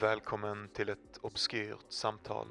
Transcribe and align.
Välkommen 0.00 0.68
till 0.68 0.88
ett 0.88 1.18
obskyrt 1.20 1.86
samtal 1.88 2.46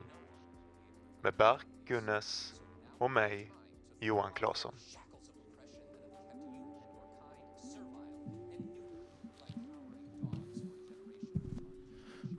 med 1.21 1.33
Berk 1.33 1.65
Gunnes 1.85 2.53
och 2.97 3.11
mig, 3.11 3.51
Johan 3.99 4.31
Claesson. 4.35 4.73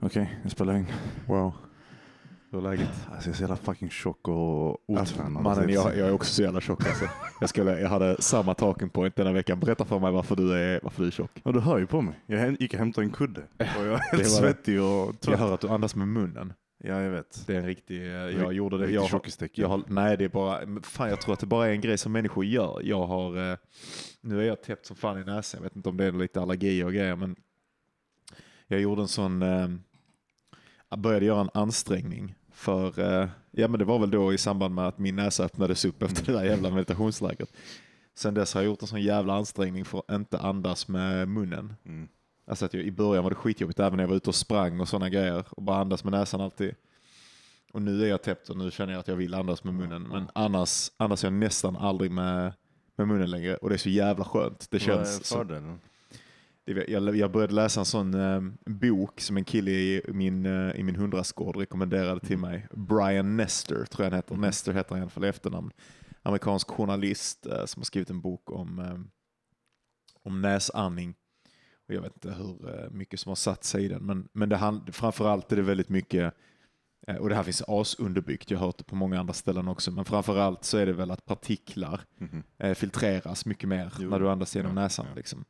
Okej, 0.01 0.39
jag 0.43 0.51
spelar 0.51 0.75
in. 0.75 0.85
Wow. 1.27 1.53
Hur 2.51 2.57
är 2.59 2.61
läget? 2.71 2.89
Alltså 3.11 3.29
jag 3.29 3.33
är 3.33 3.37
så 3.37 3.41
jävla 3.43 3.55
fucking 3.55 3.89
tjock 3.89 4.27
och 4.27 4.97
Alltså, 4.99 5.15
otränad. 5.15 5.43
mannen, 5.43 5.69
jag, 5.69 5.97
jag 5.97 6.07
är 6.07 6.11
också 6.13 6.33
så 6.33 6.41
jävla 6.41 6.61
tjock 6.61 6.85
alltså. 6.87 7.05
Jag, 7.39 7.49
skulle, 7.49 7.79
jag 7.79 7.89
hade 7.89 8.21
samma 8.21 8.53
talking 8.53 8.89
point 8.89 9.15
denna 9.15 9.31
veckan. 9.31 9.59
Berätta 9.59 9.85
för 9.85 9.99
mig 9.99 10.11
varför 10.11 10.35
du 10.35 10.53
är, 10.53 10.79
varför 10.83 11.01
du 11.01 11.07
är 11.07 11.11
tjock. 11.11 11.31
Och 11.43 11.53
du 11.53 11.59
hör 11.59 11.77
ju 11.77 11.87
på 11.87 12.01
mig. 12.01 12.19
Jag 12.25 12.61
gick 12.61 12.73
och 12.73 12.79
hämtade 12.79 13.05
en 13.07 13.11
kudde. 13.11 13.41
Och 13.41 13.65
jag 13.85 13.85
är 13.93 13.97
helt 13.97 14.13
var- 14.13 14.23
svettig 14.23 14.81
och 14.81 14.85
Jag 14.87 15.19
trött. 15.19 15.39
hör 15.39 15.53
att 15.53 15.61
du 15.61 15.67
andas 15.69 15.95
med 15.95 16.07
munnen. 16.07 16.53
Ja, 16.83 17.01
jag 17.01 17.11
vet. 17.11 17.43
Det 17.47 17.53
är 17.55 17.59
en 17.59 17.65
riktig, 17.65 18.01
eh, 18.01 18.11
jag 18.13 18.53
gjorde 18.53 18.77
det. 18.77 18.91
Jag, 18.91 19.01
har- 19.01 19.21
jag 19.53 19.67
har, 19.67 19.83
nej, 19.87 20.17
det 20.17 20.25
är 20.25 20.29
bara, 20.29 20.59
fan 20.83 21.09
jag 21.09 21.21
tror 21.21 21.33
att 21.33 21.39
det 21.39 21.45
bara 21.45 21.67
är 21.67 21.71
en 21.71 21.81
grej 21.81 21.97
som 21.97 22.11
människor 22.11 22.45
gör. 22.45 22.81
Jag 22.83 23.05
har, 23.07 23.51
eh, 23.51 23.57
nu 24.21 24.39
är 24.41 24.43
jag 24.47 24.61
täppt 24.63 24.85
som 24.85 24.95
fan 24.95 25.21
i 25.21 25.23
näsan. 25.23 25.57
Jag 25.57 25.63
vet 25.63 25.75
inte 25.75 25.89
om 25.89 25.97
det 25.97 26.05
är 26.05 26.11
lite 26.11 26.41
allergi 26.41 26.83
och 26.83 26.93
grejer, 26.93 27.15
men 27.15 27.35
jag 28.67 28.79
gjorde 28.81 29.01
en 29.01 29.07
sån, 29.07 29.41
eh, 29.41 29.67
jag 30.89 30.99
började 30.99 31.25
göra 31.25 31.41
en 31.41 31.49
ansträngning 31.53 32.35
för, 32.59 32.99
eh, 32.99 33.29
ja 33.51 33.67
men 33.67 33.79
det 33.79 33.85
var 33.85 33.99
väl 33.99 34.11
då 34.11 34.33
i 34.33 34.37
samband 34.37 34.75
med 34.75 34.87
att 34.87 34.97
min 34.97 35.15
näsa 35.15 35.43
öppnades 35.43 35.85
upp 35.85 36.03
efter 36.03 36.25
det 36.25 36.31
där 36.31 36.43
jävla 36.43 36.69
meditationslägret. 36.69 37.53
Sen 38.15 38.33
dess 38.33 38.53
har 38.53 38.61
jag 38.61 38.65
gjort 38.65 38.81
en 38.81 38.87
sån 38.87 39.01
jävla 39.01 39.33
ansträngning 39.33 39.85
för 39.85 39.99
att 39.99 40.11
inte 40.11 40.39
andas 40.39 40.87
med 40.87 41.27
munnen. 41.27 41.73
Mm. 41.85 42.07
Alltså 42.47 42.65
att 42.65 42.73
jag, 42.73 42.83
i 42.83 42.91
början 42.91 43.23
var 43.23 43.31
det 43.31 43.35
skitjobbigt 43.35 43.79
även 43.79 43.97
när 43.97 44.03
jag 44.03 44.09
var 44.09 44.15
ute 44.15 44.29
och 44.29 44.35
sprang 44.35 44.79
och 44.79 44.89
sådana 44.89 45.09
grejer 45.09 45.45
och 45.49 45.63
bara 45.63 45.77
andas 45.77 46.03
med 46.03 46.11
näsan 46.11 46.41
alltid. 46.41 46.75
Och 47.73 47.81
nu 47.81 48.03
är 48.03 48.07
jag 48.07 48.21
täppt 48.21 48.49
och 48.49 48.57
nu 48.57 48.71
känner 48.71 48.93
jag 48.93 48.99
att 48.99 49.07
jag 49.07 49.15
vill 49.15 49.33
andas 49.33 49.63
med 49.63 49.73
munnen. 49.73 50.01
Men 50.01 50.29
annars 50.35 50.91
andas 50.97 51.23
jag 51.23 51.33
nästan 51.33 51.75
aldrig 51.75 52.11
med, 52.11 52.53
med 52.95 53.07
munnen 53.07 53.31
längre 53.31 53.55
och 53.55 53.69
det 53.69 53.75
är 53.75 53.77
så 53.77 53.89
jävla 53.89 54.25
skönt. 54.25 54.67
Det 54.71 54.87
Vad 54.87 54.97
är 54.99 55.05
känns 55.05 55.29
fördelen? 55.33 55.79
Jag, 56.87 57.15
jag 57.17 57.31
började 57.31 57.53
läsa 57.53 57.79
en 57.79 57.85
sån 57.85 58.13
eh, 58.13 58.41
bok 58.65 59.21
som 59.21 59.37
en 59.37 59.45
kille 59.45 59.71
i 59.71 60.01
min, 60.07 60.45
eh, 60.45 60.75
i 60.75 60.83
min 60.83 60.95
hundrastgård 60.95 61.55
rekommenderade 61.57 62.19
till 62.19 62.37
mig. 62.37 62.67
Brian 62.71 63.37
Nestor 63.37 63.85
tror 63.85 64.05
jag 64.05 64.11
han 64.11 64.17
heter. 64.17 64.35
Nestor 64.35 64.73
heter 64.73 64.89
han 64.89 64.99
i 64.99 65.01
alla 65.01 65.09
fall 65.09 65.25
i 65.25 65.27
efternamn. 65.27 65.71
Amerikansk 66.23 66.67
journalist 66.67 67.45
eh, 67.45 67.65
som 67.65 67.79
har 67.79 67.85
skrivit 67.85 68.09
en 68.09 68.21
bok 68.21 68.51
om, 68.51 68.79
eh, 68.79 68.99
om 70.23 70.41
näsandning. 70.41 71.15
Och 71.87 71.93
jag 71.93 72.01
vet 72.01 72.13
inte 72.15 72.31
hur 72.31 72.83
eh, 72.83 72.89
mycket 72.91 73.19
som 73.19 73.29
har 73.29 73.35
satt 73.35 73.63
sig 73.63 73.85
i 73.85 73.87
den. 73.87 74.05
Men, 74.05 74.27
men 74.33 74.49
det 74.49 74.57
hand, 74.57 74.95
framförallt 74.95 75.51
är 75.51 75.55
det 75.55 75.61
väldigt 75.61 75.89
mycket, 75.89 76.33
och 77.19 77.29
det 77.29 77.35
här 77.35 77.43
finns 77.43 77.61
asunderbyggt, 77.67 78.51
jag 78.51 78.59
har 78.59 78.65
hört 78.65 78.77
det 78.77 78.83
på 78.83 78.95
många 78.95 79.19
andra 79.19 79.33
ställen 79.33 79.67
också, 79.67 79.91
men 79.91 80.05
framförallt 80.05 80.63
så 80.63 80.77
är 80.77 80.85
det 80.85 80.93
väl 80.93 81.11
att 81.11 81.25
partiklar 81.25 82.01
Mhm. 82.17 82.43
eh, 82.57 82.73
filtreras 82.73 83.45
mycket 83.45 83.69
mer 83.69 83.93
Jo. 83.99 84.09
när 84.09 84.19
du 84.19 84.29
andas 84.29 84.55
genom 84.55 84.77
Ja, 84.77 84.83
näsan. 84.83 85.05
ja. 85.09 85.15
Liksom. 85.15 85.45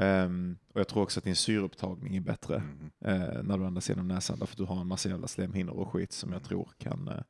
Ehm, 0.00 0.56
och 0.72 0.80
jag 0.80 0.88
tror 0.88 1.02
också 1.02 1.20
att 1.20 1.24
din 1.24 1.36
syreupptagning 1.36 2.16
är 2.16 2.20
bättre 2.20 2.58
Mhm. 2.58 2.90
eh, 3.00 3.42
när 3.42 3.58
du 3.58 3.64
andas 3.66 3.88
genom 3.88 4.08
näsan 4.08 4.38
därför 4.38 4.54
att 4.54 4.58
du 4.58 4.64
har 4.64 4.80
en 4.80 4.86
massa 4.86 5.08
jävla 5.08 5.28
slemhinnor 5.28 5.74
och 5.74 5.88
skit 5.92 6.12
som 6.12 6.28
Mm. 6.28 6.40
jag 6.40 6.48
tror 6.48 6.68
kan, 6.78 7.08
eh, 7.08 7.22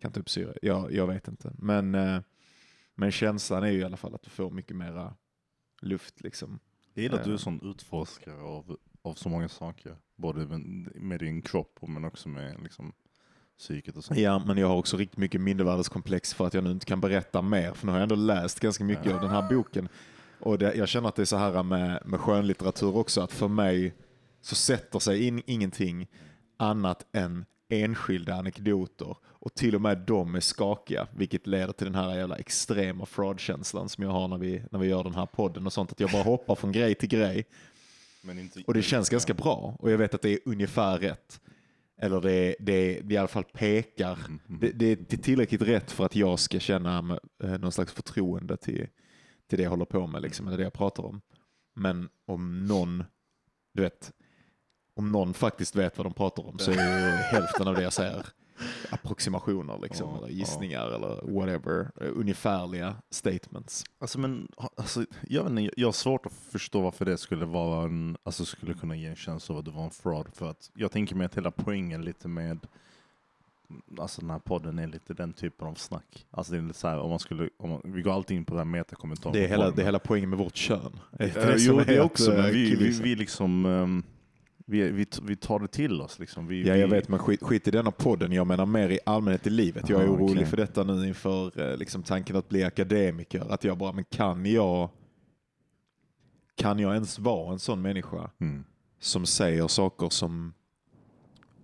kan 0.00 0.12
ta 0.12 0.20
upp 0.20 0.30
syre. 0.30 0.54
Jag, 0.62 0.92
jag 0.92 1.06
vet 1.06 1.28
inte. 1.28 1.52
Men, 1.58 1.94
eh, 1.94 2.20
men 2.94 3.10
känslan 3.10 3.62
är 3.62 3.70
ju 3.70 3.78
i 3.78 3.84
alla 3.84 3.96
fall 3.96 4.14
att 4.14 4.22
du 4.22 4.30
får 4.30 4.50
mycket 4.50 4.76
mera 4.76 5.14
luft. 5.82 6.20
Liksom. 6.20 6.58
Jag 6.94 7.02
gillar 7.02 7.18
att 7.18 7.24
du 7.24 7.30
är 7.30 7.34
Eh. 7.34 7.38
sån 7.38 7.60
utforskare 7.70 8.40
av, 8.42 8.76
av 9.02 9.14
så 9.14 9.28
många 9.28 9.48
saker. 9.48 9.96
Både 10.16 10.46
med, 10.46 10.60
med 10.96 11.20
din 11.20 11.42
kropp 11.42 11.76
och 11.80 11.88
men 11.88 12.04
också 12.04 12.28
med 12.28 12.62
liksom, 12.62 12.92
psyket 13.58 13.96
och 13.96 14.04
sånt. 14.04 14.20
Ja, 14.20 14.42
men 14.46 14.56
jag 14.58 14.68
har 14.68 14.76
också 14.76 14.96
riktigt 14.96 15.18
mycket 15.18 15.40
mindervärdeskomplex 15.40 16.34
för 16.34 16.46
att 16.46 16.54
jag 16.54 16.64
nu 16.64 16.70
inte 16.70 16.86
kan 16.86 17.00
berätta 17.00 17.42
mer. 17.42 17.72
För 17.74 17.86
nu 17.86 17.92
har 17.92 17.98
jag 17.98 18.02
ändå 18.02 18.14
läst 18.14 18.60
ganska 18.60 18.84
mycket 18.84 19.06
Ja. 19.06 19.14
av 19.14 19.20
den 19.20 19.30
här 19.30 19.48
boken. 19.48 19.88
Och 20.42 20.58
det, 20.58 20.74
jag 20.74 20.88
känner 20.88 21.08
att 21.08 21.16
det 21.16 21.22
är 21.22 21.26
så 21.26 21.36
här 21.36 21.62
med, 21.62 22.02
med 22.04 22.20
skönlitteratur 22.20 22.96
också, 22.96 23.20
att 23.20 23.32
för 23.32 23.48
mig 23.48 23.94
så 24.40 24.54
sätter 24.54 24.98
sig 24.98 25.26
in 25.26 25.42
ingenting 25.46 26.08
annat 26.56 27.06
än 27.12 27.44
enskilda 27.68 28.34
anekdoter. 28.34 29.16
Och 29.24 29.54
till 29.54 29.74
och 29.74 29.80
med 29.80 29.98
de 29.98 30.34
är 30.34 30.40
skakiga, 30.40 31.06
vilket 31.16 31.46
leder 31.46 31.72
till 31.72 31.84
den 31.84 31.94
här 31.94 32.16
jävla 32.16 32.36
extrema 32.36 33.06
fraudkänslan 33.06 33.88
som 33.88 34.04
jag 34.04 34.10
har 34.10 34.28
när 34.28 34.38
vi, 34.38 34.62
när 34.70 34.78
vi 34.78 34.88
gör 34.88 35.04
den 35.04 35.14
här 35.14 35.26
podden 35.26 35.66
och 35.66 35.72
sånt. 35.72 35.92
Att 35.92 36.00
jag 36.00 36.10
bara 36.10 36.22
hoppar 36.22 36.54
från 36.54 36.72
grej 36.72 36.94
till 36.94 37.08
grej. 37.08 37.46
Inte, 38.30 38.62
Och 38.66 38.74
det 38.74 38.82
känns 38.82 39.08
ganska 39.08 39.34
bra. 39.34 39.76
Och 39.78 39.90
jag 39.90 39.98
vet 39.98 40.14
att 40.14 40.22
det 40.22 40.30
är 40.30 40.38
ungefär 40.44 40.98
rätt. 40.98 41.40
Eller 42.00 42.20
det, 42.20 42.56
det, 42.60 43.00
det 43.00 43.14
i 43.14 43.16
alla 43.16 43.28
fall 43.28 43.44
pekar. 43.44 44.14
Mm, 44.14 44.40
mm. 44.48 44.60
Det, 44.60 44.72
det, 44.72 44.94
det 44.94 45.12
är 45.12 45.22
tillräckligt 45.22 45.62
rätt 45.62 45.90
för 45.90 46.04
att 46.04 46.16
jag 46.16 46.38
ska 46.38 46.60
känna 46.60 47.18
eh, 47.42 47.58
någon 47.58 47.72
slags 47.72 47.92
förtroende 47.92 48.56
till, 48.56 48.88
till 49.52 49.58
det 49.58 49.62
jag 49.62 49.70
håller 49.70 49.84
på 49.84 50.06
med, 50.06 50.22
liksom, 50.22 50.46
eller 50.46 50.56
det 50.56 50.62
jag 50.62 50.72
pratar 50.72 51.02
om. 51.02 51.20
Men 51.74 52.08
om 52.26 52.66
någon, 52.66 53.04
du 53.74 53.82
vet, 53.82 54.12
om 54.96 55.12
någon 55.12 55.34
faktiskt 55.34 55.76
vet 55.76 55.98
vad 55.98 56.06
de 56.06 56.14
pratar 56.14 56.46
om 56.48 56.58
så 56.58 56.70
är 56.70 56.74
ju 56.74 57.10
hälften 57.16 57.68
av 57.68 57.74
det 57.74 57.82
jag 57.82 57.92
säger 57.92 58.26
approximationer 58.90 59.78
liksom, 59.82 60.10
Ja, 60.10 60.18
eller 60.18 60.28
gissningar 60.28 60.86
eller 60.86 61.32
whatever, 61.38 61.90
eh, 62.00 62.10
ungefärliga 62.16 62.96
statements. 63.10 63.84
Alltså, 63.98 64.18
men, 64.18 64.48
alltså, 64.76 65.04
jag, 65.28 65.42
vet 65.42 65.50
inte, 65.50 65.80
jag 65.80 65.88
har 65.88 65.92
svårt 65.92 66.26
att 66.26 66.32
förstå 66.32 66.80
varför 66.80 67.04
det 67.04 67.18
skulle 67.18 67.44
vara 67.44 67.84
en, 67.84 68.16
alltså 68.22 68.44
skulle 68.44 68.74
kunna 68.74 68.96
ge 68.96 69.06
en 69.06 69.16
känsla 69.16 69.54
av 69.54 69.58
att 69.58 69.64
det 69.64 69.70
var 69.70 69.84
en 69.84 69.90
fraud. 69.90 70.26
För 70.34 70.50
att 70.50 70.70
jag 70.74 70.92
tänker 70.92 71.14
mig 71.14 71.24
att 71.24 71.36
hela 71.36 71.50
poängen 71.50 72.02
lite 72.02 72.28
med 72.28 72.66
Alltså 73.98 74.20
den 74.20 74.30
här 74.30 74.38
podden 74.38 74.78
är 74.78 74.86
lite 74.86 75.14
den 75.14 75.32
typen 75.32 75.68
av 75.68 75.74
snack. 75.74 76.26
Alltså 76.30 76.52
det 76.52 76.58
är 76.58 76.62
lite 76.62 76.78
så 76.78 76.88
här, 76.88 76.98
om 76.98 77.10
man 77.10 77.18
skulle, 77.18 77.48
om 77.58 77.70
man, 77.70 77.80
vi 77.84 78.02
går 78.02 78.12
alltid 78.12 78.36
in 78.36 78.44
på 78.44 78.54
den 78.54 78.58
här 78.58 78.64
metakommentaren. 78.78 79.32
Det 79.32 79.44
är, 79.44 79.48
hela, 79.48 79.70
det 79.70 79.82
är 79.82 79.86
hela 79.86 79.98
poängen 79.98 80.30
med 80.30 80.38
vårt 80.38 80.56
kön. 80.56 80.98
Det 81.18 81.24
är 81.24 81.28
Eh, 81.28 81.46
det 81.46 81.58
som 81.60 81.74
jo, 81.74 81.80
är 81.80 81.84
det 81.84 81.98
att, 81.98 82.04
också, 82.04 82.30
men 82.32 82.44
vi, 82.44 82.52
vi, 82.62 82.70
killgissa. 82.70 83.02
vi 83.02 83.14
liksom, 83.16 83.66
ehm, 83.66 84.02
vi, 84.66 84.90
vi, 84.90 85.06
vi 85.22 85.36
tar 85.36 85.58
det 85.60 85.68
till 85.68 86.00
oss 86.00 86.18
liksom. 86.18 86.46
Vi, 86.46 86.68
Ja, 86.68 86.76
jag 86.76 86.88
vet, 86.88 87.08
men 87.08 87.18
skit, 87.18 87.42
skit 87.42 87.68
i 87.68 87.70
denna 87.70 87.90
podden. 87.90 88.32
Jag 88.32 88.46
menar 88.46 88.66
mer 88.66 88.88
i 88.88 88.98
allmänhet 89.06 89.46
i 89.46 89.50
livet. 89.50 89.88
Jag 89.88 90.02
är 90.02 90.06
Ah, 90.06 90.10
orolig 90.10 90.36
okej. 90.36 90.46
för 90.46 90.56
detta 90.56 90.82
nu 90.84 91.08
inför 91.08 91.60
eh, 91.70 91.76
liksom, 91.76 92.02
tanken 92.02 92.36
att 92.36 92.48
bli 92.48 92.64
akademiker. 92.64 93.52
Att 93.52 93.64
jag 93.64 93.78
bara, 93.78 93.92
men 93.92 94.04
kan 94.04 94.46
jag, 94.46 94.90
kan 96.54 96.78
jag 96.78 96.92
ens 96.94 97.18
vara 97.18 97.52
en 97.52 97.58
sån 97.58 97.82
människa 97.82 98.30
Mm. 98.40 98.64
som 99.00 99.26
säger 99.26 99.68
saker 99.68 100.08
som, 100.08 100.54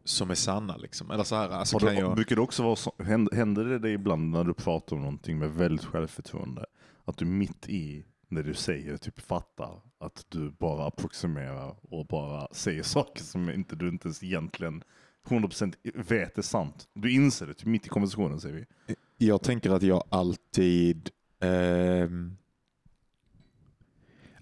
som 0.09 0.31
är 0.31 0.35
sanna? 0.35 0.77
Liksom? 0.77 1.11
Eller 1.11 1.25
så 1.25 1.37
här, 1.37 1.49
alltså, 1.49 1.79
kan 1.79 1.89
det, 1.89 2.01
jag, 2.01 2.15
Brukar 2.15 2.37
det 2.37 2.43
också 2.43 2.63
vara 2.63 2.77
så, 2.77 2.93
händer, 3.05 3.65
det 3.65 3.79
dig 3.79 3.93
ibland 3.93 4.31
när 4.31 4.45
du 4.45 4.55
pratar 4.55 4.97
om 4.97 5.03
någonting 5.03 5.39
med 5.39 5.51
väldigt 5.51 5.87
självförtroende? 5.87 6.67
Att 7.05 7.17
du 7.17 7.25
mitt 7.25 7.69
i 7.69 8.05
när 8.29 8.43
du 8.43 8.55
säger 8.55 8.97
typ 8.97 9.21
fattar 9.21 9.81
att 10.01 10.27
du 10.29 10.51
bara 10.51 10.87
approximerar 10.87 11.77
och 11.83 12.07
bara 12.07 12.49
säger 12.53 12.83
saker 12.83 13.23
som 13.23 13.51
inte 13.51 13.77
du 13.77 13.89
inte 13.89 14.09
ens 14.09 14.23
egentligen 14.23 14.83
100% 15.29 15.75
vet 15.95 16.39
är 16.39 16.43
sant. 16.43 16.89
Du 16.95 17.13
inser 17.13 17.47
det 17.47 17.55
typ 17.55 17.67
mitt 17.67 17.87
i 17.87 17.89
konversationen 17.89 18.41
säger 18.41 18.67
vi. 18.87 18.95
jag 19.27 19.43
tänker 19.43 19.71
att 19.71 19.83
jag 19.83 20.05
alltid 20.09 21.11
ehm, 21.41 22.37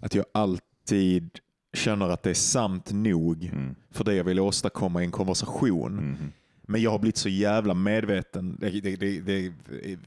att 0.00 0.14
jag 0.14 0.24
alltid 0.32 1.38
känner 1.76 2.08
att 2.08 2.22
det 2.22 2.30
är 2.30 2.34
sant 2.34 2.92
nog 2.92 3.44
Mm. 3.52 3.74
för 3.90 4.04
det 4.04 4.14
jag 4.14 4.24
vill 4.24 4.40
åstadkomma 4.40 5.02
i 5.02 5.04
en 5.04 5.10
konversation. 5.10 5.92
Mhm. 5.96 6.32
Men 6.68 6.82
jag 6.82 6.90
har 6.90 6.98
blivit 6.98 7.16
så 7.16 7.28
jävla 7.28 7.74
medveten, 7.74 8.56
det, 8.60 8.70
det, 8.70 8.96
det, 8.96 9.20
det 9.20 9.52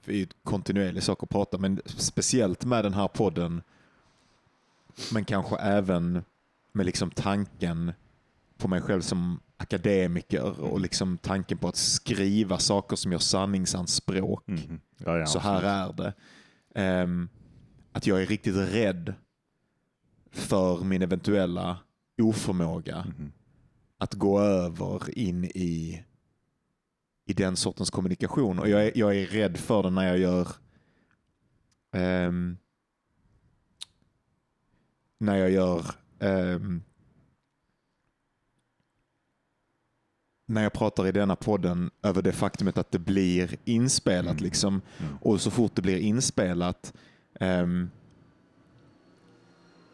är 0.05 0.11
ju 0.13 0.27
kontinuerlig 0.43 1.03
sak 1.03 1.23
att 1.23 1.29
prata, 1.29 1.57
men 1.57 1.81
speciellt 1.85 2.65
med 2.65 2.85
den 2.85 2.93
här 2.93 3.07
podden, 3.07 3.61
men 5.13 5.25
kanske 5.25 5.55
även 5.55 6.23
med 6.71 6.85
liksom 6.85 7.11
tanken 7.11 7.91
på 8.57 8.67
mig 8.67 8.81
själv 8.81 9.01
som 9.01 9.39
akademiker 9.57 10.59
och 10.61 10.79
liksom 10.79 11.17
tanken 11.17 11.57
på 11.57 11.67
att 11.67 11.75
skriva 11.75 12.57
saker 12.57 12.95
som 12.95 13.11
gör 13.11 13.19
sanningsanspråk. 13.19 14.43
Mhm. 14.47 14.79
Ja, 14.97 15.17
ja, 15.17 15.25
så 15.25 15.39
här 15.39 15.61
är 15.63 15.93
det. 15.93 16.13
Ehm, 16.75 17.29
att 17.91 18.07
jag 18.07 18.21
är 18.21 18.25
riktigt 18.25 18.55
rädd 18.55 19.13
för 20.31 20.83
min 20.83 21.01
eventuella 21.01 21.77
oförmåga 22.21 23.05
Mhm. 23.07 23.31
att 23.97 24.13
gå 24.13 24.39
över 24.41 25.19
in 25.19 25.45
i, 25.45 26.03
i 27.25 27.33
den 27.33 27.55
sortens 27.55 27.89
kommunikation. 27.89 28.59
Och 28.59 28.69
jag 28.69 28.85
är, 28.85 28.91
jag 28.95 29.15
är 29.15 29.25
rädd 29.27 29.57
för 29.57 29.83
det 29.83 29.89
när 29.89 30.07
jag 30.07 30.17
gör 30.17 30.47
ehm, 31.91 32.57
när 35.17 35.35
jag 35.35 35.51
gör 35.51 35.85
ehm, 36.19 36.81
när 40.45 40.63
jag 40.63 40.73
pratar 40.73 41.07
i 41.07 41.11
denna 41.11 41.35
podden 41.35 41.91
över 42.03 42.21
det 42.21 42.31
faktumet 42.31 42.77
att 42.77 42.91
det 42.91 42.99
blir 42.99 43.55
inspelat. 43.65 44.31
Mm. 44.31 44.43
liksom 44.43 44.81
Mm. 44.99 45.17
Och 45.21 45.41
så 45.41 45.51
fort 45.51 45.75
det 45.75 45.81
blir 45.81 45.97
inspelat 45.97 46.93
ehm, 47.39 47.89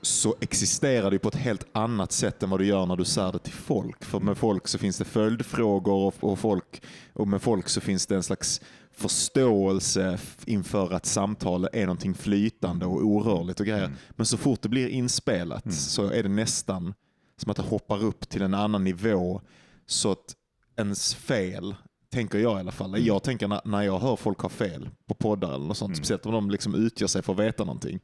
så 0.05 0.35
existerar 0.41 1.11
det 1.11 1.19
på 1.19 1.27
ett 1.27 1.35
helt 1.35 1.65
annat 1.71 2.11
sätt 2.11 2.43
än 2.43 2.49
vad 2.49 2.59
du 2.59 2.65
gör 2.65 2.85
när 2.85 2.95
du 2.95 3.05
säger 3.05 3.31
det 3.31 3.39
till 3.39 3.53
folk. 3.53 4.05
För 4.05 4.19
med 4.19 4.37
folk 4.37 4.67
så 4.67 4.77
finns 4.77 4.97
det 4.97 5.05
följdfrågor 5.05 6.13
och, 6.19 6.39
folk, 6.39 6.83
och 7.13 7.27
med 7.27 7.41
folk 7.41 7.69
så 7.69 7.81
finns 7.81 8.07
det 8.07 8.15
en 8.15 8.23
slags 8.23 8.61
förståelse 8.91 10.19
inför 10.45 10.93
att 10.93 11.05
samtal 11.05 11.67
är 11.73 11.85
någonting 11.85 12.13
flytande 12.13 12.85
och 12.85 13.05
orörligt 13.05 13.59
och 13.59 13.65
grejer. 13.65 13.95
Men 14.09 14.25
så 14.25 14.37
fort 14.37 14.61
det 14.61 14.69
blir 14.69 14.87
inspelat 14.87 15.73
så 15.73 16.09
är 16.09 16.23
det 16.23 16.29
nästan 16.29 16.93
som 17.37 17.51
att 17.51 17.57
det 17.57 17.63
hoppar 17.63 18.03
upp 18.03 18.29
till 18.29 18.41
en 18.41 18.53
annan 18.53 18.83
nivå 18.83 19.41
så 19.85 20.11
att 20.11 20.35
ens 20.77 21.15
fel, 21.15 21.75
tänker 22.11 22.37
jag 22.37 22.57
i 22.57 22.59
alla 22.59 22.71
fall. 22.71 23.05
Jag 23.05 23.23
tänker 23.23 23.47
när, 23.47 23.61
när 23.65 23.81
jag 23.81 23.99
hör 23.99 24.15
folk 24.15 24.39
ha 24.39 24.49
fel 24.49 24.89
på 25.07 25.13
poddar 25.13 25.55
eller 25.55 25.65
något 25.65 25.77
sånt, 25.77 25.97
speciellt 25.97 26.25
om 26.25 26.31
de 26.31 26.49
liksom 26.51 26.75
utgör 26.75 27.07
sig 27.07 27.21
för 27.21 27.33
att 27.33 27.39
veta 27.39 27.63
någonting, 27.63 27.99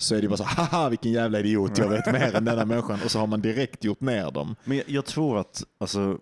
så 0.00 0.14
är 0.14 0.22
det 0.22 0.28
bara 0.28 0.36
så 0.36 0.44
haha 0.44 0.88
vilken 0.88 1.12
jävla 1.12 1.40
idiot, 1.40 1.78
jag 1.78 1.88
vet 1.88 2.06
mer 2.12 2.36
än 2.36 2.44
denna 2.44 2.64
människan. 2.64 2.98
Och 3.04 3.10
så 3.10 3.18
har 3.18 3.26
man 3.26 3.40
direkt 3.40 3.84
gjort 3.84 4.00
ner 4.00 4.30
dem. 4.30 4.56
Men 4.64 4.76
jag, 4.76 4.88
jag 4.88 5.06
tror 5.06 5.38
att, 5.38 5.64
alltså, 5.78 6.18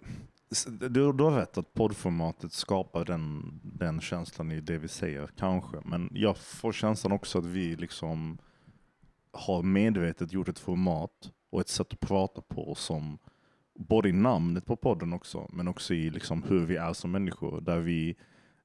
du, 0.66 1.12
du 1.12 1.24
har 1.24 1.30
rätt 1.30 1.58
att 1.58 1.74
poddformatet 1.74 2.52
skapar 2.52 3.04
den, 3.04 3.52
den 3.62 4.00
känslan 4.00 4.52
i 4.52 4.60
det 4.60 4.78
vi 4.78 4.88
säger, 4.88 5.30
kanske. 5.38 5.76
Men 5.84 6.10
jag 6.12 6.36
får 6.36 6.72
känslan 6.72 7.12
också 7.12 7.38
att 7.38 7.44
vi 7.44 7.76
liksom 7.76 8.38
har 9.32 9.62
medvetet 9.62 10.32
gjort 10.32 10.48
ett 10.48 10.58
format 10.58 11.30
och 11.50 11.60
ett 11.60 11.68
sätt 11.68 11.92
att 11.92 12.00
prata 12.00 12.40
på 12.40 12.74
som 12.74 13.18
både 13.74 14.08
i 14.08 14.12
namnet 14.12 14.66
på 14.66 14.76
podden 14.76 15.12
också, 15.12 15.48
men 15.52 15.68
också 15.68 15.94
i 15.94 16.10
liksom 16.10 16.42
hur 16.42 16.66
vi 16.66 16.76
är 16.76 16.92
som 16.92 17.10
människor, 17.10 17.60
där 17.60 17.78
vi 17.78 18.16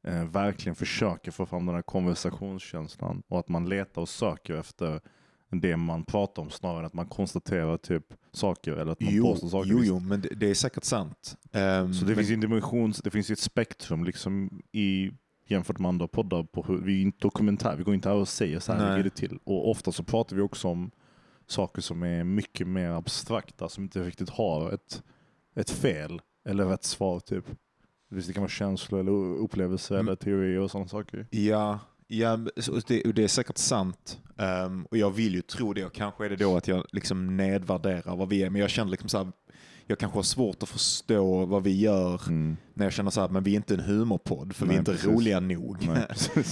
eh, 0.04 0.24
verkligen 0.26 0.76
försöker 0.76 1.32
få 1.32 1.46
fram 1.46 1.66
den 1.66 1.76
här 1.76 1.82
konversationskänslan 1.82 3.24
och 3.28 3.40
att 3.40 3.50
man 3.50 3.70
letar 3.70 4.02
och 4.02 4.10
söker 4.10 4.54
efter 4.56 5.02
det 5.50 5.78
man 5.78 6.04
pratar 6.04 6.42
om 6.42 6.50
snarare 6.50 6.80
än 6.80 6.86
att 6.86 6.94
man 6.94 7.06
konstaterar 7.08 7.78
typ 7.78 8.06
saker 8.32 8.72
eller 8.72 8.92
att 8.92 9.02
man 9.02 9.14
Jo, 9.14 9.24
påstår 9.26 9.48
saker. 9.48 9.70
jo, 9.70 9.84
jo, 9.84 10.00
men 10.00 10.22
det, 10.22 10.30
det 10.30 10.50
är 10.50 10.54
säkert 10.54 10.84
sant. 10.84 11.38
Ehm, 11.52 11.94
Så 11.94 12.06
det 12.06 12.08
men, 12.08 12.16
finns 12.16 12.30
en 12.32 12.40
dimension, 12.40 12.94
det 13.04 13.12
finns 13.12 13.30
ett 13.30 13.40
spektrum 13.40 14.04
liksom 14.04 14.62
i 14.72 15.12
jämfört 15.48 15.80
med 15.80 15.90
andra 15.90 16.08
poddar 16.08 16.44
på 16.44 16.64
hur, 16.64 16.78
vi 16.78 16.98
är 16.98 17.02
inte 17.02 17.18
dokumentär, 17.22 17.76
vi 17.76 17.84
går 17.84 17.94
inte 17.94 18.10
här 18.10 18.16
och 18.16 18.28
säger 18.28 18.60
så 18.60 18.74
här 18.74 18.90
ligger 18.92 19.04
det 19.04 19.16
till. 19.16 19.40
Och 19.44 19.70
ofta 19.70 19.92
så 19.92 20.04
pratar 20.04 20.36
vi 20.36 20.42
också 20.42 20.68
om 20.68 20.92
saker 21.48 21.82
som 21.82 22.04
är 22.04 22.24
mycket 22.24 22.68
mer 22.68 22.90
abstrakta, 22.90 23.70
som 23.70 23.84
inte 23.84 24.04
riktigt 24.04 24.30
har 24.30 24.72
ett, 24.72 25.04
ett 25.56 25.70
fel 25.70 26.22
eller 26.46 26.66
rätt 26.66 26.84
svar 26.84 27.20
typ. 27.20 27.46
Visst, 28.14 28.28
Det 28.28 28.34
kan 28.34 28.42
vara 28.44 28.50
känslor 28.50 29.00
eller 29.00 29.12
upplevelser 29.38 29.96
Mm. 29.96 30.08
eller 30.08 30.16
teorier 30.16 30.60
och 30.60 30.72
sådana 30.72 30.88
saker. 30.88 31.28
Ja, 31.30 31.80
ja 32.08 32.38
det, 32.88 33.02
det 33.16 33.24
är 33.24 33.28
säkert 33.28 33.58
sant. 33.58 34.20
Ehm, 34.38 34.86
och 34.86 34.98
jag 34.98 35.12
vill 35.12 35.36
ju 35.36 35.42
tro 35.42 35.74
det 35.74 35.86
och 35.86 35.94
kanske 35.94 36.26
är 36.26 36.30
det 36.30 36.36
då 36.36 36.58
att 36.58 36.68
jag 36.68 36.86
liksom 36.92 37.38
nedvärderar 37.38 38.16
vad 38.16 38.30
vi 38.30 38.44
är. 38.44 38.50
Men 38.50 38.62
jag 38.62 38.70
känner 38.70 38.92
liksom 38.92 39.10
så 39.10 39.18
här, 39.18 39.32
jag 39.94 40.00
kanske 40.00 40.18
har 40.18 40.24
svårt 40.24 40.64
att 40.64 40.70
förstå 40.70 41.46
vad 41.46 41.64
vi 41.64 41.80
gör 41.80 42.22
när 42.74 42.86
jag 42.86 42.94
känner 42.94 43.12
så 43.12 43.22
här, 43.22 43.30
men 43.30 43.44
vi 43.44 43.52
är 43.52 43.56
inte 43.56 43.74
en 43.74 43.80
humorpodd 43.80 44.56
för 44.56 44.66
vi 44.66 44.70
är 44.70 44.74
Nej, 44.74 44.80
inte 44.80 44.92
precis. 44.92 45.08
roliga 45.08 45.40
nog. 45.40 45.78
Nej. 45.88 46.08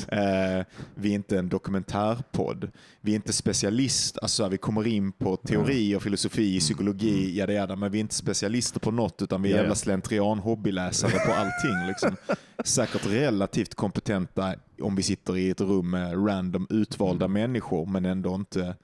Eh, 0.22 0.66
vi 0.96 1.10
är 1.10 1.16
inte 1.16 1.40
en 1.40 1.50
dokumentärpodd. 1.50 2.72
Vi 3.02 3.12
är 3.12 3.16
inte 3.16 3.34
specialist, 3.34 4.18
alltså 4.22 4.48
vi 4.48 4.58
kommer 4.58 4.88
in 4.88 5.12
på 5.12 5.36
teori 5.36 5.96
och 5.96 6.04
filosofi, 6.04 6.60
psykologi, 6.60 7.38
jada 7.38 7.54
jada, 7.54 7.76
men 7.76 7.92
vi 7.92 7.98
är 7.98 8.02
inte 8.02 8.16
specialister 8.16 8.80
på 8.80 8.92
något 8.92 9.22
utan 9.22 9.42
vi 9.42 9.50
är 9.50 9.54
ja. 9.54 9.60
jävla 9.60 9.76
slentrian 9.76 10.40
hobbyläsare 10.40 11.12
på 11.12 11.34
allting. 11.34 11.88
Liksom. 11.88 12.16
Säkert 12.66 13.06
relativt 13.06 13.76
kompetenta 13.76 14.56
om 14.82 14.96
vi 14.96 15.04
sitter 15.04 15.38
i 15.38 15.50
ett 15.50 15.62
rum 15.62 15.90
med 15.90 16.28
random 16.28 16.68
utvalda 16.70 17.28
människor 17.28 17.86
men 17.86 18.06
ändå 18.06 18.36
inte 18.36 18.76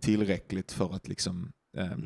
tillräckligt 0.00 0.72
för 0.72 0.94
att 0.94 1.08
liksom, 1.08 1.52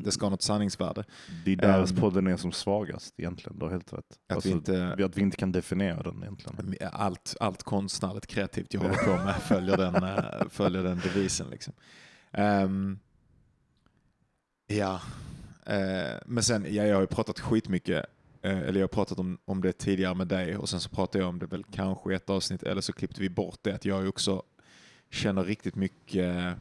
det 0.03 0.11
ska 0.11 0.25
ha 0.25 0.29
något 0.29 0.41
sanningsvärde. 0.41 1.03
Det 1.45 1.51
är 1.51 1.55
där 1.55 1.79
Ehm. 1.79 1.95
podden 1.95 2.27
är 2.27 2.37
som 2.37 2.51
svagast 2.51 3.19
egentligen, 3.19 3.59
du 3.59 3.65
har 3.65 3.71
helt 3.71 3.93
rätt. 3.93 3.99
Att 4.27 4.35
Alltså, 4.35 4.49
vi 4.49 4.55
inte 4.55 4.93
att 5.05 5.17
vi 5.17 5.21
inte 5.21 5.37
kan 5.37 5.51
definiera 5.51 6.03
den 6.03 6.23
egentligen. 6.23 6.75
allt, 6.93 7.35
allt 7.39 7.63
konstnärligt 7.63 8.27
kreativt 8.27 8.73
jag 8.73 8.81
håller 8.81 8.95
på 8.95 9.23
med 9.25 9.35
följer 9.41 9.77
den, 9.77 9.95
eh, 10.03 10.49
följer 10.49 10.83
den 10.83 10.99
devisen. 10.99 11.49
Liksom. 11.49 11.73
Ehm, 12.31 12.99
ja, 14.67 15.01
eh, 15.65 16.17
men 16.25 16.43
sen, 16.43 16.65
ja, 16.69 16.83
jag 16.85 16.95
har 16.95 17.01
ju 17.01 17.07
pratat 17.07 17.39
skitmycket, 17.39 18.05
eh, 18.41 18.59
eller 18.59 18.79
jag 18.79 18.83
har 18.83 18.87
pratat 18.87 19.19
om, 19.19 19.37
om 19.45 19.61
det 19.61 19.71
tidigare 19.71 20.15
med 20.15 20.27
dig 20.27 20.57
och 20.57 20.69
sen 20.69 20.79
så 20.79 20.89
pratade 20.89 21.23
jag 21.23 21.29
om 21.29 21.39
det 21.39 21.45
väl 21.45 21.63
kanske 21.63 22.11
i 22.11 22.15
ett 22.15 22.29
avsnitt 22.29 22.63
eller 22.63 22.81
så 22.81 22.93
klippte 22.93 23.21
vi 23.21 23.29
bort 23.29 23.59
det 23.61 23.71
att 23.73 23.85
jag 23.85 24.07
också 24.09 24.43
känner 25.09 25.43
riktigt 25.43 25.75
mycket 25.75 26.55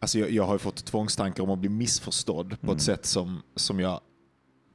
Alltså 0.00 0.18
jag, 0.18 0.30
jag 0.30 0.44
har 0.44 0.54
ju 0.54 0.58
fått 0.58 0.84
tvångstankar 0.84 1.42
om 1.42 1.50
att 1.50 1.58
bli 1.58 1.68
missförstådd 1.68 2.50
på 2.60 2.66
Mm. 2.66 2.76
ett 2.76 2.82
sätt 2.82 3.06
som, 3.06 3.42
som 3.56 3.80
jag 3.80 4.00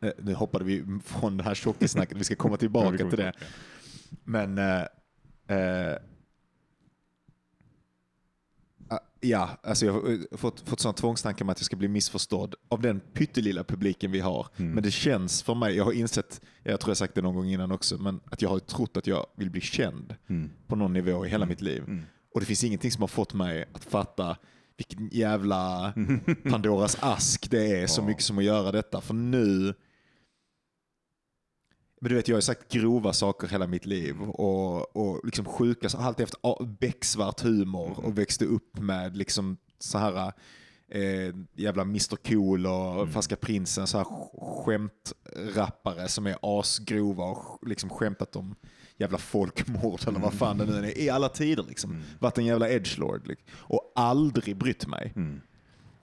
eh, 0.02 0.12
nu 0.20 0.34
hoppade 0.34 0.66
vi 0.66 0.86
från 1.06 1.38
det 1.38 1.44
här 1.44 1.56
tjockissnacket, 1.56 2.18
vi 2.18 2.24
ska 2.24 2.36
komma 2.36 2.54
Ja, 2.54 2.58
tillbaka 2.58 2.98
kommer 2.98 3.10
till 3.10 3.20
det. 3.20 3.32
tillbaka. 3.32 3.46
Men 4.24 4.58
eh, 4.58 4.82
eh, 5.58 5.98
ah, 8.90 9.00
ja, 9.22 9.50
alltså 9.64 9.86
jag 9.86 9.94
har 9.94 10.12
eh, 10.12 10.38
fått, 10.38 10.60
fått 10.70 10.80
sån 10.80 10.94
tvångstankar 10.94 11.46
med 11.46 11.52
att 11.54 11.60
jag 11.60 11.66
ska 11.66 11.76
bli 11.76 11.88
missförstådd 11.88 12.56
av 12.70 12.82
den 12.82 13.00
pyttelilla 13.00 13.64
publiken 13.64 14.12
vi 14.12 14.20
har. 14.20 14.48
Mm. 14.58 14.72
Men 14.72 14.84
det 14.84 14.92
känns 14.92 15.44
för 15.44 15.56
mig, 15.56 15.76
jag 15.76 15.86
har 15.86 15.92
insett, 15.94 16.42
jag 16.64 16.80
tror 16.80 16.90
jag 16.90 16.98
sagt 16.98 17.16
det 17.16 17.22
någon 17.22 17.36
gång 17.36 17.48
innan 17.48 17.72
också, 17.72 17.98
men 17.98 18.20
att 18.26 18.42
jag 18.42 18.50
har 18.50 18.60
trott 18.60 18.98
att 18.98 19.08
jag 19.08 19.26
vill 19.36 19.50
bli 19.50 19.62
känd 19.62 20.16
Mm. 20.30 20.50
på 20.68 20.76
någon 20.76 20.94
nivå 20.94 21.26
i 21.26 21.30
hela 21.30 21.46
mitt 21.46 21.62
liv. 21.62 21.84
Mm. 21.88 22.04
Och 22.34 22.40
det 22.40 22.46
finns 22.46 22.64
ingenting 22.64 22.92
som 22.92 23.02
har 23.02 23.08
fått 23.08 23.34
mig 23.34 23.66
att 23.74 23.84
fatta 23.86 24.38
vilken 24.90 25.10
jävla 25.20 25.94
Pandoras 26.50 26.98
ask 27.00 27.52
det 27.52 27.82
är 27.82 27.88
så 27.88 28.02
mycket 28.04 28.24
som 28.24 28.38
att 28.38 28.44
göra 28.44 28.72
detta. 28.72 29.02
För 29.02 29.14
nu... 29.14 29.74
Men 32.02 32.10
du 32.10 32.16
vet, 32.16 32.28
jag 32.28 32.36
har 32.36 32.42
sagt 32.42 32.72
grova 32.72 33.14
saker 33.14 33.48
hela 33.48 33.68
mitt 33.68 33.86
liv 33.86 34.22
och, 34.22 34.96
och 34.96 35.26
liksom 35.26 35.46
sjuka, 35.46 35.90
så- 35.90 35.98
alltid 35.98 36.24
haft 36.24 36.36
a- 36.42 36.64
becksvart 36.80 37.42
humor 37.42 38.06
och 38.06 38.18
växte 38.18 38.46
upp 38.46 38.80
med 38.80 39.18
liksom 39.18 39.58
så 39.80 39.98
här 39.98 40.34
eh, 40.90 41.36
jävla 41.54 41.82
Mr 41.82 42.16
Cool 42.16 42.66
och 42.68 43.10
Färska 43.10 43.36
Prinsen, 43.36 43.88
så 43.88 43.98
här 43.98 44.06
sk- 44.06 44.64
skämtrappare 44.66 46.08
som 46.08 46.28
är 46.28 46.36
asgrova 46.42 47.24
och 47.24 47.68
liksom 47.68 47.90
skämtat 47.90 48.36
om 48.36 48.56
jävla 48.98 49.18
folkmord 49.18 50.08
eller 50.08 50.20
vad 50.20 50.34
fan 50.34 50.58
det 50.58 50.66
nu 50.66 50.88
är 50.88 50.98
i 50.98 51.10
alla 51.10 51.30
tider. 51.30 51.64
Liksom. 51.64 52.04
Varit 52.20 52.38
en 52.38 52.46
jävla 52.46 52.70
edgelord 52.70 53.28
liksom. 53.28 53.48
och 53.58 53.92
aldrig 53.96 54.58
brytt 54.58 54.88
mig. 54.88 55.14
Mm. 55.16 55.42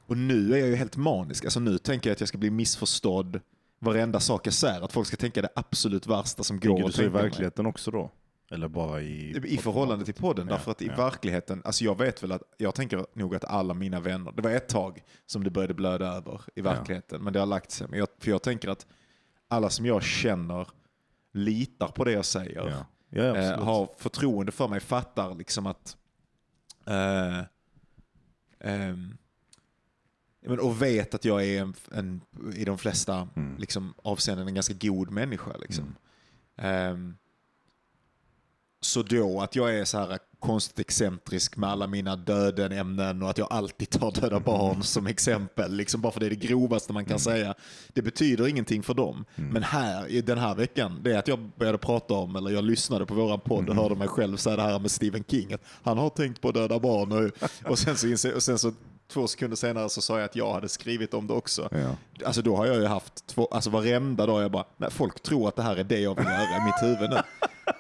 Och 0.07 0.17
nu 0.17 0.55
är 0.55 0.59
jag 0.59 0.69
ju 0.69 0.75
helt 0.75 0.97
manisk. 0.97 1.45
Alltså 1.45 1.61
nu 1.61 1.79
tänker 1.79 2.11
jag 2.11 2.15
att 2.15 2.21
jag 2.21 2.29
ska 2.29 2.39
bli 2.39 2.51
missförstådd 2.51 3.41
varenda 3.79 4.21
sak 4.21 4.47
jag 4.47 4.55
säger. 4.55 4.81
Att 4.81 4.93
folk 4.93 5.07
ska 5.07 5.17
tänka 5.17 5.43
det 5.43 5.49
absolut 5.55 6.07
värsta 6.07 6.43
som 6.43 6.61
går 6.61 6.87
att 6.89 6.95
så 6.95 7.03
i 7.03 7.05
tänka 7.05 7.13
mig. 7.13 7.23
verkligheten 7.23 7.67
också 7.67 7.91
då? 7.91 8.11
Eller 8.51 8.69
bara 8.69 9.03
i... 9.03 9.43
I 9.45 9.57
förhållande 9.57 10.05
till 10.05 10.15
podden. 10.15 10.47
Ja, 10.47 10.53
därför 10.53 10.71
att 10.71 10.83
i 10.83 10.87
ja. 10.87 10.97
verkligheten, 10.97 11.63
alltså 11.65 11.85
jag 11.85 11.99
vet 11.99 12.23
väl 12.23 12.33
att, 12.33 12.43
jag 12.57 12.75
tänker 12.75 13.07
nog 13.15 13.35
att 13.35 13.45
alla 13.45 13.75
mina 13.75 14.01
vänner, 14.01 14.33
det 14.33 14.43
var 14.43 14.51
ett 14.51 14.69
tag 14.69 15.03
som 15.27 15.45
det 15.45 15.51
började 15.51 15.75
blöda 15.75 16.07
över 16.07 16.41
i 16.55 16.61
verkligheten, 16.61 17.23
men 17.23 17.33
det 17.33 17.39
har 17.39 17.47
lagt 17.47 17.71
sig. 17.71 17.87
Men 17.91 17.99
jag, 17.99 18.09
för 18.19 18.31
jag 18.31 18.43
tänker 18.43 18.69
att 18.69 18.87
alla 19.49 19.71
som 19.71 19.87
jag 19.87 20.03
känner 20.03 20.69
litar 21.33 21.89
på 21.89 22.05
det 22.05 22.13
jag 22.13 22.25
säger. 22.25 22.69
Ja, 22.69 22.87
ja 23.09 23.37
eh, 23.37 23.63
har 23.65 23.89
förtroende 23.99 24.53
för 24.53 24.69
mig, 24.69 24.81
fattar 24.81 25.35
liksom 25.35 25.67
att 25.67 25.97
eh, 26.87 27.43
men, 30.47 30.61
och 30.61 30.83
vet 30.83 31.15
att 31.15 31.25
jag 31.25 31.45
är 31.45 31.61
en, 31.63 31.75
en, 31.93 32.21
i 32.55 32.65
de 32.65 32.79
flesta 32.79 33.29
Mm. 33.37 33.57
liksom, 33.59 33.95
avseenden 34.03 34.49
en 34.49 34.55
ganska 34.55 34.75
god 34.75 35.11
människa. 35.11 35.57
Liksom. 35.57 35.97
Ehm, 36.57 37.17
så 38.81 39.03
då 39.03 39.41
att 39.41 39.57
jag 39.57 39.79
är 39.79 39.85
så 39.85 39.99
här 39.99 40.19
konstigt 40.41 40.79
excentrisk 40.79 41.57
med 41.57 41.71
alla 41.71 41.87
mina 41.87 42.17
döden-ämnen 42.17 43.23
och 43.23 43.31
att 43.31 43.39
jag 43.39 43.49
alltid 43.51 43.91
tar 43.91 44.13
döda 44.21 44.41
barn 44.41 44.83
som 44.83 45.07
exempel, 45.07 45.73
liksom 45.73 46.01
bara 46.01 46.13
för 46.13 46.21
det 46.21 46.27
är 46.27 46.31
det 46.31 46.37
grovaste 46.37 46.93
man 46.93 47.05
kan 47.05 47.19
säga. 47.19 47.55
Det 47.93 48.03
betyder 48.03 48.49
ingenting 48.49 48.83
för 48.83 48.95
dem. 48.95 49.25
Men 49.35 49.63
här, 49.63 50.07
i 50.07 50.21
den 50.21 50.39
här 50.39 50.55
veckan, 50.55 51.01
det 51.03 51.13
är 51.13 51.19
att 51.19 51.29
jag 51.29 51.51
började 51.59 51.79
prata 51.79 52.15
om, 52.15 52.37
eller 52.37 52.51
jag 52.51 52.65
lyssnade 52.65 53.07
på 53.07 53.15
våran 53.15 53.41
podd 53.41 53.69
och 53.69 53.77
hörde 53.77 53.95
mig 53.95 54.09
själv 54.09 54.37
säga 54.37 54.57
det 54.57 54.63
här 54.63 54.79
med 54.79 54.91
Stephen 54.91 55.25
King, 55.29 55.53
att 55.53 55.63
han 55.83 55.99
har 55.99 56.11
tänkt 56.11 56.41
på 56.41 56.53
döda 56.53 56.79
barn. 56.79 57.13
Och, 57.13 57.71
och, 57.71 57.79
sen, 57.79 57.97
så 57.97 58.35
och 58.35 58.43
sen 58.43 58.59
så 58.59 58.73
två 59.11 59.27
sekunder 59.27 59.57
senare 59.57 59.89
så 59.89 60.01
sa 60.03 60.17
jag 60.19 60.25
att 60.25 60.37
jag 60.37 60.53
hade 60.53 60.69
skrivit 60.69 61.15
om 61.15 61.27
det 61.27 61.33
också. 61.35 61.69
Ja. 61.71 61.97
Alltså 62.27 62.43
då 62.43 62.57
har 62.57 62.67
jag 62.67 62.77
ju 62.77 62.87
haft 62.87 63.27
två, 63.27 63.49
alltså 63.51 63.71
varenda 63.71 64.27
dag 64.27 64.43
jag 64.43 64.51
bara, 64.51 64.65
nej, 64.77 64.91
folk 64.91 65.23
tror 65.23 65.49
att 65.49 65.57
det 65.57 65.63
här 65.63 65.77
är 65.77 65.85
det 65.85 66.01
jag 66.01 66.15
vill 66.15 66.25
göra 66.25 66.43
i 66.43 66.65
mitt 66.65 66.83
huvud 66.83 67.11
nu. 67.11 67.17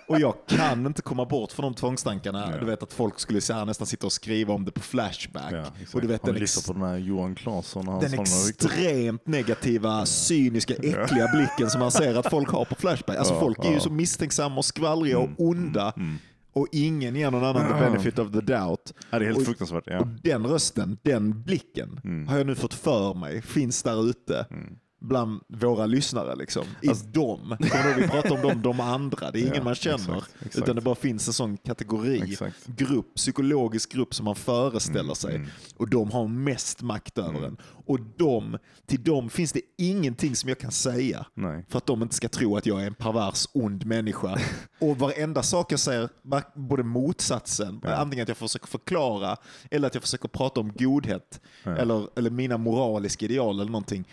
Och 0.08 0.20
jag 0.20 0.34
kan 0.46 0.86
inte 0.86 1.02
komma 1.02 1.24
bort 1.24 1.52
från 1.52 1.62
de 1.62 1.74
tvångstankarna. 1.74 2.48
Ja. 2.52 2.58
Du 2.58 2.66
vet 2.66 2.82
att 2.82 2.92
folk 2.92 3.20
skulle 3.20 3.40
så 3.40 3.52
här, 3.54 3.64
nästan 3.64 3.86
sitta 3.86 4.06
och 4.06 4.12
skriva 4.12 4.54
om 4.54 4.64
det 4.64 4.70
på 4.70 4.80
Flashback. 4.80 5.52
Ja, 5.52 5.64
och 5.94 6.00
du 6.00 6.06
vet 6.06 6.22
den, 6.22 6.36
ex- 6.42 6.66
på 6.66 6.72
den 6.72 6.82
här 6.82 6.96
Johan 6.96 7.34
Claesson 7.34 7.88
och 7.88 8.02
den 8.02 8.20
extremt 8.20 9.26
negativa, 9.26 10.06
cyniska, 10.06 10.74
äckliga 10.74 11.28
blicken 11.34 11.70
som 11.70 11.80
man 11.80 11.90
ser 11.90 12.14
att 12.14 12.30
folk 12.30 12.48
har 12.48 12.64
på 12.64 12.74
Flashback. 12.74 13.16
Alltså 13.16 13.34
Ja, 13.34 13.40
folk 13.40 13.58
är 13.64 13.68
ju 13.68 13.74
ja. 13.74 13.80
så 13.80 13.90
misstänksamma 13.90 14.56
och 14.56 14.64
skvallriga 14.64 15.18
och 15.18 15.28
onda. 15.38 15.92
Mm. 15.96 16.18
Och 16.52 16.66
ingen 16.72 17.16
ger 17.16 17.30
någon 17.30 17.44
annan 17.44 17.66
the 17.68 17.84
benefit 17.84 18.18
of 18.18 18.32
the 18.32 18.40
doubt. 18.40 18.92
Ja, 19.10 19.18
det 19.18 19.24
är 19.24 19.26
helt 19.26 19.38
Och- 19.38 19.44
fruktansvärt. 19.44 19.84
Ja. 19.86 20.00
Och 20.00 20.06
den 20.22 20.46
rösten, 20.46 20.98
den 21.02 21.42
blicken 21.42 22.00
Mm. 22.04 22.28
har 22.28 22.38
jag 22.38 22.46
nu 22.46 22.54
fått 22.54 22.74
för 22.74 23.14
mig 23.14 23.42
finns 23.42 23.82
där 23.82 24.10
ute 24.10 24.46
Mm. 24.50 24.74
Bland 25.00 25.40
våra 25.48 25.86
lyssnare. 25.86 26.36
Liksom. 26.36 26.64
I 26.82 26.86
dem. 27.12 27.56
Kommer 27.58 27.94
vi 28.00 28.08
pratar 28.08 28.30
om 28.34 28.40
dem, 28.42 28.62
de 28.62 28.80
andra. 28.80 29.30
Det 29.30 29.38
är 29.38 29.42
ingen 29.42 29.54
Ja, 29.54 29.62
man 29.64 29.74
känner. 29.74 29.96
exakt, 29.96 30.34
exakt. 30.40 30.56
Utan 30.58 30.76
det 30.76 30.82
bara 30.82 30.94
finns 30.94 31.26
en 31.28 31.32
sån 31.34 31.56
kategori, 31.56 32.22
Exakt. 32.32 32.66
grupp, 32.66 33.14
psykologisk 33.14 33.92
grupp 33.92 34.14
som 34.14 34.24
man 34.24 34.34
föreställer 34.34 35.14
sig. 35.14 35.34
mm. 35.36 35.48
Och 35.76 35.88
de 35.90 36.10
har 36.10 36.28
mest 36.28 36.82
makt 36.82 37.18
över 37.18 37.42
en. 37.46 37.56
Och 37.86 38.00
de, 38.16 38.58
till 38.86 39.02
dem 39.04 39.30
finns 39.30 39.52
det 39.52 39.60
ingenting 39.78 40.36
som 40.36 40.48
jag 40.48 40.58
kan 40.58 40.70
säga 40.72 41.26
Nej. 41.34 41.64
för 41.68 41.78
att 41.78 41.86
de 41.86 42.02
inte 42.02 42.14
ska 42.14 42.28
tro 42.28 42.56
att 42.56 42.66
jag 42.66 42.82
är 42.82 42.86
en 42.86 42.94
pervers, 42.94 43.46
ond 43.52 43.86
människa. 43.86 44.38
Och 44.78 44.98
varenda 44.98 45.42
sak 45.42 45.72
jag 45.72 45.80
säger, 45.80 46.08
både 46.54 46.82
motsatsen, 46.82 47.80
Ja. 47.82 47.94
antingen 47.94 48.22
att 48.22 48.28
jag 48.28 48.36
försöker 48.36 48.66
förklara 48.66 49.36
eller 49.70 49.86
att 49.86 49.94
jag 49.94 50.02
försöker 50.02 50.28
prata 50.28 50.60
om 50.60 50.72
godhet 50.78 51.40
Ja. 51.64 51.76
eller, 51.76 52.08
eller 52.18 52.30
mina 52.30 52.58
moraliska 52.58 53.24
ideal 53.24 53.60
eller 53.60 53.70
någonting. 53.70 54.04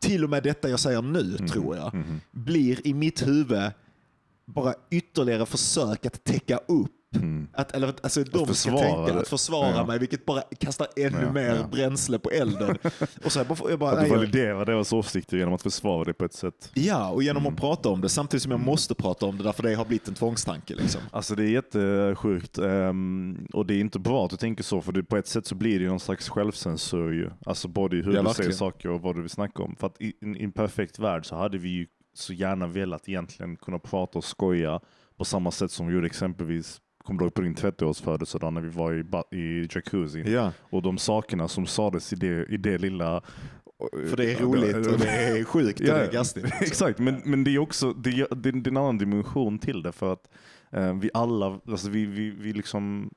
Till 0.00 0.24
och 0.24 0.30
med 0.30 0.42
detta 0.42 0.68
jag 0.68 0.80
säger 0.80 1.02
nu, 1.02 1.20
Mm. 1.36 1.46
tror 1.48 1.76
jag, 1.76 1.94
Mhm. 1.94 2.20
blir 2.30 2.86
i 2.86 2.94
mitt 2.94 3.26
huvud 3.26 3.70
bara 4.46 4.74
ytterligare 4.90 5.46
försök 5.46 6.06
att 6.06 6.24
täcka 6.24 6.56
upp 6.56 6.90
Mm. 7.16 7.48
att, 7.52 7.72
eller, 7.72 7.88
att- 7.88 8.04
alltså, 8.04 8.24
de 8.24 8.30
ska 8.38 8.46
försvara 8.46 8.78
tänka 8.78 9.12
det. 9.14 9.20
att 9.20 9.28
försvara 9.28 9.70
Ja. 9.76 9.86
mig, 9.86 9.98
vilket 9.98 10.26
bara 10.26 10.40
kastar 10.58 10.86
ännu 10.96 11.22
Ja, 11.22 11.32
mer 11.32 11.54
ja. 11.54 11.66
bränsle 11.72 12.18
på 12.18 12.30
elden. 12.30 12.76
Och 13.24 13.32
så 13.32 13.38
jag 13.38 13.46
bara, 13.46 13.70
jag 13.70 13.78
bara, 13.78 13.90
Att 13.98 14.04
du 14.04 14.10
validerar 14.10 14.64
deras 14.66 14.92
åsikter 14.92 15.36
genom 15.36 15.54
att 15.54 15.62
försvara 15.62 16.04
det 16.04 16.14
på 16.14 16.24
ett 16.24 16.32
sätt. 16.34 16.70
Ja, 16.74 17.10
och 17.10 17.22
genom 17.22 17.42
Mm. 17.42 17.54
att 17.54 17.60
prata 17.60 17.88
om 17.88 18.00
det 18.00 18.08
samtidigt 18.08 18.42
som 18.42 18.50
jag 18.52 18.60
måste 18.60 18.94
prata 18.94 19.26
om 19.26 19.38
det 19.38 19.44
därför 19.44 19.62
det 19.62 19.74
har 19.74 19.84
blivit 19.84 20.08
en 20.08 20.14
tvångstanke. 20.14 20.74
Liksom. 20.74 21.00
Alltså 21.10 21.34
det 21.34 21.42
är 21.44 21.48
jättesjukt 21.48 22.58
ehm, 22.58 23.46
och 23.52 23.66
det 23.66 23.74
är 23.74 23.80
inte 23.80 23.98
bra 23.98 24.24
att 24.24 24.30
du 24.30 24.36
tänker 24.36 24.62
så 24.64 24.80
för 24.80 24.92
det, 24.92 25.02
på 25.04 25.16
ett 25.16 25.26
sätt 25.26 25.46
så 25.46 25.54
blir 25.54 25.80
det 25.80 25.86
någon 25.86 26.00
slags 26.00 26.28
självcensur 26.28 27.12
ju. 27.12 27.30
Alltså 27.46 27.68
både 27.68 27.96
i 27.96 28.02
hur 28.02 28.12
Ja, 28.12 28.18
du 28.18 28.24
verkligen. 28.24 28.34
säger 28.34 28.50
saker 28.52 28.88
och 28.90 29.00
vad 29.00 29.14
du 29.14 29.20
vill 29.20 29.30
snacka 29.30 29.62
om. 29.62 29.76
För 29.76 29.86
att 29.86 30.00
i, 30.00 30.06
i 30.36 30.44
en 30.44 30.52
perfekt 30.52 30.98
värld 30.98 31.26
så 31.26 31.36
hade 31.36 31.58
vi 31.58 31.68
ju 31.68 31.86
så 32.16 32.32
gärna 32.32 32.66
velat 32.66 33.08
egentligen 33.08 33.56
kunna 33.56 33.78
prata 33.78 34.18
och 34.18 34.24
skoja 34.24 34.80
på 35.18 35.24
samma 35.24 35.50
sätt 35.50 35.70
som 35.70 35.86
vi 35.86 35.94
gjorde 35.94 36.06
exempelvis 36.06 36.80
Kommer 37.04 37.18
du 37.18 37.24
ihåg 37.24 37.34
på 37.34 37.40
din 37.42 37.54
30-årsfödelsedag 37.54 38.50
när 38.50 38.60
vi 38.60 38.68
var 38.68 38.92
i, 39.32 39.36
i 39.36 39.68
jacuzzi? 39.74 40.32
Ja, 40.32 40.52
Och 40.60 40.82
de 40.82 40.98
sakerna 40.98 41.48
som 41.48 41.66
sades 41.66 42.12
i 42.12 42.16
det, 42.16 42.44
i 42.44 42.56
det 42.56 42.78
lilla... 42.78 43.22
för 44.08 44.16
det 44.16 44.32
är 44.32 44.40
roligt 44.40 44.86
och 44.86 44.98
det 44.98 45.08
är 45.10 45.44
sjukt 45.54 45.80
och 45.80 45.86
det 45.86 45.92
är 45.92 46.12
gastigt. 46.12 46.46
Exakt, 46.60 46.98
men, 46.98 47.22
men 47.24 47.44
det 47.44 47.50
är 47.54 47.58
också 47.58 47.92
det, 47.92 48.10
är- 48.10 48.34
det, 48.34 48.48
är 48.48 48.68
en 48.68 48.76
annan 48.76 48.98
dimension 48.98 49.58
till 49.58 49.82
det 49.82 49.92
för 49.92 50.12
att 50.12 50.28
eh, 50.70 50.94
vi 50.94 51.10
alla, 51.14 51.60
alltså 51.68 51.90
vi, 51.90 52.06
vi, 52.06 52.30
vi 52.30 52.52
liksom 52.52 53.10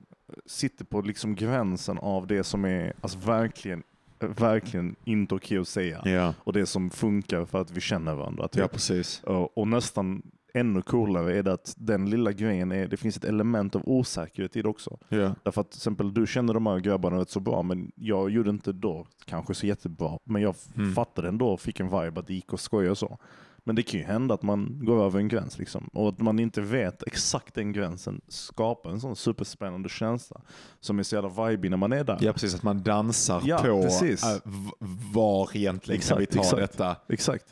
sitter 0.45 0.85
på 0.85 1.01
liksom 1.01 1.35
gränsen 1.35 1.97
av 1.97 2.27
det 2.27 2.43
som 2.43 2.65
är 2.65 2.93
alltså 3.01 3.19
verkligen, 3.19 3.83
verkligen 4.19 4.95
inte 5.03 5.35
okej 5.35 5.57
att 5.57 5.67
säga 5.67 6.01
Ja, 6.05 6.33
och 6.39 6.53
det 6.53 6.65
som 6.65 6.89
funkar 6.89 7.45
för 7.45 7.61
att 7.61 7.71
vi 7.71 7.81
känner 7.81 8.15
varandra. 8.15 8.47
typ. 8.47 8.59
ja 8.61 8.67
precis. 8.67 9.21
Och, 9.23 9.57
och 9.57 9.67
nästan 9.67 10.21
ännu 10.59 10.81
coolare 10.81 11.37
är 11.37 11.43
det 11.43 11.53
att 11.53 11.73
den 11.77 12.09
lilla 12.09 12.31
grejen 12.31 12.71
är, 12.71 12.87
det 12.87 12.97
finns 12.97 13.17
ett 13.17 13.25
element 13.25 13.75
av 13.75 13.81
osäkerhet 13.85 14.55
i 14.55 14.61
det 14.61 14.69
också. 14.69 14.97
Ja. 15.09 15.35
Därför 15.43 15.61
att 15.61 15.71
till 15.71 15.77
exempel 15.79 16.13
du 16.13 16.27
känner 16.27 16.53
de 16.53 16.65
här 16.67 16.79
grabbarna 16.79 17.17
rätt 17.17 17.29
så 17.29 17.39
bra, 17.39 17.63
men 17.63 17.91
jag 17.95 18.29
gjorde 18.29 18.49
inte 18.49 18.71
då 18.71 19.07
kanske 19.25 19.53
så 19.53 19.67
jättebra. 19.67 20.19
Men 20.23 20.41
jag 20.41 20.55
Mm. 20.75 20.93
fattade 20.93 21.27
ändå 21.27 21.47
och 21.49 21.61
fick 21.61 21.79
en 21.79 21.85
vibe 21.89 22.19
att 22.19 22.27
det 22.27 22.33
gick 22.33 22.53
att 22.53 22.59
skoja 22.59 22.91
och 22.91 22.97
så. 22.97 23.17
Men 23.63 23.75
det 23.75 23.83
kan 23.83 23.99
ju 23.99 24.05
hända 24.05 24.33
att 24.33 24.43
man 24.43 24.79
går 24.85 25.03
över 25.05 25.19
en 25.19 25.27
gräns 25.27 25.59
liksom. 25.59 25.89
Och 25.93 26.09
att 26.09 26.19
man 26.21 26.39
inte 26.39 26.61
vet 26.61 27.03
exakt 27.07 27.53
den 27.55 27.71
gränsen 27.73 28.21
skapar 28.27 28.89
en 28.91 28.99
sån 28.99 29.15
superspännande 29.15 29.89
känsla 29.89 30.41
som 30.79 30.99
är 30.99 31.03
så 31.03 31.15
jävla 31.15 31.47
vibey 31.49 31.69
när 31.69 31.77
man 31.77 31.91
är 31.93 32.03
där. 32.03 32.17
ja, 32.21 32.33
precis. 32.33 32.55
Att 32.55 32.63
man 32.63 32.83
dansar 32.83 33.41
Ja, 33.45 33.57
på 33.57 33.81
precis. 33.81 34.23
äh, 34.23 34.41
var 35.13 35.49
egentligen 35.57 36.01
kan 36.01 36.17
vi 36.17 36.23
Exakt, 36.23 36.51
ta 36.51 36.57
exakt. 36.57 36.77
detta. 36.77 36.95
Exakt. 37.09 37.45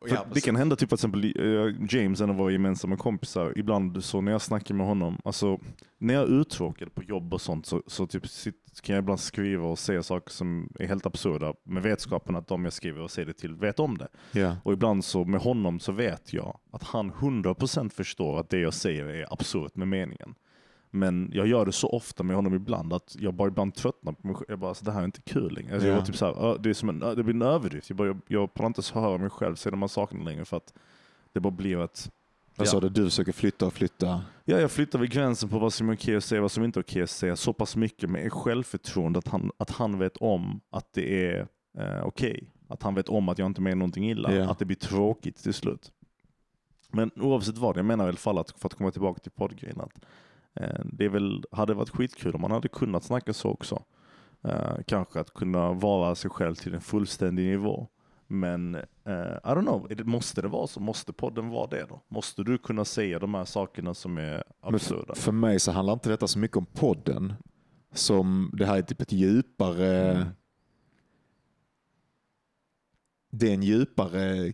För 0.00 0.14
Ja, 0.14 0.26
det 0.34 0.40
kan 0.40 0.56
hända 0.56 0.76
typ 0.76 0.92
att 0.92 0.98
exempel 0.98 1.24
eh, 1.24 1.74
James, 1.90 2.20
en 2.20 2.30
av 2.30 2.36
våra 2.36 2.52
gemensamma 2.52 2.96
kompisar, 2.96 3.52
ibland 3.56 4.04
så 4.04 4.20
när 4.20 4.32
jag 4.32 4.42
snackar 4.42 4.74
med 4.74 4.86
honom, 4.86 5.20
alltså 5.24 5.58
när 5.98 6.14
jag 6.14 6.22
är 6.22 6.40
uttråkad 6.40 6.94
på 6.94 7.02
jobb 7.02 7.34
och 7.34 7.40
sånt 7.40 7.66
så, 7.66 7.82
så 7.86 8.06
typ 8.06 8.22
kan 8.82 8.94
jag 8.94 9.02
ibland 9.02 9.20
skriva 9.20 9.66
och 9.66 9.78
säga 9.78 10.02
saker 10.02 10.30
som 10.30 10.72
är 10.78 10.86
helt 10.86 11.06
absurda 11.06 11.54
med 11.64 11.82
vetskapen 11.82 12.36
att 12.36 12.48
de 12.48 12.64
jag 12.64 12.72
skriver 12.72 13.02
och 13.02 13.10
säger 13.10 13.26
det 13.26 13.32
till 13.32 13.54
vet 13.54 13.80
om 13.80 13.98
det. 13.98 14.08
Ja. 14.32 14.56
Och 14.64 14.72
ibland 14.72 15.04
så 15.04 15.24
med 15.24 15.40
honom 15.40 15.80
så 15.80 15.92
vet 15.92 16.32
jag 16.32 16.58
att 16.72 16.82
han 16.82 17.12
100% 17.12 17.88
förstår 17.88 18.40
att 18.40 18.50
det 18.50 18.58
jag 18.58 18.74
säger 18.74 19.04
är 19.04 19.32
absurt 19.32 19.76
med 19.76 19.88
meningen. 19.88 20.34
Men 20.90 21.30
jag 21.34 21.46
gör 21.46 21.66
det 21.66 21.72
så 21.72 21.88
ofta 21.88 22.22
med 22.22 22.36
honom 22.36 22.54
ibland 22.54 22.92
att 22.92 23.16
jag 23.18 23.34
bara 23.34 23.48
ibland 23.48 23.74
tröttnar 23.74 24.12
på 24.12 24.26
mig 24.26 24.36
själv. 24.36 24.46
Jag 24.48 24.58
bara, 24.58 24.68
alltså, 24.68 24.84
det 24.84 24.92
här 24.92 25.00
är 25.00 25.04
inte 25.04 25.20
kul 25.20 25.52
längre. 25.54 25.72
Alltså, 25.72 25.88
jag 25.88 25.94
Ja. 25.94 25.98
var 26.00 26.06
typ 26.06 26.16
så 26.16 26.26
här, 26.26 26.34
"Ja, 26.36 26.56
det, 26.60 26.70
är 26.70 26.74
som 26.74 26.88
en, 26.88 26.98
det 26.98 27.22
blir 27.22 27.34
en 27.34 27.42
överdrift. 27.42 27.90
Jag, 27.90 27.96
bara, 27.96 28.08
jag, 28.08 28.20
jag 28.28 28.54
pallar 28.54 28.66
inte 28.66 28.82
så 28.82 29.00
höra 29.00 29.18
mig 29.18 29.30
själv 29.30 29.54
säga 29.54 29.70
de 29.70 29.80
här 29.82 29.88
sakerna 29.88 30.24
längre 30.24 30.44
för 30.44 30.56
att 30.56 30.74
det 31.32 31.40
bara 31.40 31.50
blir 31.50 31.78
att 31.78 32.10
Vad 32.56 32.66
Ja. 32.66 32.70
sa 32.70 32.80
du? 32.80 32.88
Du 32.88 33.04
försöker 33.04 33.32
flytta 33.32 33.66
och 33.66 33.72
flytta. 33.72 34.22
Ja, 34.44 34.60
jag 34.60 34.70
flyttar 34.70 34.98
vid 34.98 35.10
gränsen 35.10 35.48
på 35.48 35.58
vad 35.58 35.72
som 35.72 35.88
är 35.88 35.94
okej 35.94 36.16
att 36.16 36.24
säga 36.24 36.40
och 36.40 36.42
vad 36.42 36.52
som 36.52 36.64
inte 36.64 36.80
är 36.80 36.82
okej 36.82 37.02
att 37.02 37.10
säga 37.10 37.36
så 37.36 37.52
pass 37.52 37.76
mycket 37.76 38.10
med 38.10 38.32
självförtroende 38.32 39.18
att 39.18 39.28
han, 39.28 39.50
att 39.56 39.70
han 39.70 39.98
vet 39.98 40.16
om 40.16 40.60
att 40.70 40.92
det 40.92 41.26
är 41.32 41.46
eh, 41.78 42.02
okej. 42.06 42.50
Att 42.68 42.82
han 42.82 42.94
vet 42.94 43.08
om 43.08 43.28
att 43.28 43.38
jag 43.38 43.46
inte 43.46 43.60
menar 43.60 43.76
någonting 43.76 44.10
illa. 44.10 44.34
Ja. 44.34 44.50
Att 44.50 44.58
det 44.58 44.64
blir 44.64 44.76
tråkigt 44.76 45.36
till 45.36 45.54
slut. 45.54 45.92
Men 46.92 47.10
oavsett 47.16 47.58
vad, 47.58 47.76
jag 47.76 47.84
menar 47.84 48.04
i 48.04 48.08
alla 48.08 48.16
fall 48.16 48.38
att 48.38 48.50
för 48.50 48.66
att 48.68 48.74
komma 48.74 48.90
tillbaka 48.90 49.20
till 49.20 49.30
poddgrejen 49.32 49.80
att 49.80 50.04
det 50.84 51.04
är 51.04 51.08
väl, 51.08 51.44
hade 51.52 51.74
varit 51.74 51.90
skitkul 51.90 52.34
om 52.34 52.40
man 52.40 52.50
hade 52.50 52.68
kunnat 52.68 53.04
snacka 53.04 53.32
så 53.32 53.50
också. 53.50 53.84
Eh, 54.44 54.76
kanske 54.86 55.20
att 55.20 55.34
kunna 55.34 55.72
vara 55.72 56.14
sig 56.14 56.30
själv 56.30 56.54
till 56.54 56.74
en 56.74 56.80
fullständig 56.80 57.46
nivå. 57.46 57.88
Men 58.26 58.74
eh, 58.74 58.82
I 59.44 59.48
don't 59.54 59.62
know, 59.62 59.88
det, 59.88 60.04
måste 60.04 60.42
det 60.42 60.48
vara 60.48 60.66
så? 60.66 60.80
Måste 60.80 61.12
podden 61.12 61.48
vara 61.48 61.66
det 61.66 61.86
då? 61.88 62.02
Måste 62.08 62.42
du 62.42 62.58
kunna 62.58 62.84
säga 62.84 63.18
de 63.18 63.34
här 63.34 63.44
sakerna 63.44 63.94
som 63.94 64.18
är 64.18 64.44
Men 64.62 64.74
absurda? 64.74 65.14
För 65.14 65.32
mig 65.32 65.60
så 65.60 65.72
handlar 65.72 65.92
inte 65.92 66.08
detta 66.08 66.26
så 66.26 66.38
mycket 66.38 66.56
om 66.56 66.66
podden. 66.66 67.34
Som 67.92 68.50
det 68.58 68.66
här 68.66 68.78
är 68.78 68.82
typ 68.82 69.00
ett 69.00 69.12
djupare... 69.12 70.12
Mm. 70.12 70.28
Det 73.30 73.50
är 73.50 73.54
en 73.54 73.62
djupare 73.62 74.52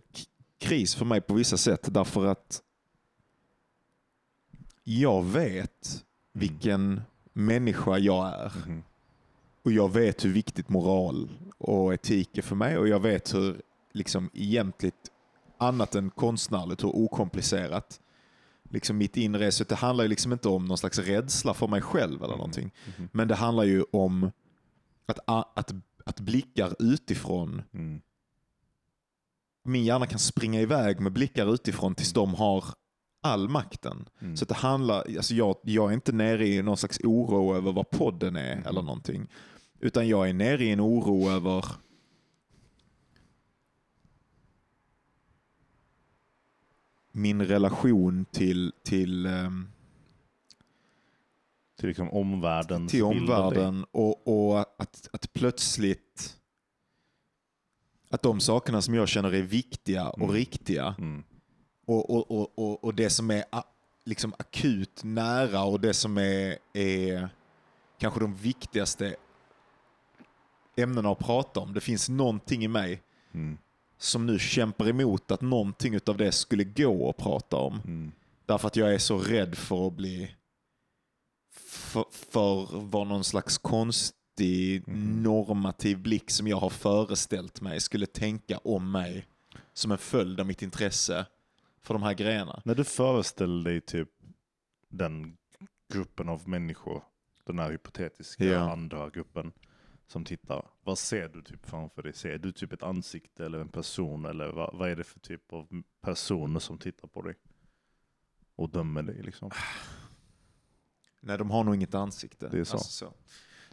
kris 0.59 0.95
för 0.95 1.05
mig 1.05 1.21
på 1.21 1.33
vissa 1.33 1.57
sätt 1.57 1.93
därför 1.93 2.25
att 2.25 2.61
jag 4.87 5.23
vet 5.23 6.03
vilken 6.33 7.01
människa 7.33 7.97
jag 7.97 8.27
är. 8.27 8.53
Mhm. 8.67 8.83
Och 9.63 9.71
jag 9.71 9.93
vet 9.93 10.25
hur 10.25 10.29
viktigt 10.33 10.69
moral 10.69 11.29
och 11.57 11.93
etik 11.93 12.37
är 12.37 12.41
för 12.41 12.55
mig 12.55 12.77
och 12.77 12.87
jag 12.87 12.99
vet 12.99 13.33
hur 13.33 13.61
liksom 13.93 14.29
egentligt 14.33 15.11
annat 15.57 15.95
än 15.95 16.09
konstnärligt, 16.09 16.83
hur 16.83 16.95
okomplicerat 16.95 17.99
liksom 18.69 18.97
mitt 18.97 19.17
inre 19.17 19.45
är. 19.47 19.51
Så 19.51 19.63
det 19.63 19.75
handlar 19.75 20.03
ju 20.03 20.07
liksom 20.07 20.31
inte 20.33 20.49
om 20.49 20.65
någon 20.65 20.77
slags 20.77 20.99
rädsla 20.99 21.53
för 21.53 21.67
mig 21.67 21.81
själv 21.81 22.23
eller 22.23 22.35
någonting. 22.35 22.71
Mhm. 22.97 23.09
Men 23.11 23.27
det 23.27 23.35
handlar 23.35 23.63
ju 23.63 23.83
om 23.91 24.31
att, 25.05 25.19
att, 25.27 25.73
att 26.05 26.19
blickar 26.19 26.75
utifrån, 26.79 27.61
Mm. 27.73 28.01
min 29.63 29.83
hjärna 29.85 30.05
kan 30.07 30.19
springa 30.19 30.61
iväg 30.61 30.99
med 30.99 31.11
blickar 31.11 31.53
utifrån 31.53 31.95
tills 31.95 32.13
de 32.13 32.33
har 32.33 32.65
all 33.25 33.49
makten. 33.49 34.09
Mm. 34.21 34.37
Så 34.37 34.45
det 34.45 34.53
handlar, 34.53 34.95
alltså 35.17 35.33
jag, 35.33 35.55
jag 35.63 35.89
är 35.89 35.93
inte 35.93 36.11
nere 36.11 36.47
i 36.47 36.61
någon 36.61 36.77
slags 36.77 36.99
oro 37.03 37.55
över 37.55 37.71
vad 37.71 37.89
podden 37.89 38.35
är 38.35 38.55
Mhm. 38.55 38.65
eller 38.67 38.81
någonting. 38.81 39.27
Utan 39.79 40.07
jag 40.07 40.29
är 40.29 40.33
nere 40.33 40.63
i 40.63 40.71
en 40.71 40.81
oro 40.81 41.29
över 41.29 41.65
min 47.11 47.41
relation 47.45 48.25
till, 48.31 48.71
till, 48.83 49.25
ehm, 49.25 49.67
till 51.79 51.87
liksom 51.87 52.09
omvärldens 52.11 52.91
till 52.91 53.03
omvärlden 53.03 53.85
och, 53.91 54.27
och 54.27 54.59
att, 54.59 55.09
att 55.13 55.33
plötsligt 55.33 56.37
att 58.09 58.21
de 58.21 58.39
sakerna 58.39 58.81
som 58.81 58.93
jag 58.93 59.07
känner 59.07 59.33
är 59.33 59.41
viktiga 59.41 60.09
och 60.09 60.21
Mm. 60.21 60.31
riktiga 60.35 60.95
Mm. 60.97 61.23
Och, 61.85 62.31
och, 62.31 62.51
och, 62.59 62.83
och, 62.83 62.93
det 62.95 63.09
som 63.09 63.31
är 63.31 63.43
liksom 64.05 64.33
akut 64.39 65.03
nära 65.03 65.63
och 65.63 65.79
det 65.79 65.93
som 65.93 66.17
är, 66.17 66.57
är 66.73 67.29
kanske 67.97 68.19
de 68.19 68.35
viktigaste 68.35 69.15
ämnena 70.77 71.11
att 71.11 71.19
prata 71.19 71.59
om. 71.59 71.73
Det 71.73 71.81
finns 71.81 72.09
någonting 72.09 72.63
i 72.63 72.67
mig 72.67 73.01
Mm. 73.33 73.57
som 73.97 74.25
nu 74.25 74.39
kämpar 74.39 74.89
emot 74.89 75.31
att 75.31 75.41
någonting 75.41 75.99
av 76.05 76.17
det 76.17 76.31
skulle 76.31 76.63
gå 76.63 77.09
att 77.09 77.17
prata 77.17 77.57
om. 77.57 77.81
Mm. 77.85 78.11
Därför 78.45 78.67
att 78.67 78.75
jag 78.75 78.93
är 78.93 78.97
så 78.97 79.17
rädd 79.17 79.55
för 79.57 79.87
att 79.87 79.93
bli 79.93 80.35
för, 81.53 82.05
för 82.11 82.67
vad 82.79 83.07
någon 83.07 83.23
slags 83.23 83.57
konstig 83.57 84.83
Mhm. 84.87 85.23
normativ 85.23 85.97
blick 85.99 86.31
som 86.31 86.47
jag 86.47 86.57
har 86.57 86.69
föreställt 86.69 87.61
mig 87.61 87.79
skulle 87.81 88.05
tänka 88.05 88.57
om 88.57 88.91
mig 88.91 89.25
som 89.73 89.91
en 89.91 89.97
följd 89.97 90.39
av 90.39 90.45
mitt 90.45 90.61
intresse 90.61 91.25
för 91.85 91.93
de 91.93 92.03
här 92.03 92.13
grejerna. 92.13 92.61
När 92.65 92.75
du 92.75 92.83
föreställer 92.83 93.63
dig 93.63 93.81
typ 93.81 94.09
den 94.89 95.37
gruppen 95.93 96.29
av 96.29 96.49
människor, 96.49 97.03
den 97.45 97.59
här 97.59 97.71
hypotetiska 97.71 98.45
Ja. 98.45 98.71
andra 98.71 99.09
gruppen 99.09 99.51
som 100.07 100.25
tittar. 100.25 100.65
Vad 100.83 100.97
ser 100.97 101.27
du 101.29 101.41
typ 101.41 101.65
framför 101.65 102.03
dig? 102.03 102.13
Ser 102.13 102.37
du 102.37 102.51
typ 102.51 102.73
ett 102.73 102.83
ansikte 102.83 103.45
eller 103.45 103.59
en 103.59 103.69
person? 103.69 104.25
Eller 104.25 104.47
vad, 104.51 104.77
vad 104.77 104.89
är 104.89 104.95
det 104.95 105.03
för 105.03 105.19
typ 105.19 105.53
av 105.53 105.83
personer 106.01 106.59
som 106.59 106.77
tittar 106.77 107.07
på 107.07 107.21
dig? 107.21 107.35
Och 108.55 108.69
dömer 108.69 109.03
dig 109.03 109.23
liksom. 109.23 109.51
Nej, 111.21 111.37
de 111.37 111.51
har 111.51 111.63
nog 111.63 111.75
inget 111.75 111.95
ansikte. 111.95 112.49
Det 112.49 112.59
är 112.59 112.63
så. 112.63 112.77
Alltså, 112.77 112.91
så. 112.91 113.13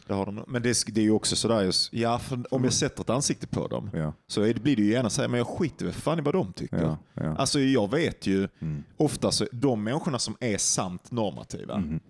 Det 0.07 0.15
har 0.15 0.27
de. 0.27 0.45
Men 0.49 0.63
det, 0.63 0.69
är- 0.71 0.93
det 0.93 1.01
är 1.01 1.05
ju 1.05 1.11
också 1.11 1.37
sådär, 1.37 1.63
just, 1.63 1.93
ja, 1.93 2.21
om 2.51 2.65
jag 2.65 2.73
sätter 2.73 3.01
ett 3.03 3.11
ansikte 3.11 3.47
på 3.47 3.69
dem 3.69 3.91
Ja, 3.95 4.13
så 4.27 4.41
blir 4.41 4.77
det 4.77 4.83
ju 4.83 4.91
gärna 4.93 5.11
så 5.11 5.21
här, 5.23 5.29
men 5.29 5.39
jag 5.39 5.47
skiter 5.47 5.85
väl 5.85 5.95
fan 5.95 6.19
i 6.19 6.23
vad 6.23 6.35
de 6.35 6.53
tycker. 6.53 6.83
ja, 6.83 6.99
ja. 7.15 7.37
Alltså 7.37 7.61
jag 7.61 7.91
vet 7.91 8.27
ju, 8.27 8.49
Mm. 8.61 8.83
ofta 8.97 9.31
så, 9.31 9.47
de 9.53 9.85
människorna 9.85 10.19
som 10.19 10.37
är 10.41 10.59
samt 10.59 11.11
normativa, 11.11 11.79
Mhm. 11.79 12.01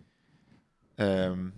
ehm, 0.96 1.52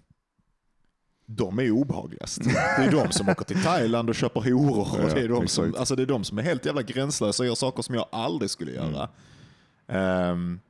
de 1.27 1.59
är 1.59 1.63
ju 1.63 1.71
obehagligast. 1.73 2.45
Det 2.45 2.85
är 2.85 2.91
de 2.91 3.13
som 3.13 3.29
åker 3.29 3.45
till 3.45 3.63
Thailand 3.63 4.09
och 4.09 4.15
köper 4.15 4.41
horor. 4.41 5.05
Och 5.05 5.11
det, 5.15 5.21
är 5.21 5.29
de 5.29 5.49
som, 5.49 5.75
alltså 5.79 5.97
det 5.97 6.03
är 6.03 6.07
de 6.07 6.25
som 6.25 6.39
är 6.39 6.43
helt 6.43 6.67
jävla 6.67 6.83
gränslösa 6.83 7.43
och 7.43 7.47
gör 7.47 7.55
saker 7.55 7.83
som 7.83 7.95
jag 7.95 8.07
aldrig 8.13 8.51
skulle 8.51 8.73
göra. 8.73 9.09
Ehm, 9.89 10.61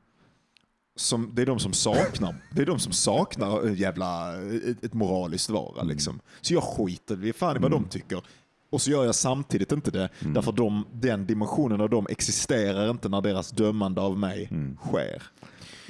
som, 0.96 1.30
det 1.34 1.42
är 1.42 1.46
de 1.46 1.58
som 1.58 1.72
saknar, 1.72 2.34
det 2.50 2.62
är 2.62 2.66
de 2.66 2.78
som 2.78 2.92
saknar 2.92 3.66
ett 3.68 3.78
jävla, 3.78 4.42
ett, 4.52 4.84
ett 4.84 4.94
moraliskt 4.94 5.50
vara. 5.50 5.82
Liksom. 5.82 6.20
Så 6.40 6.54
jag 6.54 6.62
skiter 6.62 7.32
fan 7.32 7.56
i 7.56 7.58
vad 7.58 7.70
de 7.70 7.84
tycker. 7.84 8.22
Och 8.70 8.80
så 8.80 8.90
gör 8.90 9.04
jag 9.04 9.14
samtidigt 9.14 9.72
inte 9.72 9.90
det, 9.90 10.08
därför 10.20 10.52
de, 10.52 10.86
den 10.92 11.26
dimensionen 11.26 11.80
av 11.80 11.90
dem 11.90 12.06
existerar 12.10 12.90
inte 12.90 13.08
när 13.08 13.20
deras 13.20 13.50
dömande 13.50 14.00
av 14.00 14.18
mig 14.18 14.50
sker. 14.80 15.22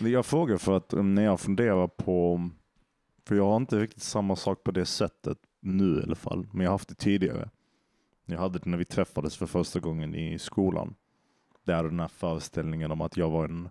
Men 0.01 0.11
Jag 0.11 0.27
frågar 0.27 0.57
för 0.59 0.77
att 0.77 0.95
um, 0.95 1.15
när 1.15 1.25
jag 1.25 1.41
funderar 1.41 1.87
på, 1.87 2.51
för 3.27 3.35
jag 3.35 3.47
har 3.47 3.57
inte 3.57 3.79
riktigt 3.81 4.03
samma 4.03 4.37
sak 4.37 4.65
på 4.65 4.71
det 4.71 4.87
sättet 4.87 5.39
nu 5.61 6.01
i 6.01 6.03
alla 6.03 6.15
fall, 6.15 6.47
men 6.53 6.61
jag 6.61 6.71
har 6.71 6.75
haft 6.75 6.89
det 6.89 6.95
tidigare. 6.95 7.51
Jag 8.27 8.39
hade 8.39 8.59
det 8.59 8.71
när 8.71 8.79
vi 8.79 8.85
träffades 8.85 9.37
för 9.37 9.47
första 9.47 9.81
gången 9.81 10.15
i 10.15 10.39
skolan. 10.39 10.95
Där 11.65 11.85
den 11.85 12.01
här 12.01 12.09
föreställningen 12.09 12.91
om 12.91 13.01
att 13.01 13.17
jag 13.17 13.31
var 13.31 13.45
en, 13.45 13.65
eh, 13.65 13.71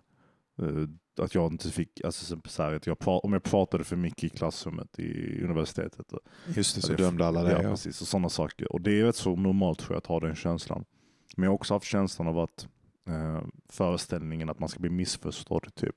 att 1.20 1.34
jag 1.34 1.52
inte 1.52 1.70
fick, 1.70 2.00
alltså 2.04 2.38
så- 2.46 2.62
här, 2.62 2.74
att 2.74 2.86
jag, 2.86 2.96
om 3.24 3.32
jag 3.32 3.42
pratade 3.42 3.84
för 3.84 3.96
mycket 3.96 4.24
i 4.24 4.28
klassrummet 4.28 4.98
i 4.98 5.40
universitetet. 5.44 6.12
Just 6.56 6.74
det, 6.74 6.82
så 6.82 6.92
dömde 6.94 7.26
alla 7.26 7.42
det. 7.42 7.52
Ja, 7.52 7.62
Ja, 7.62 7.70
precis. 7.70 8.00
Och 8.00 8.06
sådana 8.06 8.28
saker. 8.28 8.72
Och 8.72 8.80
det 8.80 9.00
är 9.00 9.04
rätt 9.04 9.16
så 9.16 9.36
normalt 9.36 9.78
tror 9.78 9.92
jag 9.94 9.98
att 9.98 10.06
ha 10.06 10.20
den 10.20 10.34
känslan. 10.34 10.84
Men 11.36 11.44
jag 11.44 11.50
har 11.50 11.54
också 11.54 11.74
haft 11.74 11.86
känslan 11.86 12.28
av 12.28 12.38
att 12.38 12.68
eh, 13.08 13.42
föreställningen 13.68 14.50
att 14.50 14.58
man 14.58 14.68
ska 14.68 14.80
bli 14.80 14.90
missförstådd 14.90 15.74
typ. 15.74 15.96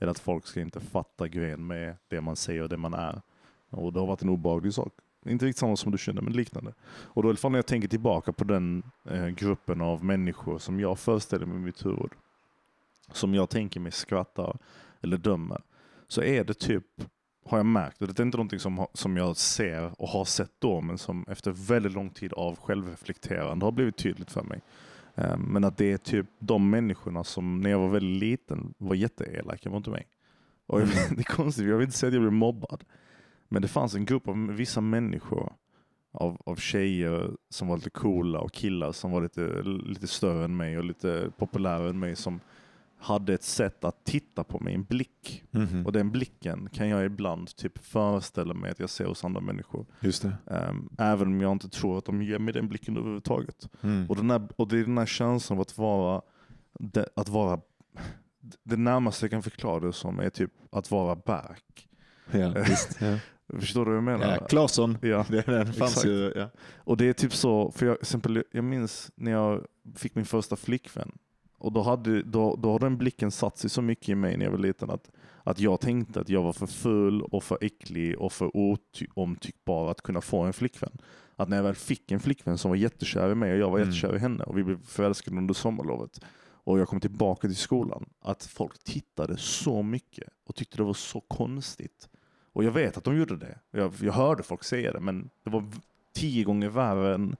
Eller 0.00 0.10
att 0.10 0.18
folk 0.18 0.46
ska 0.46 0.60
inte 0.60 0.80
fatta 0.80 1.28
grejen 1.28 1.66
med 1.66 1.96
det 2.08 2.20
man 2.20 2.36
säger 2.36 2.62
och 2.62 2.68
det 2.68 2.76
man 2.76 2.94
är. 2.94 3.22
Och 3.70 3.92
det 3.92 4.00
har 4.00 4.06
varit 4.06 4.22
en 4.22 4.28
obehaglig 4.28 4.74
sak. 4.74 4.92
Inte 5.26 5.46
riktigt 5.46 5.58
samma 5.60 5.76
som 5.76 5.92
du 5.92 5.98
känner, 5.98 6.22
men 6.22 6.32
liknande. 6.32 6.74
Och 6.88 7.22
då 7.22 7.28
i 7.28 7.30
alla 7.30 7.36
fall 7.36 7.50
när 7.52 7.58
jag 7.58 7.66
tänker 7.66 7.88
tillbaka 7.88 8.32
på 8.32 8.44
den 8.44 8.82
eh, 9.10 9.26
gruppen 9.28 9.80
av 9.80 10.04
människor 10.04 10.58
som 10.58 10.80
jag 10.80 10.98
föreställer 10.98 11.46
mig 11.46 11.56
i 11.56 11.60
mitt 11.60 11.86
huvud. 11.86 12.10
Som 13.12 13.34
jag 13.34 13.50
tänker 13.50 13.80
mig 13.80 13.92
skrattar 13.92 14.58
eller 15.02 15.16
dömer. 15.16 15.62
Så 16.08 16.22
är 16.22 16.44
det 16.44 16.54
typ 16.54 16.84
har 17.44 17.58
jag 17.58 17.66
märkt, 17.66 18.02
och 18.02 18.08
det 18.08 18.18
är 18.18 18.24
inte 18.24 18.36
någonting 18.38 18.58
som, 18.58 18.86
som 18.92 19.16
jag 19.16 19.36
ser 19.36 20.00
och 20.02 20.08
har 20.08 20.24
sett 20.24 20.52
då, 20.58 20.80
men 20.80 20.98
som 20.98 21.24
efter 21.28 21.50
väldigt 21.50 21.92
lång 21.92 22.10
tid 22.10 22.32
av 22.32 22.58
självreflekterande 22.58 23.66
har 23.66 23.72
blivit 23.72 23.96
tydligt 23.96 24.30
för 24.30 24.42
mig. 24.42 24.60
Eh, 25.14 25.38
Men 25.38 25.64
att 25.64 25.76
det 25.76 25.92
är 25.92 25.98
typ 25.98 26.26
de 26.38 26.70
människorna 26.70 27.24
som 27.24 27.60
när 27.60 27.70
jag 27.70 27.78
var 27.78 27.88
väldigt 27.88 28.20
liten 28.20 28.74
var 28.78 28.94
jätteelaka 28.94 29.70
mot 29.70 29.86
mig. 29.86 30.06
Och 30.66 30.80
jag, 30.80 30.88
det 31.10 31.20
är 31.20 31.34
konstigt, 31.36 31.66
jag 31.66 31.76
vill 31.76 31.84
inte 31.84 31.98
säga 31.98 32.08
att 32.08 32.14
jag 32.14 32.22
blev 32.22 32.32
mobbad. 32.32 32.84
Men 33.48 33.62
det 33.62 33.68
fanns 33.68 33.94
en 33.94 34.04
grupp 34.04 34.28
av 34.28 34.46
vissa 34.46 34.80
människor, 34.80 35.52
av, 36.12 36.42
av 36.46 36.56
tjejer 36.56 37.30
som 37.50 37.68
var 37.68 37.76
lite 37.76 37.90
coola 37.90 38.40
och 38.40 38.52
killar 38.52 38.92
som 38.92 39.10
var 39.10 39.22
lite, 39.22 39.62
lite 39.62 40.06
större 40.06 40.44
än 40.44 40.56
mig 40.56 40.78
och 40.78 40.84
lite 40.84 41.30
populärare 41.38 41.90
än 41.90 41.98
mig 41.98 42.16
som 42.16 42.40
hade 42.98 43.34
ett 43.34 43.42
sätt 43.42 43.84
att 43.84 44.04
titta 44.04 44.44
på 44.44 44.58
mig, 44.60 44.74
en 44.74 44.84
blick. 44.84 45.44
Mhm. 45.50 45.86
Och 45.86 45.92
den 45.92 46.10
blicken 46.10 46.68
kan 46.72 46.88
jag 46.88 47.04
ibland 47.04 47.56
typ 47.56 47.78
föreställa 47.84 48.54
mig 48.54 48.70
att 48.70 48.80
jag 48.80 48.90
ser 48.90 49.04
hos 49.04 49.24
andra 49.24 49.40
människor. 49.40 49.86
Just. 50.00 50.24
Ehm, 50.24 50.88
även 50.98 51.28
om 51.28 51.40
jag 51.40 51.52
inte 51.52 51.68
tror 51.68 51.98
att 51.98 52.04
de 52.04 52.22
ger 52.22 52.38
mig 52.38 52.54
den 52.54 52.68
blicken 52.68 52.96
överhuvudtaget. 52.96 53.68
Mm. 53.80 54.06
Och, 54.08 54.16
den 54.16 54.30
här, 54.30 54.48
och 54.56 54.68
det 54.68 54.78
är 54.78 54.84
den 54.84 54.98
här 54.98 55.06
känslan 55.06 55.58
av 55.58 55.62
att 55.62 55.78
vara, 55.78 56.22
det, 56.78 57.08
att 57.16 57.28
vara 57.28 57.60
det 58.64 58.76
närmaste 58.76 59.24
jag 59.24 59.30
kan 59.30 59.42
förklara 59.42 59.80
det 59.80 59.92
som 59.92 60.18
är 60.20 60.30
typ 60.30 60.52
att 60.70 60.90
vara 60.90 61.16
Berk. 61.16 61.88
Ja, 62.30 62.54
visst. 62.68 63.00
Ja. 63.00 63.18
Förstår 63.60 63.84
du 63.84 63.90
vad 63.90 63.96
jag 63.96 64.04
menar? 64.04 64.36
Ja, 64.40 64.46
Claesson. 64.46 64.98
Ja. 65.02 65.26
Den 65.46 65.72
fanns 65.72 65.92
Exakt. 65.92 66.06
ju. 66.06 66.32
Ja. 66.36 66.50
Och 66.76 66.96
det 66.96 67.08
är 67.08 67.12
typ 67.12 67.34
så, 67.34 67.70
för 67.70 67.86
jag, 67.86 67.96
exempel, 68.00 68.44
jag 68.52 68.64
minns 68.64 69.10
när 69.14 69.30
jag 69.30 69.64
fick 69.94 70.14
min 70.14 70.24
första 70.24 70.56
flickvän. 70.56 71.12
Och 71.58 71.72
då, 71.72 71.82
hade, 71.82 72.22
då, 72.22 72.56
då 72.56 72.72
har 72.72 72.78
den 72.78 72.96
blicken 72.98 73.30
satt 73.30 73.58
sig 73.58 73.70
så 73.70 73.82
mycket 73.82 74.08
i 74.08 74.14
mig 74.14 74.36
när 74.36 74.44
jag 74.44 74.52
var 74.52 74.58
liten 74.58 74.90
att, 74.90 75.10
att 75.42 75.58
jag 75.60 75.80
tänkte 75.80 76.20
att 76.20 76.28
jag 76.28 76.42
var 76.42 76.52
för 76.52 76.66
ful 76.66 77.22
och 77.22 77.44
för 77.44 77.58
äcklig 77.60 78.18
och 78.18 78.32
för 78.32 78.50
omtyckbar 79.14 79.90
att 79.90 80.02
kunna 80.02 80.20
få 80.20 80.42
en 80.42 80.52
flickvän. 80.52 80.98
Att 81.36 81.48
när 81.48 81.56
jag 81.56 81.64
väl 81.64 81.74
fick 81.74 82.10
en 82.12 82.20
flickvän 82.20 82.58
som 82.58 82.70
var 82.70 82.76
jättekär 82.76 83.30
i 83.30 83.34
mig 83.34 83.52
och 83.52 83.58
jag 83.58 83.70
var 83.70 83.78
Mm. 83.78 83.90
jättekär 83.90 84.16
i 84.16 84.18
henne 84.18 84.44
och 84.44 84.58
vi 84.58 84.64
blev 84.64 84.84
förälskade 84.86 85.36
under 85.36 85.54
sommarlovet 85.54 86.20
och 86.64 86.78
jag 86.78 86.88
kom 86.88 87.00
tillbaka 87.00 87.48
till 87.48 87.56
skolan, 87.56 88.06
att 88.20 88.44
folk 88.44 88.84
tittade 88.84 89.36
så 89.36 89.82
mycket 89.82 90.28
och 90.46 90.54
tyckte 90.54 90.76
det 90.76 90.82
var 90.82 90.94
så 90.94 91.20
konstigt. 91.20 92.08
Och 92.52 92.64
jag 92.64 92.70
vet 92.70 92.96
att 92.96 93.04
de 93.04 93.16
gjorde 93.16 93.36
det. 93.36 93.58
Jag, 93.70 93.92
jag 94.00 94.12
hörde 94.12 94.42
folk 94.42 94.64
säga 94.64 94.92
det, 94.92 95.00
men 95.00 95.30
det 95.44 95.50
var 95.50 95.64
tio 96.14 96.44
gånger 96.44 96.68
värre 96.68 97.14
än, 97.14 97.36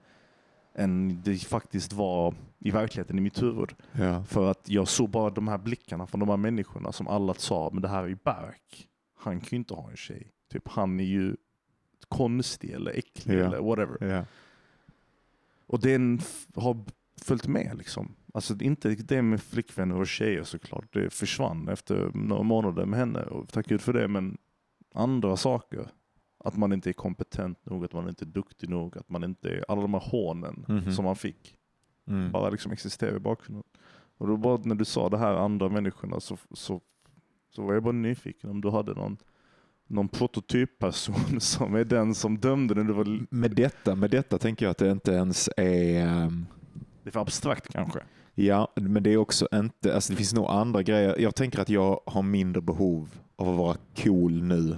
än 0.79 1.23
det 1.25 1.37
faktiskt 1.37 1.93
var 1.93 2.35
i 2.59 2.71
verkligheten 2.71 3.19
i 3.19 3.21
mitt 3.21 3.43
huvud. 3.43 3.75
Ja. 3.93 4.25
För 4.25 4.51
att 4.51 4.69
jag 4.69 4.89
såg 4.89 5.11
bara 5.11 5.31
de 5.31 5.49
här 5.49 5.59
blickarna 5.59 6.07
från 6.07 6.21
de 6.21 6.29
här 6.29 6.37
människorna 6.37 6.93
som 6.93 7.09
alla 7.09 7.35
sa, 7.35 7.71
men 7.73 7.83
det 7.83 7.89
här 7.89 8.03
är 8.03 8.09
ju 8.09 8.19
Berk. 8.25 8.89
Han 9.17 9.41
kan 9.41 9.49
ju 9.51 9.57
inte 9.57 9.75
ha 9.75 9.91
en 9.91 9.97
tjej. 9.97 10.33
Typ 10.53 10.69
han 10.69 11.01
är 11.01 11.05
ju 11.05 11.37
konstig 12.09 12.71
eller 12.71 12.91
äcklig 12.99 13.39
Ja. 13.39 13.45
eller 13.45 13.61
whatever. 13.61 14.15
Ja. 14.17 14.25
Och 15.67 15.81
den 15.81 16.21
har 16.55 16.85
följt 17.23 17.47
med 17.47 17.79
liksom. 17.79 18.15
Alltså 18.35 18.57
inte 18.61 18.95
det 18.95 19.23
med 19.23 19.43
flickvänner 19.43 19.97
och 19.97 20.07
tjejer 20.07 20.45
såklart. 20.45 20.93
Det 20.93 21.11
försvann 21.13 21.69
efter 21.69 22.11
några 22.15 22.43
månader 22.43 22.87
med 22.87 22.99
henne 22.99 23.23
och 23.23 23.49
tack 23.49 23.67
gud 23.67 23.81
för 23.81 23.93
det. 23.93 24.09
Men 24.09 24.39
andra 24.95 25.37
saker. 25.37 25.89
Att 26.45 26.57
man 26.57 26.73
inte 26.73 26.91
är 26.91 26.93
kompetent 26.93 27.67
nog, 27.67 27.85
att 27.85 27.93
man 27.93 28.09
inte 28.09 28.25
är 28.25 28.27
duktig 28.27 28.69
nog, 28.69 28.99
att 28.99 29.09
man 29.09 29.25
inte 29.25 29.49
är 29.51 29.65
alla 29.69 29.83
de 29.83 29.95
här 29.95 30.01
hånen 30.11 30.65
Mhm. 30.69 30.93
som 30.93 31.05
man 31.05 31.17
fick. 31.17 31.55
Mm. 32.09 32.33
Bara 32.33 32.51
liksom 32.51 32.73
existerar 32.73 33.17
i 33.17 33.19
bakgrunden. 33.19 33.65
Och 34.19 34.27
då 34.27 34.37
bara 34.37 34.61
när 34.65 34.75
du 34.75 34.85
sa 34.85 35.09
det 35.09 35.19
här 35.19 35.35
andra 35.35 35.69
människorna 35.69 36.21
så, 36.21 36.37
så, 36.53 36.81
så 37.51 37.63
var 37.63 37.75
jag 37.75 37.83
bara 37.83 37.93
nyfiken 37.93 38.51
om 38.51 38.61
du 38.61 38.71
hade 38.71 38.95
någon, 38.95 39.17
någon 39.87 40.09
prototypperson 40.09 41.41
som 41.41 41.75
är 41.75 41.85
den 41.85 42.15
som 42.15 42.39
dömde 42.39 42.75
när 42.75 42.85
du 42.85 42.93
var 42.93 43.27
Med, 43.35 43.51
detta, 43.51 43.95
med 43.95 44.11
detta 44.11 44.39
tänker 44.39 44.67
jag 44.67 44.71
att 44.71 44.79
det 44.79 44.91
inte 44.91 45.13
ens 45.13 45.49
är... 45.57 46.07
ehm, 46.07 46.47
Det 47.03 47.11
är 47.11 47.13
för 47.13 47.21
abstrakt 47.21 47.69
kanske. 47.73 48.01
Ja, 48.35 48.73
men 48.75 49.03
det 49.03 49.11
är 49.13 49.17
också 49.17 49.49
inte... 49.55 49.95
Alltså 49.95 50.13
det 50.13 50.17
finns 50.17 50.35
nog 50.35 50.47
andra 50.47 50.83
grejer. 50.83 51.19
Jag 51.19 51.35
tänker 51.35 51.61
att 51.61 51.69
jag 51.69 52.01
har 52.07 52.23
mindre 52.23 52.63
behov 52.63 53.21
av 53.39 53.49
att 53.49 53.57
vara 53.57 53.77
cool 53.97 54.43
nu 54.43 54.77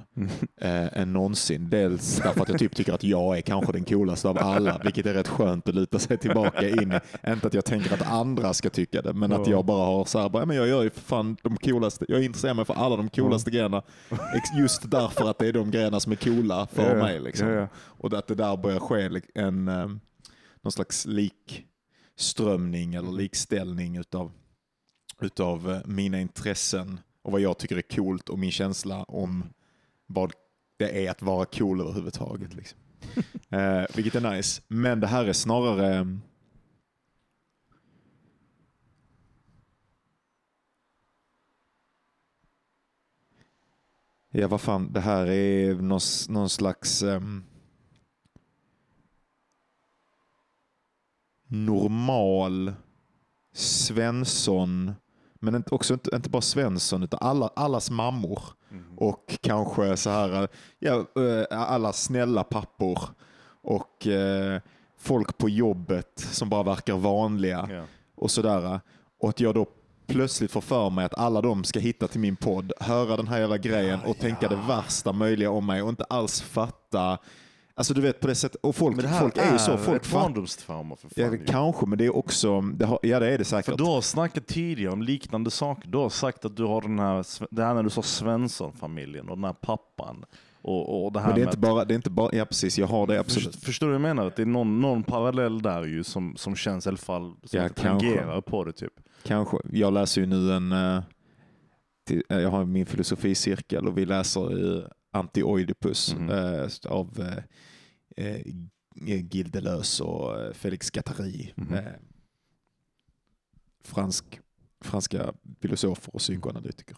eh, 0.60 0.98
än 1.00 1.12
någonsin. 1.12 1.70
Dels 1.70 2.16
därför 2.16 2.42
att 2.42 2.48
jag 2.48 2.58
typ 2.58 2.76
tycker 2.76 2.92
att 2.92 3.04
jag 3.04 3.36
är 3.38 3.40
kanske 3.40 3.72
den 3.72 3.84
coolaste 3.84 4.28
av 4.28 4.38
alla, 4.38 4.80
vilket 4.84 5.06
är 5.06 5.14
rätt 5.14 5.28
skönt 5.28 5.68
att 5.68 5.74
luta 5.74 5.98
sig 5.98 6.18
tillbaka 6.18 6.68
in 6.68 6.92
i. 6.92 7.30
Inte 7.30 7.46
att 7.46 7.54
jag 7.54 7.64
tänker 7.64 7.94
att 7.94 8.10
andra 8.10 8.54
ska 8.54 8.70
tycka 8.70 9.02
det, 9.02 9.12
men 9.12 9.32
att 9.32 9.46
Ja. 9.46 9.50
jag 9.52 9.64
bara 9.64 9.86
har 9.86 10.04
så 10.04 10.18
här, 10.18 10.28
bara, 10.28 10.46
men 10.46 10.56
jag 10.56 10.68
gör 10.68 10.82
ju 10.82 10.90
fan 10.90 11.36
de 11.42 11.56
coolaste, 11.56 12.04
jag 12.08 12.24
intresserar 12.24 12.54
mig 12.54 12.64
för 12.64 12.74
alla 12.74 12.96
de 12.96 13.08
coolaste 13.08 13.50
grejerna. 13.50 13.82
Ex- 14.10 14.58
Just 14.58 14.90
därför 14.90 15.30
att 15.30 15.38
det 15.38 15.46
är 15.48 15.52
de 15.52 15.70
grejerna 15.70 16.00
som 16.00 16.12
är 16.12 16.16
coola 16.16 16.66
för 16.72 16.96
ja. 16.96 17.02
mig. 17.02 17.20
Liksom. 17.20 17.48
Ja, 17.48 17.54
ja. 17.54 17.68
Och 17.76 18.12
att 18.12 18.26
det 18.26 18.34
där 18.34 18.56
börjar 18.56 18.78
ske 18.80 19.20
en, 19.34 19.68
eh, 19.68 19.88
någon 20.62 20.72
slags 20.72 21.06
likströmning 21.06 22.94
eller 22.94 23.12
likställning 23.12 23.96
utav, 23.96 24.32
utav 25.20 25.70
eh, 25.70 25.78
mina 25.84 26.20
intressen 26.20 27.00
och 27.30 27.32
vad 27.32 27.40
jag 27.40 27.58
tycker 27.58 27.76
är 27.76 27.82
coolt 27.82 28.28
och 28.28 28.38
min 28.38 28.50
känsla 28.50 29.04
om 29.04 29.44
vad 30.06 30.32
det 30.78 31.06
är 31.06 31.10
att 31.10 31.22
vara 31.22 31.44
cool 31.44 31.80
överhuvudtaget. 31.80 32.54
Liksom. 32.54 32.78
eh, 33.50 33.84
vilket 33.94 34.14
är 34.14 34.30
nice. 34.30 34.62
Men 34.68 35.00
det 35.00 35.06
här 35.06 35.24
är 35.24 35.32
snarare 35.32 35.98
eh, 35.98 36.04
Ja, 44.32 44.48
vad 44.48 44.60
fan, 44.60 44.92
det 44.92 45.00
här 45.00 45.26
är 45.26 45.74
någon, 45.74 46.00
någon 46.28 46.48
slags 46.48 47.02
ehm, 47.02 47.44
normal 51.46 52.72
Svensson 53.52 54.94
men 55.40 55.64
också 55.70 55.94
inte, 55.94 56.16
inte 56.16 56.30
bara 56.30 56.42
Svensson, 56.42 57.02
utan 57.02 57.18
alla, 57.22 57.50
allas 57.56 57.90
mammor. 57.90 58.42
Mm. 58.70 58.98
Och 58.98 59.38
kanske 59.40 59.96
så 59.96 60.10
här, 60.10 60.48
ja, 60.78 60.94
eh, 60.94 61.70
alla 61.70 61.92
snälla 61.92 62.44
pappor. 62.44 63.00
Och 63.62 64.06
eh, 64.06 64.60
folk 64.98 65.38
på 65.38 65.48
jobbet 65.48 66.12
som 66.32 66.48
bara 66.48 66.62
verkar 66.62 66.96
vanliga. 66.96 67.68
Ja. 67.70 67.84
Och 68.14 68.30
sådär. 68.30 68.80
Och 69.20 69.28
att 69.28 69.40
jag 69.40 69.54
då 69.54 69.66
plötsligt 70.06 70.50
får 70.50 70.60
för 70.60 70.90
mig 70.90 71.04
att 71.04 71.18
alla 71.18 71.40
de 71.40 71.64
ska 71.64 71.80
hitta 71.80 72.08
till 72.08 72.20
min 72.20 72.36
podd, 72.36 72.72
höra 72.80 73.16
den 73.16 73.28
här 73.28 73.40
jävla 73.40 73.58
grejen 73.58 74.00
och 74.06 74.18
tänka 74.18 74.48
det 74.48 74.60
värsta 74.68 75.12
möjliga 75.12 75.50
om 75.50 75.66
mig 75.66 75.82
och 75.82 75.88
inte 75.88 76.04
alls 76.04 76.40
fatta. 76.40 77.18
Alltså 77.74 77.94
du 77.94 78.00
vet 78.00 78.20
på 78.20 78.26
det 78.26 78.34
sättet. 78.34 78.60
Och 78.64 78.76
folk, 78.76 78.96
Men 78.96 79.02
det 79.04 79.08
här 79.10 79.20
folk 79.20 79.36
är 79.36 79.52
ju 79.52 79.58
så. 79.58 79.76
Folk 79.76 80.02
ett 80.06 80.12
barndomstrauma 80.12 80.96
för 80.96 81.08
fan. 81.08 81.38
Ja, 81.46 81.52
kanske, 81.52 81.86
men 81.86 81.98
det 81.98 82.04
är 82.04 82.16
också, 82.16 82.60
det 82.60 82.86
har, 82.86 82.98
ja 83.02 83.20
det 83.20 83.26
är 83.26 83.30
det 83.38 83.44
För 83.44 83.44
säkert. 83.44 83.78
du 83.78 83.84
har 83.84 84.00
snackat 84.00 84.46
tidigare 84.46 84.92
om 84.92 85.02
liknande 85.02 85.50
saker. 85.50 85.88
Du 85.88 85.98
har 85.98 86.08
sagt 86.08 86.44
att 86.44 86.56
du 86.56 86.64
har 86.64 86.82
den 86.82 86.98
här, 86.98 87.26
det 87.50 87.62
här 87.64 87.74
när 87.74 87.82
du 87.82 87.90
sa 87.90 88.02
Svensson-familjen 88.02 89.28
och 89.28 89.36
den 89.36 89.44
här 89.44 89.52
pappan. 89.52 90.24
Och, 90.62 91.04
och 91.04 91.12
det 91.12 91.20
här 91.20 91.26
Men 91.26 91.34
det 91.36 91.42
är 91.42 91.44
inte 91.46 91.58
bara, 91.58 91.84
det 91.84 91.94
är 91.94 91.96
inte 91.96 92.10
bara, 92.10 92.30
ja 92.32 92.44
precis, 92.44 92.78
jag 92.78 92.86
har 92.86 93.06
det 93.06 93.20
absolut. 93.20 93.54
Först- 93.54 93.64
Förstår 93.64 93.86
du 93.86 93.92
vad 93.92 93.94
jag 93.94 94.16
menar? 94.16 94.26
Att 94.26 94.36
det 94.36 94.42
är 94.42 94.46
någon, 94.46 94.80
någon 94.80 95.02
parallell 95.02 95.62
där 95.62 95.84
ju 95.84 96.04
som, 96.04 96.36
som 96.36 96.56
känns 96.56 96.86
i 96.86 96.88
alla 96.88 96.98
fall 96.98 97.34
som 97.44 97.60
Ja, 97.60 97.68
tangerar 97.68 98.40
på 98.40 98.64
det 98.64 98.72
typ. 98.72 98.92
Kanske. 99.22 99.56
Jag 99.72 99.92
läser 99.92 100.20
ju 100.20 100.26
nu 100.26 100.52
en, 100.52 100.72
eh, 100.72 101.02
jag 102.28 102.50
har 102.50 102.64
min 102.64 102.86
filosoficirkel 102.86 103.86
och 103.88 103.98
vi 103.98 104.06
läser 104.06 104.50
Anti-Oidipus 105.10 106.14
eh, 106.14 106.68
av 106.92 107.20
eh, 108.16 108.36
eh, 109.06 109.24
Deleuze 109.50 110.04
och 110.04 110.56
Félix 110.56 110.90
Guattari. 110.90 111.52
Mhm. 111.56 111.74
Eh, 111.74 111.92
fransk, 113.84 114.40
franska 114.84 115.34
filosofer 115.60 116.14
och 116.14 116.20
psykoanalytiker. 116.20 116.96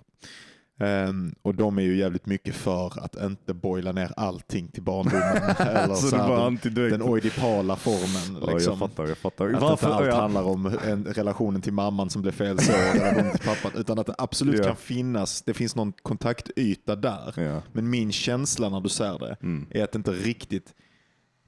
Ehm, 0.81 1.35
och 1.43 1.55
de 1.55 1.79
är 1.79 1.83
ju 1.83 1.97
jävligt 1.97 2.27
mycket 2.27 2.55
för 2.55 3.05
att 3.05 3.17
inte 3.23 3.55
boila 3.55 3.93
ner 3.93 4.13
allting 4.17 4.69
till 4.69 4.83
barndomen. 4.83 5.23
eller 5.59 5.95
så 5.95 6.09
så 6.09 6.17
här, 6.17 6.91
den, 6.91 7.03
oidipala 7.03 7.77
formen. 7.77 8.43
Ja, 8.47 8.53
Liksom. 8.55 8.71
jag 8.71 8.79
fattar, 8.91 9.07
jag 9.07 9.19
fattar. 9.19 9.49
Att 9.55 9.61
Varför? 9.63 9.87
inte 9.87 9.97
allt 9.97 10.07
ja. 10.07 10.21
handlar 10.21 10.43
om 10.43 10.67
en, 10.87 11.05
relationen 11.05 11.63
till 11.63 11.73
mamman 11.73 12.11
som 12.11 12.23
blev 12.23 12.33
fel 12.33 12.59
så, 12.59 12.73
relationen 12.73 13.31
till 13.31 13.41
pappan, 13.49 13.73
utan 13.81 13.99
att 13.99 14.07
det 14.07 14.15
absolut 14.19 14.59
Ja. 14.59 14.65
kan 14.65 14.77
finnas, 14.77 15.43
det 15.43 15.55
finns 15.55 15.77
någon 15.77 15.93
kontaktyta 15.93 16.97
där. 16.97 17.33
Ja. 17.37 17.63
Men 17.73 17.91
min 17.91 18.13
känsla 18.13 18.69
när 18.69 18.81
du 18.81 18.89
säger 18.89 19.19
det 19.19 19.37
Mm. 19.43 19.67
är 19.71 19.85
att 19.85 19.93
det 19.93 19.97
inte 19.97 20.11
riktigt, 20.13 20.75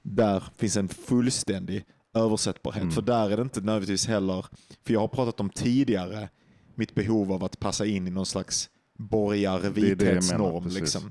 där 0.02 0.42
finns 0.56 0.76
en 0.76 0.88
fullständig 0.88 1.84
översättbarhet. 2.16 2.82
Mm. 2.82 2.94
För 2.94 3.02
där 3.02 3.30
är 3.30 3.36
det 3.36 3.42
inte 3.42 3.60
nödvändigtvis 3.60 4.06
heller, 4.06 4.46
för 4.86 4.92
jag 4.92 5.00
har 5.00 5.08
pratat 5.08 5.40
om 5.40 5.50
tidigare 5.50 6.28
mitt 6.74 6.94
behov 6.94 7.32
av 7.32 7.44
att 7.44 7.60
passa 7.60 7.86
in 7.86 8.06
i 8.06 8.10
någon 8.10 8.26
slags 8.26 8.70
borgar 8.98 9.70
vithetsnorm. 9.70 10.66
Liksom. 10.68 11.10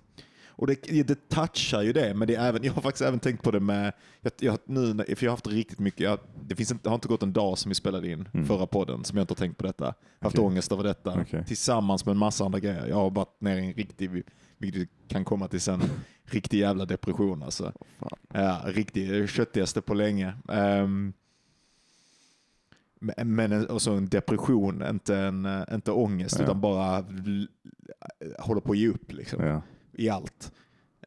Och 0.56 0.68
det, 0.68 1.04
det 1.04 1.30
touchar 1.30 1.82
ju 1.82 1.94
det, 1.94 2.14
men 2.14 2.28
det 2.28 2.36
är 2.36 2.48
även, 2.48 2.64
jag 2.64 2.74
har 2.74 2.82
faktiskt 2.82 3.02
även 3.02 3.20
tänkt 3.20 3.44
på 3.44 3.52
det 3.52 3.60
med, 3.60 3.94
jag, 4.22 4.32
jag, 4.40 4.58
nu, 4.66 4.96
för 4.98 5.24
jag 5.26 5.32
har 5.32 5.38
haft 5.38 5.48
riktigt 5.48 5.80
mycket, 5.80 6.00
jag, 6.00 6.20
det, 6.48 6.56
finns 6.56 6.72
inte, 6.72 6.90
har 6.90 6.96
inte 6.96 7.08
gått 7.08 7.24
en 7.24 7.34
dag 7.34 7.58
som 7.58 7.70
vi 7.70 7.76
spelade 7.76 8.12
in 8.12 8.30
Mm. 8.34 8.46
förra 8.46 8.68
podden 8.68 9.04
som 9.04 9.18
jag 9.18 9.24
inte 9.24 9.32
har 9.32 9.36
tänkt 9.36 9.58
på 9.58 9.64
detta. 9.68 9.86
Jag 9.86 9.94
har 10.20 10.26
haft 10.30 10.40
ångest 10.40 10.72
över 10.72 10.84
detta 10.84 11.22
Okej. 11.22 11.46
tillsammans 11.48 12.06
med 12.06 12.12
en 12.12 12.18
massa 12.18 12.46
andra 12.46 12.60
grejer. 12.60 12.88
Jag 12.88 12.96
har 12.96 13.10
varit 13.10 13.42
ner 13.42 13.58
i 13.58 13.66
en 13.68 13.74
riktig, 13.74 14.24
vilket 14.58 14.90
kan 15.08 15.26
komma 15.26 15.48
till 15.48 15.62
sen, 15.62 15.84
riktig 16.26 16.60
jävla 16.60 16.86
depression 16.86 17.44
alltså. 17.44 17.74
Fan. 18.00 18.18
Ja, 18.34 18.62
riktig, 18.66 19.30
köttigaste 19.30 19.82
på 19.82 19.94
länge. 19.94 20.34
Ehm, 20.50 21.14
men- 23.04 23.36
men 23.36 23.52
en, 23.52 23.66
och 23.66 23.82
så 23.82 23.94
en 23.94 24.06
depression, 24.10 24.84
inte, 24.90 25.18
en, 25.18 25.46
eh, 25.46 25.64
inte 25.74 25.92
ångest, 25.92 26.36
Ja. 26.40 26.44
utan 26.44 26.62
bara 26.62 27.06
håller 28.40 28.62
på 28.62 28.72
att 28.72 28.78
ge 28.78 28.88
upp 28.90 29.12
liksom, 29.14 29.44
Ja. 29.46 29.62
i 29.94 30.10
allt. 30.10 30.52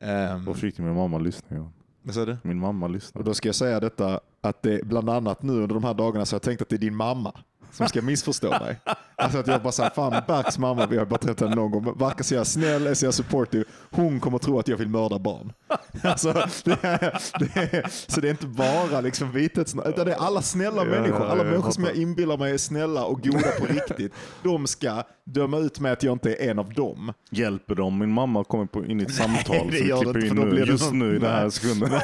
Um, 0.00 0.44
Då 0.44 0.54
fick 0.54 0.78
min 0.78 0.94
mamma 0.94 1.18
lyssna. 1.18 1.56
Ja. 1.56 1.70
vad 2.02 2.14
sa 2.14 2.24
du? 2.24 2.37
Min 2.42 2.59
mamma 2.59 2.88
lyssnar. 2.88 3.20
Och 3.20 3.24
då 3.24 3.35
ska 3.35 3.48
jag 3.48 3.54
säga 3.54 3.80
detta, 3.80 4.20
att 4.40 4.62
det 4.62 4.85
bland 4.87 5.11
annat 5.11 5.42
nu 5.42 5.52
under 5.52 5.74
de 5.74 5.85
här 5.85 5.94
dagarna 5.94 6.24
så 6.24 6.35
har 6.35 6.37
jag 6.37 6.42
tänkt 6.42 6.62
att 6.62 6.68
det 6.68 6.76
är 6.76 6.78
din 6.78 6.96
mamma 6.96 7.32
som 7.72 7.88
ska 7.88 8.02
missförstå 8.02 8.50
mig. 8.50 8.81
Alltså 9.16 9.38
att 9.38 9.46
jag 9.46 9.62
bara 9.62 9.72
säger, 9.72 9.90
fan 9.90 10.22
Berks 10.26 10.59
mamma, 10.59 10.87
vi 10.87 10.98
har 10.98 11.07
bara 11.07 11.18
träffat 11.18 11.40
henne 11.40 11.55
någon 11.55 11.70
gång, 11.70 11.98
verkar 11.98 12.24
så 12.24 12.35
jävla 12.35 12.44
snäll, 12.44 12.87
är 12.87 12.94
så 12.94 13.05
jävla 13.05 13.12
supportive. 13.12 13.64
Hon 13.90 14.20
kommer 14.20 14.38
tro 14.38 14.59
att 14.59 14.68
jag 14.68 14.76
vill 14.76 14.88
mörda 14.88 15.18
barn. 15.18 15.52
Alltså, 16.02 16.33
det 16.64 16.85
är, 16.85 17.22
det 17.38 17.76
är, 17.76 18.11
så 18.12 18.20
det 18.20 18.29
är 18.29 18.31
inte 18.31 18.46
bara 18.46 19.00
liksom 19.00 19.33
vithetsnorm, 19.33 19.88
utan 19.88 20.07
det 20.07 20.12
är 20.12 20.18
alla 20.18 20.42
snälla 20.42 20.85
människor. 20.85 21.26
Alla 21.26 21.44
människor 21.44 21.70
som 21.70 21.85
jag 21.85 21.94
inbillar 21.94 22.37
mig 22.37 22.52
är 22.52 22.59
snälla 22.59 23.05
och 23.05 23.22
goda 23.22 23.50
på 23.59 23.66
riktigt. 23.66 24.12
De 24.42 24.66
ska 24.66 25.02
döma 25.28 25.58
ut 25.58 25.80
mig 25.80 25.92
att 25.92 26.02
jag 26.02 26.12
inte 26.12 26.34
är 26.34 26.50
en 26.50 26.58
av 26.58 26.72
dem. 26.72 27.12
Hjälper 27.30 27.74
dem? 27.74 27.98
Min 27.98 28.12
mamma 28.12 28.44
kommer 28.44 28.66
på 28.66 28.84
in 28.84 29.00
i 29.00 29.02
ett 29.04 29.14
samtal 29.14 29.44
det 29.46 29.54
som 29.54 29.68
vi 29.70 30.04
klipper 30.12 30.24
in 30.26 30.34
nu, 30.34 30.50
blir 30.50 30.66
just 30.66 30.84
någon- 30.84 30.98
nu 30.98 31.16
i 31.16 31.18
den 31.18 31.30
här 31.30 31.42
Nej. 31.42 31.50
sekunden. 31.50 31.90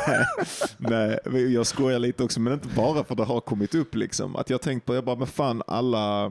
Nej, 0.79 1.19
men 1.25 1.53
jag 1.53 1.67
skojar 1.67 1.99
lite 1.99 2.23
också, 2.25 2.41
men 2.41 2.53
inte 2.53 2.69
bara 2.77 3.05
för 3.05 3.15
det 3.15 3.25
har 3.25 3.41
kommit 3.41 3.75
upp. 3.75 3.95
Liksom. 3.95 4.37
Att 4.37 4.51
jag 4.51 4.63
tänkt 4.63 4.87
på, 4.87 4.95
jag 4.95 5.05
bara, 5.05 5.17
men 5.17 5.27
fan 5.27 5.63
alla... 5.67 6.25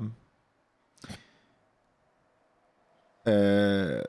Eh, 3.28 4.02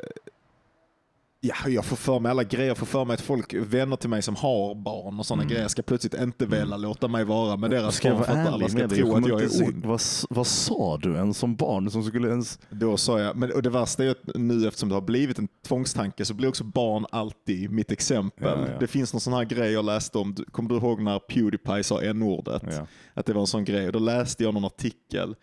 ja, 1.44 1.68
jag 1.68 1.84
får 1.84 1.96
för 1.96 2.20
mig 2.20 2.30
alla 2.30 2.44
grejer, 2.44 2.68
jag 2.68 2.78
får 2.78 2.86
för 2.86 3.04
mig 3.04 3.14
att 3.14 3.20
folk, 3.20 3.54
vänner 3.54 3.96
till 3.96 4.10
mig 4.10 4.22
som 4.22 4.36
har 4.36 4.74
barn 4.74 5.18
och 5.18 5.26
sådana 5.26 5.44
grejer 5.44 5.68
ska 5.68 5.82
plötsligt 5.82 6.14
inte 6.14 6.46
vilja 6.46 6.76
låta 6.76 7.08
mig 7.08 7.24
vara 7.24 7.56
med 7.56 7.70
deras 7.70 7.96
Ska 7.96 8.10
barn 8.10 8.24
för 8.24 8.32
att 8.32 8.48
alla 8.48 8.68
ska 8.68 8.88
tro 8.88 9.16
att 9.16 9.28
jag 9.28 9.42
är 9.42 9.68
ond. 9.68 9.86
Vad, 9.86 10.00
vad 10.30 10.46
sa 10.46 10.96
du 10.96 11.14
ens 11.14 11.38
som 11.38 11.56
barn 11.56 11.90
som 11.90 12.04
skulle 12.04 12.28
ens... 12.28 12.58
Då 12.70 12.96
sa 12.96 13.20
jag, 13.20 13.36
men 13.36 13.52
och 13.52 13.62
det 13.62 13.70
värsta 13.70 14.04
är 14.04 14.10
att 14.10 14.34
nu 14.34 14.68
eftersom 14.68 14.88
det 14.88 14.94
har 14.94 15.02
blivit 15.02 15.38
en 15.38 15.48
tvångstanke 15.66 16.24
så 16.24 16.34
blir 16.34 16.48
också 16.48 16.64
barn 16.64 17.06
alltid 17.10 17.70
mitt 17.70 17.92
exempel. 17.92 18.58
Ja, 18.60 18.72
ja. 18.72 18.78
Det 18.78 18.86
finns 18.86 19.12
någon 19.12 19.20
sån 19.20 19.32
här 19.32 19.44
grej 19.44 19.72
jag 19.72 19.84
läste 19.84 20.18
om, 20.18 20.34
kommer 20.52 20.68
du 20.68 20.76
ihåg 20.76 21.02
när 21.02 21.18
Pewdiepie 21.18 21.82
sa 21.84 22.02
n-ordet? 22.02 22.62
Ja. 22.66 22.86
Att 23.14 23.26
det 23.26 23.32
var 23.32 23.40
en 23.40 23.46
sån 23.46 23.64
grej. 23.64 23.86
Och 23.86 23.92
då 23.92 23.98
läste 23.98 24.44
jag 24.44 24.54
någon 24.54 24.64
artikel 24.64 25.34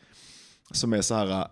som 0.71 0.93
är 0.93 1.01
så 1.01 1.15
här, 1.15 1.47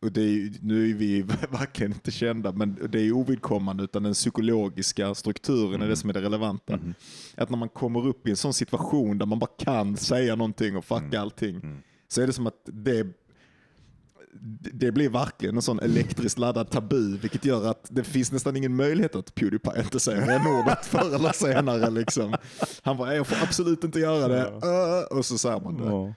och 0.00 0.12
det 0.12 0.20
är, 0.22 0.52
nu 0.60 0.90
är 0.90 0.94
vi 0.94 1.22
verkligen 1.50 1.92
inte 1.92 2.10
kända, 2.10 2.52
men 2.52 2.78
det 2.88 3.00
är 3.00 3.12
ovidkommande, 3.12 3.84
utan 3.84 4.02
den 4.02 4.12
psykologiska 4.14 5.14
strukturen 5.14 5.82
är 5.82 5.88
det 5.88 5.96
som 5.96 6.10
är 6.10 6.14
det 6.14 6.22
relevanta. 6.22 6.76
Mhm. 6.76 6.94
Att 7.36 7.50
när 7.50 7.56
man 7.58 7.68
kommer 7.68 8.06
upp 8.06 8.26
i 8.26 8.30
en 8.30 8.36
sån 8.36 8.54
situation 8.54 9.18
där 9.18 9.26
man 9.26 9.38
bara 9.38 9.50
kan 9.58 9.96
säga 9.96 10.36
någonting 10.36 10.76
och 10.76 10.84
fucka 10.84 11.20
allting, 11.20 11.56
Mm. 11.56 11.78
så 12.08 12.22
är 12.22 12.26
det 12.26 12.32
som 12.32 12.46
att 12.46 12.60
det 12.64 13.06
det 14.72 14.92
blir 14.92 15.08
verkligen 15.08 15.56
en 15.56 15.62
sån 15.62 15.80
elektriskt 15.80 16.38
laddad 16.38 16.70
tabu, 16.70 17.16
vilket 17.18 17.44
gör 17.44 17.70
att 17.70 17.86
det 17.90 18.04
finns 18.04 18.32
nästan 18.32 18.56
ingen 18.56 18.76
möjlighet 18.76 19.16
att 19.16 19.34
Pewdiepie 19.34 19.80
inte 19.82 20.00
säger 20.00 20.28
n-ordet 20.30 20.86
förr 20.86 21.14
eller 21.14 21.32
senare. 21.32 21.90
Liksom. 21.90 22.34
Han 22.82 22.96
bara, 22.96 23.14
jag 23.14 23.26
får 23.26 23.36
absolut 23.42 23.84
inte 23.84 24.00
göra 24.00 24.28
det. 24.28 24.46
Och 25.16 25.26
så 25.26 25.38
säger 25.38 25.60
man 25.60 25.76
det. 25.76 26.14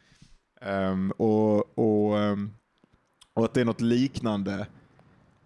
Ehm, 0.71 1.11
och, 1.11 1.77
och, 1.79 2.19
ehm, 2.19 2.51
och 3.37 3.45
att 3.45 3.53
det 3.53 3.61
är 3.61 3.65
något 3.65 3.81
liknande 3.81 4.67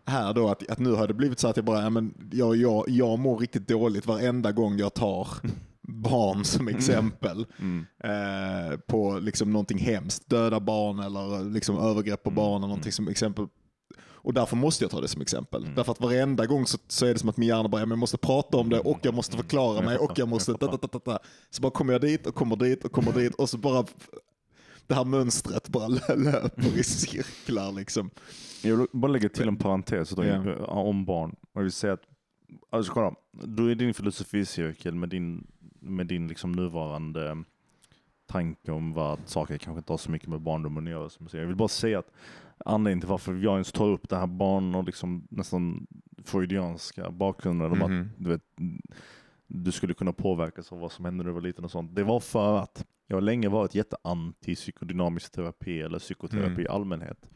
här 0.06 0.34
då, 0.34 0.50
att, 0.50 0.70
att 0.72 0.80
nu 0.80 0.92
har 0.92 1.08
det 1.08 1.14
blivit 1.14 1.40
så 1.40 1.48
att 1.48 1.56
jag 1.56 1.66
bara, 1.66 1.82
ja, 1.82 1.90
men 1.90 2.14
jag, 2.32 2.56
jag, 2.56 2.90
jag 2.90 3.20
mår 3.20 3.38
riktigt 3.38 3.68
dåligt 3.68 4.06
varenda 4.06 4.52
gång 4.52 4.78
jag 4.78 4.94
tar 4.94 5.28
barn 5.82 6.46
som 6.46 6.68
exempel 6.68 7.46
Mm. 7.60 7.86
eh, 8.04 8.78
på 8.78 9.20
liksom 9.20 9.52
någonting 9.54 9.78
hemskt, 9.78 10.30
döda 10.30 10.60
barn 10.60 11.00
eller 11.00 11.50
liksom 11.54 11.78
övergrepp 11.78 12.24
på 12.24 12.30
Mm. 12.30 12.36
barn 12.36 12.58
eller 12.58 12.68
någonting 12.68 12.92
som 12.92 13.08
exempel. 13.08 13.48
Och 14.24 14.34
därför 14.34 14.56
måste 14.56 14.84
jag 14.84 14.92
ta 14.92 15.02
det 15.02 15.08
som 15.08 15.22
exempel. 15.22 15.64
Mm. 15.64 15.76
Därför 15.76 15.92
att 15.92 16.02
varenda 16.02 16.46
gång 16.46 16.66
så, 16.66 16.78
så 16.88 17.06
är 17.06 17.14
det 17.14 17.20
som 17.20 17.30
att 17.30 17.38
min 17.38 17.50
hjärna 17.50 17.70
bara, 17.70 17.82
jag 17.82 17.98
måste 17.98 18.18
prata 18.18 18.58
om 18.58 18.70
det 18.70 18.80
och 18.80 19.00
jag 19.02 19.14
måste 19.14 19.38
förklara 19.38 19.82
mig 19.82 19.98
och 19.98 20.20
jag 20.20 20.28
måste... 20.28 20.52
da, 20.52 20.68
da, 20.68 20.78
da, 20.92 21.00
da. 21.06 21.20
Så 21.50 21.62
bara 21.62 21.72
kommer 21.72 21.94
jag 21.94 22.02
dit 22.02 22.28
och 22.28 22.36
kommer 22.36 22.56
dit 22.56 22.86
och 22.86 22.92
kommer 22.92 23.12
dit 23.20 23.36
och 23.36 23.50
så 23.50 23.58
bara 23.58 23.86
det 24.92 24.96
här 24.96 25.06
mönstret 25.06 25.70
bara 25.70 25.88
lö- 25.88 26.16
löper 26.16 26.80
i 26.80 26.84
cirklar 26.84 27.72
liksom. 27.72 28.10
Jag 28.64 28.78
vill 28.78 28.88
bara 28.92 29.12
lägga 29.12 29.30
till 29.30 29.48
en 29.48 29.58
parentes 29.58 30.10
då, 30.10 30.26
Ja. 30.26 30.50
eh, 30.50 30.62
om 30.62 31.06
barn. 31.06 31.36
Jag 31.54 31.62
vill 31.62 31.72
säga 31.72 31.94
att, 31.94 32.04
alltså 32.70 32.92
kolla, 32.94 33.14
du 33.32 33.72
är 33.72 33.76
din 33.76 33.94
filosoficirkel 33.94 34.96
med 34.96 35.10
din, 35.10 35.48
med 35.80 36.08
din 36.08 36.28
liksom 36.28 36.52
nuvarande 36.52 37.44
tanke 38.28 38.72
om 38.72 38.94
vad 38.94 39.20
saker 39.26 39.58
kanske 39.58 39.78
inte 39.80 39.94
har 39.94 39.98
så 39.98 40.12
mycket 40.12 40.30
med 40.30 40.42
barndomen 40.42 40.84
att 40.88 40.92
göra. 40.92 41.10
Som 41.10 41.28
jag, 41.32 41.42
jag 41.42 41.48
vill 41.48 41.56
bara 41.56 41.68
säga 41.68 42.00
att 42.00 42.12
anledningen 42.66 43.00
till 43.00 43.10
varför 43.10 43.34
jag 43.34 43.54
ens 43.54 43.72
tar 43.72 43.88
upp 43.88 44.10
det 44.10 44.18
här 44.18 44.28
barn 44.28 44.76
och 44.76 44.84
liksom 44.84 45.28
nästan 45.30 45.88
freudianska 46.24 47.12
bakgrunden 47.12 47.72
om 47.72 47.78
Mhm. 47.78 48.02
att 48.02 48.24
du, 48.24 48.30
vet, 48.30 48.42
du 49.48 49.72
skulle 49.72 49.94
kunna 49.94 50.14
påverkas 50.14 50.72
av 50.72 50.80
vad 50.80 50.92
som 50.92 51.06
hände 51.06 51.24
när 51.24 51.30
du 51.30 51.34
var 51.34 51.42
liten 51.42 51.66
och 51.66 51.72
sånt. 51.72 51.96
Det 51.96 52.04
var 52.04 52.20
för 52.20 52.58
att 52.58 52.86
jag 53.12 53.16
har 53.16 53.22
länge 53.22 53.50
varit 53.50 53.76
jätteanti 53.76 54.56
psykodynamisk 54.56 55.32
terapi 55.32 55.82
eller 55.82 56.00
psykoterapi 56.00 56.48
Mm. 56.48 56.60
i 56.62 56.68
allmänhet. 56.68 57.30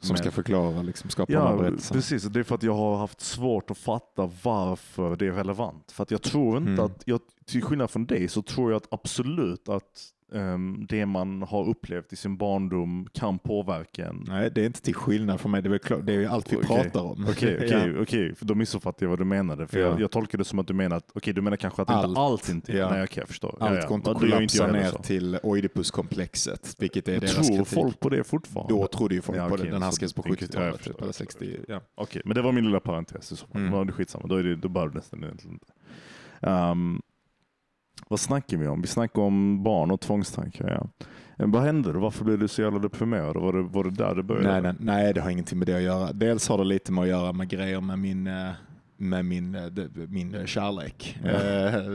Som 0.00 0.16
ska 0.16 0.24
Men- 0.24 0.32
förklara, 0.32 0.82
liksom, 0.82 1.10
skapa 1.10 1.32
Ja, 1.32 1.56
berättelserna. 1.56 1.96
precis. 1.98 2.24
Det 2.24 2.40
är 2.40 2.44
för 2.44 2.54
att 2.54 2.62
jag 2.62 2.74
har 2.74 2.96
haft 2.96 3.20
svårt 3.20 3.70
att 3.70 3.78
fatta 3.78 4.30
varför 4.42 5.16
det 5.16 5.26
är 5.26 5.32
relevant. 5.32 5.92
För 5.92 6.02
att 6.02 6.10
jag 6.10 6.22
tror 6.22 6.56
inte 6.56 6.70
Mm. 6.72 6.84
att, 6.84 7.02
jag 7.06 7.20
till 7.44 7.62
skillnad 7.62 7.90
från 7.90 8.06
dig 8.06 8.28
så 8.28 8.42
tror 8.42 8.70
jag 8.70 8.76
att 8.76 8.88
absolut 8.92 9.68
att 9.68 10.12
ehm, 10.34 10.86
det 10.88 11.06
man 11.06 11.42
har 11.42 11.68
upplevt 11.68 12.12
i 12.12 12.16
sin 12.16 12.36
barndom 12.36 13.08
kan 13.12 13.38
påverka 13.38 14.06
en. 14.08 14.24
Nej, 14.28 14.50
det 14.54 14.60
är 14.62 14.66
inte 14.66 14.82
till 14.82 14.94
skillnad 14.94 15.40
från 15.40 15.52
mig. 15.52 15.62
Det 15.62 15.74
är, 15.74 15.78
klart, 15.78 16.00
det 16.06 16.12
är 16.14 16.28
allt 16.28 16.52
vi 16.52 16.56
Okej. 16.56 16.66
pratar 16.68 17.00
om. 17.02 17.26
Okej, 17.30 17.58
Ja. 17.70 17.78
okej, 17.78 17.98
okej, 18.00 18.34
för 18.34 18.44
då 18.46 18.54
missuppfattade 18.54 19.04
jag 19.04 19.10
vad 19.10 19.18
du 19.18 19.24
menade. 19.24 19.66
För 19.66 19.78
Ja. 19.78 19.86
jag, 19.86 20.00
jag 20.00 20.10
tolkar 20.10 20.38
det 20.38 20.44
som 20.44 20.58
att 20.58 20.66
du 20.66 20.74
menar 20.74 20.96
att, 20.96 21.10
okej 21.14 21.32
du 21.34 21.40
menar 21.42 21.56
kanske 21.56 21.82
att 21.82 21.90
Allt. 21.90 22.08
inte 22.08 22.20
allt 22.20 22.48
inte 22.48 22.76
Ja. 22.76 22.90
Nej 22.90 23.04
okej, 23.04 23.18
jag 23.20 23.28
förstår. 23.28 23.48
Allt 23.60 23.74
ja, 23.74 23.86
ja. 23.90 24.00
Ja, 24.04 24.12
det 24.14 24.26
jag 24.26 24.30
kollapsa 24.36 24.66
ner 24.66 24.90
så. 24.90 24.98
till 24.98 25.38
Oidipuskomplexet, 25.42 26.76
vilket 26.78 27.08
är 27.08 27.12
Jag 27.12 27.20
deras 27.22 27.34
tror 27.46 27.56
kritik. 27.56 27.68
folk 27.74 28.00
på 28.00 28.08
det 28.08 28.24
fortfarande? 28.24 28.74
Då 28.74 28.86
trodde 28.86 29.14
ju 29.14 29.22
folk 29.22 29.38
Ja, 29.38 29.48
på 29.48 29.56
det. 29.56 29.70
Den 29.70 29.82
här 29.82 29.90
skrevs 29.90 30.12
på 30.12 30.22
det- 30.22 30.28
ja, 30.28 30.34
jag 30.40 30.48
70-talet. 30.48 30.76
förstår, 30.76 30.92
eller 30.98 31.06
jag 31.06 31.14
förstår. 31.14 31.24
60, 31.24 31.56
ja. 31.68 31.80
Okej, 31.94 32.22
men 32.24 32.34
det 32.34 32.42
var 32.42 32.52
min 32.52 32.64
lilla 32.64 32.80
parentes. 32.80 33.44
Mm. 33.54 33.70
Det 33.86 33.92
är 33.92 33.92
skitsamma, 33.92 34.26
då, 34.26 34.34
är 34.36 34.42
det, 34.42 34.56
då 34.56 34.68
bör 34.68 34.88
du 34.88 34.94
nästan 34.94 35.24
egentligen 35.24 35.54
inte. 35.54 35.66
Um, 36.50 37.02
vad 38.08 38.20
snackar 38.20 38.56
vi 38.56 38.66
om? 38.66 38.80
Vi 38.80 38.86
snackar 38.86 39.22
om 39.22 39.62
barn 39.62 39.90
och 39.90 40.00
tvångstankar. 40.00 40.68
Ja. 40.68 41.06
Men 41.36 41.50
Vad 41.50 41.62
hände? 41.62 41.92
Varför 41.92 42.24
blev 42.24 42.38
du 42.38 42.48
så 42.48 42.62
jävla 42.62 42.78
deprimerad? 42.78 43.36
Var 43.36 43.52
det, 43.52 43.62
var 43.62 43.84
det 43.84 43.90
där 43.90 44.14
det 44.14 44.22
började? 44.22 44.52
Nej, 44.52 44.62
nej, 44.62 44.74
nej, 44.78 45.14
det 45.14 45.20
har 45.20 45.30
ingenting 45.30 45.58
med 45.58 45.66
det 45.68 45.76
att 45.76 45.82
göra. 45.82 46.12
Dels 46.12 46.48
har 46.48 46.58
det 46.58 46.64
lite 46.64 46.92
med 46.92 47.02
att 47.02 47.08
göra 47.08 47.32
med 47.32 47.48
grejer 47.48 47.80
med 47.80 47.98
min, 47.98 48.26
eh, 48.26 48.50
med 48.96 49.24
min, 49.24 49.54
eh, 49.54 49.70
min 50.08 50.34
eh, 50.34 50.44
kärlek. 50.44 51.18
Eh, 51.24 51.94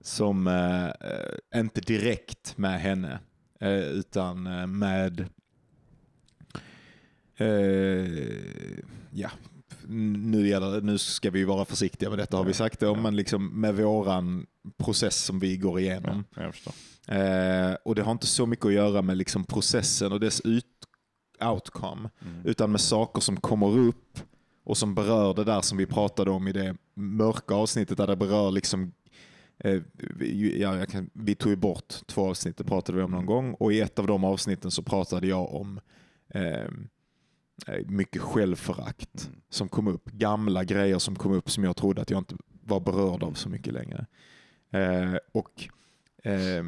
Som 0.00 0.46
eh, 0.46 0.84
eh, 0.86 1.60
inte 1.60 1.80
direkt 1.80 2.58
med 2.58 2.80
henne, 2.80 3.18
eh, 3.60 3.70
utan 3.80 4.46
eh, 4.46 4.66
med 4.66 5.20
eh, 7.36 8.06
ja, 9.10 9.30
nu, 10.30 10.48
gäller, 10.48 10.80
nu 10.80 10.98
ska 10.98 11.30
vi 11.30 11.44
vara 11.44 11.64
försiktiga 11.64 12.08
med 12.10 12.18
detta 12.18 12.36
har 12.36 12.44
vi 12.44 12.52
sagt 12.54 12.82
om, 12.82 12.96
ja. 12.96 13.02
men 13.02 13.16
liksom 13.16 13.60
med 13.60 13.76
våran 13.76 14.46
process 14.78 15.24
som 15.24 15.38
vi 15.38 15.56
går 15.56 15.80
igenom. 15.80 16.24
Ja. 16.36 16.52
Eh, 17.14 17.74
och 17.84 17.94
det 17.94 18.02
har 18.02 18.12
inte 18.12 18.26
så 18.26 18.46
mycket 18.46 18.66
att 18.66 18.72
göra 18.72 19.02
med 19.02 19.16
liksom 19.16 19.44
processen 19.44 20.12
och 20.12 20.20
dess 20.20 20.40
ut, 20.40 20.64
outcome, 21.44 22.10
Mm. 22.22 22.46
utan 22.46 22.70
med 22.72 22.80
saker 22.80 23.20
som 23.20 23.36
kommer 23.40 23.78
upp 23.78 24.18
och 24.64 24.76
som 24.76 24.94
berör 24.94 25.34
det 25.34 25.44
där 25.44 25.60
som 25.60 25.78
vi 25.78 25.86
pratade 25.86 26.30
om 26.30 26.48
i 26.48 26.52
det 26.52 26.76
mörka 26.94 27.54
avsnittet 27.54 27.96
där 27.98 28.06
det 28.06 28.16
berör 28.16 28.50
liksom 28.50 28.92
eh, 29.58 29.80
vi- 30.16 30.60
ja, 30.60 30.86
kan, 30.86 31.10
vi 31.12 31.34
tog 31.34 31.50
ju 31.52 31.56
bort 31.56 31.94
två 32.06 32.30
avsnitt, 32.30 32.56
det 32.56 32.64
pratade 32.64 32.98
vi 32.98 33.04
om 33.04 33.10
någon 33.10 33.26
gång 33.26 33.54
och 33.54 33.72
i 33.72 33.80
ett 33.80 33.98
av 33.98 34.06
de 34.06 34.24
avsnitten 34.24 34.70
så 34.70 34.82
pratade 34.82 35.26
jag 35.26 35.54
om 35.54 35.80
eh, 36.34 36.68
mycket 37.86 38.22
självförakt 38.22 39.24
Mm. 39.26 39.40
som 39.48 39.68
kom 39.68 39.88
upp. 39.88 40.04
Gamla 40.10 40.64
grejer 40.64 40.98
som 40.98 41.16
kom 41.16 41.32
upp 41.32 41.50
som 41.50 41.64
jag 41.64 41.76
trodde 41.76 42.02
att 42.02 42.10
jag 42.10 42.18
inte 42.18 42.34
var 42.64 42.80
berörd 42.80 43.22
av 43.22 43.32
så 43.32 43.48
mycket 43.48 43.72
längre. 43.72 44.06
Eh, 44.70 45.14
och 45.32 45.68
eh, 46.22 46.64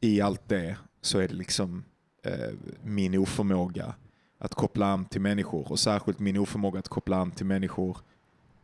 i 0.00 0.20
allt 0.20 0.48
det 0.48 0.76
så 1.00 1.18
är 1.18 1.28
det 1.28 1.34
liksom 1.34 1.84
eh, 2.22 2.54
min 2.82 3.14
oförmåga 3.18 3.94
att 4.38 4.54
koppla 4.54 4.86
an 4.86 5.04
till 5.04 5.20
människor 5.20 5.72
och 5.72 5.78
särskilt 5.78 6.18
min 6.18 6.36
oförmåga 6.36 6.78
att 6.78 6.88
koppla 6.88 7.16
an 7.16 7.30
till 7.30 7.46
människor 7.46 7.98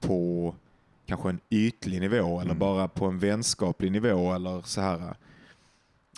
på 0.01 0.55
kanske 1.07 1.29
en 1.29 1.41
ytlig 1.51 2.01
nivå 2.01 2.41
eller 2.41 2.51
Mm. 2.51 2.59
bara 2.59 2.89
på 2.89 3.07
en 3.07 3.19
vänskaplig 3.19 3.93
nivå 3.93 4.33
eller 4.35 4.63
så 4.63 4.81
här 4.81 5.17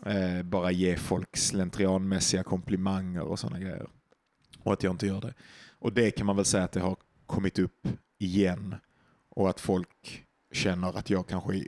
eh, 0.06 0.42
bara 0.42 0.70
ge 0.70 0.96
folk 0.96 1.36
slentrianmässiga 1.36 2.42
komplimanger 2.42 3.22
och 3.22 3.38
sådana 3.38 3.58
grejer. 3.60 3.86
Och 4.66 4.72
att 4.72 4.82
jag 4.82 4.90
inte 4.94 5.06
gör 5.06 5.20
det. 5.20 5.34
Och 5.78 5.92
det 5.92 6.10
kan 6.10 6.26
man 6.26 6.36
väl 6.36 6.44
säga 6.44 6.64
att 6.64 6.72
det 6.72 6.80
har 6.80 6.96
kommit 7.26 7.58
upp 7.58 7.88
igen 8.18 8.74
och 9.28 9.50
att 9.50 9.60
folk 9.60 10.24
känner 10.52 10.98
att 10.98 11.10
jag 11.10 11.26
kanske 11.28 11.66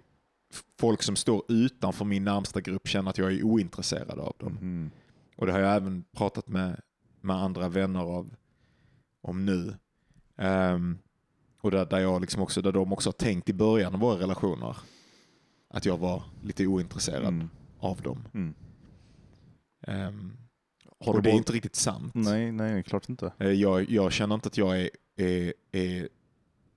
folk 0.79 1.03
som 1.03 1.17
står 1.17 1.43
utanför 1.49 2.05
min 2.05 2.25
närmsta 2.25 2.61
grupp 2.61 2.89
känner 2.89 3.11
att 3.11 3.19
jag 3.19 3.33
är 3.33 3.43
ointresserad 3.43 4.19
av 4.19 4.35
dem. 4.39 4.53
Mhm. 4.53 4.91
Och 5.37 5.47
det 5.47 5.53
har 5.53 5.61
jag 5.61 5.77
även 5.77 6.05
pratat 6.17 6.49
med, 6.49 6.81
med 7.21 7.37
andra 7.37 7.69
vänner 7.69 8.01
av, 8.01 8.35
om 9.21 9.45
nu. 9.45 9.77
Ehm, 10.37 10.99
och 11.61 11.71
där, 11.71 11.87
där, 11.87 11.99
jag 11.99 12.21
liksom 12.21 12.43
också, 12.43 12.63
där 12.63 12.73
de 12.73 12.93
också 12.93 13.09
har 13.09 13.13
tänkt 13.13 13.49
i 13.49 13.53
början 13.53 13.95
av 13.95 14.01
våra 14.01 14.19
relationer 14.21 14.77
att 15.69 15.87
jag 15.87 15.99
var 15.99 16.23
lite 16.43 16.67
ointresserad 16.67 17.35
Mm. 17.35 17.49
av 17.79 18.01
dem. 18.03 18.29
Mm. 18.35 18.55
Ehm, 19.83 20.37
Har 21.01 21.15
och 21.15 21.23
det 21.23 21.29
är 21.29 21.33
bara- 21.33 21.37
inte 21.39 21.53
riktigt 21.53 21.77
sant. 21.77 22.13
Nej, 22.15 22.53
nej, 22.53 22.83
klart 22.83 23.09
inte. 23.09 23.33
Eh, 23.39 23.51
Jag, 23.51 23.91
jag 23.91 24.13
känner 24.13 24.35
inte 24.35 24.47
att 24.47 24.59
jag 24.59 24.81
är, 24.81 24.91
är, 25.17 25.53
är 25.73 26.09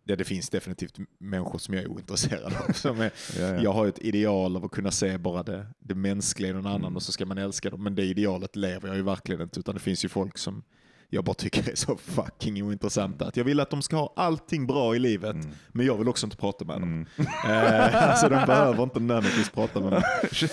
ja, 0.04 0.16
det 0.16 0.24
finns 0.24 0.50
definitivt 0.50 0.98
människor 1.20 1.60
som 1.60 1.74
jag 1.74 1.84
är 1.84 1.88
ointresserad 1.92 2.54
av. 2.54 2.74
Som 2.74 3.02
är, 3.02 3.12
Ja, 3.40 3.42
ja. 3.48 3.62
Jag 3.64 3.74
har 3.74 3.88
ett 3.88 4.00
ideal 4.00 4.56
av 4.56 4.66
att 4.66 4.72
kunna 4.72 4.92
se 4.92 5.18
bara 5.18 5.44
det, 5.44 5.68
det 5.80 5.96
mänskliga 5.96 6.52
i 6.52 6.54
någon 6.54 6.66
annan 6.66 6.82
Mm. 6.82 6.96
och 6.96 7.04
så 7.04 7.12
ska 7.12 7.26
man 7.26 7.38
älska 7.38 7.70
dem. 7.70 7.84
Men 7.84 7.96
det 7.96 8.04
idealet 8.06 8.56
lever 8.56 8.88
jag 8.88 8.98
ju 8.98 9.04
verkligen 9.04 9.42
inte. 9.42 9.60
Utan 9.60 9.76
det 9.76 9.82
finns 9.82 10.06
ju 10.06 10.10
folk 10.10 10.38
som 10.38 10.64
jag 11.14 11.24
bara 11.24 11.34
tycker 11.34 11.72
är 11.72 11.76
så 11.76 11.98
fucking 11.98 12.64
ointressanta. 12.64 13.26
Att 13.28 13.38
jag 13.38 13.44
vill 13.44 13.60
att 13.60 13.70
de 13.70 13.82
ska 13.82 13.96
ha 13.96 14.14
allting 14.16 14.68
bra 14.68 14.96
i 14.96 15.00
livet, 15.00 15.36
Mm. 15.36 15.48
men 15.72 15.86
jag 15.86 15.98
vill 15.98 16.08
också 16.08 16.26
inte 16.28 16.38
prata 16.38 16.66
med 16.66 16.76
dem. 16.76 16.84
Mm. 16.84 17.06
Eh, 17.50 18.10
alltså 18.10 18.30
de 18.30 18.46
behöver 18.46 18.84
inte 18.84 19.00
nödvändigtvis 19.00 19.50
prata 19.50 19.80
med 19.80 19.90
mig. 19.92 20.04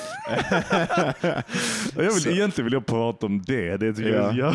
Jag 1.97 2.03
vill, 2.03 2.11
Så- 2.23 2.31
egentligen 2.31 2.65
vill 2.65 2.73
jag 2.73 2.87
prata 2.87 3.27
om 3.27 3.43
det. 3.43 3.77
Det 3.77 3.93
tycker 3.95 4.15
Ja. 4.15 4.33
jag, 4.33 4.55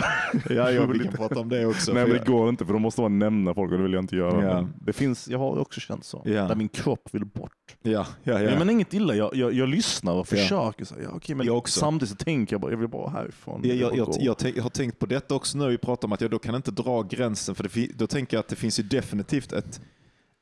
Ja, 0.58 0.72
jag 0.72 0.72
vi 0.72 0.78
Roligt. 0.94 1.04
kan 1.04 1.14
prata 1.14 1.40
om 1.40 1.50
det 1.50 1.66
också. 1.66 1.94
Nej 1.94 2.04
men 2.08 2.18
det 2.18 2.26
går 2.26 2.50
inte 2.50 2.66
för 2.66 2.74
då 2.74 2.80
måste 2.80 3.02
man 3.02 3.20
nämna 3.20 3.54
folk 3.54 3.72
och 3.72 3.78
det 3.78 3.84
vill 3.84 3.94
jag 3.94 4.04
inte 4.04 4.16
göra. 4.16 4.44
Ja. 4.46 4.68
Det 4.82 4.94
finns, 4.94 5.28
jag 5.28 5.40
har 5.40 5.60
också 5.60 5.80
känt 5.80 6.06
så. 6.06 6.22
Ja. 6.26 6.32
Där 6.48 6.56
min 6.56 6.70
kropp 6.70 7.10
vill 7.12 7.26
bort. 7.26 7.52
ja, 7.82 7.92
ja, 7.92 8.06
Ja. 8.24 8.42
ja. 8.42 8.60
men 8.60 8.70
inget 8.70 8.94
illa, 8.94 9.16
jag, 9.16 9.36
jag, 9.36 9.54
jag 9.54 9.70
lyssnar 9.70 10.14
och 10.14 10.20
Ja. 10.20 10.24
försöker. 10.24 10.86
Så, 10.86 10.96
ja, 11.04 11.10
okej, 11.14 11.36
men 11.36 11.46
Jag 11.46 11.58
också. 11.58 11.80
samtidigt 11.80 12.10
så 12.20 12.24
tänker 12.26 12.54
jag 12.54 12.62
bara, 12.62 12.72
jag 12.72 12.78
vill 12.78 12.88
bara 12.88 13.10
härifrån. 13.10 13.62
Jag, 13.64 13.70
vill 13.72 13.80
jag, 13.82 13.98
jag, 13.98 14.08
jag, 14.20 14.36
jag 14.56 14.64
har 14.64 14.70
tänkt 14.70 15.00
på 15.00 15.06
detta 15.06 15.36
också 15.36 15.58
när 15.58 15.68
vi 15.70 15.78
pratar 15.78 15.93
om 16.04 16.12
att 16.14 16.22
jag 16.22 16.32
då 16.32 16.40
kan 16.40 16.56
inte 16.56 16.72
dra 16.72 17.02
gränsen 17.02 17.56
för 17.56 17.64
det, 17.64 17.88
då 17.96 18.08
tänker 18.08 18.38
jag 18.38 18.40
att 18.40 18.48
det 18.48 18.56
finns 18.56 18.80
ju 18.80 18.84
definitivt 18.84 19.52
ett, 19.54 19.82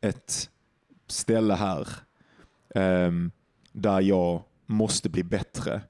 ett 0.02 0.50
ställe 1.08 1.54
här 1.54 1.88
ehm, 2.76 3.32
där 3.72 4.02
jag 4.02 4.44
måste 4.66 5.10
bli 5.10 5.24
bättre 5.24 5.82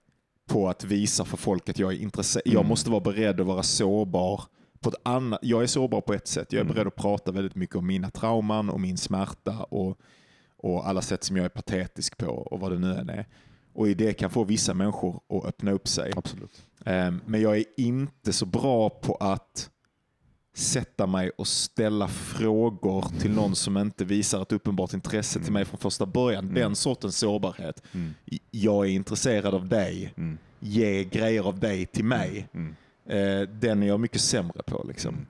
på 0.47 0.69
att 0.69 0.83
visa 0.83 1.25
för 1.25 1.37
folk 1.37 1.69
att 1.69 1.79
jag 1.79 1.93
är 1.93 1.97
intresserad. 2.01 2.43
Jag 2.45 2.55
Mm. 2.55 2.67
måste 2.67 2.89
vara 2.89 2.99
beredd 3.01 3.39
att 3.41 3.47
vara 3.47 3.63
sårbar 3.63 4.43
på 4.79 4.89
ett 4.89 4.95
annat. 5.03 5.39
Jag 5.43 5.63
är 5.63 5.67
sårbar 5.67 6.01
på 6.01 6.13
ett 6.13 6.27
sätt. 6.27 6.47
Jag 6.53 6.59
är 6.59 6.63
Mm. 6.63 6.73
beredd 6.73 6.87
att 6.87 6.95
prata 6.95 7.31
väldigt 7.31 7.55
mycket 7.55 7.75
om 7.75 7.87
mina 7.87 8.09
trauman 8.09 8.69
och 8.69 8.79
min 8.79 8.97
smärta 8.97 9.63
och, 9.63 9.97
och 10.57 10.87
alla 10.87 11.01
sätt 11.01 11.23
som 11.23 11.37
jag 11.37 11.45
är 11.45 11.49
patetisk 11.49 12.17
på 12.17 12.27
och 12.27 12.59
vad 12.59 12.71
det 12.71 12.79
nu 12.79 12.93
än 12.95 13.09
är. 13.09 13.25
Och 13.73 13.87
i 13.89 13.93
det 13.93 14.13
kan 14.13 14.29
få 14.29 14.43
vissa 14.43 14.73
människor 14.73 15.19
att 15.29 15.45
öppna 15.45 15.71
upp 15.71 15.87
sig. 15.87 16.11
Absolut. 16.15 16.61
Ehm, 16.85 17.21
Men 17.25 17.41
jag 17.41 17.57
är 17.57 17.65
inte 17.77 18.33
så 18.33 18.45
bra 18.45 18.89
på 18.89 19.15
att 19.15 19.69
sätta 20.53 21.07
mig 21.07 21.29
och 21.29 21.47
ställa 21.47 22.07
frågor 22.07 23.05
till 23.19 23.31
någon 23.31 23.55
som 23.55 23.77
inte 23.77 24.05
visar 24.05 24.41
ett 24.41 24.51
uppenbart 24.51 24.93
intresse 24.93 25.39
till 25.39 25.53
mig 25.53 25.65
från 25.65 25.77
första 25.79 26.05
början. 26.05 26.43
Mm. 26.43 26.55
Den 26.55 26.75
sortens 26.75 27.17
sårbarhet. 27.17 27.83
Mm. 27.91 28.13
Jag 28.51 28.85
är 28.85 28.89
intresserad 28.89 29.53
av 29.53 29.67
dig. 29.67 30.13
Mm. 30.17 30.37
Ge 30.59 31.03
grejer 31.03 31.43
av 31.47 31.59
dig 31.59 31.85
till 31.85 32.05
mig. 32.05 32.47
Mm. 32.53 32.75
Eh, 33.05 33.49
Den 33.49 33.83
är 33.83 33.87
jag 33.87 33.99
mycket 33.99 34.21
sämre 34.21 34.63
på. 34.63 34.85
Liksom. 34.87 35.25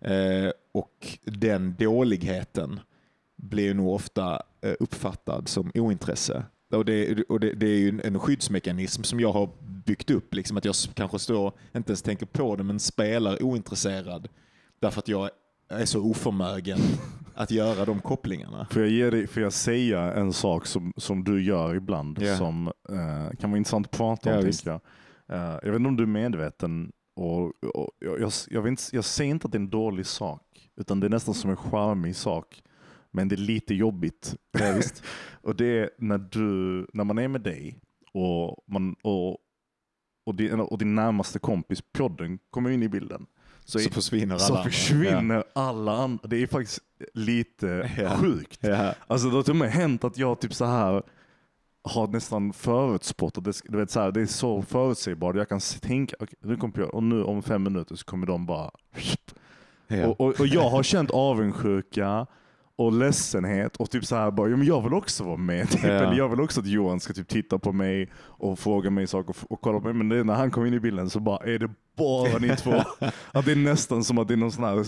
Mm. 0.00 0.46
Eh, 0.46 0.52
Och 0.72 1.18
den 1.24 1.74
dåligheten 1.78 2.80
blir 3.36 3.74
nog 3.74 3.88
ofta 3.94 4.42
eh, 4.60 4.74
uppfattad 4.80 5.48
som 5.48 5.70
ointresse. 5.74 6.44
Och 6.70 6.84
det, 6.84 7.22
och 7.28 7.40
det, 7.40 7.52
det 7.52 7.66
är 7.66 7.78
ju 7.78 8.00
en- 8.04 8.18
skyddsmekanism 8.18 9.02
som 9.02 9.20
jag 9.20 9.32
har 9.32 9.50
byggt 9.86 10.10
upp. 10.10 10.34
Liksom 10.34 10.56
att 10.56 10.64
jag 10.64 10.74
kanske 10.94 11.18
står, 11.18 11.52
inte 11.76 11.90
ens 11.90 12.02
tänker 12.02 12.26
på 12.26 12.56
det, 12.56 12.62
men 12.62 12.80
spelar 12.80 13.42
ointresserad. 13.42 14.28
Därför 14.80 14.98
att 14.98 15.08
jag 15.08 15.30
är 15.68 15.84
så 15.84 16.00
oförmögen 16.02 16.78
att 17.34 17.50
göra 17.50 17.84
de 17.84 18.00
kopplingarna. 18.00 18.66
Får 18.70 18.82
jag, 18.82 18.90
ge 18.90 19.10
dig, 19.10 19.26
får 19.26 19.42
jag 19.42 19.52
säga 19.52 20.12
en 20.14 20.32
sak 20.32 20.66
som, 20.66 20.92
som 20.96 21.24
du 21.24 21.42
gör 21.44 21.74
ibland 21.74 22.18
Ja. 22.22 22.36
som 22.36 22.66
eh, 22.88 23.36
kan 23.40 23.50
vara 23.50 23.58
intressant 23.58 23.86
att 23.86 23.92
prata 23.92 24.38
om? 24.38 24.46
Ja, 24.46 24.52
jag. 24.64 24.80
Eh, 25.38 25.58
jag 25.62 25.70
vet 25.72 25.76
inte 25.76 25.88
om 25.88 25.96
du 25.96 26.02
är 26.02 26.06
medveten 26.06 26.92
och, 27.16 27.44
och 27.74 27.90
jag, 28.00 28.20
jag, 28.20 28.32
jag, 28.50 28.68
inte, 28.68 28.82
jag 28.92 29.04
säger 29.04 29.30
inte 29.30 29.46
att 29.46 29.52
det 29.52 29.58
är 29.58 29.60
en 29.60 29.70
dålig 29.70 30.06
sak 30.06 30.42
utan 30.76 31.00
det 31.00 31.06
är 31.06 31.10
nästan 31.10 31.34
som 31.34 31.50
en 31.50 31.56
charmig 31.56 32.16
sak. 32.16 32.62
Men 33.10 33.28
det 33.28 33.34
är 33.34 33.36
lite 33.36 33.74
jobbigt. 33.74 34.36
Ja, 34.58 34.80
och 35.42 35.56
det 35.56 35.78
är 35.78 35.90
när, 35.98 36.18
du, 36.18 36.86
när 36.92 37.04
man 37.04 37.18
är 37.18 37.28
med 37.28 37.40
dig 37.40 37.78
och, 38.12 38.56
man, 38.66 38.94
och, 39.02 39.30
och, 40.26 40.34
din, 40.34 40.60
och 40.60 40.78
din 40.78 40.94
närmaste 40.94 41.38
kompis 41.38 41.82
podden 41.92 42.38
kommer 42.50 42.70
in 42.70 42.82
i 42.82 42.88
bilden. 42.88 43.26
Så, 43.64 43.78
Så 43.78 43.90
försvinner 43.90 44.34
alla 44.34 44.38
så 44.44 44.54
andra. 44.56 44.64
försvinner 44.70 45.44
alla 45.54 45.92
andra. 45.92 46.28
Det 46.28 46.42
är 46.42 46.46
faktiskt 46.46 46.80
lite 47.14 47.90
Ja. 47.98 48.16
sjukt. 48.16 48.58
Ja. 48.62 48.68
Ja. 48.68 48.94
Alltså 49.06 49.28
det 49.28 49.36
har 49.36 49.42
till 49.42 49.50
och 49.52 49.56
med 49.56 49.70
hänt 49.70 50.04
att 50.04 50.18
jag 50.18 50.40
typ 50.40 50.54
så 50.54 50.64
här 50.64 51.02
har 51.82 52.06
nästan 52.08 52.52
förutspått, 52.52 53.44
det, 53.44 53.60
du 53.64 53.78
vet, 53.78 53.90
så 53.90 54.00
här, 54.00 54.12
det 54.12 54.20
är 54.20 54.26
så 54.26 54.62
förutsägbart. 54.62 55.36
Jag 55.36 55.48
kan 55.48 55.60
tänka, 55.60 56.16
okej, 56.20 56.34
nu 56.40 56.56
kommer 56.56 56.78
jag, 56.78 56.94
och 56.94 57.02
nu 57.02 57.22
om 57.22 57.42
fem 57.42 57.62
minuter 57.62 57.94
så 57.96 58.04
kommer 58.04 58.26
de 58.26 58.46
bara... 58.46 58.70
Ja. 59.88 60.06
Och, 60.06 60.20
och, 60.20 60.40
och 60.40 60.46
jag 60.46 60.70
har 60.70 60.82
känt 60.82 61.10
avundsjuka 61.10 62.26
och 62.78 62.92
ledsenhet 62.92 63.76
och 63.76 63.90
typ 63.90 64.04
så 64.04 64.16
här 64.16 64.30
bara, 64.30 64.48
ja, 64.48 64.56
men 64.56 64.66
jag 64.66 64.82
vill 64.82 64.94
också 64.94 65.24
vara 65.24 65.36
med. 65.36 65.70
Typ. 65.70 65.84
Ja. 65.84 65.88
Eller 65.88 66.14
jag 66.14 66.28
vill 66.28 66.40
också 66.40 66.60
att 66.60 66.66
Johan 66.66 67.00
ska 67.00 67.12
typ 67.12 67.28
titta 67.28 67.58
på 67.58 67.72
mig 67.72 68.08
och 68.16 68.58
fråga 68.58 68.90
mig 68.90 69.06
saker 69.06 69.30
och, 69.30 69.52
och 69.52 69.60
kolla 69.60 69.80
på 69.80 69.84
mig. 69.84 69.94
Men 69.94 70.08
det, 70.08 70.24
när 70.24 70.34
han 70.34 70.50
kom 70.50 70.66
in 70.66 70.74
i 70.74 70.80
bilden 70.80 71.10
så 71.10 71.20
bara 71.20 71.46
är 71.46 71.58
det 71.58 71.70
bara 71.96 72.38
ni 72.38 72.56
två. 72.56 72.72
att 73.32 73.44
det 73.44 73.52
är 73.52 73.56
nästan 73.56 74.04
som 74.04 74.18
att 74.18 74.28
det 74.28 74.34
är 74.34 74.36
någon 74.36 74.52
sån 74.52 74.64
här 74.64 74.86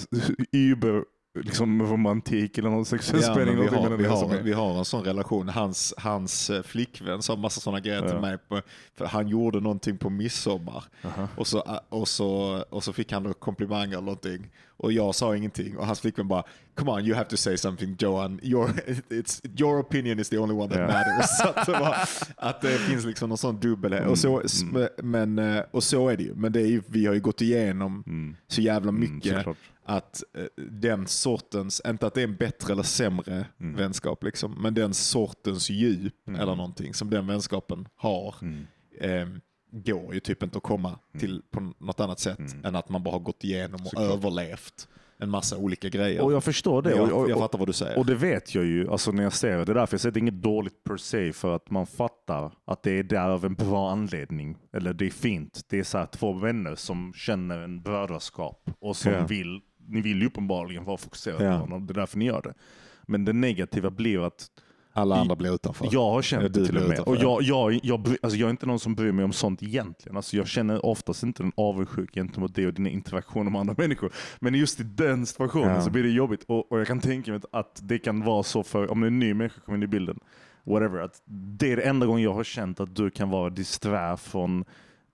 über 0.53 1.05
liksom 1.35 1.83
romantik 1.83 2.59
eller 2.59 2.71
någon 2.71 2.85
sexuell 2.85 3.23
Ja, 3.23 3.33
spänning. 3.35 3.61
vi, 3.61 3.67
har, 3.67 3.91
vi, 3.91 4.05
har, 4.07 4.29
vi 4.43 4.53
har 4.53 4.79
en 4.79 4.85
sån 4.85 5.05
relation. 5.05 5.49
Hans, 5.49 5.95
hans 5.99 6.51
eh, 6.51 6.63
flickvän 6.63 7.23
sa 7.23 7.37
massa 7.37 7.61
sådana 7.61 7.81
grejer 7.81 8.01
till 8.01 8.11
Ja. 8.15 8.21
mig. 8.21 8.39
På, 8.49 8.61
han 9.07 9.29
gjorde 9.29 9.61
någonting 9.61 9.99
på 9.99 10.11
midsommar 10.11 10.85
Aha. 11.05 11.29
och 11.37 11.47
så, 11.47 11.59
eh, 11.59 11.79
och, 11.89 12.09
så, 12.09 12.65
och 12.71 12.85
så 12.85 12.93
fick 12.93 13.13
han 13.13 13.23
då 13.23 13.33
komplimanger 13.33 13.89
eller 13.89 14.01
någonting. 14.01 14.51
Och 14.77 14.93
jag 14.93 15.15
sa 15.15 15.37
ingenting 15.37 15.77
och 15.79 15.87
hans 15.87 16.01
flickvän 16.01 16.29
bara 16.29 16.43
Come 16.75 16.91
on 16.93 17.05
you 17.05 17.15
have 17.17 17.29
to 17.29 17.37
say 17.37 17.57
something 17.57 17.97
Johan. 17.99 18.41
Your, 18.43 18.69
it's, 19.11 19.61
your 19.61 19.81
opinion 19.81 20.19
is 20.21 20.29
the 20.29 20.39
only 20.39 20.55
one 20.55 20.69
that 20.69 20.79
Ja. 20.79 20.87
matters. 20.87 21.39
Så 21.43 21.49
att, 21.49 21.67
det 21.67 21.73
var, 21.73 21.97
att 22.37 22.61
det 22.61 22.79
finns 22.79 23.05
liksom 23.05 23.29
någon 23.29 23.39
sån 23.39 23.61
dubbelhet. 23.61 24.07
Och, 24.07 24.19
så, 24.19 24.43
Mm. 24.63 24.89
men, 25.03 25.39
eh, 25.57 25.63
och 25.71 25.83
så 25.83 26.09
är 26.09 26.17
det 26.17 26.23
ju. 26.23 26.35
Men 26.35 26.53
det 26.53 26.61
är 26.61 26.67
ju, 26.67 26.83
vi 26.87 27.07
har 27.07 27.15
ju 27.15 27.21
gått 27.21 27.41
igenom 27.41 28.05
Mm. 28.07 28.37
så 28.49 28.61
jävla 28.61 28.89
Mm, 28.89 29.01
mycket. 29.15 29.47
Att 29.91 30.23
eh, 30.35 30.45
den 30.71 31.07
sortens, 31.07 31.83
inte 31.87 32.07
att 32.07 32.15
det 32.15 32.21
är 32.21 32.25
en 32.29 32.37
bättre 32.37 32.73
eller 32.73 32.83
sämre 32.83 33.47
Mm. 33.61 33.77
vänskap, 33.77 34.25
liksom, 34.25 34.53
men 34.63 34.75
den 34.75 34.95
sortens 34.95 35.71
djup 35.71 36.29
Mm. 36.29 36.41
eller 36.41 36.55
någonting 36.57 36.95
som 36.95 37.11
den 37.11 37.27
vänskapen 37.27 37.89
har 37.97 38.35
Mm. 38.43 38.67
eh, 39.01 39.29
går 39.73 40.15
ju 40.15 40.21
typ 40.21 40.43
inte 40.43 40.57
att 40.59 40.65
komma 40.65 40.99
till 41.19 41.43
på 41.51 41.73
något 41.79 42.01
annat 42.01 42.19
sätt 42.21 42.39
Mm. 42.39 42.65
än 42.65 42.77
att 42.77 42.89
man 42.89 43.03
bara 43.03 43.15
har 43.15 43.21
gått 43.21 43.45
igenom 43.45 43.81
och 43.81 43.87
Såklart. 43.91 44.13
överlevt 44.13 44.89
en 45.23 45.31
massa 45.31 45.57
olika 45.57 45.89
grejer. 45.89 46.21
Och 46.23 46.33
jag 46.33 46.45
förstår 46.45 46.83
det. 46.83 46.91
Jag, 46.91 47.09
jag 47.11 47.31
och, 47.31 47.39
fattar 47.39 47.59
vad 47.59 47.69
du 47.69 47.73
säger. 47.73 47.99
och 47.99 48.07
det 48.07 48.15
vet 48.15 48.55
jag 48.55 48.65
ju 48.65 48.91
alltså 48.91 49.13
när 49.13 49.23
jag 49.23 49.33
ser 49.33 49.59
det. 49.59 49.65
Det 49.65 49.73
är 49.73 49.75
därför 49.75 49.95
jag 49.95 50.01
säger 50.01 50.11
att 50.11 50.15
det 50.15 50.19
är 50.19 50.23
inget 50.23 50.43
dåligt 50.43 50.85
per 50.85 50.97
se 50.97 51.33
för 51.33 51.57
att 51.57 51.71
man 51.71 51.87
fattar 51.87 52.53
att 52.67 52.83
det 52.83 52.91
är 52.91 53.03
där 53.03 53.29
av 53.29 53.45
en 53.45 53.55
bra 53.55 53.91
anledning. 53.91 54.57
Eller 54.73 54.93
det 54.93 55.07
är 55.07 55.11
fint. 55.11 55.61
Det 55.69 55.79
är 55.79 55.83
så 55.83 55.99
här 55.99 56.07
två 56.07 56.33
vänner 56.33 56.75
som 56.75 57.13
känner 57.17 57.59
en 57.59 57.83
brödraskap 57.83 58.71
och 58.81 58.97
som 58.97 59.13
Ja. 59.13 59.27
vill, 59.27 59.61
ni 59.91 60.01
vill 60.01 60.21
ju 60.21 60.27
uppenbarligen 60.27 60.85
vara 60.85 60.97
fokuserade 60.97 61.45
Ja. 61.45 61.51
på 61.61 61.67
varandra. 61.67 61.87
Det 61.87 61.93
är 61.93 62.01
därför 62.01 62.19
ni 62.19 62.25
gör 62.25 62.43
det. 62.43 62.55
Men 63.03 63.25
det 63.25 63.33
negativa 63.33 63.91
blir 63.91 64.27
att 64.27 64.47
Alla 64.93 65.17
andra 65.17 65.37
blir 65.37 65.55
utanför. 65.55 65.89
jag 65.93 66.11
har 66.11 66.23
känt 66.23 66.55
det 66.55 66.67
till 66.67 66.77
och 66.77 66.83
med. 66.83 66.93
utanför, 66.93 67.11
Och 67.13 67.17
ja. 67.17 67.39
jag, 67.43 67.73
jag, 67.73 67.81
jag, 68.07 68.17
alltså 68.23 68.39
jag 68.39 68.47
är 68.47 68.51
inte 68.51 68.67
någon 68.67 68.79
som 68.79 68.95
bryr 68.95 69.13
mig 69.13 69.25
om 69.25 69.33
sånt 69.33 69.63
egentligen. 69.63 70.17
Alltså 70.17 70.37
jag 70.37 70.47
känner 70.49 70.87
oftast 70.87 71.23
inte 71.23 71.43
en 71.43 71.53
avundsjuk 71.57 72.15
gentemot 72.15 72.55
det 72.55 72.67
och 72.67 72.75
dina 72.75 72.89
interaktioner 72.89 73.51
med 73.51 73.61
andra 73.61 73.75
människor. 73.79 74.13
Men 74.41 74.55
just 74.55 74.81
i 74.81 74.83
den 74.83 75.27
situationen 75.27 75.69
Ja. 75.75 75.81
så 75.81 75.91
blir 75.91 76.03
det 76.03 76.11
jobbigt. 76.11 76.45
Och, 76.49 76.73
och 76.73 76.81
jag 76.81 76.87
kan 76.87 77.01
tänka 77.01 77.31
mig 77.31 77.41
att 77.53 77.81
det 77.83 77.99
kan 77.99 78.25
vara 78.25 78.43
så 78.43 78.63
för, 78.63 78.91
om 78.91 79.03
en 79.03 79.19
ny 79.19 79.35
människa 79.35 79.61
kommer 79.61 79.77
in 79.79 79.83
i 79.83 79.87
bilden, 79.87 80.19
whatever, 80.65 80.99
att 81.01 81.23
det 81.25 81.73
är 81.73 81.77
det 81.77 81.83
enda 81.83 82.07
gången 82.07 82.23
jag 82.25 82.35
har 82.35 82.45
känt 82.45 82.81
att 82.81 82.97
du 82.97 83.11
kan 83.11 83.31
vara 83.31 83.51
disträ 83.51 84.17
från 84.17 84.65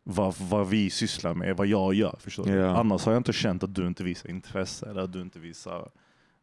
vad, 0.09 0.35
vad 0.41 0.69
vi 0.69 0.91
sysslar 0.91 1.35
med, 1.35 1.57
vad 1.57 1.67
jag 1.67 1.95
gör. 1.95 2.17
Förstår? 2.19 2.49
Ja. 2.51 2.77
Annars 2.77 3.05
har 3.05 3.13
jag 3.13 3.21
inte 3.21 3.33
känt 3.33 3.63
att 3.63 3.75
du 3.75 3.87
inte 3.87 4.05
visar 4.05 4.31
intresse 4.31 4.91
eller 4.91 5.01
att 5.01 5.13
du 5.13 5.21
inte 5.23 5.39
visar 5.39 5.91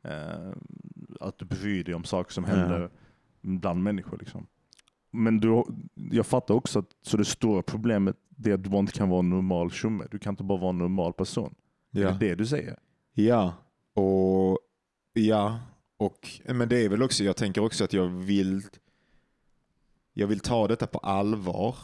eh, 0.01 0.49
att 1.19 1.37
du 1.39 1.45
bryr 1.45 1.83
dig 1.83 1.95
om 1.95 2.03
saker 2.03 2.33
som 2.33 2.43
händer 2.43 2.89
bland 3.41 3.83
människor. 3.83 4.17
Liksom. 4.17 4.47
Men 5.11 5.39
du, 5.39 5.63
jag 6.11 6.25
fattar 6.25 6.53
också 6.53 6.79
att 6.79 6.89
så 7.01 7.17
det 7.17 7.25
stora 7.25 7.61
problemet 7.61 8.15
det 8.29 8.49
är 8.49 8.53
att 8.53 8.63
du 8.63 8.77
inte 8.77 8.93
kan 8.93 9.09
vara 9.09 9.19
en 9.19 9.29
normal 9.29 9.71
tjomme. 9.71 10.05
Du 10.11 10.19
kan 10.19 10.33
inte 10.33 10.43
bara 10.43 10.59
vara 10.59 10.69
en 10.69 10.77
normal 10.77 11.13
person. 11.13 11.55
Det 11.91 12.01
Ja. 12.01 12.09
är 12.09 12.19
det 12.19 12.35
du 12.35 12.45
säger. 12.45 12.79
Ja, 13.13 13.53
och 13.93 14.57
ja, 15.13 15.59
och 15.97 16.29
men 16.45 16.69
det 16.69 16.85
är 16.85 16.89
väl 16.89 17.03
också, 17.03 17.23
jag 17.23 17.35
tänker 17.37 17.63
också 17.63 17.83
att 17.83 17.93
jag 17.93 18.07
vill 18.07 18.61
jag 20.13 20.27
vill 20.27 20.39
ta 20.39 20.67
detta 20.67 20.87
på 20.87 20.97
allvar. 20.99 21.75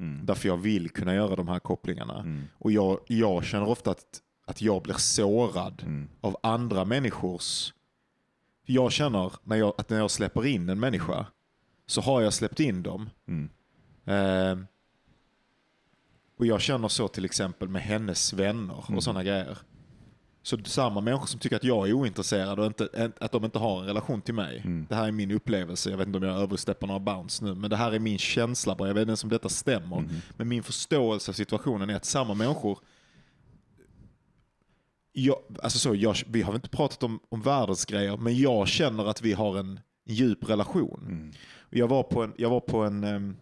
Mm. 0.00 0.26
Därför 0.26 0.48
jag 0.48 0.56
vill 0.56 0.90
kunna 0.90 1.14
göra 1.14 1.36
de 1.36 1.48
här 1.48 1.58
kopplingarna. 1.58 2.18
Mm. 2.20 2.44
Och 2.58 2.72
jag, 2.72 2.98
jag 3.06 3.44
känner 3.44 3.68
ofta 3.68 3.90
att, 3.90 4.20
att 4.46 4.62
jag 4.62 4.82
blir 4.82 4.94
sårad 4.94 5.82
Mm. 5.82 6.08
av 6.20 6.36
andra 6.42 6.84
människors... 6.84 7.72
Jag 8.68 8.92
känner 8.92 9.32
när 9.42 9.56
jag, 9.56 9.74
att 9.78 9.90
när 9.90 9.98
jag 9.98 10.10
släpper 10.10 10.46
in 10.46 10.68
en 10.68 10.80
människa 10.80 11.26
så 11.86 12.00
har 12.00 12.20
jag 12.20 12.34
släppt 12.34 12.60
in 12.60 12.82
dem. 12.82 13.10
Eh, 14.04 14.58
och 16.38 16.46
jag 16.46 16.60
känner 16.60 16.88
så 16.88 17.08
till 17.08 17.24
exempel 17.24 17.68
med 17.68 17.82
hennes 17.82 18.32
vänner 18.32 18.74
och 18.78 18.88
Mm. 18.90 19.00
sådana 19.00 19.22
grejer. 19.24 19.58
Så 20.46 20.58
samma 20.64 21.00
människor 21.00 21.26
som 21.26 21.40
tycker 21.40 21.56
att 21.56 21.64
jag 21.64 21.88
är 21.88 21.92
ointresserad 21.92 22.58
och 22.58 22.66
inte, 22.66 23.12
att 23.20 23.32
de 23.32 23.44
inte 23.44 23.58
har 23.58 23.80
en 23.80 23.86
relation 23.86 24.22
till 24.22 24.34
mig. 24.34 24.62
Mm. 24.64 24.86
Det 24.88 24.94
här 24.94 25.08
är 25.08 25.12
min 25.12 25.30
upplevelse. 25.30 25.90
Jag 25.90 25.96
vet 25.96 26.06
inte 26.06 26.18
om 26.18 26.24
jag 26.24 26.42
översteppar 26.42 26.86
några 26.86 27.00
bounds 27.00 27.42
nu. 27.42 27.54
Men 27.54 27.70
det 27.70 27.76
här 27.76 27.92
är 27.92 27.98
min 27.98 28.18
känsla 28.18 28.74
bara. 28.74 28.88
Jag 28.88 28.94
vet 28.94 29.00
inte 29.00 29.10
ens 29.10 29.24
om 29.24 29.30
detta 29.30 29.48
stämmer. 29.48 29.98
Mm. 29.98 30.10
Men 30.36 30.48
min 30.48 30.62
förståelse 30.62 31.30
av 31.30 31.32
situationen 31.32 31.90
är 31.90 31.96
att 31.96 32.04
samma 32.04 32.34
människor 32.34 32.78
jag, 35.12 35.36
alltså 35.62 35.78
så, 35.78 35.94
jag, 35.94 36.16
vi 36.26 36.42
har 36.42 36.54
inte 36.54 36.68
pratat 36.68 37.02
om, 37.02 37.20
om 37.28 37.42
världsgrejer, 37.42 38.16
men 38.16 38.38
jag 38.38 38.68
känner 38.68 39.06
att 39.06 39.22
vi 39.22 39.32
har 39.32 39.58
en 39.58 39.80
djup 40.04 40.48
relation. 40.50 41.06
Mm. 41.08 41.32
Jag 41.70 41.88
var 41.88 42.02
på 42.02 42.22
en, 42.22 42.32
jag 42.36 42.50
var 42.50 42.60
på 42.60 42.78
en 42.78 43.04
ehm, 43.04 43.36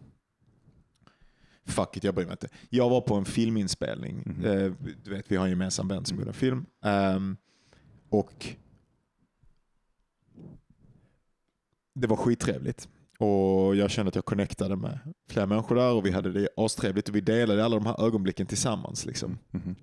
fuck 1.65 1.97
it, 1.97 2.03
jag 2.03 2.15
bryr 2.15 2.25
mig 2.25 2.33
inte. 2.33 2.49
Jag 2.69 2.89
var 2.89 3.01
på 3.01 3.15
en 3.15 3.25
filminspelning. 3.25 4.43
Eh, 4.43 4.73
du 5.03 5.09
vet, 5.09 5.31
vi 5.31 5.35
har 5.35 5.43
en 5.43 5.49
gemensam 5.49 5.87
vän 5.87 6.05
som 6.05 6.17
gjorde 6.17 6.29
en 6.29 6.33
film. 6.33 6.65
Ehm, 6.81 7.37
och 8.09 8.55
det 11.93 12.07
var 12.07 12.17
skittrevligt. 12.17 12.89
Och 13.19 13.75
jag 13.75 13.91
kände 13.91 14.09
att 14.09 14.15
jag 14.15 14.25
connectade 14.25 14.75
med 14.75 14.99
flera 15.29 15.45
människor 15.45 15.75
där 15.75 15.93
och 15.93 16.05
vi 16.05 16.11
hade 16.11 16.31
det 16.31 16.49
astrevligt 16.57 17.09
och 17.09 17.15
vi 17.15 17.21
delade 17.21 17.65
alla 17.65 17.75
de 17.75 17.85
här 17.85 18.05
ögonblicken 18.05 18.47
tillsammans. 18.47 19.05
Liksom. 19.05 19.37
Mhm. 19.51 19.75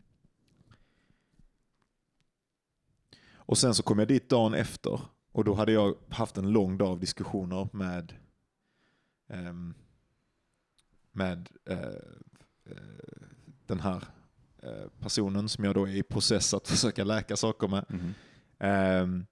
Och 3.35 3.59
sen 3.59 3.75
så 3.75 3.83
kom 3.83 3.99
jag 3.99 4.09
dit 4.09 4.29
dagen 4.29 4.55
efter 4.55 5.01
och 5.33 5.45
då 5.45 5.55
hade 5.55 5.73
jag 5.73 5.95
haft 6.09 6.39
en 6.39 6.51
lång 6.53 6.79
dag 6.79 6.89
av 6.89 7.01
diskussioner 7.01 7.69
med 7.73 8.13
ehm, 9.29 9.75
med 11.13 11.49
eh, 11.69 11.79
eh, 12.67 12.77
den 13.67 13.81
här 13.81 14.05
eh, 14.63 14.89
personen 15.01 15.49
som 15.49 15.65
jag 15.65 15.75
då 15.75 15.89
är 15.89 15.97
i 15.97 16.03
process 16.03 16.55
att 16.55 16.69
försöka 16.69 17.05
läka 17.05 17.37
saker 17.37 17.69
med. 17.69 17.85
Mhm. 17.89 18.15
Ehm, 18.59 19.27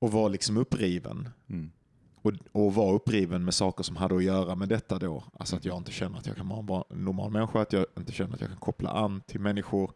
och 0.00 0.12
var 0.12 0.28
liksom 0.28 0.56
uppriven. 0.56 1.28
Mm. 1.48 1.70
Och, 2.22 2.32
och 2.52 2.74
var 2.74 2.92
uppriven 2.92 3.44
med 3.44 3.54
saker 3.54 3.82
som 3.82 3.96
hade 3.96 4.16
att 4.16 4.24
göra 4.24 4.54
med 4.54 4.68
detta 4.68 4.98
då. 4.98 5.24
Alltså 5.32 5.56
att 5.56 5.64
jag 5.64 5.76
inte 5.76 5.92
känner 5.92 6.18
att 6.18 6.26
jag 6.26 6.36
kan 6.36 6.66
vara 6.66 6.84
en 6.90 7.04
normal 7.04 7.30
människa, 7.30 7.60
att 7.60 7.72
jag 7.72 7.86
inte 7.98 8.12
känner 8.12 8.34
att 8.34 8.40
jag 8.40 8.50
kan 8.50 8.58
koppla 8.58 8.90
an 8.90 9.20
till 9.26 9.40
människor 9.40 9.92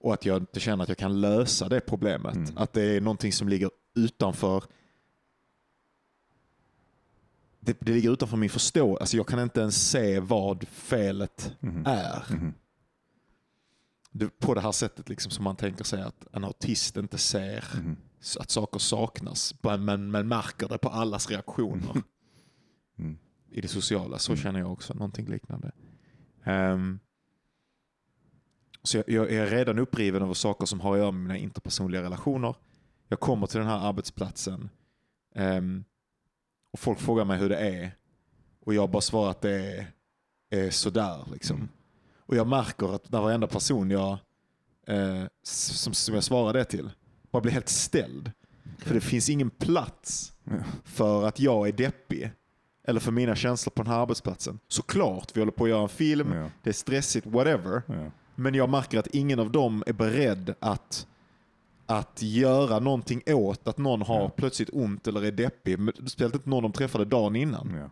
och 0.00 0.14
att 0.14 0.24
jag 0.24 0.36
inte 0.36 0.60
känner 0.60 0.82
att 0.82 0.88
jag 0.88 0.98
kan 0.98 1.20
lösa 1.20 1.68
det 1.68 1.80
problemet. 1.80 2.34
Mm. 2.34 2.52
Att 2.56 2.72
det 2.72 2.82
är 2.82 3.00
någonting 3.00 3.32
som 3.32 3.48
ligger 3.48 3.70
utanför 3.94 4.64
det, 7.64 7.76
det 7.80 7.92
ligger 7.92 8.10
utanför 8.12 8.36
min 8.36 8.50
förståelse. 8.50 9.00
Alltså 9.00 9.16
jag 9.16 9.26
kan 9.26 9.40
inte 9.40 9.60
ens 9.60 9.90
se 9.90 10.20
vad 10.20 10.68
felet 10.68 11.56
Mhm. 11.60 11.86
är. 11.86 12.24
Mhm. 12.30 12.54
Det, 14.10 14.38
på 14.38 14.54
det 14.54 14.60
här 14.60 14.72
sättet 14.72 15.08
liksom 15.08 15.30
som 15.30 15.44
man 15.44 15.56
tänker 15.56 15.84
sig 15.84 16.02
att 16.02 16.26
en 16.32 16.44
autist 16.44 16.96
inte 16.96 17.18
ser 17.18 17.64
s- 18.20 18.36
att 18.36 18.50
saker 18.50 18.78
saknas. 18.78 19.54
Men, 19.62 20.10
men, 20.10 20.28
märker 20.28 20.68
det 20.68 20.78
på 20.78 20.88
allas 20.88 21.30
reaktioner 21.30 21.92
Mm. 22.98 23.18
i 23.50 23.60
det 23.60 23.68
sociala. 23.68 24.18
Så 24.18 24.32
Mm. 24.32 24.42
känner 24.42 24.60
jag 24.60 24.72
också, 24.72 24.94
någonting 24.94 25.26
liknande. 25.26 25.72
Ehm, 26.44 26.98
så 28.82 28.96
jag, 28.96 29.08
jag 29.10 29.30
är 29.32 29.46
redan 29.46 29.78
uppriven 29.78 30.22
över 30.22 30.34
saker 30.34 30.66
som 30.66 30.80
har 30.80 30.92
att 30.92 30.98
göra 30.98 31.10
med 31.10 31.22
mina 31.22 31.36
interpersonliga 31.36 32.02
relationer. 32.02 32.54
Jag 33.08 33.20
kommer 33.20 33.46
till 33.46 33.58
den 33.60 33.68
här 33.68 33.88
arbetsplatsen 33.88 34.70
ehm, 35.34 35.84
och 36.72 36.78
folk 36.78 36.98
frågar 36.98 37.24
mig 37.24 37.38
hur 37.38 37.48
det 37.48 37.56
är. 37.58 37.96
Och 38.64 38.74
jag 38.74 38.90
bara 38.90 39.00
svarar 39.00 39.30
att 39.30 39.40
det 39.40 39.50
är, 39.50 39.86
är 40.50 40.70
sådär. 40.70 41.24
Liksom. 41.32 41.56
Mm. 41.56 41.68
Och 42.26 42.36
jag 42.36 42.46
märker 42.46 42.94
att 42.94 43.12
när 43.12 43.20
varenda 43.20 43.46
person 43.46 43.90
jag, 43.90 44.12
eh, 44.86 45.22
som, 45.42 45.94
som 45.94 46.14
jag 46.14 46.24
svarar 46.24 46.52
det 46.52 46.64
till 46.64 46.90
bara 47.30 47.40
blir 47.42 47.52
helt 47.52 47.68
ställd. 47.68 48.30
För 48.78 48.94
det 48.94 49.00
finns 49.00 49.28
ingen 49.28 49.50
plats 49.50 50.32
Ja. 50.44 50.52
för 50.84 51.24
att 51.28 51.40
jag 51.40 51.68
är 51.68 51.72
deppig. 51.72 52.32
Eller 52.84 53.00
för 53.00 53.12
mina 53.12 53.34
känslor 53.36 53.70
på 53.70 53.82
den 53.82 53.92
här 53.92 54.00
arbetsplatsen. 54.00 54.58
Såklart, 54.68 55.30
vi 55.36 55.40
håller 55.40 55.52
på 55.52 55.64
att 55.64 55.70
göra 55.70 55.82
en 55.82 55.88
film, 55.88 56.32
Ja. 56.32 56.50
det 56.62 56.70
är 56.70 56.74
stressigt, 56.74 57.26
whatever. 57.26 57.82
Ja. 57.86 58.10
Men 58.34 58.54
jag 58.54 58.68
märker 58.70 58.98
att 58.98 59.06
ingen 59.06 59.38
av 59.38 59.52
dem 59.52 59.84
är 59.86 59.92
beredd 59.92 60.54
att, 60.60 61.06
att 61.98 62.22
göra 62.22 62.78
någonting 62.78 63.22
åt 63.26 63.68
att 63.68 63.78
någon 63.78 64.02
har 64.02 64.20
Ja. 64.20 64.28
plötsligt 64.28 64.70
ont 64.72 65.06
eller 65.06 65.24
är 65.24 65.32
deppig. 65.32 65.78
Speciellt 65.98 66.34
inte 66.34 66.48
någon 66.48 66.62
de 66.62 66.72
träffade 66.72 67.04
dagen 67.04 67.36
innan. 67.36 67.74
Ja. 67.80 67.90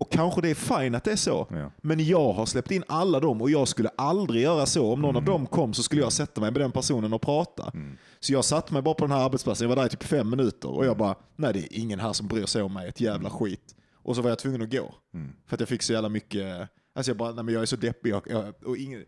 Och 0.00 0.12
kanske 0.12 0.40
det 0.40 0.50
är 0.50 0.54
fine 0.54 0.94
att 0.94 1.04
det 1.04 1.12
är 1.12 1.16
så. 1.16 1.46
Ja. 1.50 1.70
Men 1.82 2.06
jag 2.06 2.32
har 2.32 2.46
släppt 2.46 2.70
in 2.70 2.84
alla 2.88 3.20
dem 3.20 3.42
och 3.42 3.50
jag 3.50 3.68
skulle 3.68 3.88
aldrig 3.96 4.42
göra 4.42 4.66
så. 4.66 4.92
Om 4.92 5.00
någon 5.02 5.16
av 5.16 5.24
dem 5.24 5.46
kom 5.46 5.74
så 5.74 5.82
skulle 5.82 6.02
jag 6.02 6.12
sätta 6.12 6.40
mig 6.40 6.50
med 6.50 6.60
den 6.60 6.72
personen 6.72 7.12
och 7.12 7.22
prata. 7.22 7.70
Mm. 7.74 7.96
Så 8.20 8.32
jag 8.32 8.44
satte 8.44 8.72
mig 8.72 8.82
bara 8.82 8.94
på 8.94 9.04
den 9.06 9.16
här 9.16 9.24
arbetsplatsen, 9.24 9.68
jag 9.68 9.76
var 9.76 9.82
där 9.82 9.86
i 9.86 9.90
typ 9.90 10.02
fem 10.02 10.30
minuter 10.30 10.68
och 10.70 10.86
jag 10.86 10.96
bara, 10.96 11.14
nej 11.36 11.52
det 11.52 11.58
är 11.58 11.78
ingen 11.80 12.00
här 12.00 12.12
som 12.12 12.28
bryr 12.28 12.46
sig 12.46 12.62
om 12.62 12.72
mig, 12.74 12.88
ett 12.88 13.00
jävla 13.00 13.30
skit. 13.30 13.74
Och 13.94 14.16
så 14.16 14.22
var 14.22 14.28
jag 14.28 14.38
tvungen 14.38 14.62
att 14.62 14.70
gå. 14.72 14.94
Mm. 15.14 15.32
För 15.46 15.56
att 15.56 15.60
jag 15.60 15.68
fick 15.68 15.82
så 15.82 15.92
jävla 15.92 16.08
mycket, 16.08 16.68
alltså 16.94 17.10
jag 17.10 17.16
bara, 17.16 17.32
nej 17.32 17.44
men 17.44 17.54
jag 17.54 17.62
är 17.62 17.66
så 17.66 17.76
deppig. 17.76 18.10
Jag, 18.10 18.22
jag, 18.30 18.54
och 18.66 18.76
ingen, 18.76 19.04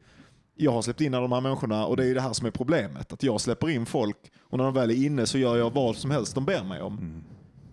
jag 0.54 0.72
har 0.72 0.82
släppt 0.82 1.00
in 1.00 1.14
alla 1.14 1.22
de 1.22 1.32
här 1.32 1.40
människorna 1.40 1.86
och 1.86 1.96
det 1.96 2.06
är 2.06 2.14
det 2.14 2.20
här 2.20 2.32
som 2.32 2.46
är 2.46 2.50
problemet. 2.50 3.12
Att 3.12 3.22
jag 3.22 3.40
släpper 3.40 3.68
in 3.70 3.86
folk 3.86 4.16
och 4.40 4.58
när 4.58 4.64
de 4.64 4.74
väl 4.74 4.90
är 4.90 5.06
inne 5.06 5.26
så 5.26 5.38
gör 5.38 5.56
jag 5.56 5.70
vad 5.74 5.96
som 5.96 6.10
helst 6.10 6.34
de 6.34 6.44
ber 6.44 6.64
mig 6.64 6.82
om. 6.82 6.98
Mm. 6.98 7.22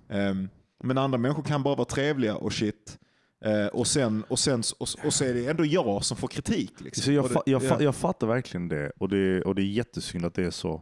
Ehm, 0.10 0.50
men 0.84 0.98
andra 0.98 1.18
människor 1.18 1.44
kan 1.44 1.64
bara 1.64 1.76
vara 1.76 1.86
trevliga 1.86 2.36
och 2.36 2.54
shit. 2.54 2.98
Eh, 3.46 3.68
och, 3.68 3.88
sen, 3.88 4.24
och, 4.28 4.40
sen, 4.40 4.64
och, 4.80 4.88
och 5.06 5.14
så 5.14 5.24
är 5.26 5.34
det 5.34 5.48
ändå 5.48 5.66
jag 5.66 6.04
som 6.04 6.18
får 6.18 6.28
kritik. 6.28 6.82
Liksom. 6.82 7.04
Så 7.04 7.12
jag, 7.12 7.30
det- 7.30 7.52
jag, 7.52 7.64
ja. 7.64 7.82
jag 7.82 7.96
fattar 7.96 8.28
verkligen 8.28 8.68
det 8.68 8.92
och, 9.00 9.10
det 9.10 9.42
och 9.42 9.56
det 9.56 9.62
är 9.62 9.66
jättesynd 9.66 10.26
att 10.26 10.34
det 10.34 10.44
är 10.46 10.52
så. 10.52 10.82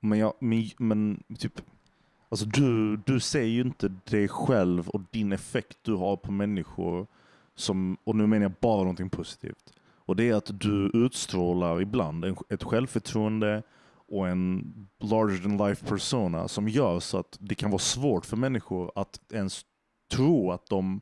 Men, 0.00 0.18
jag, 0.18 0.34
men, 0.40 0.68
men 0.78 1.22
typ, 1.38 1.60
alltså 2.28 2.46
du, 2.46 2.96
du 2.96 3.20
ser 3.20 3.42
ju 3.42 3.60
inte 3.60 3.88
dig 3.88 4.28
själv 4.28 4.88
och 4.88 5.00
din 5.10 5.32
effekt 5.32 5.78
du 5.82 5.94
har 5.94 6.16
på 6.16 6.32
människor 6.32 7.06
som, 7.54 7.96
och 8.04 8.16
nu 8.16 8.26
menar 8.26 8.42
jag 8.44 8.52
bara 8.60 8.78
någonting 8.78 9.10
positivt. 9.10 9.72
Och 10.12 10.16
det 10.16 10.28
är 10.28 10.34
att 10.34 10.60
du 10.60 10.90
utstrålar 10.94 11.80
ibland 11.82 12.24
ett 12.50 12.62
självförtroende 12.62 13.62
och 14.08 14.28
en 14.28 14.72
larger 15.00 15.42
than 15.42 15.68
life 15.68 15.86
persona 15.86 16.48
som 16.48 16.68
gör 16.68 17.00
så 17.00 17.18
att 17.18 17.36
det 17.40 17.54
kan 17.54 17.70
vara 17.70 17.78
svårt 17.78 18.26
för 18.26 18.36
människor 18.36 18.92
att 18.94 19.20
ens 19.32 19.62
tro 20.14 20.50
att 20.50 20.66
de 20.66 21.00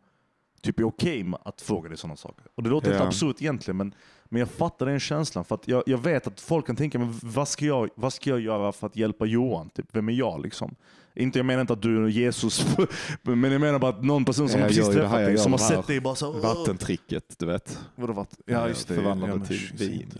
typ 0.62 0.78
är 0.78 0.84
okej 0.84 1.24
med 1.24 1.40
att 1.44 1.61
fråga 1.61 1.88
dig 1.88 1.98
sådana 1.98 2.16
saker. 2.16 2.44
Och 2.54 2.62
det 2.62 2.70
låter 2.70 2.90
Ja. 2.90 2.96
helt 2.96 3.06
absurt 3.06 3.42
egentligen, 3.42 3.76
men, 3.76 3.94
men 4.24 4.40
jag 4.40 4.50
fattar 4.50 4.86
den 4.86 5.00
känslan. 5.00 5.44
För 5.44 5.54
att 5.54 5.68
jag, 5.68 5.82
jag 5.86 5.98
vet 5.98 6.26
att 6.26 6.40
folk 6.40 6.66
kan 6.66 6.76
tänka, 6.76 6.98
men 6.98 7.20
vad 7.22 7.48
ska, 7.48 7.64
jag, 7.66 7.90
vad 7.94 8.12
ska 8.12 8.30
jag 8.30 8.40
göra 8.40 8.72
för 8.72 8.86
att 8.86 8.96
hjälpa 8.96 9.26
Johan? 9.26 9.70
Typ, 9.70 9.86
vem 9.92 10.08
är 10.08 10.12
jag 10.12 10.42
liksom? 10.42 10.74
Inte, 11.14 11.38
jag 11.38 11.46
menar 11.46 11.61
inte 11.61 11.72
att 11.72 11.82
du 11.82 12.04
är 12.04 12.08
Jesus, 12.08 12.76
men 13.22 13.52
jag 13.52 13.61
menar 13.61 13.78
bara 13.78 13.90
att 13.90 14.04
någon 14.04 14.24
person 14.24 14.48
som 14.48 14.61
Jag 14.61 14.68
precis 14.68 14.86
här, 14.86 14.92
träffat 14.92 15.18
dig, 15.18 15.38
som 15.38 15.52
har 15.52 15.58
sett 15.58 15.86
dig 15.86 16.00
bara 16.00 16.14
så... 16.14 16.32
Vattentricket, 16.32 17.38
du 17.38 17.46
vet. 17.46 17.78
Vadå 17.94 18.12
vatten? 18.12 18.38
Ja, 18.46 18.68
just 18.68 18.88
det. 18.88 18.94
förvandlande 18.94 19.36
ja, 19.36 19.44
till 19.44 19.70
vin. 19.88 20.12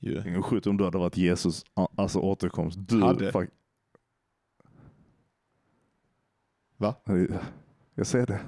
Ingen 0.00 0.42
sjukt 0.42 0.66
om 0.66 0.76
du 0.76 0.84
hade 0.84 0.98
varit 0.98 1.16
Jesus, 1.16 1.64
alltså 1.96 2.18
återkomst. 2.18 2.78
Du, 2.80 3.02
Hade. 3.02 3.32
fuck. 3.32 3.50
Va? 6.76 6.94
Jag 7.94 8.06
säger 8.06 8.26
det. 8.26 8.40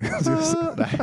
nej. 0.76 1.00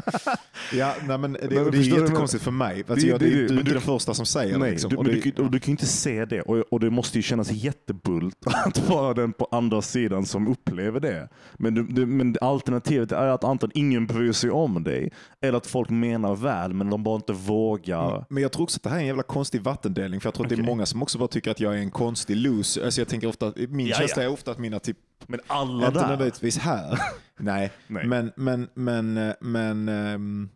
Ja, 0.73 0.93
nej, 1.07 1.17
men 1.17 1.33
det, 1.33 1.39
men 1.41 1.49
det 1.49 1.57
är 1.57 1.71
du, 1.71 1.81
jättekonstigt 1.81 2.43
för 2.43 2.51
mig. 2.51 2.83
Alltså, 2.87 3.05
Det- 3.05 3.11
jag, 3.11 3.19
det, 3.19 3.25
det- 3.25 3.31
du 3.35 3.45
är 3.45 3.51
inte 3.51 3.63
du- 3.63 3.71
den 3.71 3.81
första 3.81 4.13
som 4.13 4.25
säger 4.25 4.53
det. 4.53 4.59
Nej, 4.59 4.71
Liksom. 4.71 4.89
du, 4.89 5.03
det, 5.03 5.11
du, 5.11 5.31
kan- 5.31 5.45
och 5.45 5.51
du 5.51 5.59
kan 5.59 5.65
ju 5.67 5.71
inte 5.71 5.85
se 5.85 6.25
det. 6.25 6.41
Och, 6.41 6.57
och 6.71 6.79
det 6.79 6.89
måste 6.89 7.17
ju 7.17 7.21
kännas 7.21 7.51
jättebult 7.51 8.37
att 8.65 8.89
vara 8.89 9.13
den 9.13 9.33
på 9.33 9.47
andra 9.51 9.81
sidan 9.81 10.25
som 10.25 10.47
upplever 10.47 10.99
det. 10.99 11.29
Men, 11.57 11.73
du, 11.75 11.83
du, 11.83 12.05
men 12.05 12.35
alternativet 12.41 13.11
är 13.11 13.27
att 13.27 13.43
antagligen 13.43 13.87
ingen 13.87 14.07
bryr 14.07 14.31
sig 14.31 14.49
om 14.51 14.83
dig. 14.83 15.11
Eller 15.41 15.57
att 15.57 15.67
folk 15.67 15.89
menar 15.89 16.35
väl 16.35 16.73
men 16.73 16.89
de 16.89 17.03
bara 17.03 17.15
inte 17.15 17.33
vågar. 17.33 18.25
Men 18.29 18.43
jag 18.43 18.51
tror 18.51 18.63
också 18.63 18.77
att 18.77 18.83
det 18.83 18.89
här 18.89 18.95
är 18.97 19.01
en 19.01 19.07
jävla 19.07 19.23
konstig 19.23 19.61
vattendelning. 19.61 20.21
För 20.21 20.27
jag 20.27 20.33
tror 20.33 20.45
att 20.45 20.49
det 20.49 20.55
är 20.55 20.63
många 20.63 20.85
som 20.85 21.03
också 21.03 21.17
bara 21.17 21.27
tycker 21.27 21.51
att 21.51 21.59
jag 21.59 21.73
är 21.73 21.77
en 21.77 21.91
konstig 21.91 22.35
loser. 22.37 22.85
Alltså 22.85 23.01
jag 23.01 23.07
tänker 23.07 23.27
ofta, 23.27 23.53
min 23.69 23.87
Ja, 23.87 23.95
känsla 23.95 24.23
ja. 24.23 24.29
är 24.29 24.33
ofta 24.33 24.51
att 24.51 24.59
mina 24.59 24.79
typ, 24.79 24.97
Men 25.25 25.39
alla 25.47 25.87
inte 25.87 25.99
där. 25.99 26.07
nödvändigtvis 26.07 26.57
här. 26.57 26.99
Nej, 27.37 27.71
Nej. 27.87 28.07
men, 28.07 28.31
men, 28.35 28.67
men, 28.73 29.17
eh, 29.17 29.35
men 29.41 29.89
ehm, 29.89 30.49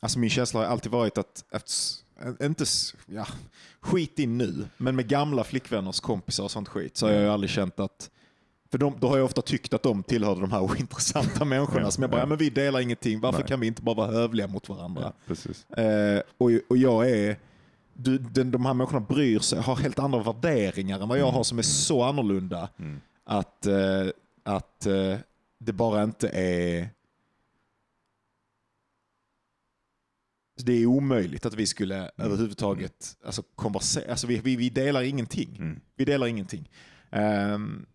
alltså 0.00 0.18
min 0.18 0.30
känsla 0.30 0.60
har 0.60 0.66
alltid 0.66 0.92
varit 0.92 1.18
att, 1.18 1.44
att 1.50 1.70
eh, 2.40 2.46
inte, 2.46 2.64
ja, 3.06 3.26
skit 3.80 4.18
in 4.18 4.38
nu, 4.38 4.68
men 4.76 4.96
med 4.96 5.08
gamla 5.08 5.44
flickvänners 5.44 6.00
kompisar 6.00 6.44
och 6.44 6.50
sånt 6.50 6.68
skit 6.68 6.96
så 6.96 7.06
har 7.06 7.12
jag 7.12 7.22
ju 7.22 7.28
aldrig 7.28 7.50
känt 7.50 7.80
att 7.80 8.10
för 8.70 8.78
de, 8.78 8.94
då 9.00 9.08
har 9.08 9.16
jag 9.16 9.24
ofta 9.24 9.42
tyckt 9.42 9.74
att 9.74 9.82
de 9.82 10.02
tillhörde 10.02 10.40
de 10.40 10.52
här 10.52 10.60
ointressanta 10.70 11.44
människorna 11.44 11.90
som 11.90 12.02
jag 12.02 12.10
bara, 12.10 12.20
ja. 12.20 12.26
men 12.26 12.38
vi 12.38 12.50
delar 12.50 12.80
ingenting, 12.80 13.20
varför 13.20 13.38
Nej. 13.38 13.48
kan 13.48 13.60
vi 13.60 13.66
inte 13.66 13.82
bara 13.82 13.94
vara 13.94 14.10
hövliga 14.10 14.46
mot 14.46 14.68
varandra? 14.68 15.02
Ja, 15.02 15.12
precis. 15.26 15.70
Eh, 15.70 16.22
och, 16.38 16.50
och 16.68 16.76
jag 16.76 17.10
är, 17.10 17.36
du, 17.92 18.18
den, 18.18 18.50
de 18.50 18.66
här 18.66 18.74
människorna 18.74 19.00
bryr 19.00 19.38
sig, 19.38 19.60
har 19.60 19.76
helt 19.76 19.98
andra 19.98 20.22
värderingar 20.22 21.00
än 21.00 21.08
vad 21.08 21.18
jag 21.18 21.30
har 21.30 21.44
som 21.44 21.58
är 21.58 21.62
så 21.62 22.02
annorlunda 22.02 22.68
Mm. 22.78 23.00
Att, 23.24 23.66
eh, 23.66 24.06
att 24.42 24.86
eh, 24.86 25.18
det 25.58 25.72
bara 25.72 26.02
inte 26.02 26.28
är... 26.28 26.88
Det 30.56 30.72
är 30.72 30.86
omöjligt 30.86 31.46
att 31.46 31.54
vi 31.54 31.66
skulle 31.66 32.10
överhuvudtaget 32.16 33.16
alltså, 33.24 33.42
konversera. 33.54 34.10
Alltså, 34.10 34.26
vi, 34.26 34.38
vi, 34.38 34.56
vi 34.56 34.70
delar 34.70 35.02
ingenting. 35.02 35.56
Mm. 35.58 35.80
Vi 35.96 36.04
delar 36.04 36.26
ingenting. 36.26 36.70
Ehm, 37.10 37.86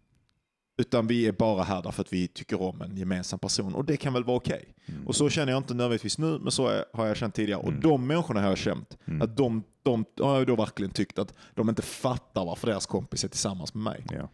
utan 0.78 1.08
vi 1.08 1.28
är 1.28 1.32
bara 1.32 1.64
här 1.64 1.82
därför 1.82 2.02
att 2.02 2.14
vi 2.14 2.28
tycker 2.28 2.62
om 2.62 2.82
en 2.82 2.98
gemensam 2.98 3.40
person. 3.40 3.76
Och 3.76 3.86
det 3.86 3.98
kan 3.98 4.14
väl 4.14 4.24
vara 4.24 4.38
okej. 4.38 4.76
Mm. 4.86 5.08
Och 5.08 5.16
så 5.16 5.30
känner 5.30 5.52
jag 5.52 5.60
inte 5.60 5.74
nödvändigtvis 5.74 6.18
nu, 6.18 6.40
men 6.40 6.52
så 6.52 6.84
har 6.94 7.06
jag 7.06 7.18
känt 7.18 7.36
tidigare. 7.36 7.62
Mm. 7.62 7.76
Och 7.76 7.82
de 7.82 8.08
människorna 8.08 8.42
har 8.42 8.50
jag 8.50 8.58
känt. 8.58 8.98
Mm. 9.06 9.22
Att 9.22 9.38
de, 9.38 9.64
de 9.84 10.06
har 10.20 10.38
jag 10.38 10.48
då 10.48 10.56
verkligen 10.56 10.92
tyckt 10.92 11.20
att 11.20 11.34
de 11.54 11.70
inte 11.70 11.82
fattar 11.82 12.46
varför 12.46 12.68
deras 12.68 12.86
kompis 12.86 13.24
är 13.24 13.28
tillsammans 13.28 13.74
med 13.74 13.84
mig. 13.84 14.06
Ja. 14.12 14.30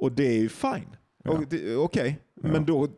Och 0.00 0.12
det 0.12 0.26
är 0.26 0.38
ju 0.38 0.48
fine. 0.48 0.96
Ja. 1.24 1.42
Okej, 1.78 2.18
Ja. 2.42 2.48
men 2.52 2.64
då, 2.64 2.88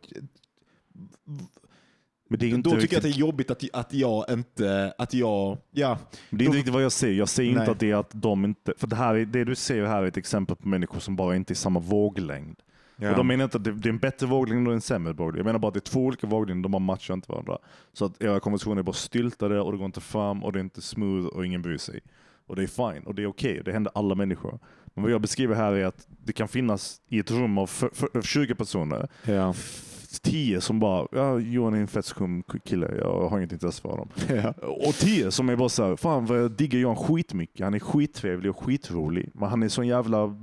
Men 2.29 2.39
det 2.39 2.45
är 2.45 2.47
ju 2.47 2.57
då 2.57 2.69
inte 2.69 2.81
tycker 2.81 2.93
jag 2.95 2.99
att 2.99 3.03
det 3.03 3.07
riktigt, 3.09 3.15
är 3.15 3.19
jobbigt 3.19 3.51
att, 3.51 3.63
att 3.73 3.93
jag 3.93 4.25
inte, 4.29 4.93
att 4.97 5.13
jag, 5.13 5.57
ja, 5.71 5.97
det 6.29 6.35
är 6.35 6.45
inte 6.45 6.45
då- 6.45 6.51
riktigt 6.57 6.73
vad 6.73 6.83
jag 6.83 6.91
säger. 6.91 7.17
Jag 7.19 7.29
säger 7.29 7.51
Nej. 7.53 7.59
inte 7.61 7.71
att 7.71 7.79
det 7.79 7.91
är 7.91 7.95
att 7.95 8.11
de 8.13 8.45
inte... 8.45 8.73
För 8.77 8.87
det, 8.87 8.95
här, 8.95 9.15
är- 9.15 9.25
det 9.25 9.43
du 9.43 9.55
säger 9.55 9.85
här 9.85 10.03
är 10.03 10.07
ett 10.07 10.17
exempel 10.17 10.55
på 10.55 10.67
människor 10.67 10.99
som 10.99 11.15
bara 11.15 11.35
inte 11.35 11.51
är 11.51 11.53
i 11.53 11.55
samma 11.55 11.79
våglängd. 11.79 12.59
Och 12.97 13.15
de 13.17 13.27
menar 13.27 13.43
inte 13.43 13.57
att 13.57 13.63
det, 13.63 13.71
det 13.71 13.89
är 13.89 13.93
en 13.93 13.97
bättre 13.97 14.27
våglängd 14.27 14.67
och 14.67 14.73
en 14.73 14.81
sämre 14.81 15.13
våglängd. 15.13 15.37
Jag 15.39 15.45
menar 15.45 15.59
bara 15.59 15.67
att 15.67 15.73
det 15.73 15.77
är 15.77 15.91
två 15.91 15.99
olika 16.05 16.27
våglängder, 16.27 16.63
de 16.63 16.71
bara 16.71 16.79
matchar 16.79 17.13
inte 17.13 17.31
varandra. 17.31 17.57
Så 17.93 18.05
att 18.05 18.21
era 18.23 18.39
konversationer 18.39 18.79
är 18.79 18.83
bara 18.83 18.93
styltade 18.93 19.61
och 19.61 19.71
det 19.71 19.77
går 19.77 19.85
inte 19.85 20.01
fram 20.01 20.43
och 20.43 20.53
det 20.53 20.59
är 20.59 20.63
inte 20.63 20.81
smooth 20.81 21.27
och 21.27 21.45
ingen 21.45 21.61
bryr 21.61 21.77
sig. 21.77 21.99
Och 22.47 22.55
det 22.55 22.63
är 22.63 22.67
fine 22.93 23.03
och 23.03 23.15
det 23.15 23.23
är 23.23 23.27
okej, 23.27 23.61
det 23.65 23.71
händer 23.71 23.91
alla 23.95 24.15
människor. 24.15 24.59
Men 24.93 25.03
vad 25.03 25.11
jag 25.11 25.21
beskriver 25.21 25.55
här 25.55 25.73
är 25.73 25.85
att 25.85 26.07
det 26.25 26.33
kan 26.33 26.47
finnas 26.47 27.01
i 27.07 27.19
ett 27.19 27.31
rum 27.31 27.57
av 27.57 27.67
för, 27.67 27.89
för, 27.93 28.21
20 28.21 28.55
personer, 28.55 29.07
ja. 29.25 29.49
f- 29.49 29.89
10 30.21 30.61
som 30.61 30.79
bara 30.79 31.07
ja, 31.11 31.39
Johan 31.39 31.73
är 31.73 31.79
en 31.81 31.87
fett 31.87 32.05
skum 32.05 32.43
kille, 32.65 32.95
jag 32.97 33.29
har 33.29 33.37
inget 33.37 33.51
intresse 33.51 33.81
för 33.81 33.89
honom. 33.89 34.09
Ja. 34.29 34.51
Och 34.67 34.93
10 34.93 35.31
som 35.31 35.49
är 35.49 35.55
bara 35.55 35.69
såhär, 35.69 35.95
fan 35.95 36.25
vad 36.25 36.39
jag 36.39 36.51
diggar 36.51 36.79
Johan 36.79 36.95
skitmycket. 36.95 37.63
Han 37.63 37.73
är 37.73 37.79
skittrevlig 37.79 38.51
och 38.51 38.63
skitrolig. 38.65 39.31
Men 39.33 39.49
han 39.49 39.63
är 39.63 39.69
sån 39.69 39.87
jävla 39.87 40.35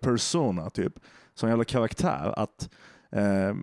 persona 0.00 0.70
typ. 0.70 0.92
Sån 1.34 1.48
jävla 1.48 1.64
karaktär 1.64 2.34
att, 2.36 2.70
eh, 3.12 3.54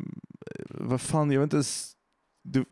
vad 0.70 1.02
fan, 1.02 1.32
jag 1.32 1.40
vet 1.40 1.46
inte 1.46 1.56
ens, 1.56 1.92
du, 2.44 2.66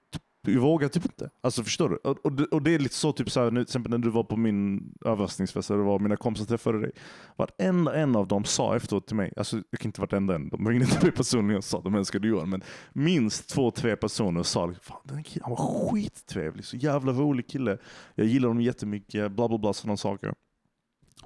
jag 0.53 0.61
vågar 0.61 0.87
typ 0.87 1.05
inte. 1.05 1.29
Alltså 1.41 1.63
förstår 1.63 1.89
du? 1.89 1.95
Och, 1.95 2.25
och, 2.25 2.31
det, 2.31 2.45
och 2.45 2.61
det 2.61 2.75
är 2.75 2.79
lite 2.79 2.95
så, 2.95 3.11
typ 3.11 3.31
såhär, 3.31 3.51
nu, 3.51 3.59
till 3.59 3.69
exempel 3.69 3.89
när 3.91 3.97
du 3.97 4.09
var 4.09 4.23
på 4.23 4.37
min 4.37 4.93
överraskningsfest, 5.05 5.69
eller 5.69 5.79
det 5.79 5.85
var 5.85 5.99
mina 5.99 6.17
kompisar 6.17 6.45
träffade 6.45 6.81
dig. 6.81 6.91
Varenda 7.35 7.95
en 7.95 8.15
av 8.15 8.27
dem 8.27 8.43
sa 8.43 8.75
efteråt 8.75 9.07
till 9.07 9.15
mig, 9.15 9.33
alltså 9.37 9.61
jag 9.69 9.79
kan 9.79 9.89
inte 9.89 10.01
varenda 10.01 10.35
en, 10.35 10.49
de 10.49 10.67
ringde 10.67 10.85
inte 10.85 11.05
mig 11.05 11.11
personligen 11.11 11.57
och 11.57 11.63
sa 11.63 11.77
att 11.77 11.83
de 11.83 11.95
älskade 11.95 12.27
Johan, 12.27 12.49
men 12.49 12.63
minst 12.93 13.49
två, 13.49 13.71
tre 13.71 13.95
personer 13.95 14.43
sa 14.43 14.65
liksom, 14.65 14.83
Fan, 14.83 15.01
den 15.03 15.17
här 15.17 15.23
killen, 15.23 15.43
han 15.43 15.55
var 15.55 15.89
skittrevlig, 15.89 16.65
så 16.65 16.77
jävla 16.77 17.11
rolig 17.11 17.47
kille. 17.47 17.77
Jag 18.15 18.27
gillar 18.27 18.47
honom 18.47 18.63
jättemycket, 18.63 19.31
bla 19.31 19.47
bla 19.47 19.57
bla 19.57 19.73
sådana 19.73 19.97
saker. 19.97 20.33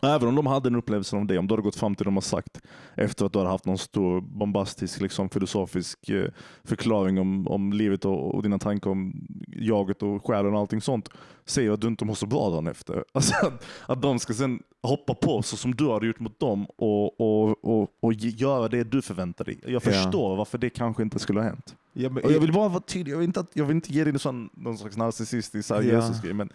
Även 0.03 0.27
om 0.27 0.35
de 0.35 0.47
hade 0.47 0.67
en 0.67 0.75
upplevelse 0.75 1.15
om 1.15 1.27
det, 1.27 1.37
om 1.37 1.47
du 1.47 1.53
hade 1.53 1.61
gått 1.61 1.75
fram 1.75 1.95
till 1.95 2.05
dem 2.05 2.17
och 2.17 2.23
sagt 2.23 2.61
efter 2.95 3.25
att 3.25 3.33
du 3.33 3.39
hade 3.39 3.51
haft 3.51 3.65
någon 3.65 3.77
stor 3.77 4.21
bombastisk 4.21 5.01
liksom, 5.01 5.29
filosofisk 5.29 6.09
eh, 6.09 6.25
förklaring 6.63 7.19
om, 7.19 7.47
om 7.47 7.73
livet 7.73 8.05
och, 8.05 8.35
och 8.35 8.43
dina 8.43 8.59
tankar 8.59 8.89
om 8.89 9.27
jaget 9.55 10.03
och 10.03 10.27
själen 10.27 10.53
och 10.53 10.59
allting 10.59 10.81
sånt, 10.81 11.09
säger 11.45 11.71
att 11.71 11.81
du 11.81 11.87
inte 11.87 12.05
mår 12.05 12.13
så 12.13 12.25
bra 12.25 12.49
dagen 12.49 12.67
efter. 12.67 13.03
Alltså 13.13 13.33
att, 13.45 13.65
att 13.85 14.01
de 14.01 14.19
ska 14.19 14.33
sen 14.33 14.63
hoppa 14.83 15.13
på 15.13 15.41
så 15.41 15.57
som 15.57 15.75
du 15.75 15.89
hade 15.91 16.07
gjort 16.07 16.19
mot 16.19 16.39
dem 16.39 16.65
och, 16.65 17.21
och, 17.21 17.65
och, 17.65 17.89
och 17.99 18.13
göra 18.13 18.67
det 18.67 18.83
du 18.83 19.01
förväntar 19.01 19.45
dig. 19.45 19.59
Jag 19.63 19.71
Ja. 19.73 19.79
förstår 19.79 20.35
varför 20.35 20.57
det 20.57 20.69
kanske 20.69 21.03
inte 21.03 21.19
skulle 21.19 21.39
ha 21.39 21.47
hänt. 21.47 21.75
Ja, 21.93 22.09
men, 22.09 22.23
Och 22.23 22.31
jag 22.31 22.39
vill 22.39 22.53
bara 22.53 22.69
vara 22.69 22.79
tydlig, 22.83 23.13
jag 23.13 23.17
vill 23.17 23.27
inte, 23.27 23.45
jag 23.53 23.65
vill 23.65 23.75
inte 23.75 23.93
ge 23.93 24.03
dig 24.03 24.13
någon, 24.13 24.19
sån, 24.19 24.49
någon 24.53 24.77
slags 24.77 24.97
narcissistisk 24.97 25.69
Ja. 25.71 25.81
Jesus-grej, 25.81 26.33
men, 26.33 26.49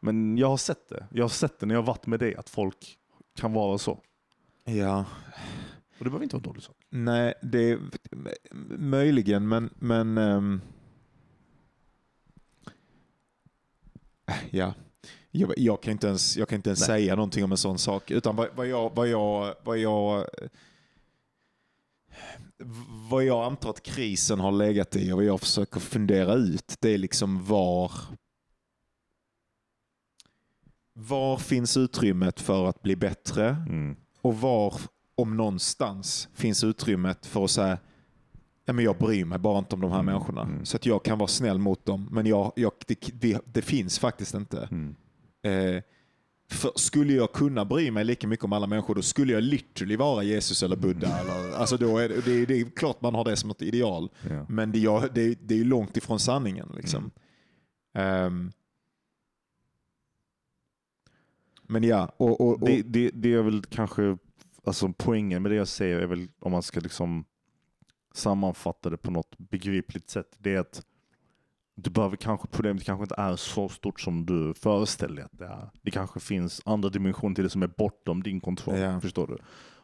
men 0.00 0.38
jag 0.38 0.48
har 0.48 0.56
sett 0.56 0.88
det. 0.88 1.06
Jag 1.10 1.24
har 1.24 1.28
sett 1.28 1.58
det 1.58 1.66
när 1.66 1.74
jag 1.74 1.82
har 1.82 1.86
varit 1.86 2.06
med 2.06 2.20
dig, 2.20 2.34
att 2.34 2.48
folk 2.48 2.98
kan 3.36 3.52
vara 3.52 3.78
så. 3.78 4.00
ja. 4.64 5.04
Och 5.98 6.04
det 6.04 6.10
behöver 6.10 6.22
inte 6.22 6.36
vara 6.36 6.40
en 6.40 6.50
dålig 6.50 6.62
sak. 6.62 6.76
Nej, 6.90 7.34
det 7.42 7.70
är 7.70 7.78
möjligen, 8.78 9.48
men, 9.48 9.70
men 9.78 10.18
ehm, 10.18 10.60
ja. 14.50 14.74
Jag, 15.30 15.52
jag 15.56 15.82
kan 15.82 15.92
inte 15.92 16.06
ens, 16.06 16.36
jag 16.36 16.48
kan 16.48 16.56
inte 16.56 16.70
ens 16.70 16.80
Nej. 16.80 16.86
säga 16.86 17.14
någonting 17.16 17.44
om 17.44 17.50
en 17.50 17.58
sån 17.58 17.78
sak. 17.78 18.10
Utan 18.10 18.36
vad, 18.36 18.48
vad, 18.54 18.66
jag, 18.66 18.94
vad, 18.94 19.08
jag, 19.08 19.54
vad 19.64 19.78
jag... 19.78 20.26
vad 23.10 23.24
jag 23.24 23.44
antar 23.44 23.70
att 23.70 23.82
krisen 23.82 24.40
har 24.40 24.52
legat 24.52 24.96
i 24.96 25.12
och 25.12 25.16
vad 25.16 25.24
jag 25.24 25.40
försöker 25.40 25.80
fundera 25.80 26.34
ut, 26.34 26.74
det 26.80 26.88
är 26.88 26.98
liksom 26.98 27.44
var 27.44 27.92
var 30.98 31.36
finns 31.36 31.76
utrymmet 31.76 32.40
för 32.40 32.66
att 32.68 32.82
bli 32.82 32.96
bättre 32.96 33.48
Mm. 33.68 33.96
och 34.22 34.40
var, 34.40 34.74
om 35.14 35.36
någonstans, 35.36 36.28
finns 36.34 36.64
utrymmet 36.64 37.26
för 37.26 37.44
att 37.44 37.50
säga 37.50 37.78
ja, 38.64 38.72
men 38.72 38.84
jag 38.84 38.98
bryr 38.98 39.24
mig 39.24 39.38
bara 39.38 39.58
inte 39.58 39.74
om 39.74 39.80
de 39.80 39.90
här 39.90 40.00
Mm, 40.00 40.12
människorna. 40.14 40.42
mm. 40.42 40.64
Så 40.64 40.76
att 40.76 40.86
jag 40.86 41.04
kan 41.04 41.18
vara 41.18 41.28
snäll 41.28 41.58
mot 41.58 41.84
dem, 41.84 42.08
men 42.12 42.26
jag, 42.26 42.52
jag, 42.56 42.72
det, 42.86 42.98
det, 43.12 43.40
det 43.44 43.62
finns 43.62 43.98
faktiskt 43.98 44.34
inte. 44.34 44.68
Mm. 44.70 44.94
Eh, 45.42 45.82
för 46.50 46.70
skulle 46.76 47.12
jag 47.12 47.32
kunna 47.32 47.64
bry 47.64 47.90
mig 47.90 48.04
lika 48.04 48.26
mycket 48.26 48.44
om 48.44 48.52
alla 48.52 48.66
människor, 48.66 48.94
då 48.94 49.02
skulle 49.02 49.32
jag 49.32 49.42
literally 49.42 49.96
vara 49.96 50.22
Jesus 50.22 50.62
eller 50.62 50.76
Buddha. 50.76 51.18
Eller, 51.20 51.56
alltså 51.56 51.76
då 51.76 51.98
är 51.98 52.08
det, 52.08 52.20
det, 52.24 52.32
är- 52.42 52.46
det 52.46 52.60
är 52.60 52.64
klart 52.76 53.00
man 53.02 53.14
har 53.14 53.24
det 53.24 53.36
som 53.36 53.50
ett 53.50 53.62
ideal, 53.62 54.08
Ja. 54.30 54.46
men 54.48 54.72
det, 54.72 54.78
jag, 54.78 55.14
det, 55.14 55.38
det 55.48 55.60
är 55.60 55.64
långt 55.64 55.96
ifrån 55.96 56.18
sanningen. 56.20 56.68
Liksom. 56.76 57.10
Ehm. 57.94 58.52
Men 61.68 61.84
ja, 61.84 62.12
och, 62.16 62.40
och, 62.40 62.62
och 62.62 62.68
Det, 62.68 62.82
det, 62.82 63.10
det 63.14 63.32
är 63.34 63.42
väl 63.42 63.62
kanske, 63.64 64.18
alltså 64.64 64.92
poängen 64.96 65.42
med 65.42 65.50
det 65.50 65.56
jag 65.56 65.68
säger 65.68 65.98
är 66.00 66.06
väl 66.06 66.28
om 66.40 66.52
man 66.52 66.62
ska 66.62 66.80
liksom 66.80 67.24
sammanfatta 68.14 68.90
det 68.90 68.96
på 68.96 69.10
något 69.10 69.38
begripligt 69.38 70.10
sätt. 70.10 70.36
Det 70.38 70.54
är 70.54 70.58
att 70.60 70.82
du 71.74 71.90
behöver 71.90 72.16
kanske, 72.16 72.46
problemet 72.48 72.84
kanske 72.84 73.02
inte 73.04 73.14
är 73.18 73.36
så 73.36 73.68
stort 73.68 74.00
som 74.00 74.26
du 74.26 74.54
föreställer 74.54 75.14
dig 75.14 75.24
att 75.24 75.38
det 75.38 75.46
är. 75.46 75.70
Det 75.82 75.90
kanske 75.90 76.20
finns 76.20 76.62
andra 76.64 76.88
dimensioner 76.88 77.34
till 77.34 77.44
det 77.44 77.50
som 77.50 77.62
är 77.62 77.70
bortom 77.78 78.22
din 78.22 78.40
kontroll. 78.40 78.78
Ja. 78.78 79.00
Förstår 79.00 79.26
du? 79.26 79.36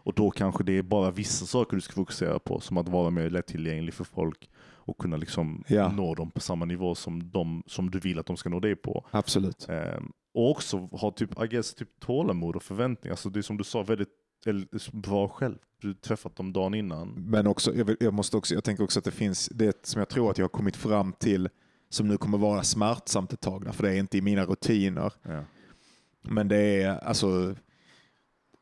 Och 0.04 0.14
då 0.14 0.30
kanske 0.30 0.64
det 0.64 0.78
är 0.78 0.82
bara 0.82 1.10
vissa 1.10 1.46
saker 1.46 1.76
du 1.76 1.80
ska 1.80 1.92
fokusera 1.92 2.38
på, 2.38 2.60
som 2.60 2.76
att 2.76 2.88
vara 2.88 3.10
mer 3.10 3.30
lättillgänglig 3.30 3.94
för 3.94 4.04
folk 4.04 4.50
och 4.84 4.98
kunna 4.98 5.16
liksom 5.16 5.64
Ja. 5.68 5.92
nå 5.92 6.14
dem 6.14 6.30
på 6.30 6.40
samma 6.40 6.64
nivå 6.64 6.94
som, 6.94 7.30
de, 7.30 7.62
som 7.66 7.90
du 7.90 7.98
vill 7.98 8.18
att 8.18 8.26
de 8.26 8.36
ska 8.36 8.48
nå 8.48 8.60
dig 8.60 8.76
på. 8.76 9.06
absolut. 9.10 9.66
Ehm, 9.68 10.12
och 10.34 10.50
också 10.50 10.76
ha 10.78 11.10
typ, 11.10 11.42
I 11.42 11.46
guess, 11.46 11.74
typ 11.74 12.00
tålamod 12.00 12.56
och 12.56 12.62
förväntningar. 12.62 13.12
Alltså 13.12 13.30
det 13.30 13.40
är 13.40 13.42
som 13.42 13.56
du 13.56 13.64
sa, 13.64 13.82
väldigt 13.82 14.08
bra 14.92 15.28
själv. 15.28 15.58
Du 15.80 15.94
träffat 15.94 16.36
dem 16.36 16.52
dagen 16.52 16.74
innan. 16.74 17.08
Men 17.08 17.46
också, 17.46 17.74
jag, 17.74 17.84
vill, 17.84 17.96
jag, 18.00 18.14
måste 18.14 18.36
också, 18.36 18.54
jag 18.54 18.64
tänker 18.64 18.84
också 18.84 18.98
att 18.98 19.04
det 19.04 19.10
finns 19.10 19.48
det 19.52 19.86
som 19.86 19.98
jag 19.98 20.08
tror 20.08 20.30
att 20.30 20.38
jag 20.38 20.44
har 20.44 20.48
kommit 20.48 20.76
fram 20.76 21.12
till 21.12 21.48
som 21.88 22.08
nu 22.08 22.16
kommer 22.16 22.38
vara 22.38 22.62
smärtsamt 22.62 23.32
ett 23.32 23.40
tag, 23.40 23.74
för 23.74 23.82
det 23.82 23.90
är 23.90 23.98
inte 23.98 24.18
i 24.18 24.20
mina 24.20 24.44
rutiner. 24.44 25.12
Ja. 25.22 25.44
Men 26.22 26.48
det 26.48 26.82
är 26.82 27.04
alltså 27.04 27.54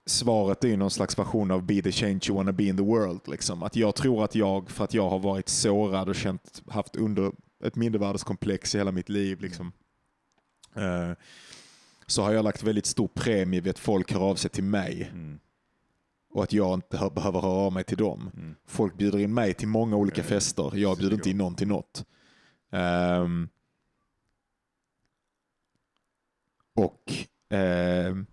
svaret 0.07 0.65
är 0.65 0.69
ju 0.69 0.77
någon 0.77 0.91
slags 0.91 1.19
version 1.19 1.51
av 1.51 1.67
be 1.67 1.83
the 1.83 1.93
change 1.93 2.21
you 2.29 2.37
wanna 2.37 2.53
be 2.53 2.65
in 2.65 2.77
the 2.77 2.83
world. 2.83 3.21
Liksom. 3.29 3.63
Att 3.63 3.77
jag 3.77 3.95
tror 3.95 4.25
att 4.25 4.35
jag, 4.35 4.71
för 4.71 4.85
att 4.85 4.95
jag 4.95 5.11
har 5.11 5.19
varit 5.19 5.49
sårad 5.49 6.09
och 6.09 6.15
känt, 6.15 6.63
haft 6.69 6.97
under 6.97 7.33
ett 7.65 7.77
mindervärdeskomplex 7.77 8.75
i 8.75 8.79
hela 8.79 8.93
mitt 8.93 9.09
liv, 9.09 9.41
liksom, 9.41 9.73
eh, 10.75 11.13
så 12.11 12.23
har 12.23 12.33
jag 12.33 12.45
lagt 12.45 12.63
väldigt 12.63 12.87
stor 12.87 13.09
premie 13.09 13.61
vid 13.61 13.71
att 13.71 13.79
folk 13.79 14.13
hör 14.13 14.21
av 14.21 14.35
sig 14.35 14.51
till 14.51 14.65
mig 14.65 15.11
Mm. 15.13 15.39
och 16.31 16.43
att 16.43 16.53
jag 16.53 16.75
inte 16.75 16.97
hör, 16.97 17.11
behöver 17.11 17.41
höra 17.41 17.53
av 17.53 17.73
mig 17.73 17.85
till 17.85 17.97
dem. 17.97 18.31
Mm. 18.35 18.55
Folk 18.67 18.97
bjuder 18.97 19.19
in 19.19 19.35
mig 19.35 19.55
till 19.55 19.69
många 19.69 19.97
olika 19.97 20.21
ja. 20.21 20.25
fester. 20.27 20.73
Jag 20.75 20.99
bjuder 20.99 21.17
inte 21.17 21.31
in 21.31 21.39
någon 21.39 21.55
till 21.55 21.69
något. 21.69 22.05
Ehm, 22.71 23.49
och, 26.75 27.13
ehm, 27.49 28.27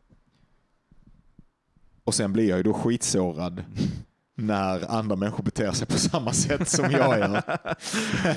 och 2.03 2.13
sen 2.13 2.33
blir 2.33 2.49
jag 2.49 2.57
ju 2.57 2.63
då 2.63 2.73
skitsårad 2.73 3.63
när 4.35 4.91
andra 4.91 5.15
människor 5.15 5.43
beter 5.43 5.71
sig 5.71 5.87
på 5.87 5.97
samma 5.97 6.33
sätt 6.33 6.69
som 6.69 6.91
jag 6.91 7.19
gör. 7.19 7.43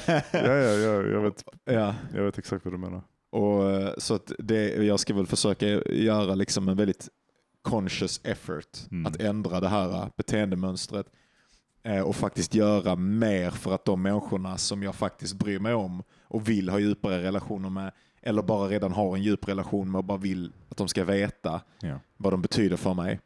ja, 0.07 0.23
ja, 0.33 0.57
ja, 0.57 1.03
jag, 1.03 1.21
vet, 1.21 1.45
ja. 1.65 1.95
jag 2.15 2.23
vet 2.25 2.39
exakt 2.39 2.65
vad 2.65 2.75
du 2.75 2.79
menar. 2.79 3.03
Och, 3.31 3.71
eh, 3.71 3.93
så 3.99 4.15
att 4.15 4.33
det, 4.39 4.75
jag 4.85 5.01
ska 5.01 5.15
väl 5.15 5.27
försöka 5.27 5.67
göra 5.93 6.35
liksom 6.35 6.69
en 6.69 6.77
väldigt 6.77 7.09
conscious 7.63 8.21
effort 8.25 8.79
Mm. 8.91 9.07
att 9.07 9.17
ändra 9.21 9.61
det 9.61 9.69
här 9.69 9.91
eh, 9.93 10.09
beteendemönstret 10.17 11.07
eh, 11.83 12.01
och 12.01 12.17
faktiskt 12.17 12.55
göra 12.55 12.97
mer 12.97 13.51
för 13.51 13.75
att 13.75 13.85
de 13.85 14.03
människorna 14.03 14.59
som 14.59 14.83
jag 14.83 14.95
faktiskt 14.95 15.35
bryr 15.35 15.59
mig 15.59 15.75
om 15.75 16.03
och 16.23 16.49
vill 16.49 16.69
ha 16.69 16.79
djupare 16.79 17.23
relationer 17.23 17.71
med 17.71 17.93
eller 18.23 18.43
bara 18.43 18.69
redan 18.69 18.93
har 18.93 19.17
en 19.17 19.23
djup 19.23 19.49
relation 19.49 19.91
med 19.91 19.99
och 19.99 20.05
bara 20.05 20.19
vill 20.19 20.53
att 20.69 20.77
de 20.77 20.89
ska 20.89 21.05
veta 21.05 21.61
Ja. 21.81 22.01
vad 22.17 22.33
de 22.33 22.43
betyder 22.43 22.77
för 22.77 22.95
mig. 22.95 23.21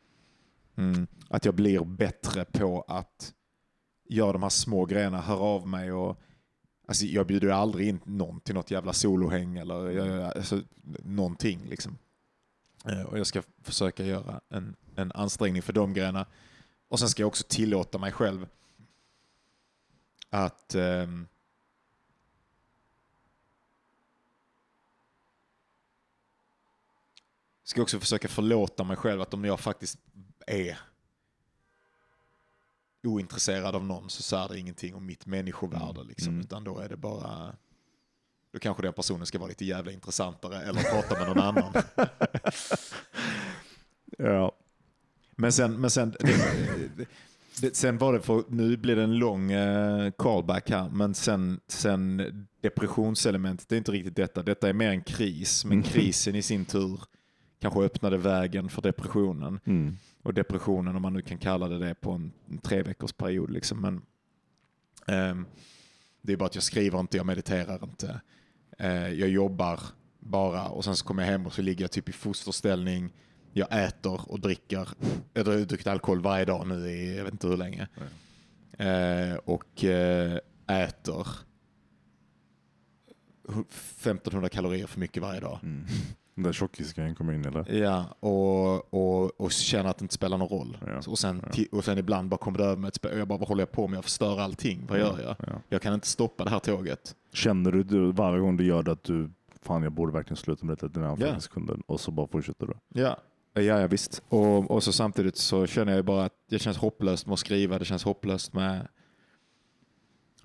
Mm. 0.77 1.07
Att 1.29 1.45
jag 1.45 1.55
blir 1.55 1.85
bättre 1.85 2.45
på 2.45 2.85
att 2.89 3.33
göra 4.09 4.33
de 4.33 4.43
här 4.43 4.51
små 4.51 4.85
grejerna, 4.85 5.21
höra 5.21 5.39
av 5.39 5.69
mig 5.69 5.93
och 5.93 6.21
Alltså 6.87 7.05
jag 7.05 7.27
bjuder 7.27 7.49
aldrig 7.49 7.89
in 7.89 8.01
någon 8.05 8.41
till 8.41 8.55
något 8.55 8.71
jävla 8.71 8.93
solohäng 8.93 9.57
eller 9.57 9.91
jag, 9.91 10.37
alltså, 10.37 10.61
någonting. 11.05 11.67
Liksom. 11.69 11.99
Eh, 12.85 13.03
och 13.03 13.19
jag 13.19 13.27
ska 13.27 13.43
försöka 13.63 14.05
göra 14.05 14.41
en, 14.49 14.77
en 14.97 15.13
ansträngning 15.13 15.63
för 15.63 15.73
de 15.73 15.95
grejerna. 15.95 16.27
Och 16.89 16.99
sen 16.99 17.09
ska 17.09 17.23
jag 17.23 17.29
också 17.29 17.45
tillåta 17.49 17.99
mig 17.99 18.13
själv 18.13 18.47
att 20.31 20.75
ehm, 20.75 21.27
ska 27.65 27.83
också 27.83 28.01
försöka 28.01 28.29
förlåta 28.29 28.85
mig 28.85 28.97
själv 28.97 29.21
att 29.21 29.35
om 29.35 29.45
jag 29.45 29.61
faktiskt 29.61 29.99
är 30.47 30.79
ointresserad 33.07 33.75
av 33.75 33.85
någon 33.85 34.11
så 34.11 34.23
säger 34.23 34.49
det 34.49 34.59
ingenting 34.59 34.95
om 34.95 35.07
mitt 35.07 35.27
människovärde. 35.27 36.05
Liksom, 36.05 36.29
Mm. 36.33 36.41
Utan 36.41 36.65
då 36.65 36.79
är 36.79 36.89
det 36.89 36.97
bara... 36.97 37.57
Då 38.53 38.59
kanske 38.59 38.83
den 38.83 38.93
personen 38.93 39.27
ska 39.27 39.39
vara 39.39 39.49
lite 39.49 39.65
jävla 39.65 39.93
intressantare 39.93 40.63
eller 40.63 40.81
prata 40.83 41.19
med 41.19 41.29
någon 41.29 41.45
annan. 41.45 41.73
Ja. 44.19 44.53
Men 45.37 45.53
sen, 45.53 45.81
men 45.81 45.91
sen, 45.91 46.15
det, 46.21 47.07
det, 47.61 47.77
sen 47.77 47.99
var 47.99 48.13
det 48.13 48.21
för, 48.21 48.45
nu 48.49 48.77
blir 48.77 48.97
det 48.97 49.03
en 49.03 49.19
lång 49.19 49.53
eh, 49.53 50.11
callback 50.11 50.71
här, 50.71 50.89
men 50.89 51.15
sen, 51.15 51.61
sen 51.69 52.47
depressionselementet, 52.61 53.69
det 53.69 53.75
är 53.75 53.79
inte 53.79 53.93
riktigt 53.93 54.17
detta. 54.17 54.43
Detta 54.43 54.69
är 54.69 54.73
mer 54.73 54.89
en 54.91 55.03
kris, 55.03 55.65
men 55.65 55.73
Mm. 55.73 55.83
krisen 55.83 56.35
i 56.35 56.43
sin 56.43 56.65
tur 56.65 57.01
kanske 57.61 57.81
öppnade 57.81 58.17
vägen 58.17 58.69
för 58.69 58.83
depressionen. 58.83 59.61
Mm. 59.65 59.97
Och 60.25 60.35
depressionen, 60.35 60.97
om 60.97 61.03
man 61.03 61.13
nu 61.13 61.23
kan 61.23 61.39
kalla 61.39 61.69
det 61.69 61.79
det, 61.79 61.95
på 61.95 62.13
en, 62.13 62.33
en 62.51 62.59
tre 62.59 62.83
veckors 62.83 63.13
period. 63.13 63.51
Liksom. 63.51 63.81
Men, 63.81 64.03
ehm, 65.07 65.47
det 66.23 66.33
är 66.33 66.37
bara 66.37 66.47
att 66.47 66.55
jag 66.55 66.65
skriver 66.65 67.01
inte, 67.01 67.17
jag 67.17 67.27
mediterar 67.27 67.85
inte. 67.85 68.21
Eh, 68.79 69.09
jag 69.09 69.29
jobbar 69.29 69.81
bara 70.19 70.69
och 70.69 70.85
sen 70.85 70.97
så 70.97 71.05
kommer 71.05 71.23
jag 71.23 71.31
hem 71.31 71.47
och 71.47 71.53
så 71.53 71.63
ligger 71.63 71.85
jag 71.85 71.91
typ 71.91 72.09
i 72.09 72.13
fosterställning. 72.13 73.13
Jag 73.53 73.85
äter 73.85 74.31
och 74.33 74.41
dricker. 74.41 74.89
Jag 75.33 75.45
har 75.45 75.59
druckit 75.59 75.87
alkohol 75.87 76.21
varje 76.21 76.45
dag 76.45 76.67
nu 76.67 76.91
i 76.91 77.17
jag 77.17 77.25
vet 77.25 77.33
inte 77.33 77.47
hur 77.47 77.57
länge. 77.57 77.89
Eh, 78.79 79.35
och 79.35 79.85
eh, 79.85 80.39
äter 80.67 81.27
1500 83.49 84.49
kalorier 84.49 84.87
för 84.87 85.01
mycket 85.01 85.23
varje 85.23 85.41
dag. 85.41 85.59
Mm. 85.63 85.87
Där 86.35 86.53
tjockisgrejen 86.53 87.15
kommer 87.15 87.33
in 87.33 87.45
eller? 87.45 87.75
Ja, 87.75 88.05
och, 88.21 88.95
och, 88.95 89.41
och 89.41 89.53
känna 89.53 89.91
att 89.91 89.99
det 89.99 90.03
inte 90.05 90.15
spelar 90.15 90.39
någon 90.39 90.49
roll. 90.49 90.79
Ja, 90.87 91.01
Och, 91.11 91.19
sen, 91.19 91.43
ja. 91.57 91.65
och 91.73 91.85
sen 91.85 91.99
ibland 91.99 92.29
bara 92.29 92.37
kommer 92.37 92.59
det 92.59 92.65
över 92.65 92.77
mig 92.77 92.89
ett 92.89 92.95
spel 92.95 93.13
och 93.13 93.19
jag 93.19 93.29
bara, 93.29 93.39
vad 93.39 93.49
håller 93.49 93.63
jag 93.63 93.73
på 93.73 93.89
med? 93.89 93.97
Jag 93.97 94.05
förstör 94.05 94.41
allting. 94.41 94.87
Vad 94.89 94.99
gör 94.99 95.21
jag? 95.21 95.37
Ja. 95.47 95.61
Jag 95.69 95.83
kan 95.83 95.95
inte 95.95 96.07
stoppa 96.07 96.45
det 96.45 96.51
här 96.51 96.59
tåget. 96.59 97.17
Känner 97.33 97.71
du, 97.73 98.13
varje 98.13 98.41
gång 98.41 98.57
du 98.57 98.65
gör 98.67 98.83
det 98.83 98.93
att 98.93 99.05
du, 99.05 99.31
fan 99.63 99.83
jag 99.83 99.93
borde 99.93 100.13
verkligen 100.13 100.37
sluta 100.37 100.67
med 100.67 100.77
detta 100.77 100.89
den 100.89 101.03
här 101.03 101.21
yeah. 101.23 101.39
sekunden 101.39 101.83
och 101.87 102.01
så 102.01 102.11
bara 102.11 102.27
fortsätter 102.27 102.67
du? 102.67 103.01
Ja, 103.01 103.17
ja, 103.53 103.61
ja 103.63 103.87
visst. 103.87 104.23
Och, 104.29 104.71
och 104.71 104.83
så 104.83 104.93
samtidigt 104.93 105.37
så 105.37 105.67
känner 105.67 105.95
jag 105.97 106.05
bara 106.05 106.25
att 106.25 106.33
det 106.51 106.59
känns 106.59 106.77
hopplöst 106.77 107.27
med 107.27 107.33
att 107.33 107.39
skriva. 107.39 107.79
Det 107.79 107.85
känns 107.85 108.05
hopplöst 108.05 108.53
med 108.53 108.89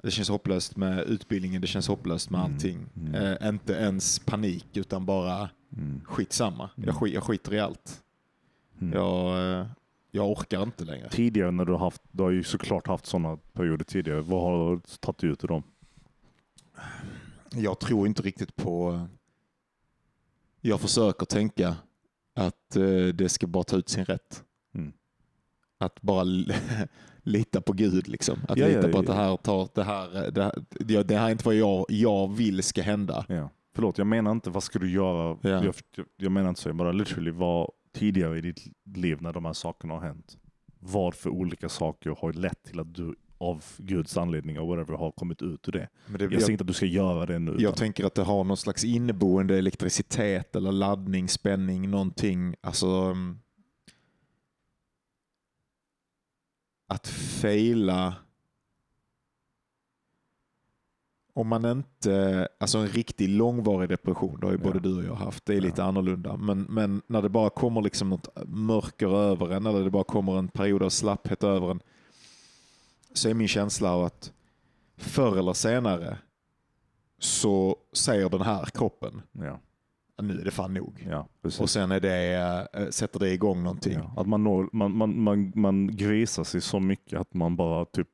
det 0.04 0.12
känns 0.12 0.30
hopplöst 0.30 0.76
med 0.78 1.00
utbildningen, 1.04 1.62
det 1.62 1.68
känns 1.68 1.88
hopplöst 1.88 2.30
med 2.30 2.40
Mm, 2.42 2.54
allting. 2.54 2.86
mm. 2.96 3.16
Eh, 3.42 3.50
inte 3.50 3.74
ens 3.74 4.20
panik, 4.20 4.78
utan 4.78 5.06
bara 5.06 5.50
Mm. 5.78 6.02
skitsamma. 6.06 6.70
Mm. 6.78 6.88
Jag, 6.88 6.96
skit, 6.96 7.14
jag 7.14 7.24
skiter 7.24 7.54
i 7.54 7.60
allt. 7.60 8.04
Mm. 8.82 8.94
Jag, 8.94 9.60
eh, 9.60 9.68
jag 10.12 10.32
orkar 10.32 10.64
inte 10.64 10.84
längre. 10.84 11.10
Tidigare 11.10 11.52
när 11.52 11.66
du 11.66 11.72
har 11.72 11.80
haft, 11.80 12.02
du 12.12 12.24
har 12.24 12.30
ju 12.30 12.44
såklart 12.44 12.88
haft 12.88 13.06
sådana 13.06 13.38
perioder 13.54 13.86
tidigare. 13.86 14.22
Vad 14.22 14.42
har 14.42 14.76
du 14.76 14.82
tagit 15.00 15.24
ut 15.24 15.44
ur 15.44 15.48
dem? 15.48 15.64
Jag 17.52 17.80
tror 17.80 18.08
inte 18.08 18.22
riktigt 18.22 18.56
på... 18.56 19.08
Jag 20.62 20.82
försöker 20.82 21.26
tänka 21.26 21.76
att 22.34 22.76
eh, 22.76 23.06
det 23.14 23.30
ska 23.30 23.48
bara 23.48 23.64
ta 23.64 23.78
ut 23.78 23.90
sin 23.90 24.06
rätt. 24.06 24.44
Mm. 24.74 24.94
Att 25.78 26.02
bara 26.02 26.24
lita 27.24 27.62
på 27.62 27.74
Gud. 27.74 28.08
Liksom. 28.08 28.40
Att 28.48 28.58
Ja, 28.58 28.68
lita 28.68 28.88
ja, 28.88 28.92
på 28.94 29.00
att 29.00 29.06
det 29.06 29.14
här, 29.14 29.38
tar, 29.38 29.70
det, 29.74 29.84
här, 29.84 30.32
det, 30.32 30.44
här, 30.44 30.54
det, 30.70 31.04
det 31.04 31.18
här 31.18 31.28
är 31.28 31.32
inte 31.32 31.46
vad 31.46 31.56
jag, 31.56 31.86
jag 31.90 32.36
vill 32.36 32.64
ska 32.64 32.82
hända. 32.82 33.26
Ja. 33.28 33.50
Förlåt, 33.80 33.98
jag 33.98 34.08
menar 34.08 34.32
inte 34.32 34.50
vad 34.50 34.64
ska 34.64 34.80
du 34.80 34.92
göra. 34.92 35.38
Ja. 35.42 35.50
Jag, 35.50 35.76
jag, 36.18 36.32
menar 36.32 36.50
inte 36.50 36.62
så. 36.62 36.70
Jag 36.70 36.76
bara 36.76 36.92
literally 36.92 37.32
vad 37.32 37.72
tidigare 37.94 38.38
i 38.38 38.42
ditt 38.42 38.62
liv 38.96 39.22
när 39.22 39.34
de 39.34 39.46
här 39.46 39.54
sakerna 39.54 39.94
har 39.94 40.02
hänt. 40.02 40.38
Vad 40.80 41.16
för 41.16 41.30
olika 41.30 41.70
saker 41.70 42.16
har 42.22 42.34
lett 42.34 42.64
till 42.64 42.80
att 42.80 42.96
du 42.96 43.16
av 43.38 43.64
Guds 43.78 44.18
anledning 44.18 44.60
och 44.60 44.68
whatever 44.68 44.98
har 44.98 45.12
kommit 45.12 45.42
ut 45.42 45.68
ur 45.68 45.72
det. 45.72 45.90
Det 46.08 46.24
Jag 46.24 46.34
jag, 46.34 46.42
säger 46.42 46.52
inte 46.52 46.62
att 46.62 46.68
du 46.68 46.74
ska 46.74 46.86
göra 46.86 47.26
det 47.26 47.40
nu. 47.40 47.52
jag 47.52 47.62
utan- 47.62 47.74
tänker 47.74 48.06
att 48.06 48.16
det 48.16 48.24
har 48.24 48.44
någon 48.44 48.58
slags 48.58 48.84
inneboende 48.84 49.58
elektricitet 49.58 50.56
eller 50.56 50.72
laddning, 50.72 51.30
spänning, 51.30 51.90
någonting. 51.90 52.56
Alltså, 52.62 52.88
mm, 52.88 53.40
att 56.88 57.08
fejla 57.08 58.16
om 61.40 61.48
man 61.48 61.66
inte, 61.66 62.48
alltså 62.60 62.78
en 62.78 62.88
riktig 62.88 63.30
långvarig 63.30 63.90
depression, 63.90 64.40
det 64.40 64.46
har 64.48 64.52
ju 64.52 64.58
både 64.58 64.78
Ja. 64.78 64.80
du 64.80 64.98
och 64.98 65.04
jag 65.04 65.16
haft, 65.16 65.46
det 65.46 65.54
är 65.54 65.58
Ja. 65.58 65.62
lite 65.64 65.84
annorlunda. 65.84 66.38
Men, 66.38 66.62
men 66.62 67.02
när 67.08 67.22
det 67.22 67.30
bara 67.30 67.50
kommer 67.50 67.82
liksom 67.82 68.10
något 68.10 68.28
mörker 68.46 69.08
över 69.18 69.50
en 69.54 69.66
eller 69.66 69.84
det 69.84 69.90
bara 69.90 70.04
kommer 70.04 70.38
en 70.40 70.48
period 70.48 70.84
av 70.84 70.90
slapphet 70.90 71.44
över 71.44 71.72
en 71.72 71.80
så 73.14 73.30
är 73.30 73.34
min 73.34 73.48
känsla 73.48 73.92
av 73.94 74.04
att 74.06 74.32
förr 74.98 75.38
eller 75.40 75.54
senare 75.54 76.18
så 77.20 77.76
säger 77.94 78.30
den 78.30 78.42
här 78.42 78.66
kroppen, 78.66 79.22
ja, 79.32 79.60
nu 80.22 80.40
är 80.42 80.46
det 80.46 80.52
fan 80.52 80.74
nog. 80.74 81.08
ja. 81.10 81.28
Och 81.60 81.70
sen 81.70 81.92
är 81.92 82.00
det, 82.00 82.68
äh, 82.74 82.90
sätter 82.90 83.20
det 83.20 83.30
igång 83.34 83.64
någonting. 83.64 83.94
Ja, 83.94 84.14
att 84.22 84.28
man, 84.28 84.44
når, 84.44 84.70
man, 84.74 84.98
man, 84.98 85.20
man, 85.22 85.52
man 85.56 85.96
grisar 85.96 86.44
sig 86.44 86.62
så 86.62 86.80
mycket 86.80 87.20
att 87.20 87.34
man 87.34 87.56
bara 87.56 87.86
typ 87.86 88.10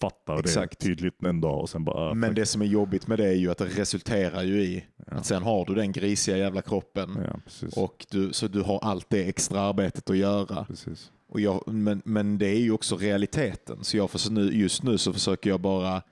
fattar 0.00 0.38
Exakt. 0.38 0.78
det 0.80 0.86
tydligt 0.86 1.22
en 1.24 1.40
dag 1.40 1.60
och 1.60 1.70
sen 1.70 1.84
bara... 1.84 2.14
Men 2.14 2.34
det 2.34 2.46
som 2.46 2.62
är 2.62 2.66
jobbigt 2.66 3.06
med 3.06 3.18
det 3.18 3.28
är 3.28 3.34
ju 3.34 3.50
att 3.50 3.58
det 3.58 3.64
resulterar 3.64 4.42
ju 4.42 4.62
i 4.62 4.84
Ja. 5.06 5.16
att 5.16 5.26
sen 5.26 5.42
har 5.42 5.64
du 5.66 5.74
den 5.74 5.92
grisiga 5.92 6.36
jävla 6.36 6.62
kroppen 6.62 7.18
Ja, 7.24 7.40
och 7.76 8.06
du, 8.10 8.32
så 8.32 8.48
du 8.48 8.60
har 8.62 8.78
allt 8.82 9.06
det 9.10 9.28
extra 9.28 9.60
arbetet 9.60 10.10
att 10.10 10.16
göra. 10.16 10.64
precis. 10.64 11.10
Och 11.28 11.40
jag, 11.40 11.68
men, 11.68 12.02
men 12.04 12.38
det 12.38 12.46
är 12.46 12.58
ju 12.60 12.72
också 12.72 12.96
realiteten. 12.96 13.84
Så 13.84 13.96
jag 13.96 14.10
nu, 14.30 14.52
just 14.52 14.82
nu 14.82 14.98
så 14.98 15.12
försöker 15.12 15.50
jag 15.50 15.60
bara 15.60 16.02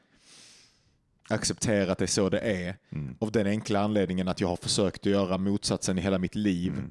acceptera 1.28 1.92
att 1.92 1.98
det 1.98 2.04
är 2.04 2.06
så 2.06 2.28
det 2.28 2.40
är. 2.40 2.76
Mm. 2.92 3.16
Av 3.20 3.32
den 3.32 3.46
enkla 3.46 3.80
anledningen 3.80 4.28
att 4.28 4.40
jag 4.40 4.48
har 4.48 4.56
försökt 4.56 5.06
att 5.06 5.12
göra 5.12 5.38
motsatsen 5.38 5.98
i 5.98 6.00
hela 6.00 6.18
mitt 6.18 6.34
liv. 6.34 6.72
Mm. 6.72 6.90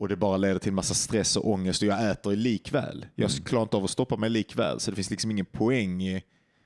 Och 0.00 0.08
det 0.08 0.16
bara 0.16 0.36
leder 0.36 0.58
till 0.58 0.72
massa 0.72 0.94
stress 0.94 1.36
och 1.36 1.50
ångest 1.50 1.82
och 1.82 1.88
jag 1.88 2.10
äter 2.10 2.36
likväl. 2.36 3.06
Jag 3.14 3.30
Mm. 3.30 3.44
klarar 3.44 3.62
inte 3.62 3.76
av 3.76 3.84
att 3.84 3.90
stoppa 3.90 4.16
mig 4.16 4.30
likväl. 4.30 4.80
Så 4.80 4.90
det 4.90 4.94
finns 4.94 5.10
liksom 5.10 5.30
ingen 5.30 5.46
poäng 5.46 6.02
i 6.02 6.22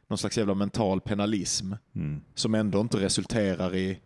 någon 0.09 0.19
slags 0.19 0.39
jävla 0.39 0.55
mental 0.55 1.01
penalism. 1.01 1.73
Mm. 1.95 2.21
Som 2.35 2.55
ändå 2.55 2.81
inte 2.81 3.01
resulterar 3.01 3.75
i 3.75 4.01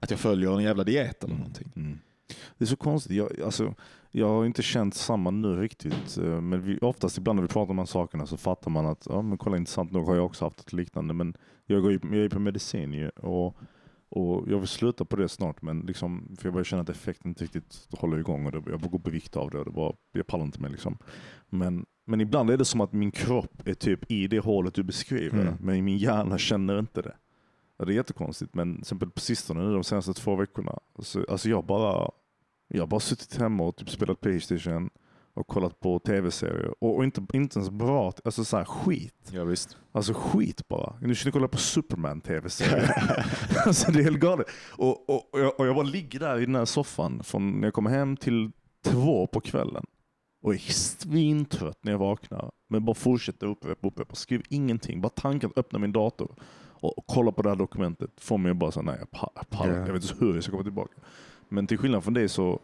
att 0.00 0.10
jag 0.10 0.20
följer 0.20 0.56
en 0.56 0.62
jävla 0.62 0.84
diet 0.84 1.24
eller 1.24 1.34
någonting. 1.34 1.72
Mm. 1.76 1.98
Det 2.58 2.64
är 2.64 2.66
så 2.66 2.76
konstigt. 2.76 3.16
Jag, 3.16 3.40
alltså, 3.40 3.74
jag 4.10 4.28
har 4.28 4.44
inte 4.46 4.62
känt 4.62 4.94
samma 4.94 5.30
nu 5.30 5.56
riktigt. 5.60 6.18
eh, 6.18 6.40
Men 6.40 6.62
vi, 6.62 6.78
oftast 6.78 7.18
ibland 7.18 7.36
när 7.36 7.42
vi 7.42 7.48
pratar 7.48 7.60
om 7.70 7.76
de 7.76 7.78
här 7.78 7.86
sakerna 7.86 8.26
så 8.26 8.36
fattar 8.36 8.70
man 8.70 8.86
att 8.86 9.06
ja, 9.10 9.22
men 9.22 9.38
kolla 9.38 9.56
intressant 9.56 9.92
nog 9.92 10.06
har 10.06 10.14
jag 10.16 10.24
också 10.26 10.44
haft 10.44 10.60
ett 10.60 10.72
liknande. 10.72 11.14
Men 11.14 11.36
jag, 11.66 11.82
går 11.82 11.92
ju, 11.92 11.98
jag 12.02 12.14
är 12.16 12.28
på 12.28 12.38
medicin 12.38 12.92
ju, 12.92 13.08
och, 13.08 13.56
och 14.08 14.50
jag 14.50 14.58
vill 14.58 14.68
sluta 14.68 15.04
på 15.04 15.16
det 15.16 15.28
snart. 15.28 15.62
Men 15.62 15.80
liksom, 15.80 16.36
för 16.38 16.46
jag 16.46 16.52
börjar 16.52 16.64
känna 16.64 16.82
att 16.82 16.88
effekten 16.88 17.28
inte 17.28 17.44
riktigt 17.44 17.88
håller 17.92 18.18
igång. 18.18 18.46
Och 18.46 18.52
det, 18.52 18.62
jag 18.66 18.80
går 18.80 18.98
på 18.98 19.10
vikt 19.10 19.36
av 19.36 19.50
det 19.50 19.58
och 19.58 19.64
det 19.64 19.70
bara, 19.70 19.92
jag 20.12 20.26
pallar 20.26 20.44
inte 20.44 20.60
med. 20.60 20.70
Liksom. 20.70 20.98
Men, 21.48 21.86
men 22.06 22.20
ibland 22.20 22.50
är 22.50 22.56
det 22.56 22.64
som 22.64 22.80
att 22.80 22.92
min 22.92 23.10
kropp 23.10 23.68
är 23.68 23.74
typ 23.74 24.10
i 24.10 24.26
det 24.26 24.38
hålet 24.38 24.74
du 24.74 24.82
beskriver. 24.82 25.40
Mm. 25.40 25.54
Men 25.60 25.84
min 25.84 25.98
hjärna 25.98 26.38
känner 26.38 26.78
inte 26.78 27.02
det. 27.02 27.14
Ja, 27.78 27.84
det 27.84 27.92
är 27.92 27.96
jättekonstigt, 27.96 28.54
men 28.54 28.74
till 28.74 28.80
exempel 28.80 29.10
på 29.10 29.20
sistone 29.20 29.62
nu 29.62 29.72
de 29.72 29.84
senaste 29.84 30.14
två 30.14 30.36
veckorna, 30.36 30.78
så, 30.98 31.24
alltså 31.28 31.48
jag 31.48 31.64
bara 31.64 32.10
jag 32.68 32.82
har 32.82 32.86
bara 32.86 33.00
suttit 33.00 33.36
hemma 33.36 33.64
och 33.64 33.76
typ 33.76 33.90
spelat 33.90 34.20
Playstation 34.20 34.90
och 35.34 35.46
kollat 35.46 35.80
på 35.80 35.98
tv-serier. 35.98 36.84
Och, 36.84 36.96
och 36.96 37.04
inte, 37.04 37.26
inte 37.32 37.58
ens 37.58 37.70
bra, 37.70 38.12
alltså 38.24 38.44
så 38.44 38.56
här 38.56 38.64
skit. 38.64 39.30
Ja, 39.30 39.44
visst. 39.44 39.76
Alltså 39.92 40.12
skit 40.14 40.68
bara. 40.68 40.96
Nu 41.00 41.14
ska 41.14 41.28
ni 41.28 41.32
kolla 41.32 41.48
på 41.48 41.58
Superman 41.58 42.20
tv-serier. 42.20 42.90
alltså 43.66 43.92
det 43.92 43.98
är 44.00 44.04
helt 44.04 44.20
galet. 44.20 44.46
Och, 44.76 45.10
och, 45.10 45.34
och, 45.34 45.40
jag, 45.40 45.60
och 45.60 45.66
jag 45.66 45.74
bara 45.74 45.86
ligger 45.86 46.18
där 46.20 46.38
i 46.38 46.46
den 46.46 46.54
här 46.54 46.64
soffan 46.64 47.22
från 47.22 47.60
när 47.60 47.66
jag 47.66 47.74
kommer 47.74 47.90
hem 47.90 48.16
till 48.16 48.50
två 48.84 49.26
på 49.26 49.40
kvällen. 49.40 49.86
Och 50.42 50.54
är 50.54 50.58
svintrött 50.58 51.78
när 51.82 51.92
jag 51.92 51.98
vaknar. 51.98 52.50
Men 52.68 52.84
bara 52.84 52.94
fortsätter 52.94 53.46
upprepa, 53.46 53.88
upprepa. 53.88 54.14
Skriver 54.14 54.46
ingenting. 54.48 55.00
Bara 55.00 55.08
tanken 55.08 55.50
att 55.50 55.58
öppna 55.58 55.78
min 55.78 55.92
dator 55.92 56.34
och, 56.84 57.04
kolla 57.06 57.32
på 57.32 57.42
det 57.42 57.48
här 57.48 57.56
dokumentet 57.56 58.10
får 58.16 58.38
mig 58.38 58.54
bara 58.54 58.70
så 58.70 58.82
nej 58.82 58.96
jag 58.98 59.10
pa- 59.10 59.32
jag 59.34 59.50
pallar. 59.50 59.74
Ja. 59.74 59.86
Jag 59.86 59.92
vet 59.92 60.02
inte 60.02 60.24
hur 60.24 60.34
jag 60.34 60.42
ska 60.42 60.50
komma 60.50 60.62
tillbaka. 60.62 60.94
Men 61.48 61.66
till 61.66 61.78
skillnad 61.78 62.04
från 62.04 62.14
det 62.14 62.28
så 62.28 62.60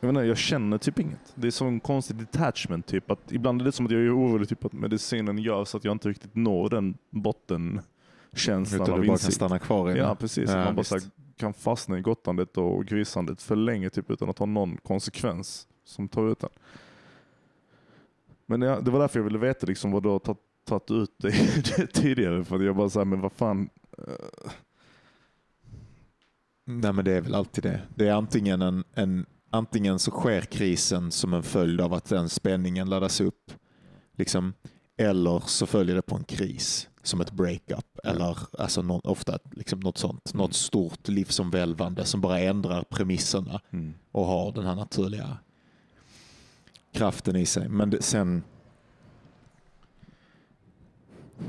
jag, 0.00 0.08
vet 0.08 0.16
inte, 0.16 0.26
jag 0.28 0.36
känner 0.36 0.78
typ 0.78 0.98
inget. 0.98 1.32
Det 1.34 1.46
är 1.46 1.50
sån 1.50 1.80
konstig 1.80 2.16
detachment. 2.16 2.86
Typ, 2.86 3.10
att 3.10 3.32
ibland 3.32 3.60
är 3.60 3.64
det 3.64 3.72
som 3.72 3.86
att 3.86 3.92
jag 3.92 4.00
är 4.00 4.18
orolig 4.18 4.48
typ, 4.48 4.64
att 4.64 4.72
medicinen 4.72 5.38
gör 5.38 5.64
så 5.64 5.76
att 5.76 5.84
jag 5.84 5.92
inte 5.92 6.08
riktigt 6.08 6.34
når 6.36 6.68
den 6.68 6.94
bottenkänslan 7.10 8.64
Utan 8.64 8.80
av 8.80 8.86
du 8.86 8.90
bara 8.90 9.02
kan 9.06 9.10
insikt. 9.12 9.34
stanna 9.34 9.58
kvar 9.58 9.90
i 9.90 9.98
Ja 9.98 10.14
precis. 10.14 10.50
Ja, 10.50 10.64
man 10.64 10.74
bara 10.76 10.84
så 10.84 10.94
här, 10.94 11.04
kan 11.36 11.52
fastna 11.54 11.98
i 11.98 12.00
gottandet 12.00 12.56
och 12.56 12.84
grisandet 12.86 13.42
för 13.42 13.56
länge 13.56 13.90
typ, 13.90 14.10
utan 14.10 14.30
att 14.30 14.38
ha 14.38 14.46
någon 14.46 14.76
konsekvens 14.76 15.68
som 15.84 16.08
tar 16.08 16.32
ut 16.32 16.38
den. 16.40 16.50
Men 18.46 18.62
ja, 18.62 18.80
det 18.80 18.90
var 18.90 19.00
därför 19.00 19.18
jag 19.18 19.24
ville 19.24 19.38
veta 19.38 19.66
liksom, 19.66 19.90
vad 19.90 20.02
du 20.02 20.08
har 20.08 20.18
tagit, 20.64 20.90
ut 20.90 21.18
dig 21.18 21.32
tidigare. 21.92 22.44
För 22.44 22.60
jag 22.60 22.76
bara 22.76 22.90
såhär, 22.90 23.04
men 23.04 23.20
vad 23.20 23.32
fan. 23.32 23.68
eh, 23.98 24.50
Nej 26.64 26.92
men 26.92 27.04
det 27.04 27.12
är 27.12 27.20
väl 27.20 27.34
alltid 27.34 27.64
det. 27.64 27.80
Det 27.94 28.08
är 28.08 28.12
antingen 28.12 28.62
en, 28.62 28.84
en 28.94 29.26
antingen 29.50 29.98
så 29.98 30.10
sker 30.10 30.40
krisen 30.40 31.10
som 31.12 31.34
en 31.34 31.42
följd 31.42 31.80
av 31.80 31.94
att 31.94 32.04
den 32.04 32.28
spänningen 32.28 32.90
laddas 32.90 33.20
upp. 33.20 33.52
Liksom, 34.16 34.54
eller 34.96 35.40
så 35.46 35.66
följer 35.66 35.94
det 35.96 36.02
på 36.02 36.16
en 36.16 36.24
kris 36.24 36.88
som 37.02 37.20
ett 37.20 37.32
breakup. 37.32 37.98
Eller 38.04 38.38
alltså 38.58 38.82
nå- 38.82 39.00
ofta 39.04 39.38
liksom 39.52 39.80
något 39.80 39.98
sånt. 39.98 40.34
Något 40.34 40.54
stort 40.54 41.08
livsomvälvande 41.08 42.04
som 42.04 42.20
bara 42.20 42.38
ändrar 42.40 42.82
premisserna 42.82 43.60
Mm. 43.70 43.94
och 44.12 44.24
har 44.26 44.52
den 44.52 44.66
här 44.66 44.74
naturliga 44.74 45.38
kraften 46.92 47.36
i 47.36 47.46
sig. 47.46 47.68
Men 47.68 47.90
det, 47.90 48.02
sen... 48.02 48.42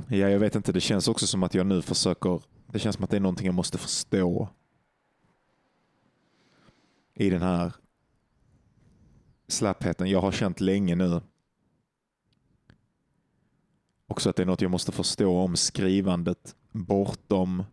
Ja, 0.08 0.30
jag 0.30 0.40
vet 0.40 0.56
inte. 0.56 0.72
Det 0.72 0.82
känns 0.82 1.08
också 1.08 1.28
som 1.28 1.44
att 1.44 1.54
jag 1.54 1.66
nu 1.68 1.82
försöker... 1.82 2.42
Det 2.68 2.80
känns 2.80 2.96
som 2.96 3.04
att 3.04 3.10
det 3.10 3.18
är 3.18 3.22
någonting 3.22 3.46
jag 3.46 3.56
måste 3.56 3.78
förstå 3.78 4.50
i 7.14 7.30
den 7.30 7.42
här 7.42 7.74
slappheten. 9.52 10.10
Jag 10.10 10.22
har 10.22 10.32
känt 10.32 10.60
länge 10.60 10.96
nu 10.96 11.22
också 14.08 14.30
att 14.30 14.36
det 14.36 14.44
är 14.44 14.46
något 14.46 14.62
jag 14.62 14.72
måste 14.72 14.92
förstå 14.92 15.38
om 15.40 15.56
skrivandet 15.56 16.56
bortom 16.72 17.64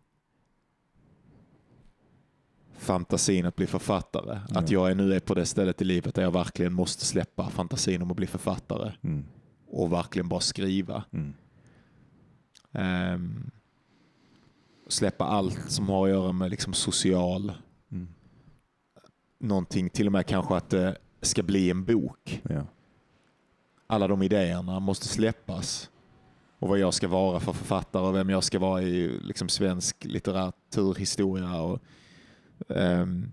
fantasin 2.77 3.45
att 3.45 3.55
bli 3.55 3.67
författare. 3.67 4.39
Ja. 4.49 4.59
Att 4.59 4.71
jag 4.71 4.91
är 4.91 4.95
nu 4.95 5.13
är 5.13 5.19
på 5.19 5.33
det 5.33 5.45
stället 5.45 5.81
i 5.81 5.85
livet 5.85 6.15
där 6.15 6.21
jag 6.23 6.31
verkligen 6.31 6.73
måste 6.73 7.05
släppa 7.05 7.49
fantasin 7.49 8.01
om 8.01 8.11
att 8.11 8.17
bli 8.17 8.27
författare 8.27 8.91
Mm. 9.01 9.25
och 9.67 9.93
verkligen 9.93 10.29
bara 10.29 10.39
skriva. 10.39 11.03
Mm. 11.11 11.33
Ehm, 12.71 13.51
släppa 14.87 15.25
allt 15.25 15.71
som 15.71 15.89
har 15.89 16.07
att 16.07 16.13
göra 16.13 16.31
med 16.31 16.49
liksom 16.51 16.73
social 16.73 17.51
Mm. 17.91 18.07
någonting, 19.39 19.89
till 19.89 20.05
och 20.05 20.11
med 20.11 20.25
kanske 20.27 20.55
att 20.55 20.69
det 20.69 20.97
ska 21.21 21.43
bli 21.43 21.69
en 21.69 21.85
bok. 21.85 22.41
Ja. 22.49 22.65
Alla 23.87 24.07
de 24.07 24.21
idéerna 24.21 24.79
måste 24.79 25.07
släppas. 25.07 25.89
Och 26.59 26.69
vad 26.69 26.79
jag 26.79 26.93
ska 26.93 27.07
vara 27.07 27.39
för 27.39 27.53
författare 27.53 28.07
och 28.07 28.15
vem 28.15 28.29
jag 28.29 28.43
ska 28.43 28.59
vara 28.59 28.81
i 28.81 29.19
liksom 29.21 29.49
svensk 29.49 30.05
litteraturhistoria. 30.05 31.61
Och, 31.61 31.79
ehm, 32.69 33.31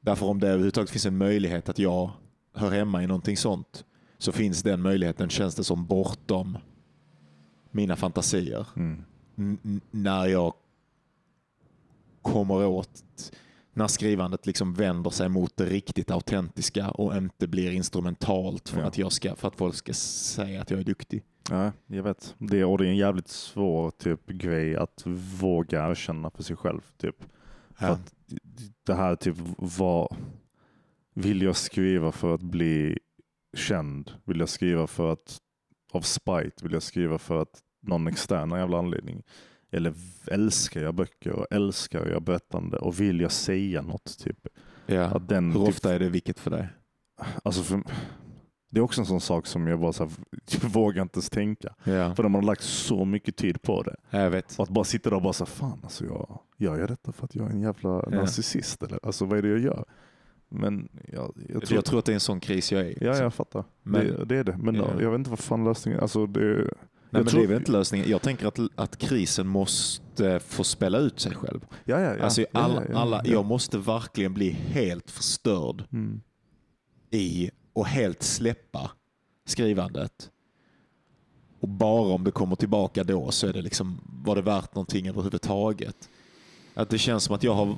därför 0.00 0.26
om 0.26 0.40
det 0.40 0.48
överhuvudtaget 0.48 0.90
finns 0.90 1.06
en 1.06 1.18
möjlighet 1.18 1.68
att 1.68 1.78
jag 1.78 2.10
hör 2.54 2.70
hemma 2.70 3.02
i 3.02 3.06
någonting 3.06 3.36
sånt 3.36 3.84
så 4.18 4.32
finns 4.32 4.62
den 4.62 4.82
möjligheten, 4.82 5.28
känns 5.28 5.54
det 5.54 5.64
som, 5.64 5.86
bortom 5.86 6.58
mina 7.70 7.96
fantasier. 7.96 8.66
Mm. 8.76 9.04
När 9.90 10.26
jag 10.26 10.54
kommer 12.22 12.66
åt, 12.66 13.04
när 13.76 13.86
skrivandet 13.86 14.46
liksom 14.46 14.74
vänder 14.74 15.10
sig 15.10 15.28
mot 15.28 15.56
det 15.56 15.64
riktigt 15.66 16.10
autentiska 16.10 16.90
och 16.90 17.16
inte 17.16 17.46
blir 17.48 17.70
instrumentalt 17.72 18.68
för, 18.68 18.80
Ja. 18.80 18.86
att, 18.86 18.98
jag 18.98 19.12
ska, 19.12 19.36
för 19.36 19.48
att 19.48 19.56
folk 19.56 19.74
ska 19.74 19.92
säga 19.92 20.62
att 20.62 20.70
jag 20.70 20.80
är 20.80 20.84
duktig. 20.84 21.22
Ja, 21.50 21.72
jag 21.86 22.02
vet. 22.02 22.34
Det, 22.38 22.64
och 22.64 22.78
det 22.78 22.84
är 22.86 22.88
en 22.88 22.96
jävligt 22.96 23.28
svår 23.28 23.90
typ 23.90 24.26
grej 24.26 24.76
att 24.76 25.02
våga 25.40 25.90
erkänna 25.90 26.30
för 26.30 26.42
sig 26.42 26.56
själv. 26.56 26.80
Typ. 26.96 27.16
Ja. 27.80 27.86
att 27.88 28.14
det 28.86 28.94
här 28.94 29.16
typ, 29.16 29.36
vad 29.58 30.16
vill 31.14 31.42
jag 31.42 31.56
skriva 31.56 32.12
för 32.12 32.34
att 32.34 32.42
bli 32.42 32.98
känd? 33.56 34.10
Vill 34.24 34.40
jag 34.40 34.48
skriva 34.48 34.86
för 34.86 35.12
att 35.12 35.38
av 35.92 36.00
spite? 36.00 36.62
Vill 36.62 36.72
jag 36.72 36.82
skriva 36.82 37.18
för 37.18 37.42
att 37.42 37.62
någon 37.80 38.06
extern 38.06 38.50
jävla 38.50 38.78
anledning? 38.78 39.22
Eller 39.76 39.94
älskar 40.26 40.80
jag 40.80 40.94
böcker 40.94 41.32
och 41.32 41.46
älskar 41.50 42.06
jag 42.08 42.22
berättande 42.22 42.76
och 42.78 43.00
vill 43.00 43.20
jag 43.20 43.32
säga 43.32 43.82
något? 43.82 44.18
Typ. 44.18 44.46
Ja. 44.86 45.04
Att 45.04 45.28
den, 45.28 45.52
Hur 45.52 45.60
typ, 45.60 45.68
ofta 45.68 45.94
är 45.94 45.98
det 45.98 46.08
vilket 46.08 46.38
för 46.38 46.50
dig? 46.50 46.68
Alltså 47.44 47.62
för, 47.62 47.82
det 48.70 48.78
är 48.80 48.84
också 48.84 49.00
en 49.00 49.06
sån 49.06 49.20
sak 49.20 49.46
som 49.46 49.66
jag 49.66 49.80
bara 49.80 49.92
så 49.92 50.04
här, 50.04 50.12
jag 50.62 50.70
vågar 50.70 51.02
inte 51.02 51.16
ens 51.16 51.30
tänka. 51.30 51.74
Ja. 51.84 52.14
För 52.14 52.22
de 52.22 52.34
har 52.34 52.42
lagt 52.42 52.62
så 52.62 53.04
mycket 53.04 53.36
tid 53.36 53.62
på 53.62 53.82
det. 53.82 53.96
Jag 54.10 54.30
vet. 54.30 54.58
Och 54.58 54.62
att 54.62 54.70
bara 54.70 54.84
sitta 54.84 55.10
där 55.10 55.16
och 55.16 55.22
bara 55.22 55.32
säga 55.32 55.46
fan 55.46 55.80
alltså 55.82 56.04
jag, 56.04 56.38
gör 56.58 56.78
jag 56.78 56.88
detta 56.88 57.12
för 57.12 57.24
att 57.24 57.34
jag 57.34 57.46
är 57.46 57.50
en 57.50 57.60
jävla 57.60 57.90
narcissist 57.90 58.82
eller? 58.82 58.98
Alltså 59.02 59.24
vad 59.24 59.38
är 59.38 59.42
det 59.42 59.48
jag 59.48 59.58
gör? 59.58 59.84
Men 60.48 60.88
jag, 61.12 61.36
jag, 61.48 61.62
tror, 61.62 61.76
Jag 61.76 61.84
tror 61.84 61.98
att 61.98 62.04
det 62.04 62.12
är 62.12 62.14
en 62.14 62.20
sån 62.20 62.40
kris 62.40 62.72
jag 62.72 62.80
är 62.80 62.86
i. 62.86 62.98
Ja, 63.00 63.16
jag 63.16 63.34
fattar. 63.34 63.64
Men- 63.82 64.06
det, 64.06 64.24
det 64.24 64.36
är 64.36 64.44
det. 64.44 64.56
Men 64.56 64.74
Ja. 64.74 64.88
jag 65.00 65.10
vet 65.10 65.18
inte 65.18 65.30
vad 65.30 65.38
fan 65.38 65.64
lösningen 65.64 65.98
är. 65.98 66.02
Alltså, 66.02 66.26
det, 66.26 66.70
Nej, 67.16 67.24
men 67.24 67.30
tror- 67.30 67.40
det 67.40 67.46
är 67.46 67.48
väl 67.48 67.56
inte 67.58 67.72
lösningen. 67.72 68.08
Jag 68.10 68.22
tänker 68.22 68.46
att, 68.46 68.58
att 68.74 68.96
krisen 68.98 69.46
måste 69.46 70.40
få 70.40 70.64
spela 70.64 70.98
ut 70.98 71.20
sig 71.20 71.34
själv. 71.34 71.60
ja, 71.84 72.00
ja, 72.00 72.16
ja. 72.16 72.24
Alltså, 72.24 72.46
alla, 72.52 72.82
alla, 72.94 73.20
ja. 73.24 73.32
Jag 73.32 73.44
måste 73.44 73.78
verkligen 73.78 74.34
bli 74.34 74.50
helt 74.50 75.10
förstörd 75.10 75.84
Mm. 75.92 76.20
i 77.10 77.50
och 77.72 77.86
helt 77.86 78.22
släppa 78.22 78.90
skrivandet. 79.46 80.30
Och 81.60 81.68
bara 81.68 82.14
om 82.14 82.24
det 82.24 82.30
kommer 82.30 82.56
tillbaka 82.56 83.04
då 83.04 83.30
så 83.30 83.46
är 83.46 83.52
det 83.52 83.62
liksom, 83.62 84.00
var 84.24 84.36
det 84.36 84.42
värt 84.42 84.74
någonting 84.74 85.08
överhuvudtaget? 85.08 86.08
Att 86.74 86.90
det 86.90 86.98
känns 86.98 87.24
som 87.24 87.34
att 87.34 87.42
jag 87.42 87.54
har... 87.54 87.76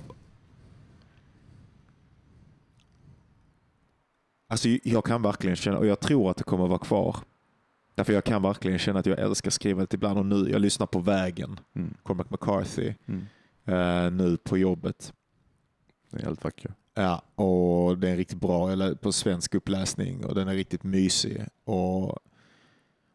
Alltså 4.51 4.69
jag 4.85 5.05
kan 5.05 5.23
verkligen 5.23 5.57
känna, 5.57 5.79
och 5.79 5.87
jag 5.87 6.01
tror 6.01 6.31
att 6.31 6.37
det 6.37 6.45
kommer 6.45 6.67
vara 6.67 6.79
kvar. 6.79 7.17
Därför 7.99 8.13
jag 8.13 8.25
kan 8.25 8.43
verkligen 8.43 8.79
känna 8.79 8.99
att 8.99 9.07
jag 9.07 9.19
älskar 9.19 9.51
skrivandet 9.51 9.95
ibland 9.95 10.19
och 10.19 10.27
nu, 10.27 10.51
jag 10.51 10.61
lyssnar 10.61 10.87
på 10.87 10.99
Vägen, 10.99 11.61
Mm. 11.77 11.95
Cormac 12.03 12.27
McCarthy, 12.31 12.95
Mm. 13.07 13.27
eh, 13.65 14.11
nu 14.11 14.37
på 14.37 14.59
jobbet. 14.59 15.13
Det 16.11 16.19
är 16.19 16.23
helt 16.25 16.45
vackert. 16.45 16.73
Ja, 16.95 17.23
och 17.35 17.99
det 17.99 18.09
är 18.11 18.17
riktigt 18.17 18.41
bra, 18.41 18.71
eller 18.73 18.95
på 18.95 19.13
svensk 19.13 19.55
uppläsning 19.55 20.25
och 20.25 20.35
den 20.35 20.49
är 20.49 20.55
riktigt 20.55 20.83
mysig. 20.85 21.45
Och, 21.65 22.09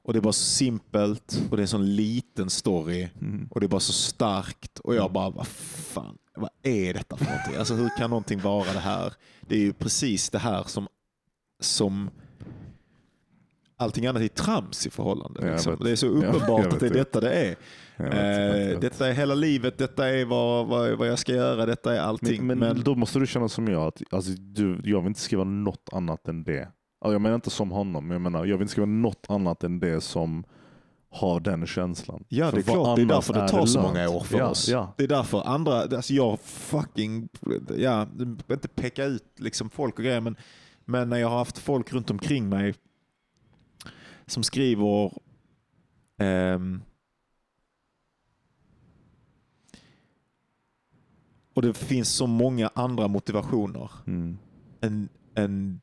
och 0.04 0.14
det 0.14 0.20
är 0.20 0.22
bara 0.22 0.34
så 0.34 0.44
simpelt 0.44 1.42
och 1.52 1.58
det 1.58 1.62
är 1.62 1.64
en 1.64 1.68
sån 1.68 1.96
liten 1.96 2.50
story 2.50 3.10
Mm. 3.22 3.48
och 3.52 3.60
det 3.60 3.66
är 3.66 3.68
bara 3.68 3.80
så 3.80 3.94
starkt 3.94 4.80
och 4.80 4.96
jag 4.96 5.12
bara, 5.12 5.30
vad 5.30 5.48
fan, 5.48 6.18
vad 6.36 6.50
är 6.64 6.94
detta 6.94 7.18
för 7.18 7.26
någonting? 7.26 7.56
Alltså 7.56 7.74
hur 7.74 7.90
kan 7.98 8.10
någonting 8.10 8.40
vara 8.40 8.74
det 8.74 8.80
här? 8.80 9.14
Det 9.42 9.56
är 9.56 9.60
ju 9.60 9.74
precis 9.74 10.30
det 10.30 10.40
här 10.40 10.64
som, 10.64 10.88
som 11.60 12.10
allting 13.84 14.06
annat 14.06 14.22
är 14.22 14.28
trams 14.28 14.88
i 14.88 14.90
förhållande. 14.90 15.52
Liksom. 15.52 15.78
Det 15.80 15.92
är 15.92 15.96
så 15.96 16.08
uppenbart 16.08 16.74
att 16.74 16.80
det 16.80 16.86
är 16.86 16.90
det. 16.90 17.00
detta 17.00 17.20
det 17.20 17.34
är. 17.34 17.50
Vet, 17.50 17.60
Eh, 17.98 18.80
detta 18.80 19.08
är 19.08 19.14
hela 19.14 19.36
livet, 19.36 19.78
detta 19.78 20.10
är 20.10 20.26
vad, 20.26 20.68
vad, 20.68 20.98
vad 20.98 21.08
jag 21.08 21.20
ska 21.20 21.32
göra, 21.32 21.66
detta 21.66 21.96
är 21.96 22.00
allting. 22.00 22.48
Men, 22.48 22.60
men, 22.60 22.84
då 22.84 22.96
måste 22.96 23.20
du 23.20 23.28
känna 23.28 23.50
som 23.50 23.68
jag, 23.68 23.88
att 23.88 24.02
alltså, 24.12 24.32
du, 24.32 24.82
jag 24.84 25.02
vill 25.02 25.08
inte 25.08 25.20
skriva 25.20 25.44
något 25.44 25.90
annat 25.92 26.28
än 26.28 26.44
det. 26.44 26.68
Ja, 27.02 27.12
Jag 27.12 27.22
menar 27.22 27.36
inte 27.36 27.50
som 27.50 27.72
honom, 27.72 28.08
men 28.08 28.16
jag 28.16 28.22
menar 28.22 28.40
jag 28.40 28.58
vill 28.58 28.62
inte 28.62 28.72
skriva 28.72 28.86
något 28.86 29.26
annat 29.30 29.64
än 29.64 29.80
det 29.80 30.02
som 30.02 30.44
har 31.10 31.40
den 31.40 31.66
känslan. 31.66 32.24
Ja, 32.28 32.52
det 32.52 32.58
är 32.58 32.62
klart. 32.62 32.96
Det 32.96 33.02
är 33.02 33.06
därför 33.06 33.34
det 33.34 33.48
tar 33.48 33.66
så 33.66 33.82
många 33.82 34.10
år 34.10 34.24
för 34.24 34.38
ja, 34.38 34.48
oss. 34.48 34.70
Ja, 34.70 34.94
Det 34.98 35.04
är 35.04 35.08
därför 35.08 35.48
andra, 35.48 35.82
alltså 35.82 36.14
jag 36.14 36.40
fucking, 36.40 37.30
ja, 37.78 38.08
inte 38.52 38.68
peka 38.68 39.06
ut 39.06 39.24
liksom 39.38 39.70
folk 39.70 39.98
och 40.00 40.04
grejer, 40.04 40.22
men, 40.22 40.36
men 40.86 41.10
när 41.10 41.18
jag 41.18 41.30
har 41.30 41.38
haft 41.38 41.58
folk 41.58 41.94
runt 41.94 42.12
omkring 42.12 42.50
mig 42.50 42.74
som 44.28 44.44
skriver 44.44 45.12
ehm, 46.18 46.82
och 51.54 51.62
det 51.62 51.74
finns 51.74 52.10
så 52.10 52.28
många 52.28 52.70
andra 52.74 53.08
motivationer 53.08 53.92
mm. 54.06 54.38
än, 54.82 55.10
än 55.36 55.82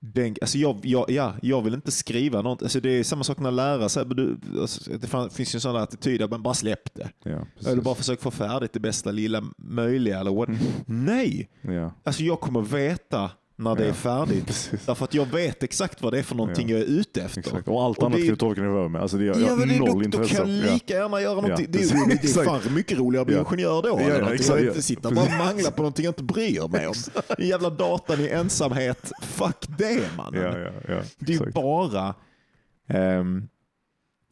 den, 0.00 0.36
alltså 0.40 0.58
jag, 0.58 0.80
jag, 0.82 1.10
ja, 1.10 1.34
jag 1.42 1.62
vill 1.62 1.74
inte 1.74 1.90
skriva 1.90 2.42
något. 2.42 2.62
Alltså 2.62 2.80
det 2.80 2.90
är 2.90 3.04
samma 3.04 3.24
sak 3.24 3.38
när 3.38 3.50
lärare 3.50 3.88
säger, 3.88 4.06
du, 4.06 4.38
alltså 4.60 4.90
det 4.90 5.30
finns 5.32 5.54
ju 5.54 5.56
en 5.56 5.60
sån 5.60 5.76
attityd 5.76 6.22
att 6.22 6.30
man 6.30 6.42
bara 6.42 6.54
släpp 6.54 6.94
det. 6.94 7.10
ja. 7.22 7.46
Eller 7.66 7.82
bara 7.82 7.94
försök 7.94 8.20
få 8.20 8.30
färdigt 8.30 8.72
det 8.72 8.80
bästa 8.80 9.10
lilla 9.10 9.44
möjliga. 9.58 10.20
Eller 10.20 10.34
what. 10.34 10.48
Mm. 10.48 10.60
Nej! 10.86 11.50
ja, 11.62 11.92
Alltså 12.04 12.22
jag 12.22 12.40
kommer 12.40 12.60
veta 12.60 13.30
när 13.60 13.74
det 13.74 13.82
Ja. 13.82 13.88
är 13.88 13.92
färdigt. 13.92 14.72
Därför 14.86 15.04
att 15.04 15.14
jag 15.14 15.26
vet 15.26 15.62
exakt 15.62 16.02
vad 16.02 16.12
det 16.12 16.18
är 16.18 16.22
för 16.22 16.34
någonting 16.34 16.68
Ja. 16.68 16.76
jag 16.78 16.86
är 16.86 16.90
ute 16.90 17.22
efter. 17.22 17.40
Exakt. 17.40 17.68
Och 17.68 17.82
allt 17.82 17.98
Och 17.98 18.04
annat 18.06 18.18
kan 18.18 18.26
du 18.26 18.36
torka 18.36 18.60
dig 18.60 18.70
över 18.70 18.88
med. 18.88 19.02
Alltså 19.02 19.16
det, 19.16 19.24
jag, 19.24 19.36
jag 19.36 19.48
Ja, 19.50 19.56
men 19.56 19.68
det, 19.68 19.78
noll 19.78 19.88
då, 19.88 19.94
då 19.94 20.02
intresse. 20.04 20.34
kan 20.34 20.56
jag 20.58 20.66
ja. 20.66 20.72
lika 20.72 20.94
gärna 20.94 21.20
göra 21.20 21.34
någonting. 21.34 21.66
Det, 21.70 21.78
är, 21.78 22.06
det 22.08 22.40
är 22.40 22.44
fan 22.44 22.74
mycket 22.74 22.98
roligare 22.98 23.20
att 23.22 23.26
bli 23.26 23.36
ingenjör 23.36 23.82
då. 23.82 23.88
Ja, 23.88 24.08
ja, 24.18 24.34
exakt, 24.34 24.60
jag 24.60 24.68
inte 24.68 24.82
sitta 24.82 25.08
och 25.08 25.14
bara 25.14 25.38
mangla 25.38 25.70
på 25.70 25.82
någonting 25.82 26.04
jag 26.04 26.10
inte 26.12 26.22
bryr 26.22 26.68
mig 26.68 26.86
om. 26.86 26.94
En 27.38 27.46
jävla 27.48 27.70
datan 27.70 28.20
i 28.20 28.28
ensamhet. 28.28 29.12
Fuck 29.22 29.64
det 29.78 30.08
mannen. 30.16 30.72
Det 31.18 31.34
är 31.34 31.50
bara... 31.52 32.14
ehm, 32.88 33.48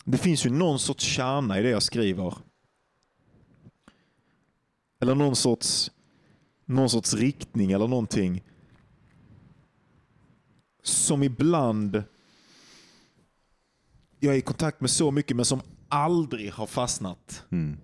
det 0.05 0.19
finns 0.19 0.47
ju 0.47 0.51
någon 0.51 0.79
sorts 0.79 1.05
kärna 1.05 1.59
i 1.59 1.63
det 1.63 1.71
jag 1.71 1.83
skriver. 1.83 2.35
Eller 5.01 5.15
någon 5.15 5.37
sorts, 5.37 5.91
någon 6.65 6.91
sorts 6.91 7.15
riktning 7.15 7.73
eller 7.73 7.87
någonting. 7.87 8.43
Som 10.87 11.23
ibland 11.23 12.03
jag 14.21 14.35
är 14.35 14.39
i 14.39 14.43
kontakt 14.43 14.81
med 14.81 14.91
så 14.91 15.11
mycket 15.11 15.37
men 15.37 15.45
som 15.45 15.61
aldrig 15.89 16.53
har 16.53 16.67
fastnat 16.67 17.45
Mm. 17.51 17.77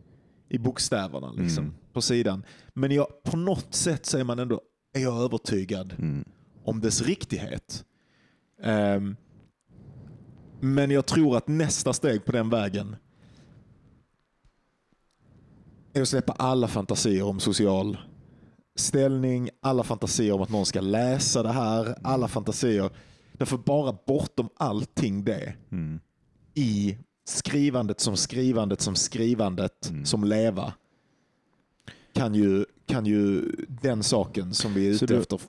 i 0.48 0.58
bokstäverna 0.58 1.32
liksom, 1.32 1.64
Mm. 1.64 1.76
på 1.92 2.00
sidan. 2.02 2.44
Men 2.74 2.90
jag, 2.90 3.22
på 3.22 3.36
något 3.36 3.74
sätt 3.74 4.06
så 4.06 4.18
är 4.18 4.24
man 4.24 4.38
ändå 4.38 4.60
är 4.94 5.00
jag 5.00 5.22
övertygad 5.24 5.92
Mm. 5.98 6.24
om 6.64 6.80
dess 6.80 7.02
riktighet. 7.02 7.84
Ehm, 8.62 9.16
men 10.60 10.90
jag 10.90 11.06
tror 11.06 11.36
att 11.36 11.48
nästa 11.48 11.92
steg 11.92 12.24
på 12.24 12.32
den 12.32 12.50
vägen 12.50 12.96
är 15.92 16.02
att 16.02 16.08
släppa 16.08 16.32
alla 16.32 16.68
fantasier 16.68 17.22
om 17.22 17.40
social 17.40 17.98
ställning, 18.76 19.50
alla 19.60 19.82
fantasier 19.82 20.32
om 20.34 20.42
att 20.42 20.50
någon 20.50 20.66
ska 20.66 20.80
läsa 20.80 21.42
det 21.42 21.52
här, 21.52 21.94
alla 22.02 22.28
fantasier. 22.28 22.90
Därför 23.32 23.56
bara 23.56 23.96
bortom 24.06 24.48
allting 24.56 25.24
det 25.24 25.54
Mm. 25.72 26.00
i 26.54 26.98
skrivandet 27.24 28.00
som 28.00 28.16
skrivandet 28.16 28.80
som 28.80 28.94
skrivandet 28.94 29.90
Mm. 29.90 30.04
som 30.04 30.24
leva 30.24 30.72
kan 32.12 32.34
ju, 32.34 32.64
kan 32.86 33.06
ju 33.06 33.42
den 33.82 34.02
saken 34.02 34.54
som 34.54 34.74
vi 34.74 34.86
är 34.88 34.90
ute 34.90 35.06
du- 35.06 35.18
efter 35.20 35.40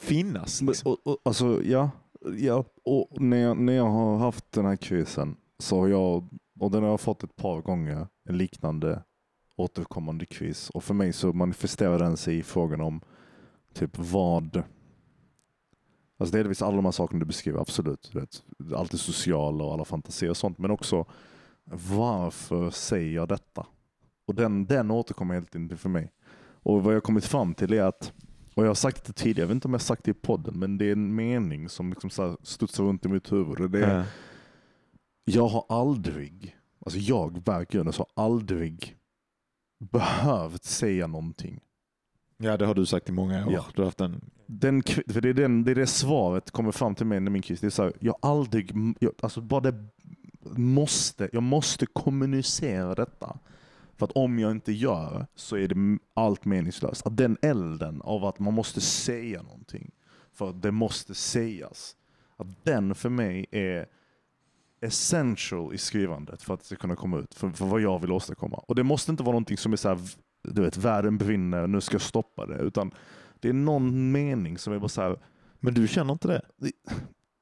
finnas. 0.00 0.62
Liksom. 0.62 0.92
och, 0.92 1.06
och, 1.06 1.18
alltså, 1.24 1.62
ja, 1.64 1.90
ja 2.38 2.64
och 2.84 3.20
när, 3.22 3.36
jag, 3.36 3.56
när 3.58 3.72
jag 3.72 3.90
har 3.90 4.18
haft 4.18 4.52
den 4.52 4.64
här 4.64 4.76
krisen 4.76 5.36
så 5.58 5.80
har 5.80 5.88
jag, 5.88 6.28
och 6.60 6.70
den 6.70 6.82
har 6.82 6.90
jag 6.90 7.00
fått 7.00 7.24
ett 7.24 7.36
par 7.36 7.60
gånger, 7.62 8.06
en 8.28 8.38
liknande 8.38 9.02
återkommande 9.56 10.26
quiz. 10.26 10.70
Och 10.70 10.84
för 10.84 10.94
mig 10.94 11.12
så 11.12 11.32
manifesterar 11.32 11.98
den 11.98 12.16
sig 12.16 12.38
i 12.38 12.42
frågan 12.42 12.80
om 12.80 13.00
typ 13.72 13.98
vad, 13.98 14.62
alltså 16.18 16.36
delvis 16.36 16.62
alla 16.62 16.76
de 16.76 16.84
här 16.84 16.92
sakerna 16.92 17.20
du 17.20 17.26
beskriver, 17.26 17.60
absolut. 17.60 18.14
Vet, 18.14 18.42
allt 18.74 18.90
det 18.90 18.98
sociala 18.98 19.64
och 19.64 19.72
alla 19.72 19.84
fantasier 19.84 20.30
och 20.30 20.36
sånt, 20.36 20.58
men 20.58 20.70
också 20.70 21.06
varför 21.96 22.70
säger 22.70 23.14
jag 23.14 23.28
detta? 23.28 23.66
Och 24.26 24.34
den, 24.34 24.66
den 24.66 24.90
återkommer 24.90 25.34
helt 25.34 25.50
tiden 25.52 25.78
för 25.78 25.88
mig. 25.88 26.12
Och 26.62 26.82
vad 26.82 26.94
jag 26.94 27.02
kommit 27.02 27.24
fram 27.24 27.54
till 27.54 27.72
är 27.72 27.82
att 27.82 28.12
och 28.54 28.64
jag 28.64 28.68
har 28.68 28.74
sagt 28.74 29.04
det 29.04 29.12
tidigare, 29.12 29.42
jag 29.42 29.48
vet 29.48 29.54
inte 29.54 29.68
om 29.68 29.74
jag 29.74 29.80
sagt 29.80 30.04
det 30.04 30.10
i 30.10 30.14
podden, 30.14 30.58
men 30.58 30.78
det 30.78 30.84
är 30.84 30.92
en 30.92 31.14
mening 31.14 31.68
som 31.68 31.90
liksom 31.90 32.10
så 32.10 32.38
studsar 32.42 32.84
runt 32.84 33.04
i 33.04 33.08
mitt 33.08 33.32
huvud. 33.32 33.70
Det 33.70 33.84
är, 33.84 33.98
Ja. 33.98 34.04
Jag 35.26 35.46
har 35.46 35.64
aldrig, 35.68 36.56
alltså 36.86 36.98
jag, 36.98 37.42
Berg 37.42 37.66
har 37.78 38.06
aldrig 38.14 38.96
behövt 39.78 40.64
säga 40.64 41.06
någonting. 41.06 41.60
ja, 42.36 42.56
det 42.56 42.66
har 42.66 42.74
du 42.74 42.86
sagt 42.86 43.08
i 43.08 43.12
många 43.12 43.46
år. 43.46 43.52
Ja. 43.52 43.66
Du 43.74 43.80
har 43.80 43.86
haft 43.86 44.00
en... 44.00 44.30
Den, 44.46 44.82
för 44.82 45.20
det, 45.20 45.28
är 45.28 45.34
den, 45.34 45.64
det 45.64 45.70
är 45.70 45.74
det 45.74 45.86
svaret 45.86 46.50
kommer 46.50 46.72
fram 46.72 46.94
till 46.94 47.06
mig 47.06 47.20
när 47.20 47.30
min 47.30 47.42
kris. 47.42 47.60
Det 47.60 47.66
är 47.66 47.70
så 47.70 47.82
här, 47.82 47.92
jag 48.00 48.16
aldrig, 48.22 48.72
jag, 49.00 49.12
alltså 49.20 49.40
bara 49.40 49.60
det 49.60 49.74
måste, 50.56 51.28
jag 51.32 51.42
måste 51.42 51.86
kommunicera 51.86 52.94
detta. 52.94 53.38
För 53.96 54.06
att 54.06 54.12
om 54.12 54.38
jag 54.38 54.50
inte 54.50 54.72
gör 54.72 55.26
så 55.34 55.56
är 55.56 55.68
det 55.68 55.98
allt 56.14 56.44
meningslöst. 56.44 57.06
Att 57.06 57.16
den 57.16 57.36
elden 57.42 58.02
av 58.02 58.24
att 58.24 58.38
man 58.38 58.54
måste 58.54 58.80
säga 58.80 59.42
någonting 59.42 59.90
för 60.32 60.50
att 60.50 60.62
det 60.62 60.70
måste 60.70 61.14
sägas. 61.14 61.96
Att 62.36 62.64
den 62.64 62.94
för 62.94 63.08
mig 63.08 63.46
är 63.50 63.86
essential 64.84 65.74
i 65.74 65.78
skrivandet 65.78 66.42
för 66.42 66.54
att 66.54 66.60
det 66.60 66.66
ska 66.66 66.76
kunna 66.76 66.96
komma 66.96 67.18
ut. 67.18 67.34
För, 67.34 67.50
för 67.50 67.66
vad 67.66 67.80
jag 67.80 67.98
vill 67.98 68.12
åstadkomma. 68.12 68.56
Och 68.56 68.74
det 68.74 68.82
måste 68.82 69.10
inte 69.10 69.22
vara 69.22 69.32
någonting 69.32 69.56
som 69.56 69.72
är 69.72 69.76
så 69.76 69.88
här, 69.88 69.98
du 70.42 70.62
vet, 70.62 70.76
världen 70.76 71.18
brinner, 71.18 71.66
nu 71.66 71.80
ska 71.80 71.94
jag 71.94 72.02
stoppa 72.02 72.46
det. 72.46 72.58
Utan 72.58 72.90
det 73.40 73.48
är 73.48 73.52
någon 73.52 74.12
mening 74.12 74.58
som 74.58 74.72
är 74.72 74.78
bara 74.78 74.88
så 74.88 75.02
här, 75.02 75.18
Men 75.60 75.74
du 75.74 75.88
känner 75.88 76.12
inte 76.12 76.28
det? 76.28 76.42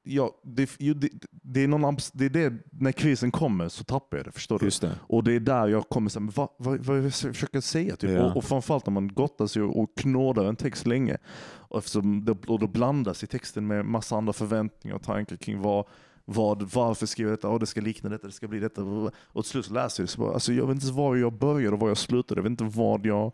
ja, 0.03 0.31
det, 0.43 0.79
ju, 0.79 0.93
det, 0.93 1.09
det, 1.31 1.63
är 1.63 1.67
någon, 1.67 1.97
det 2.13 2.25
är 2.25 2.29
det, 2.29 2.53
när 2.71 2.91
krisen 2.91 3.31
kommer 3.31 3.69
så 3.69 3.83
tappar 3.83 4.17
jag 4.17 4.25
det. 4.25 4.31
Förstår 4.31 4.59
du? 4.59 4.69
Det. 4.81 4.99
Och 5.07 5.23
det 5.23 5.33
är 5.33 5.39
där 5.39 5.67
jag 5.67 5.89
kommer 5.89 6.09
säga, 6.09 6.29
vad, 6.35 6.49
vad, 6.57 6.79
vad 6.79 6.97
jag 6.97 7.13
försöker 7.13 7.61
säga. 7.61 7.95
Typ. 7.95 8.09
Ja. 8.09 8.23
Och, 8.23 8.37
och 8.37 8.43
framförallt 8.43 8.85
när 8.85 8.93
man 8.93 9.13
gottar 9.13 9.47
sig 9.47 9.61
och, 9.61 9.79
och 9.79 9.97
knådar 9.97 10.45
en 10.45 10.55
text 10.55 10.87
länge. 10.87 11.17
Och, 11.43 11.77
eftersom 11.77 12.25
det, 12.25 12.31
och 12.47 12.59
då 12.59 12.67
blandas 12.67 13.23
i 13.23 13.27
texten 13.27 13.67
med 13.67 13.85
massa 13.85 14.15
andra 14.15 14.33
förväntningar 14.33 14.95
och 14.95 15.03
tankar 15.03 15.35
kring 15.35 15.61
vad, 15.61 15.85
vad, 16.25 16.61
varför 16.73 17.05
skriver 17.05 17.31
jag 17.31 17.37
detta? 17.39 17.49
Oh, 17.49 17.59
det 17.59 17.65
ska 17.65 17.81
likna 17.81 18.09
detta, 18.09 18.27
det 18.27 18.33
ska 18.33 18.47
bli 18.47 18.59
detta. 18.59 18.81
Och 18.83 19.43
till 19.43 19.51
slut 19.51 19.65
så 19.65 19.73
läser 19.73 20.03
jag 20.03 20.07
det 20.07 20.11
så 20.11 20.21
bara, 20.21 20.33
alltså 20.33 20.53
jag 20.53 20.67
vet 20.67 20.75
inte 20.75 20.91
var 20.93 21.15
jag 21.15 21.33
började 21.33 21.73
och 21.73 21.79
var 21.79 21.87
jag 21.87 21.97
slutade. 21.97 22.39
Jag 22.39 22.43
vet 22.43 22.49
inte 22.61 22.77
vad 22.79 23.05
jag 23.05 23.31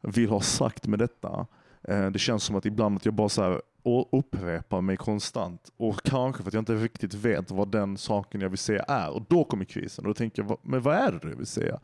vill 0.00 0.28
ha 0.30 0.40
sagt 0.40 0.86
med 0.86 0.98
detta. 0.98 1.46
Eh, 1.82 2.06
det 2.10 2.18
känns 2.18 2.44
som 2.44 2.56
att 2.56 2.66
ibland 2.66 2.96
att 2.96 3.04
jag 3.04 3.14
bara 3.14 3.28
så 3.28 3.42
här, 3.42 3.60
upprepar 4.12 4.80
mig 4.80 4.96
konstant. 4.96 5.72
Och 5.76 6.02
kanske 6.02 6.42
för 6.42 6.50
att 6.50 6.54
jag 6.54 6.60
inte 6.60 6.74
riktigt 6.74 7.14
vet 7.14 7.50
vad 7.50 7.68
den 7.68 7.96
saken 7.96 8.40
jag 8.40 8.48
vill 8.48 8.58
säga 8.58 8.82
är. 8.82 9.10
Och 9.10 9.22
då 9.28 9.44
kommer 9.44 9.64
krisen. 9.64 10.04
Och 10.04 10.08
då 10.08 10.14
tänker 10.14 10.42
jag, 10.42 10.48
vad- 10.48 10.58
men 10.62 10.82
vad 10.82 10.94
är 10.94 11.12
det 11.12 11.28
jag 11.28 11.36
vill 11.36 11.46
säga? 11.46 11.80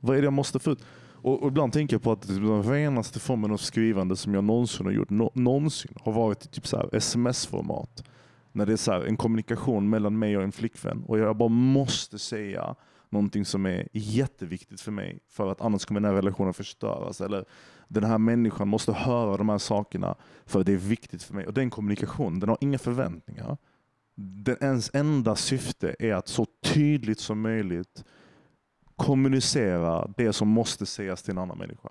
Vad 0.00 0.16
är 0.16 0.20
det 0.20 0.26
jag 0.26 0.32
måste 0.32 0.58
få 0.58 0.70
ut? 0.70 0.82
Och, 1.22 1.42
och 1.42 1.48
ibland 1.48 1.72
tänker 1.72 1.94
jag 1.94 2.02
på 2.02 2.12
att 2.12 2.22
den 2.22 2.62
renaste 2.62 3.20
formen 3.20 3.52
av 3.52 3.56
skrivande 3.56 4.16
som 4.16 4.34
jag 4.34 4.44
någonsin 4.44 4.86
har 4.86 4.92
gjort, 4.92 5.10
någonsin, 5.34 5.92
har 6.04 6.12
varit 6.12 6.44
i 6.44 6.48
typ 6.48 6.66
så 6.66 6.88
sms-format. 6.92 8.04
När 8.52 8.66
det 8.66 8.72
är 8.72 8.76
så 8.76 8.92
här, 8.92 9.00
en 9.00 9.16
kommunikation 9.16 9.90
mellan 9.90 10.18
mig 10.18 10.36
och 10.36 10.42
en 10.42 10.52
flickvän. 10.52 11.04
Och 11.06 11.18
jag 11.18 11.36
bara 11.36 11.48
måste 11.48 12.18
säga 12.18 12.76
någonting 13.08 13.44
som 13.44 13.66
är 13.66 13.88
jätteviktigt 13.92 14.80
för 14.80 14.92
mig. 14.92 15.18
För 15.28 15.52
att 15.52 15.60
annars 15.60 15.84
kommer 15.84 16.00
den 16.00 16.10
här 16.10 16.16
relationen 16.16 16.54
förstöras. 16.54 17.20
Eller 17.20 17.44
den 17.88 18.04
här 18.04 18.18
människan 18.18 18.68
måste 18.68 18.92
höra 18.92 19.36
de 19.36 19.48
här 19.48 19.58
sakerna 19.58 20.14
för 20.46 20.60
att 20.60 20.66
det 20.66 20.72
är 20.72 20.76
viktigt 20.76 21.22
för 21.22 21.34
mig. 21.34 21.46
Och 21.46 21.54
den 21.54 21.70
kommunikationen, 21.70 22.40
den 22.40 22.48
har 22.48 22.58
inga 22.60 22.78
förväntningar. 22.78 23.56
Den 24.44 24.56
ens 24.60 24.90
enda 24.94 25.36
syfte 25.36 25.96
är 25.98 26.14
att 26.14 26.28
så 26.28 26.46
tydligt 26.62 27.20
som 27.20 27.40
möjligt 27.40 28.04
kommunicera 28.96 30.10
det 30.16 30.32
som 30.32 30.48
måste 30.48 30.86
sägas 30.86 31.22
till 31.22 31.32
en 31.32 31.38
annan 31.38 31.58
människa. 31.58 31.88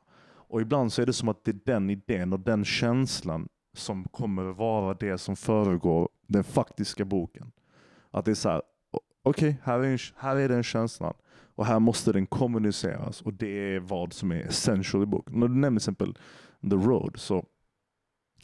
Och 0.49 0.61
ibland 0.61 0.93
så 0.93 1.01
är 1.01 1.05
det 1.05 1.13
som 1.13 1.29
att 1.29 1.43
det 1.43 1.51
är 1.51 1.59
den 1.65 1.89
idén 1.89 2.33
och 2.33 2.39
den 2.39 2.65
känslan 2.65 3.47
som 3.73 4.03
kommer 4.03 4.43
vara 4.43 4.93
det 4.93 5.17
som 5.17 5.35
föregår 5.35 6.09
den 6.29 6.43
faktiska 6.43 7.05
boken. 7.05 7.51
Att 8.11 8.25
det 8.25 8.31
är 8.31 8.35
så 8.35 8.49
här, 8.49 8.61
o- 8.91 8.99
okej, 9.23 9.57
här, 9.63 9.79
är 9.79 9.83
en- 9.83 9.97
här 10.15 10.35
är 10.35 10.49
den 10.49 10.63
känslan 10.63 11.13
och 11.55 11.65
här 11.65 11.79
måste 11.79 12.11
den 12.11 12.25
kommuniceras 12.25 13.21
och 13.21 13.33
det 13.33 13.75
är 13.75 13.79
vad 13.79 14.13
som 14.13 14.31
är 14.31 14.35
essential 14.41 15.03
i 15.03 15.05
boken. 15.05 15.39
När 15.39 15.47
du 15.47 15.53
nämner 15.53 15.69
till 15.79 15.83
exempel 15.91 16.13
The 16.69 16.75
Road 16.75 17.13
så 17.19 17.45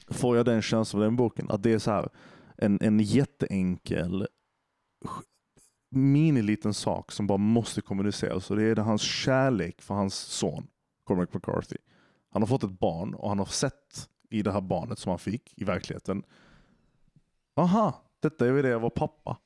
får 0.09 0.37
jag 0.37 0.45
den 0.45 0.61
känslan 0.61 1.01
av 1.01 1.07
den 1.07 1.15
boken 1.15 1.49
att 1.49 1.63
det 1.63 1.73
är 1.73 1.79
så 1.79 1.91
här 1.91 2.09
en, 2.57 2.79
en 2.81 2.99
jätteenkel 2.99 4.27
miniliten 5.91 6.73
sak 6.73 7.11
som 7.11 7.27
bara 7.27 7.37
måste 7.37 7.81
kommuniceras 7.81 8.51
och 8.51 8.57
det 8.57 8.63
är 8.63 8.75
hans 8.75 9.01
kärlek 9.01 9.81
för 9.81 9.95
hans 9.95 10.15
son 10.15 10.67
Cormac 11.03 11.29
McCarthy. 11.33 11.77
Han 12.31 12.41
har 12.41 12.47
fått 12.47 12.63
ett 12.63 12.79
barn 12.79 13.13
och 13.13 13.29
han 13.29 13.39
har 13.39 13.45
sett 13.45 14.09
i 14.29 14.41
det 14.41 14.51
här 14.51 14.61
barnet 14.61 14.99
som 14.99 15.09
han 15.09 15.19
fick 15.19 15.53
i 15.57 15.63
verkligheten. 15.63 16.23
Aha, 17.55 18.03
detta 18.21 18.47
är 18.47 18.51
väl 18.51 18.63
det 18.63 18.69
jag 18.69 18.79
var 18.79 18.89
pappa. 18.89 19.37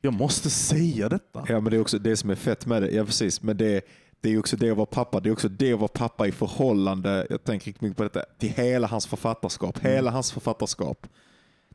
Jag 0.00 0.12
måste 0.14 0.50
säga 0.50 1.08
detta. 1.08 1.44
Ja, 1.48 1.60
men 1.60 1.70
det 1.70 1.76
är 1.76 1.80
också 1.80 1.98
det 1.98 2.16
som 2.16 2.30
är 2.30 2.34
fett 2.34 2.66
med 2.66 2.82
det. 2.82 2.90
Ja, 2.90 3.04
precis. 3.04 3.42
Men 3.42 3.56
det, 3.56 3.84
det 4.20 4.30
är 4.32 4.38
också 4.38 4.56
det 4.56 4.70
att 4.70 4.76
vara 4.76 4.86
pappa. 4.86 5.20
Det 5.20 5.28
är 5.28 5.32
också 5.32 5.48
det 5.48 5.72
att 5.72 5.78
vara 5.78 5.88
pappa 5.88 6.26
i 6.26 6.32
förhållande, 6.32 7.26
jag 7.30 7.44
tänker 7.44 7.66
riktigt 7.66 7.80
mycket 7.82 7.96
på 7.96 8.02
detta, 8.02 8.24
till 8.38 8.48
hela 8.50 8.86
hans 8.86 9.06
författarskap. 9.06 9.78
Hela 9.78 10.10
hans 10.10 10.32
författarskap. 10.32 11.06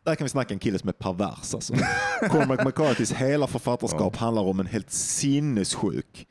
Där 0.04 0.16
kan 0.16 0.26
vi 0.26 0.30
snacka 0.30 0.54
en 0.54 0.60
kille 0.60 0.80
som 0.80 0.90
är 0.90 0.94
pervers. 0.94 1.54
Alltså. 1.54 1.74
Cormac 2.30 2.66
McCarthys 2.66 3.12
hela 3.12 3.48
författarskap 3.48 4.16
handlar 4.16 4.42
om 4.44 4.60
en 4.60 4.66
helt 4.66 4.92
sinnessjuk 4.92 6.28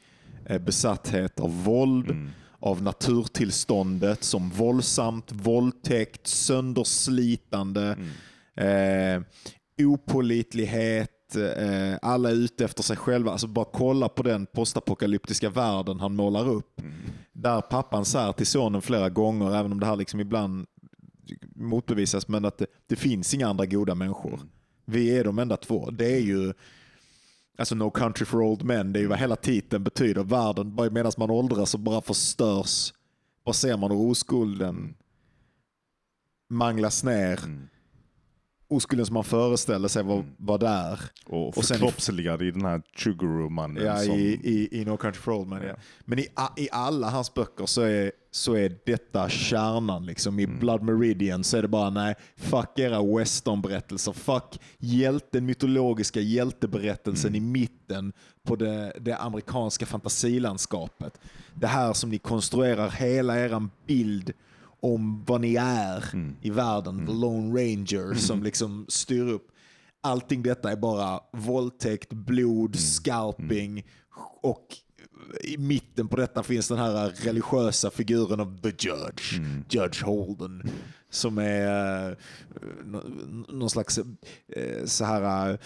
eh, 0.46 0.58
besatthet 0.58 1.40
av 1.40 1.64
våld, 1.64 2.10
Mm. 2.10 2.30
av 2.60 2.82
naturtillståndet 2.82 4.24
som 4.24 4.50
våldsamt, 4.50 5.32
våldtäkt, 5.32 6.26
sönderslitande, 6.26 7.82
Mm. 7.92 8.08
Eh, 8.56 9.22
opålitlighet, 9.86 11.36
eh, 11.36 11.98
alla 12.02 12.30
är 12.30 12.34
ute 12.34 12.64
efter 12.64 12.82
sig 12.82 12.96
själva. 12.96 13.32
Alltså 13.32 13.46
bara 13.46 13.64
kolla 13.64 14.08
på 14.08 14.22
den 14.22 14.46
postapokalyptiska 14.46 15.50
världen 15.50 16.00
han 16.00 16.16
målar 16.16 16.48
upp. 16.48 16.80
Mm. 16.80 16.92
Där 17.32 17.60
pappan 17.60 18.04
säger 18.04 18.32
till 18.32 18.46
sonen 18.46 18.82
flera 18.82 19.10
gånger, 19.10 19.56
även 19.56 19.72
om 19.72 19.80
det 19.80 19.86
här 19.86 19.96
liksom 19.96 20.20
ibland 20.20 20.66
motbevisas, 21.54 22.28
men 22.28 22.44
att 22.44 22.58
det, 22.58 22.66
det 22.86 22.96
finns 22.96 23.34
inga 23.34 23.48
andra 23.48 23.66
goda 23.66 23.94
människor. 23.94 24.34
Mm. 24.34 24.48
Vi 24.84 25.18
är 25.18 25.24
de 25.24 25.38
enda 25.38 25.56
två. 25.56 25.90
Det 25.90 26.14
är 26.14 26.20
ju 26.20 26.52
Alltså 27.58 27.74
No 27.74 27.90
Country 27.90 28.24
for 28.26 28.42
Old 28.42 28.64
Men, 28.64 28.92
det 28.92 28.98
är 28.98 29.00
ju 29.00 29.06
vad 29.06 29.18
hela 29.18 29.36
titeln 29.36 29.84
betyder. 29.84 30.24
Världen, 30.24 30.92
medan 30.92 31.12
man 31.18 31.30
åldras 31.30 31.70
så 31.70 31.78
bara 31.78 32.00
förstörs. 32.00 32.92
Bara 33.44 33.52
ser 33.52 33.76
man 33.76 33.90
hur 33.90 33.98
oskulden 33.98 34.94
manglas 36.48 37.04
ner. 37.04 37.44
Mm. 37.44 37.68
Oskulden 38.68 39.06
som 39.06 39.14
man 39.14 39.24
föreställer 39.24 39.88
sig 39.88 40.02
var, 40.02 40.24
var 40.36 40.58
där. 40.58 41.00
Och 41.26 41.58
Och 41.58 41.64
förkroppsligad 41.64 42.42
i 42.42 42.50
den 42.50 42.64
här 42.64 42.82
Chuguru-mannen. 42.96 43.84
Ja, 43.84 43.98
som, 43.98 44.14
i, 44.14 44.40
i, 44.42 44.80
i 44.80 44.84
No 44.84 44.96
Country 44.96 45.20
for 45.20 45.32
Old 45.32 45.48
Men. 45.48 45.62
Ja. 45.62 45.74
Men 46.00 46.18
i, 46.18 46.28
i 46.56 46.68
alla 46.72 47.10
hans 47.10 47.34
böcker 47.34 47.66
så 47.66 47.82
är, 47.82 48.12
så 48.30 48.54
är 48.54 48.76
detta 48.86 49.28
kärnan. 49.28 50.06
Liksom. 50.06 50.40
I 50.40 50.46
Blood 50.46 50.82
Meridian 50.82 51.44
så 51.44 51.56
är 51.56 51.62
det 51.62 51.68
bara 51.68 51.90
nej, 51.90 52.14
fuck 52.36 52.78
era 52.78 53.02
westernberättelser. 53.18 54.12
Fuck 54.12 54.60
hjälten, 54.78 55.46
mytologiska 55.46 56.20
hjälteberättelsen 56.20 57.34
i 57.34 57.40
mitten 57.40 58.12
på 58.42 58.56
det, 58.56 58.92
det 59.00 59.16
amerikanska 59.16 59.86
fantasilandskapet. 59.86 61.20
Det 61.54 61.66
här 61.66 61.92
som 61.92 62.10
ni 62.10 62.18
konstruerar 62.18 62.90
hela 62.90 63.38
er 63.38 63.68
bild 63.86 64.32
om 64.94 65.24
vad 65.24 65.40
ni 65.40 65.54
är 65.60 66.04
i 66.42 66.50
världen. 66.50 67.06
The 67.06 67.12
Lone 67.12 67.48
Ranger 67.60 68.14
som 68.14 68.42
liksom 68.42 68.86
styr 68.88 69.28
upp. 69.28 69.48
Allting 70.00 70.42
detta 70.42 70.72
är 70.72 70.76
bara 70.76 71.20
våldtäkt, 71.32 72.12
blod, 72.12 72.76
scalping 72.78 73.84
och 74.42 74.66
i 75.44 75.58
mitten 75.58 76.08
på 76.08 76.16
detta 76.16 76.42
finns 76.42 76.68
den 76.68 76.78
här 76.78 77.08
religiösa 77.24 77.90
figuren 77.90 78.40
av 78.40 78.60
the 78.62 78.68
judge, 78.88 79.40
Judge 79.70 80.02
Holden, 80.04 80.62
som 81.10 81.38
är 81.38 82.10
eh, 82.10 82.16
nå- 82.84 83.02
någon 83.48 83.70
slags 83.70 83.98
eh, 83.98 84.84
så 84.84 85.04
här 85.04 85.50
eh, 85.50 85.56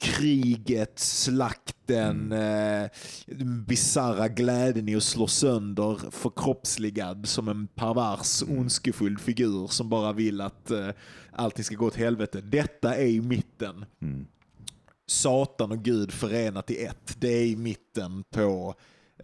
kriget, 0.00 0.98
slakten, 0.98 2.32
eh, 2.32 2.88
den 3.26 3.64
bisarra 3.64 4.28
glädjen 4.28 4.88
i 4.88 4.96
att 4.96 5.02
slå 5.02 5.26
sönder, 5.26 6.10
förkroppsligad 6.10 7.28
som 7.28 7.48
en 7.48 7.66
pervers, 7.66 8.42
ondskefull 8.42 9.18
figur 9.18 9.66
som 9.66 9.88
bara 9.88 10.12
vill 10.12 10.40
att 10.40 10.70
eh, 10.70 10.88
allting 11.32 11.64
ska 11.64 11.74
gå 11.74 11.86
åt 11.86 11.96
helvete. 11.96 12.40
Detta 12.40 12.96
är 12.96 13.06
i 13.06 13.20
mitten. 13.20 13.84
Satan 15.06 15.72
och 15.72 15.82
Gud 15.82 16.12
förenat 16.12 16.70
i 16.70 16.84
ett. 16.84 17.16
Det 17.18 17.28
är 17.28 17.46
i 17.46 17.56
mitten 17.56 18.24
på 18.30 18.74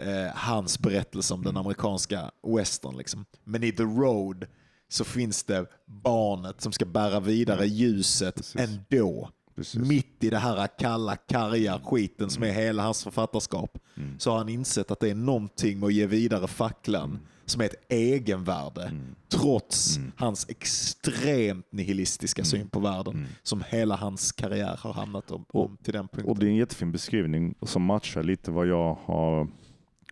eh, 0.01 0.35
hans 0.35 0.79
berättelse 0.79 1.35
om 1.35 1.43
den 1.43 1.57
amerikanska 1.57 2.31
western. 2.57 2.97
Liksom. 2.97 3.25
Men 3.45 3.62
i 3.62 3.73
The 3.73 3.83
Road 3.83 4.47
så 4.89 5.05
finns 5.05 5.45
det 5.45 5.66
barnet 5.87 6.61
som 6.61 6.73
ska 6.73 6.85
bära 6.85 7.20
vidare 7.20 7.66
ljuset 7.66 8.35
Precis. 8.35 8.57
ändå. 8.57 9.31
Precis. 9.55 9.88
Mitt 9.88 10.24
i 10.24 10.30
det 10.30 10.38
här 10.38 10.68
kalla, 10.78 11.16
karga 11.16 11.80
skiten 11.84 12.30
som 12.30 12.42
är 12.42 12.53
hela 12.53 12.82
hans 12.82 13.05
författarskap 13.05 13.78
så 14.18 14.30
har 14.30 14.38
han 14.38 14.48
insett 14.48 14.90
att 14.90 15.00
det 15.00 15.11
är 15.11 15.14
någonting 15.14 15.80
med 15.80 15.86
att 15.86 15.92
ge 15.92 16.07
vidare 16.07 16.48
facklan 16.48 17.18
som 17.44 17.61
är 17.61 17.64
ett 17.64 17.92
egenvärde 17.92 18.92
trots 19.28 19.98
hans 20.16 20.48
extremt 20.48 21.72
nihilistiska 21.72 22.44
syn 22.44 22.68
på 22.68 22.80
världen 22.80 23.26
som 23.42 23.64
hela 23.68 23.96
hans 23.96 24.32
karriär 24.32 24.76
har 24.80 24.92
hamnat 24.92 25.30
om, 25.30 25.44
om 25.48 25.76
till 25.82 25.92
den 25.92 26.09
punkten. 26.09 26.30
Och 26.30 26.38
det 26.38 26.46
är 26.46 26.50
en 26.50 26.57
jättefin 26.57 26.92
beskrivning 26.92 27.55
som 27.62 27.82
matchar 27.82 28.22
lite 28.22 28.50
vad 28.50 28.66
jag 28.66 28.98
har 29.05 29.48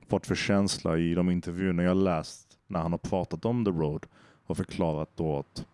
fått 0.09 0.27
för 0.27 0.35
känsla 0.35 0.99
i 0.99 1.15
de 1.15 1.31
intervjuerna 1.31 1.83
jag 1.83 1.97
läst 1.97 2.59
när 2.67 2.81
han 2.81 2.93
har 2.93 2.99
pratat 2.99 3.45
om 3.45 3.65
The 3.65 3.71
Road 3.71 4.07
och 4.47 4.57
förklarat 4.57 5.11
då 5.17 5.39
att 5.39 5.65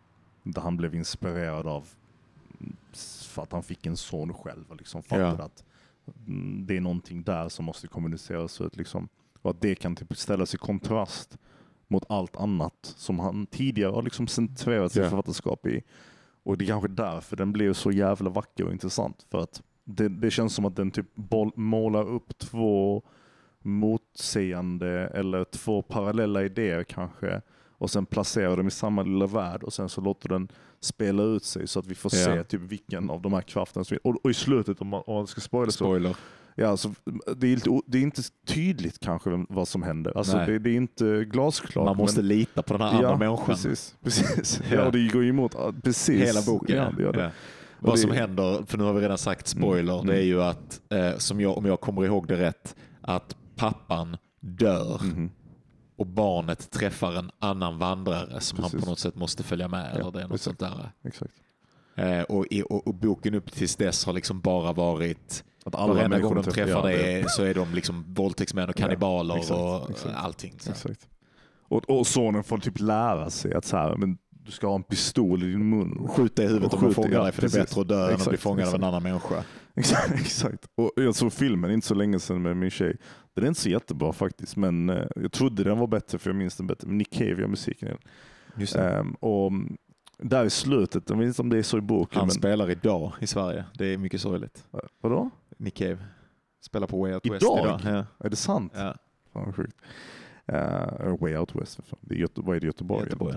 han 0.57 0.77
blev 0.77 0.95
inspirerad 0.95 1.67
av 1.67 1.89
för 3.29 3.43
att 3.43 3.53
han 3.53 3.63
fick 3.63 3.87
en 3.87 3.97
son 3.97 4.35
själv 4.35 4.65
och 4.69 4.77
liksom 4.77 5.03
fattade 5.03 5.37
Ja. 5.39 5.45
att 5.45 5.65
mm, 6.27 6.67
det 6.67 6.77
är 6.77 6.81
någonting 6.81 7.23
där 7.23 7.49
som 7.49 7.65
måste 7.65 7.89
kommuniceras 7.89 8.61
ut. 8.61 8.77
Liksom. 8.77 9.09
Och 9.43 9.51
att 9.51 9.61
det 9.61 9.75
kan 9.75 9.97
typ 9.97 10.17
ställas 10.17 10.55
i 10.55 10.59
kontrast 10.59 11.39
mot 11.89 12.05
allt 12.09 12.37
annat 12.37 12.95
som 12.97 13.19
han 13.19 13.47
tidigare 13.47 13.93
har 13.93 14.03
liksom 14.03 14.27
centrerat 14.27 14.93
sitt 14.93 15.03
Ja. 15.03 15.11
författarskap 15.11 15.67
i. 15.67 15.83
Och 16.43 16.59
det 16.59 16.65
är 16.65 16.67
kanske 16.67 16.89
därför 16.89 17.37
den 17.37 17.53
blev 17.53 17.73
så 17.73 17.91
jävla 17.91 18.31
vacker 18.31 18.65
och 18.65 18.73
intressant. 18.73 19.27
För 19.31 19.39
att 19.43 19.63
det, 19.85 20.09
det 20.09 20.31
känns 20.31 20.55
som 20.55 20.65
att 20.65 20.77
den 20.77 20.91
typ 20.91 21.07
målar 21.57 22.09
upp 22.09 22.39
två 22.39 23.03
motsägande 23.63 24.89
eller 25.15 25.45
två 25.45 25.83
parallella 25.83 26.45
idéer 26.45 26.85
kanske. 26.85 27.43
Och 27.79 27.91
sen 27.91 28.07
placerar 28.07 28.57
dem 28.57 28.67
i 28.67 28.71
samma 28.71 29.03
lilla 29.03 29.27
värld 29.27 29.63
och 29.63 29.73
sen 29.73 29.89
så 29.89 30.01
låter 30.01 30.29
den 30.29 30.49
spela 30.81 31.23
ut 31.23 31.45
sig 31.45 31.67
så 31.67 31.79
att 31.79 31.87
vi 31.87 31.95
får 31.95 32.15
Ja. 32.15 32.25
se 32.25 32.45
typ 32.45 32.61
vilken 32.61 33.11
av 33.11 33.23
de 33.23 33.33
här 33.33 33.43
krafterna 33.43 33.85
som 33.85 33.99
och, 34.05 34.17
och 34.25 34.31
i 34.31 34.35
slutet, 34.35 34.81
om 34.81 34.89
man, 34.89 35.03
om 35.07 35.15
man 35.15 35.27
ska 35.27 35.41
spoila 35.41 35.71
så, 35.71 35.85
Spoiler. 35.85 36.17
ja, 36.55 36.69
alltså, 36.69 36.95
det, 37.37 37.47
är 37.53 37.69
o- 37.69 37.83
det 37.87 37.99
är 37.99 38.03
inte 38.03 38.23
tydligt 38.47 38.99
kanske 39.01 39.45
vad 39.49 39.69
som 39.69 39.83
händer. 39.83 40.19
Alltså, 40.19 40.37
det, 40.37 40.59
det 40.59 40.71
är 40.71 40.77
inte 40.77 41.25
glasklart. 41.25 41.85
Man 41.85 41.97
måste 41.97 42.21
men, 42.21 42.29
lita 42.29 42.63
på 42.63 42.73
den 42.73 42.83
här 42.83 42.95
andra 42.95 43.09
ja, 43.11 43.17
människan. 43.17 43.47
Precis, 43.47 43.97
precis. 44.05 44.61
Ja. 44.73 44.91
Det 44.91 45.09
går 45.13 45.23
ju 45.23 45.29
emot 45.29 45.57
precis. 45.83 46.23
Hela 46.29 46.43
boken. 46.47 46.77
Ja, 46.77 46.91
det 46.97 47.03
gör 47.03 47.13
det. 47.13 47.23
Ja. 47.23 47.31
Vad 47.81 47.95
det- 47.95 47.99
som 47.99 48.11
händer, 48.11 48.63
för 48.67 48.79
nu 48.79 48.85
har 48.85 48.93
vi 48.93 49.01
redan 49.01 49.19
sagt 49.19 49.47
spoiler, 49.47 49.95
Mm, 49.95 50.07
det 50.07 50.17
är 50.19 50.23
ju 50.25 50.43
att, 50.43 50.81
eh, 50.93 51.17
som 51.19 51.41
jag, 51.41 51.59
om 51.59 51.65
jag 51.67 51.81
kommer 51.81 52.05
ihåg 52.05 52.29
det 52.29 52.37
rätt, 52.37 52.77
att 53.01 53.37
pappan 53.57 54.17
dör 54.41 55.01
Mhm. 55.05 55.31
Och 55.97 56.07
barnet 56.07 56.71
träffar 56.71 57.13
en 57.13 57.31
annan 57.39 57.79
vandrare 57.79 58.41
som 58.41 58.59
han 58.59 58.71
Precis. 58.71 58.85
på 58.85 58.91
något 58.91 58.99
sätt 58.99 59.15
måste 59.15 59.43
följa 59.43 59.69
med. 59.69 59.91
Ja, 59.95 60.01
eller 60.01 60.11
det 60.11 60.19
är 60.21 60.29
något 60.29 60.35
exakt. 60.35 60.59
sånt 60.59 60.59
där. 60.59 60.91
Exakt. 61.09 61.33
Eh, 61.95 62.21
och, 62.21 62.47
och, 62.71 62.87
och 62.87 62.95
boken 62.95 63.35
upp 63.35 63.53
tills 63.53 63.77
dess 63.77 64.05
har 64.05 64.13
liksom 64.13 64.41
bara 64.41 64.73
varit, 64.73 65.45
Att 65.65 65.75
alla 65.75 65.95
varenda 65.95 66.19
gång 66.19 66.35
människor 66.35 66.53
de 66.53 66.65
träffar 66.65 66.91
ja, 66.91 66.97
det 66.97 67.31
så 67.31 67.43
är 67.43 67.55
de 67.55 67.75
liksom 67.75 68.05
våldtäktsmän 68.15 68.69
och 68.69 68.75
kannibaler 68.77 69.37
exakt, 69.37 69.51
och 69.61 69.91
exakt. 69.91 70.15
allting. 70.17 70.55
Exakt. 70.69 71.09
Och, 71.69 71.91
och 71.91 72.07
sonen 72.07 72.45
får 72.45 72.59
typ 72.59 72.81
lära 72.81 73.31
sig 73.31 73.55
att 73.55 73.65
så 73.65 73.77
här, 73.77 73.97
men 73.97 74.19
du 74.31 74.53
ska 74.53 74.67
ha 74.67 74.75
en 74.75 74.83
pistol 74.83 75.43
i 75.43 75.47
din 75.47 75.71
mun. 75.71 76.09
Skjut 76.09 76.37
dig 76.37 76.45
i 76.45 76.49
huvudet 76.49 76.73
Och 76.73 76.79
om 76.79 76.81
de 76.85 76.87
skjut- 76.95 76.95
fångar 76.95 77.13
ja, 77.19 77.23
dig 77.23 77.33
för 77.33 77.43
det 77.43 77.47
är 77.47 77.49
precis. 77.49 77.61
bättre 77.71 77.81
att 77.81 77.89
dö 77.89 78.09
än 78.09 78.15
att 78.21 78.29
bli 78.29 78.39
fångad 78.39 78.69
av 78.69 78.75
en 78.75 78.85
annan 78.85 79.03
människa. 79.03 79.45
Exakt. 79.81 80.13
exakt. 80.13 80.67
Och 80.75 80.93
jag 80.97 81.15
såg 81.15 81.33
filmen 81.33 81.71
inte 81.71 81.87
så 81.87 81.95
länge 81.95 82.19
sedan 82.19 82.43
med 82.43 82.57
min 82.57 82.71
tjej. 82.71 82.97
Den 83.35 83.45
är 83.45 83.49
inte 83.49 83.61
så 83.61 83.69
jättebra 83.69 84.13
faktiskt, 84.13 84.57
men 84.57 84.91
eh, 84.91 85.07
jag 85.17 85.33
trodde 85.33 85.65
den 85.65 85.79
var 85.79 85.87
bättre 85.87 86.19
för 86.19 86.31
jag 86.31 86.37
minns 86.37 86.57
den 86.57 86.67
bättre. 86.67 86.89
Men 86.89 86.99
Nick 86.99 87.13
Cave 87.13 87.31
gör 87.41 87.47
musiken 87.47 87.89
i 87.89 87.91
den. 87.91 88.01
Just 88.61 88.73
det. 88.73 88.89
Ehm, 88.91 89.13
och 89.15 89.53
där 90.19 90.45
i 90.45 90.51
slutet, 90.51 91.11
jag 91.11 91.17
vet 91.17 91.27
inte 91.27 91.43
om 91.43 91.49
det 91.49 91.59
är 91.59 91.63
så 91.63 91.79
i 91.79 91.81
boken, 91.81 92.19
Han 92.19 92.27
men 92.27 92.35
spelar 92.35 92.71
idag 92.71 93.13
i 93.21 93.27
Sverige. 93.27 93.65
Det 93.75 93.87
är 93.87 93.99
mycket 93.99 94.21
sorgligt. 94.21 94.65
vadå? 95.01 95.31
Nick 95.57 95.75
Cave. 95.75 95.99
Spelar 96.61 96.87
på 96.87 97.01
Way 97.01 97.15
Out 97.15 97.27
West 97.27 97.43
Idag? 97.43 97.81
idag. 97.81 97.81
Ja. 98.19 98.27
Är 98.27 98.31
det 98.31 98.37
sant? 98.37 98.73
Ja. 98.77 98.95
Fan 99.33 99.45
vad 99.47 99.55
sjukt. 99.57 99.77
Uh, 100.53 101.17
way 101.21 101.37
Out 101.37 101.55
West, 101.55 101.81
det 102.01 102.15
är 102.15 102.19
Göte- 102.19 102.41
vad 102.45 102.57
är 102.57 102.61
det, 102.61 102.67
Göteborg? 102.67 103.05
Göteborg, 103.05 103.37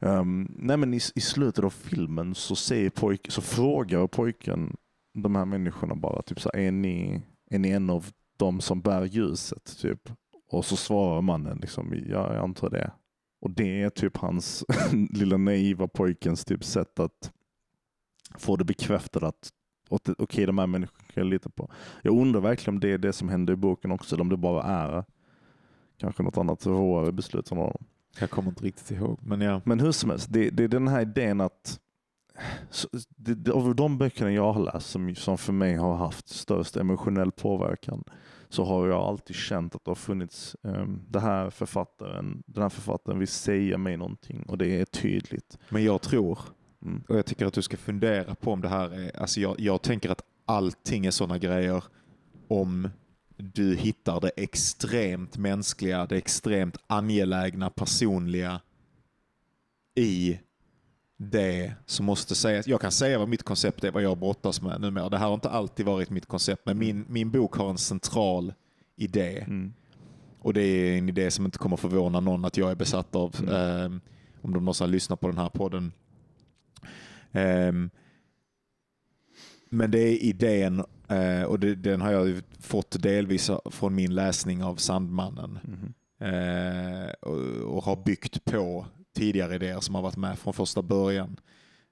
Ehm, 0.00 0.52
nej 0.58 0.76
men 0.76 0.94
i, 0.94 1.00
i 1.14 1.20
slutet 1.20 1.64
av 1.64 1.70
filmen 1.70 2.34
så, 2.34 2.56
säger 2.56 2.90
pojk, 2.90 3.26
så 3.30 3.40
frågar 3.42 4.06
pojken 4.06 4.76
de 5.22 5.36
här 5.36 5.44
människorna 5.44 5.94
bara 5.94 6.22
typ 6.22 6.40
så 6.40 6.50
här, 6.54 6.60
är 6.60 6.72
ni, 6.72 7.22
är 7.50 7.58
ni 7.58 7.70
en 7.70 7.90
av 7.90 8.06
de 8.36 8.60
som 8.60 8.80
bär 8.80 9.04
ljuset? 9.04 9.78
Typ. 9.80 10.10
Och 10.50 10.64
så 10.64 10.76
svarar 10.76 11.20
mannen 11.20 11.58
liksom, 11.58 11.94
ja 12.06 12.34
jag 12.34 12.44
antar 12.44 12.70
det. 12.70 12.90
Och 13.40 13.50
det 13.50 13.82
är 13.82 13.90
typ 13.90 14.16
hans 14.16 14.64
lilla 15.10 15.36
naiva 15.36 15.88
pojkens 15.88 16.44
typ 16.44 16.64
sätt 16.64 17.00
att 17.00 17.32
få 18.38 18.56
det 18.56 18.64
bekräftat 18.64 19.22
att 19.22 19.52
okej 19.90 20.14
okay, 20.18 20.46
de 20.46 20.58
här 20.58 20.66
människorna 20.66 21.04
kan 21.04 21.22
jag 21.22 21.30
lita 21.30 21.50
på. 21.50 21.70
Jag 22.02 22.20
undrar 22.20 22.40
verkligen 22.40 22.76
om 22.76 22.80
det 22.80 22.92
är 22.92 22.98
det 22.98 23.12
som 23.12 23.28
händer 23.28 23.52
i 23.52 23.56
boken 23.56 23.92
också, 23.92 24.14
eller 24.14 24.22
om 24.22 24.28
det 24.28 24.36
bara 24.36 24.62
är 24.62 25.04
kanske 25.96 26.22
något 26.22 26.36
annat 26.36 26.66
råare 26.66 27.12
beslut 27.12 27.48
från 27.48 27.58
honom. 27.58 27.84
Jag 28.20 28.30
kommer 28.30 28.48
inte 28.48 28.64
riktigt 28.64 28.90
ihåg. 28.90 29.18
Men 29.22 29.40
ja. 29.40 29.60
Men 29.64 29.80
hur 29.80 29.92
som 29.92 30.10
helst, 30.10 30.32
det, 30.32 30.50
det 30.50 30.64
är 30.64 30.68
den 30.68 30.88
här 30.88 31.00
idén 31.00 31.40
att 31.40 31.80
så, 32.70 32.88
det, 33.16 33.34
det, 33.34 33.52
av 33.52 33.74
de 33.74 33.98
böckerna 33.98 34.32
jag 34.32 34.52
har 34.52 34.62
läst 34.64 34.90
som, 34.90 35.14
som 35.14 35.38
för 35.38 35.52
mig 35.52 35.76
har 35.76 35.96
haft 35.96 36.28
störst 36.28 36.76
emotionell 36.76 37.32
påverkan 37.32 38.04
så 38.48 38.64
har 38.64 38.88
jag 38.88 39.00
alltid 39.00 39.36
känt 39.36 39.74
att 39.74 39.84
det 39.84 39.90
har 39.90 39.96
funnits 39.96 40.56
um, 40.62 41.02
det 41.08 41.20
här 41.20 41.50
författaren, 41.50 42.42
den 42.46 42.62
här 42.62 42.70
författaren 42.70 43.18
vill 43.18 43.28
säga 43.28 43.78
mig 43.78 43.96
någonting 43.96 44.42
och 44.42 44.58
det 44.58 44.80
är 44.80 44.84
tydligt. 44.84 45.58
Men 45.68 45.84
jag 45.84 46.02
tror, 46.02 46.38
Mm. 46.82 47.02
och 47.08 47.16
jag 47.16 47.26
tycker 47.26 47.46
att 47.46 47.54
du 47.54 47.62
ska 47.62 47.76
fundera 47.76 48.34
på 48.34 48.52
om 48.52 48.60
det 48.60 48.68
här 48.68 48.90
är, 48.90 49.20
alltså 49.20 49.40
jag, 49.40 49.60
jag 49.60 49.82
tänker 49.82 50.10
att 50.10 50.22
allting 50.44 51.06
är 51.06 51.10
sådana 51.10 51.38
grejer 51.38 51.84
om 52.48 52.88
du 53.36 53.76
hittar 53.76 54.20
det 54.20 54.30
extremt 54.36 55.36
mänskliga, 55.36 56.06
det 56.06 56.16
extremt 56.16 56.76
angelägna, 56.86 57.70
personliga 57.70 58.60
i 59.94 60.38
det 61.18 61.74
som 61.86 62.06
måste 62.06 62.34
sägas. 62.34 62.66
Jag 62.66 62.80
kan 62.80 62.92
säga 62.92 63.18
vad 63.18 63.28
mitt 63.28 63.42
koncept 63.42 63.84
är, 63.84 63.90
vad 63.90 64.02
jag 64.02 64.18
brottas 64.18 64.62
med 64.62 64.80
numera. 64.80 65.08
Det 65.08 65.18
här 65.18 65.26
har 65.26 65.34
inte 65.34 65.50
alltid 65.50 65.86
varit 65.86 66.10
mitt 66.10 66.26
koncept, 66.26 66.62
men 66.66 66.78
min, 66.78 67.04
min 67.08 67.30
bok 67.30 67.54
har 67.54 67.70
en 67.70 67.78
central 67.78 68.54
idé. 68.96 69.38
Mm. 69.38 69.72
Och 70.40 70.54
det 70.54 70.62
är 70.62 70.98
en 70.98 71.08
idé 71.08 71.30
som 71.30 71.44
inte 71.44 71.58
kommer 71.58 71.76
förvåna 71.76 72.20
någon 72.20 72.44
att 72.44 72.56
jag 72.56 72.70
är 72.70 72.74
besatt 72.74 73.14
av. 73.14 73.36
Mm. 73.40 73.54
ehm, 73.54 74.00
om 74.42 74.52
de 74.52 74.64
någonsin 74.64 74.90
lyssnar 74.90 75.16
på 75.16 75.28
den 75.28 75.38
här 75.38 75.48
podden. 75.48 75.92
Ehm, 77.32 77.90
men 79.70 79.90
det 79.90 79.98
är 79.98 80.22
idén, 80.24 80.84
eh, 81.08 81.42
och 81.42 81.60
det, 81.60 81.74
den 81.74 82.00
har 82.00 82.12
jag 82.12 82.42
fått 82.60 83.02
delvis 83.02 83.50
från 83.64 83.94
min 83.94 84.14
läsning 84.14 84.62
av 84.62 84.76
Sandmannen. 84.76 85.58
Eh, 86.20 87.10
och, 87.20 87.76
och 87.76 87.84
har 87.84 88.04
byggt 88.04 88.44
på 88.44 88.86
tidigare 89.18 89.54
idéer 89.54 89.80
som 89.80 89.94
har 89.94 90.02
varit 90.02 90.16
med 90.16 90.38
från 90.38 90.54
första 90.54 90.82
början. 90.82 91.40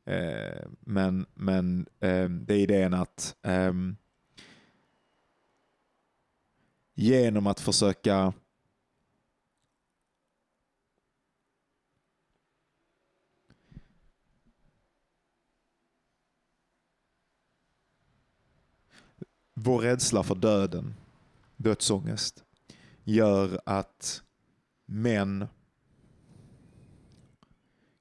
Eh, 0.05 0.69
men 0.81 1.27
men 1.35 1.87
eh, 2.01 2.29
det 2.29 2.55
är 2.55 2.59
idén 2.59 2.95
att 2.95 3.37
eh, 3.43 3.73
genom 6.95 7.47
att 7.47 7.61
försöka 7.61 8.33
vår 19.55 19.79
rädsla 19.79 20.23
för 20.23 20.35
döden, 20.35 20.95
dödsångest, 21.57 22.45
gör 23.05 23.61
att 23.67 24.23
män, 24.87 25.47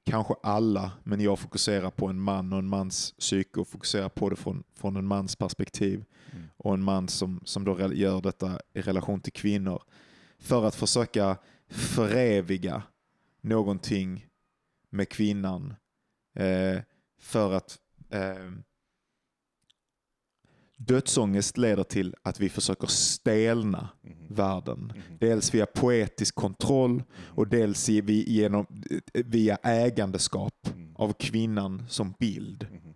kanske 0.06 0.34
alla, 0.43 0.91
men 1.03 1.22
jag 1.22 1.39
fokuserar 1.39 1.89
på 1.89 2.08
en 2.08 2.20
man 2.20 2.53
och 2.53 2.60
en 2.60 2.68
mans 2.68 3.14
psyke 3.20 3.60
och 3.60 3.68
fokuserar 3.68 4.10
på 4.10 4.30
det 4.30 4.36
från, 4.36 4.64
från 4.76 4.95
en 4.95 5.06
mans 5.06 5.36
perspektiv 5.36 6.06
Mm. 6.32 6.47
och 6.58 6.74
en 6.74 6.84
man 6.84 7.08
som, 7.08 7.41
som 7.43 7.64
då 7.64 7.93
gör 7.93 8.22
detta 8.22 8.60
i 8.74 8.82
relation 8.82 9.22
till 9.22 9.34
kvinnor. 9.34 9.84
För 10.39 10.66
att 10.66 10.76
försöka 10.76 11.38
föreviga 11.70 12.84
någonting 13.41 14.26
med 14.89 15.10
kvinnan. 15.10 15.76
Eh, 16.36 16.80
för 17.20 17.53
att 17.53 17.78
eh, 18.10 18.51
dödsångest 20.78 21.57
leder 21.57 21.84
till 21.84 22.15
att 22.23 22.39
vi 22.39 22.49
försöker 22.49 22.88
stelna 22.88 23.89
Mhm. 24.03 24.36
världen. 24.36 24.80
Mhm. 24.95 25.17
Dels 25.19 25.53
via 25.53 25.65
poetisk 25.65 26.36
kontroll 26.36 27.03
och 27.26 27.47
dels 27.47 27.89
genom, 27.89 28.65
via 29.13 29.55
ägandeskap 29.63 30.53
Mm. 30.76 30.95
av 30.95 31.13
kvinnan 31.13 31.84
som 31.89 32.13
bild. 32.19 32.67
Mhm. 32.71 32.95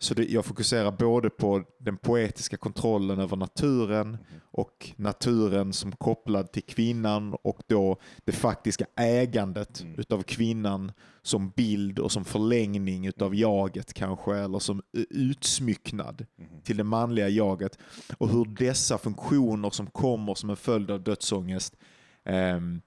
Så 0.00 0.14
det, 0.14 0.24
jag 0.30 0.44
fokuserar 0.44 0.90
både 0.90 1.30
på 1.30 1.64
den 1.80 1.96
poetiska 1.96 2.56
kontrollen 2.56 3.18
över 3.20 3.36
naturen 3.36 4.18
och 4.42 4.90
naturen 4.96 5.72
som 5.72 5.92
kopplad 5.92 6.52
till 6.52 6.62
kvinnan 6.62 7.34
och 7.42 7.62
då 7.66 7.96
det 8.24 8.32
faktiska 8.32 8.86
ägandet 8.96 9.80
Mm. 9.80 9.98
utav 9.98 10.22
kvinnan 10.22 10.92
som 11.22 11.50
bild 11.50 11.98
och 11.98 12.12
som 12.12 12.24
förlängning 12.24 13.06
utav 13.06 13.34
jaget 13.34 13.92
kanske 13.94 14.36
eller 14.36 14.58
som 14.58 14.82
utsmycknad 15.10 16.26
Mhm. 16.36 16.60
till 16.62 16.76
det 16.76 16.84
manliga 16.84 17.28
jaget 17.28 17.78
och 18.18 18.28
hur 18.28 18.44
dessa 18.44 18.98
funktioner 18.98 19.70
som 19.70 19.86
kommer 19.86 20.34
som 20.34 20.50
en 20.50 20.56
följd 20.56 20.90
av 20.90 21.02
dödsångest 21.02 21.76
ehm, 22.24 22.80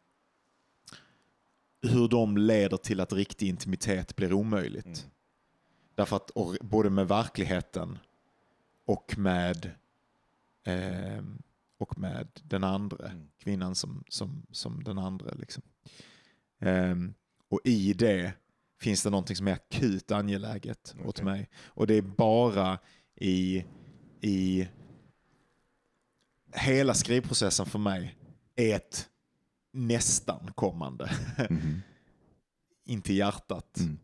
hur 1.81 2.07
de 2.07 2.37
leder 2.37 2.77
till 2.77 2.99
att 2.99 3.13
riktig 3.13 3.47
intimitet 3.47 4.15
blir 4.15 4.33
omöjligt. 4.33 4.85
Mm. 4.85 4.97
Därför 5.95 6.15
att 6.15 6.29
och, 6.29 6.55
både 6.61 6.89
med 6.89 7.07
verkligheten 7.07 7.97
och 8.85 9.17
med 9.17 9.71
ehm, 10.63 11.41
och 11.77 11.99
med 11.99 12.27
den 12.43 12.63
andra 12.63 13.05
Mm. 13.09 13.27
kvinnan 13.37 13.75
som, 13.75 14.03
som, 14.09 14.45
som 14.51 14.83
den 14.83 14.97
andra. 14.97 15.31
Liksom. 15.31 15.63
Ehm, 16.59 17.13
och 17.49 17.59
i 17.63 17.93
det 17.93 18.33
finns 18.79 19.03
det 19.03 19.09
någonting 19.09 19.35
som 19.35 19.47
är 19.47 19.53
akut 19.53 20.11
angeläget 20.11 20.95
åt 20.99 21.07
Okej. 21.07 21.25
mig. 21.25 21.49
Och 21.65 21.87
det 21.87 21.93
är 21.93 22.01
bara 22.01 22.79
i, 23.15 23.65
i 24.21 24.67
hela 26.53 26.93
skrivprocessen 26.93 27.65
för 27.65 27.79
mig 27.79 28.17
är 28.55 28.75
ett 28.75 29.09
nästan 29.71 30.51
kommande 30.55 31.11
Mhm. 31.49 31.81
in 32.85 33.01
till 33.01 33.17
hjärtat 33.17 33.77
Mm. 33.79 33.99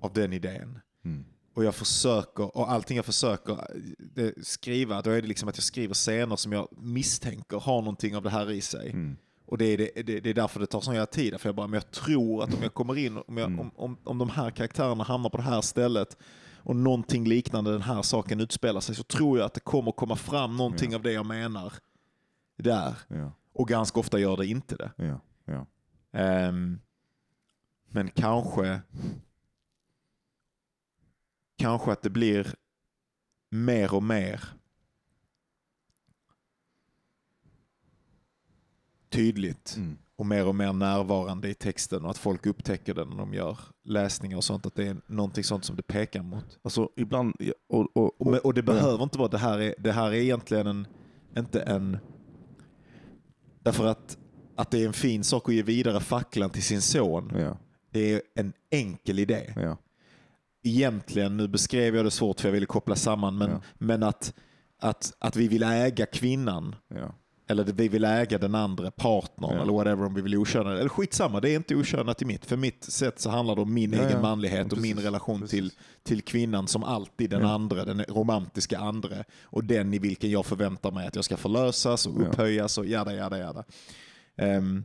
av 0.00 0.12
den 0.12 0.32
idén. 0.32 0.78
Mm. 1.04 1.24
Och 1.54 1.64
jag 1.64 1.74
försöker, 1.74 2.56
och 2.56 2.70
allting 2.70 2.96
jag 2.96 3.04
försöker 3.04 3.52
eh, 4.16 4.30
skriva, 4.42 5.02
då 5.02 5.10
är 5.10 5.22
det 5.22 5.28
liksom 5.28 5.48
att 5.48 5.56
jag 5.56 5.64
skriver 5.64 5.94
scener 5.94 6.36
som 6.36 6.52
jag 6.52 6.68
misstänker 6.78 7.56
har 7.60 7.80
någonting 7.82 8.16
av 8.16 8.22
det 8.22 8.30
här 8.30 8.50
i 8.50 8.60
sig. 8.60 8.90
Mm. 8.90 9.16
Och 9.46 9.58
det 9.58 9.64
är, 9.64 9.78
det, 9.78 10.02
det, 10.02 10.20
det 10.20 10.30
är 10.30 10.34
därför 10.34 10.60
det 10.60 10.66
tar 10.66 10.80
sån 10.80 10.94
jävla 10.94 11.06
tid. 11.06 11.40
För 11.40 11.48
jag, 11.48 11.56
bara, 11.56 11.66
men 11.66 11.74
jag 11.74 11.90
tror 11.90 12.42
att 12.44 12.54
om 12.54 12.62
jag 12.62 12.74
kommer 12.74 12.98
in, 12.98 13.16
om, 13.26 13.36
jag, 13.36 13.46
Mm. 13.46 13.60
om, 13.60 13.70
om, 13.76 13.96
om 14.04 14.18
de 14.18 14.30
här 14.30 14.50
karaktärerna 14.50 15.04
hamnar 15.04 15.30
på 15.30 15.36
det 15.36 15.42
här 15.42 15.60
stället 15.60 16.16
och 16.56 16.76
någonting 16.76 17.24
liknande 17.28 17.72
den 17.72 17.82
här 17.82 18.02
saken 18.02 18.40
utspelar 18.40 18.80
sig 18.80 18.94
så 18.94 19.02
tror 19.02 19.38
jag 19.38 19.46
att 19.46 19.54
det 19.54 19.60
kommer 19.60 19.92
komma 19.92 20.16
fram 20.16 20.56
någonting 20.56 20.90
Ja. 20.90 20.96
av 20.96 21.02
det 21.02 21.12
jag 21.12 21.26
menar 21.26 21.72
där. 22.58 22.94
Ja, 23.08 23.32
Och 23.52 23.68
ganska 23.68 24.00
ofta 24.00 24.18
gör 24.18 24.36
det 24.36 24.46
inte 24.46 24.76
det. 24.76 24.90
ja. 25.44 25.66
Ehm, 26.12 26.80
men 27.88 28.08
kanske 28.10 28.80
kanske 31.60 31.92
att 31.92 32.02
det 32.02 32.10
blir 32.10 32.54
mer 33.50 33.94
och 33.94 34.02
mer 34.02 34.44
tydligt 39.08 39.74
Mm. 39.76 39.98
och 40.16 40.26
mer 40.26 40.46
och 40.46 40.54
mer 40.54 40.72
närvarande 40.72 41.48
i 41.48 41.54
texten 41.54 42.04
och 42.04 42.10
att 42.10 42.18
folk 42.18 42.46
upptäcker 42.46 42.94
det 42.94 43.04
när 43.04 43.16
de 43.16 43.34
gör 43.34 43.58
läsningar 43.84 44.36
och 44.36 44.44
sånt. 44.44 44.66
Att 44.66 44.74
det 44.74 44.86
är 44.86 44.96
någonting 45.06 45.44
sånt 45.44 45.64
som 45.64 45.76
det 45.76 45.82
pekar 45.82 46.22
mot. 46.22 46.58
Alltså 46.62 46.88
ibland, 46.96 47.34
och, 47.68 47.96
Och, 47.96 48.20
och, 48.20 48.34
och 48.34 48.54
det 48.54 48.62
behöver 48.62 49.02
inte 49.02 49.18
vara, 49.18 49.28
det 49.28 49.38
här 49.38 49.58
är, 49.58 49.74
det 49.78 49.92
här 49.92 50.06
är 50.08 50.12
egentligen 50.14 50.66
en, 50.66 50.86
inte 51.38 51.60
en, 51.60 51.98
därför 53.62 53.86
att, 53.86 54.18
att 54.56 54.70
det 54.70 54.82
är 54.82 54.86
en 54.86 54.92
fin 54.92 55.24
sak 55.24 55.48
att 55.48 55.54
ge 55.54 55.62
vidare 55.62 56.00
facklan 56.00 56.50
till 56.50 56.62
sin 56.62 56.82
son. 56.82 57.32
ja, 57.34 57.58
Det 57.90 58.12
är 58.12 58.22
en 58.34 58.52
enkel 58.70 59.18
idé. 59.18 59.52
ja, 59.56 59.76
Egentligen, 60.62 61.36
nu 61.36 61.48
beskrev 61.48 61.96
jag 61.96 62.04
det 62.04 62.10
svårt 62.10 62.40
för 62.40 62.48
jag 62.48 62.52
ville 62.52 62.66
koppla 62.66 62.96
samman, 62.96 63.38
men, 63.38 63.50
Ja. 63.50 63.60
men 63.78 64.02
att, 64.02 64.34
att, 64.78 65.12
att 65.18 65.36
vi 65.36 65.48
vill 65.48 65.62
äga 65.62 66.06
kvinnan, 66.06 66.76
ja, 66.88 67.14
eller 67.48 67.64
vi 67.64 67.88
vill 67.88 68.04
äga 68.04 68.38
den 68.38 68.54
andra 68.54 68.90
partnern, 68.90 69.50
Ja. 69.56 69.62
eller 69.62 69.72
whatever, 69.72 70.04
om 70.04 70.14
vi 70.14 70.22
vill 70.22 70.36
oköna 70.36 70.72
Eller 70.78 70.88
skitsamma, 70.88 71.40
det 71.40 71.50
är 71.50 71.56
inte 71.56 71.74
okönat 71.76 72.22
i 72.22 72.24
mitt. 72.24 72.44
För 72.46 72.56
mitt 72.56 72.84
sätt 72.84 73.20
så 73.20 73.30
handlar 73.30 73.54
det 73.56 73.62
om 73.62 73.74
min 73.74 73.94
egen 73.94 74.22
manlighet 74.22 74.72
och 74.72 74.78
min 74.78 74.98
relation 74.98 75.40
precis. 75.40 75.50
till, 75.50 75.72
till 76.02 76.22
kvinnan 76.22 76.68
som 76.68 76.84
alltid 76.84 77.30
den 77.30 77.44
andra, 77.44 77.84
den 77.84 78.04
romantiska 78.08 78.78
andra. 78.78 79.24
Och 79.42 79.64
den 79.64 79.94
i 79.94 79.98
vilken 79.98 80.30
jag 80.30 80.46
förväntar 80.46 80.90
mig 80.90 81.06
att 81.06 81.14
jag 81.16 81.24
ska 81.24 81.36
förlösas 81.36 82.06
och 82.06 82.22
Ja. 82.22 82.26
upphöjas 82.26 82.78
och 82.78 82.86
jada, 82.86 83.14
jada, 83.14 83.38
jada. 83.38 83.64
Ehm, 84.36 84.84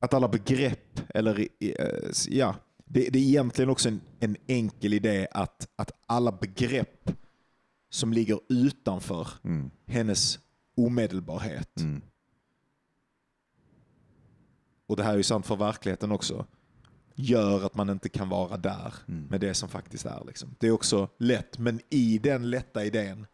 att 0.00 0.14
alla 0.14 0.28
begrepp, 0.28 1.00
eller 1.14 1.40
eh, 1.60 2.10
ja, 2.28 2.54
det, 2.88 3.08
det 3.10 3.18
är 3.18 3.22
egentligen 3.22 3.70
också 3.70 3.88
en, 3.88 4.00
en 4.20 4.36
enkel 4.46 4.94
idé 4.94 5.28
att, 5.30 5.68
att 5.76 5.90
alla 6.06 6.32
begrepp 6.32 7.10
som 7.90 8.12
ligger 8.12 8.40
utanför 8.48 9.28
mm, 9.44 9.70
hennes 9.86 10.38
omedelbarhet, 10.76 11.80
mm, 11.80 12.02
och 14.86 14.96
det 14.96 15.02
här 15.02 15.12
är 15.12 15.16
ju 15.16 15.22
sant 15.22 15.46
för 15.46 15.56
verkligheten 15.56 16.12
också, 16.12 16.46
gör 17.14 17.66
att 17.66 17.74
man 17.74 17.90
inte 17.90 18.08
kan 18.08 18.28
vara 18.28 18.56
där 18.56 18.94
Mm. 19.08 19.24
med 19.26 19.40
det 19.40 19.54
som 19.54 19.68
faktiskt 19.68 20.06
är. 20.06 20.24
Liksom. 20.26 20.54
Det 20.58 20.66
är 20.66 20.70
också 20.70 21.08
lätt, 21.18 21.58
men 21.58 21.80
i 21.90 22.18
den 22.18 22.50
lätta 22.50 22.84
idén 22.84 23.26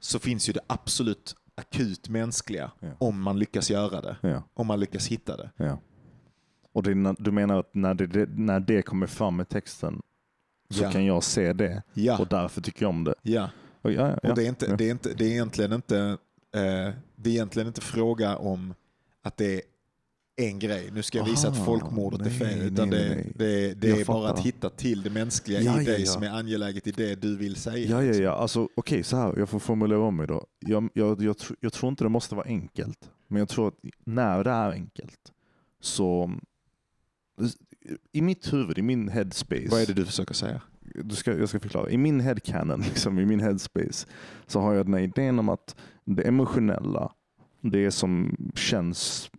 så 0.00 0.18
finns 0.18 0.48
ju 0.48 0.52
det 0.52 0.60
absolut 0.66 1.36
akut 1.54 2.08
mänskliga 2.08 2.70
Ja. 2.80 2.88
om 2.98 3.20
man 3.22 3.38
lyckas 3.38 3.70
göra 3.70 4.00
det. 4.00 4.16
ja, 4.22 4.42
Om 4.54 4.66
man 4.66 4.80
lyckas 4.80 5.06
hitta 5.06 5.36
det. 5.36 5.50
ja. 5.56 5.78
Och 6.78 6.84
det, 6.84 6.90
är 6.90 7.22
du 7.22 7.30
menar 7.32 7.58
att 7.58 7.74
när 7.74 7.94
det, 7.94 8.06
det, 8.06 8.28
när 8.36 8.60
det 8.60 8.82
kommer 8.82 9.06
fram 9.06 9.40
i 9.40 9.44
texten 9.44 10.02
så 10.70 10.82
Ja. 10.82 10.90
kan 10.90 11.04
jag 11.04 11.22
se 11.22 11.52
det 11.52 11.82
Ja, 11.94 12.18
och 12.18 12.26
därför 12.28 12.60
tycker 12.60 12.82
jag 12.84 12.90
om 12.90 13.04
det. 13.04 13.14
ja. 13.22 13.50
Och 13.82 13.92
ja, 13.92 14.18
ja, 14.22 14.30
Och 14.30 14.36
det 14.36 14.42
är, 14.44 14.48
inte, 14.48 14.66
ja. 14.66 14.76
det, 14.76 14.84
är 14.84 14.90
inte, 14.90 15.14
det 15.14 15.24
är 15.24 15.28
egentligen 15.30 15.72
inte 15.72 15.98
eh, 16.54 16.92
det 17.16 17.30
är 17.30 17.34
egentligen 17.34 17.66
inte 17.68 17.80
fråga 17.80 18.36
om 18.36 18.74
att 19.22 19.36
det 19.36 19.54
är 19.54 19.62
en 20.36 20.58
grej. 20.58 20.90
Nu 20.92 21.02
ska 21.02 21.18
jag 21.18 21.24
visa 21.24 21.48
Aha, 21.48 21.58
att 21.58 21.64
folkmordet 21.64 22.20
är 22.20 22.24
nej, 22.24 22.32
fel. 22.38 22.58
nej, 22.58 22.66
Utan 22.66 22.88
nej, 22.88 22.98
det, 23.08 23.14
nej. 23.14 23.32
det, 23.34 23.74
det 23.74 23.88
Jag 23.88 24.00
är 24.00 24.04
bara 24.04 24.30
att 24.30 24.40
hitta 24.40 24.70
till 24.70 25.02
det 25.02 25.10
mänskliga 25.10 25.60
Ja, 25.60 25.80
i 25.80 25.84
ja, 25.84 25.90
dig 25.90 26.00
ja. 26.00 26.06
som 26.06 26.22
är 26.22 26.30
angeläget 26.30 26.86
i 26.86 26.90
det 26.92 27.14
du 27.14 27.36
vill 27.36 27.56
säga. 27.56 27.90
Ja, 27.90 27.96
ja, 27.96 28.06
liksom. 28.06 28.24
ja. 28.24 28.32
Alltså, 28.32 28.68
Okej, 28.76 29.02
så 29.02 29.16
här. 29.16 29.34
Jag 29.38 29.48
får 29.48 29.58
formulera 29.58 30.00
om 30.00 30.16
mig 30.16 30.26
då. 30.26 30.46
Jag, 30.58 30.88
jag, 30.94 31.22
jag, 31.22 31.36
jag 31.60 31.72
tror 31.72 31.88
inte 31.90 32.04
det 32.04 32.08
måste 32.10 32.34
vara 32.34 32.46
enkelt. 32.46 33.10
Men 33.28 33.38
jag 33.38 33.48
tror 33.48 33.68
att 33.68 33.74
när 34.04 34.44
det 34.44 34.50
är 34.50 34.70
enkelt 34.70 35.32
så... 35.80 36.32
I 38.12 38.22
mitt 38.22 38.52
huvud, 38.52 38.78
i 38.78 38.82
min 38.82 39.08
headspace. 39.08 39.68
Vad 39.70 39.80
är 39.80 39.86
det 39.86 39.92
du 39.92 40.04
försöker 40.04 40.34
säga? 40.34 40.60
du 41.04 41.14
ska, 41.14 41.38
jag 41.38 41.48
ska 41.48 41.60
förklara. 41.60 41.90
I 41.90 41.96
min 41.96 42.20
headcanon, 42.20 42.80
liksom, 42.88 43.18
i 43.18 43.26
min 43.26 43.40
headspace, 43.40 44.06
så 44.46 44.60
har 44.60 44.74
jag 44.74 44.86
den 44.86 44.94
här 44.94 45.00
idén 45.00 45.38
om 45.38 45.48
att 45.48 45.76
det 46.04 46.22
emotionella, 46.22 47.12
det 47.60 47.90
som 47.90 48.36
känns 48.54 49.30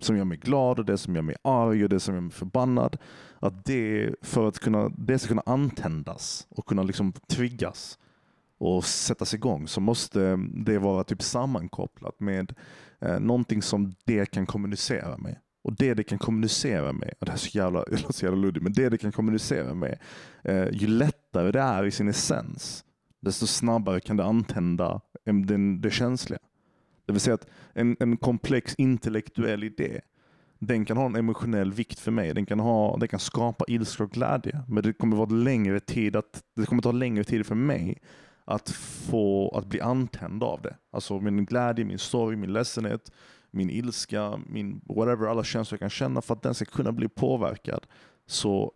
som 0.00 0.16
gör 0.16 0.24
mig 0.24 0.38
glad 0.38 0.78
och 0.78 0.84
det 0.84 0.98
som 0.98 1.14
gör 1.14 1.22
mig 1.22 1.36
arg 1.42 1.84
och 1.84 1.88
det 1.88 2.00
som 2.00 2.14
gör 2.14 2.20
mig 2.20 2.30
förbannad, 2.30 2.98
att 3.38 3.64
det 3.64 4.14
för 4.22 4.48
att 4.48 4.58
kunna, 4.58 4.88
det 4.88 5.18
ska 5.18 5.28
kunna 5.28 5.42
antändas 5.46 6.46
och 6.50 6.66
kunna 6.66 6.82
liksom 6.82 7.12
triggas 7.12 7.98
och 8.58 8.84
sättas 8.84 9.34
igång 9.34 9.68
så 9.68 9.80
måste 9.80 10.36
det 10.36 10.78
vara 10.78 11.04
typ 11.04 11.22
sammankopplat 11.22 12.20
med 12.20 12.54
eh, 13.00 13.20
någonting 13.20 13.62
som 13.62 13.94
det 14.04 14.26
kan 14.26 14.46
kommunicera 14.46 15.18
med. 15.18 15.36
Och 15.62 15.76
det 15.76 15.94
det 15.94 16.04
kan 16.04 16.18
kommunicera 16.18 16.92
med, 16.92 17.14
och 17.18 17.26
det 17.26 17.32
här 17.32 17.36
är 17.36 17.40
så 17.40 17.58
jävla, 17.58 17.84
det 17.90 18.02
låter 18.02 18.12
så 18.12 18.24
jävla 18.24 18.40
luddigt, 18.40 18.62
men 18.62 18.72
det 18.72 18.88
det 18.88 18.98
kan 18.98 19.12
kommunicera 19.12 19.74
med, 19.74 19.98
eh, 20.44 20.68
ju 20.72 20.86
lättare 20.86 21.50
det 21.50 21.60
är 21.60 21.84
i 21.84 21.90
sin 21.90 22.08
essens, 22.08 22.84
desto 23.20 23.46
snabbare 23.46 24.00
kan 24.00 24.16
det 24.16 24.24
antända 24.24 25.00
eh, 25.24 25.34
den, 25.34 25.80
det 25.80 25.90
känsliga. 25.90 26.40
Det 27.06 27.12
vill 27.12 27.20
säga 27.20 27.34
att 27.34 27.46
en, 27.72 27.96
en 28.00 28.16
komplex 28.16 28.74
intellektuell 28.78 29.64
idé, 29.64 30.00
den 30.58 30.84
kan 30.84 30.96
ha 30.96 31.06
en 31.06 31.16
emotionell 31.16 31.72
vikt 31.72 32.00
för 32.00 32.10
mig. 32.10 32.34
Den 32.34 32.46
kan, 32.46 32.60
ha, 32.60 32.96
den 32.96 33.08
kan 33.08 33.20
skapa 33.20 33.64
ilska 33.68 34.04
och 34.04 34.10
glädje. 34.10 34.60
Men 34.68 34.82
det 34.82 34.92
kommer, 34.92 35.16
vara 35.16 35.30
längre 35.30 35.80
tid 35.80 36.16
att, 36.16 36.42
det 36.56 36.66
kommer 36.66 36.82
ta 36.82 36.92
längre 36.92 37.24
tid 37.24 37.46
för 37.46 37.54
mig 37.54 37.98
att 38.44 38.70
få 39.10 39.56
att 39.56 39.66
bli 39.66 39.80
antänd 39.80 40.42
av 40.42 40.62
det. 40.62 40.76
Alltså 40.92 41.20
min 41.20 41.44
glädje, 41.44 41.84
min 41.84 41.98
sorg, 41.98 42.36
min 42.36 42.52
ledsenhet, 42.52 43.12
min 43.50 43.70
ilska, 43.70 44.40
min 44.46 44.80
whatever, 44.84 45.26
alla 45.26 45.44
känslor 45.44 45.76
jag 45.76 45.80
kan 45.80 45.90
känna 45.90 46.22
för 46.22 46.34
att 46.34 46.42
den 46.42 46.54
ska 46.54 46.64
kunna 46.64 46.92
bli 46.92 47.08
påverkad 47.08 47.86
så 48.26 48.72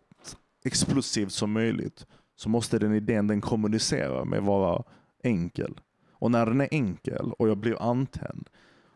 explosivt 0.65 1.31
som 1.31 1.51
möjligt 1.51 2.07
så 2.35 2.49
måste 2.49 2.79
den 2.79 2.93
idén 2.93 3.27
den 3.27 3.41
kommunicerar 3.41 4.25
med 4.25 4.43
vara 4.43 4.83
enkel. 5.23 5.79
Och 6.11 6.31
när 6.31 6.45
den 6.45 6.61
är 6.61 6.67
enkel 6.71 7.31
och 7.31 7.49
jag 7.49 7.57
blir 7.57 7.81
antänd 7.81 8.49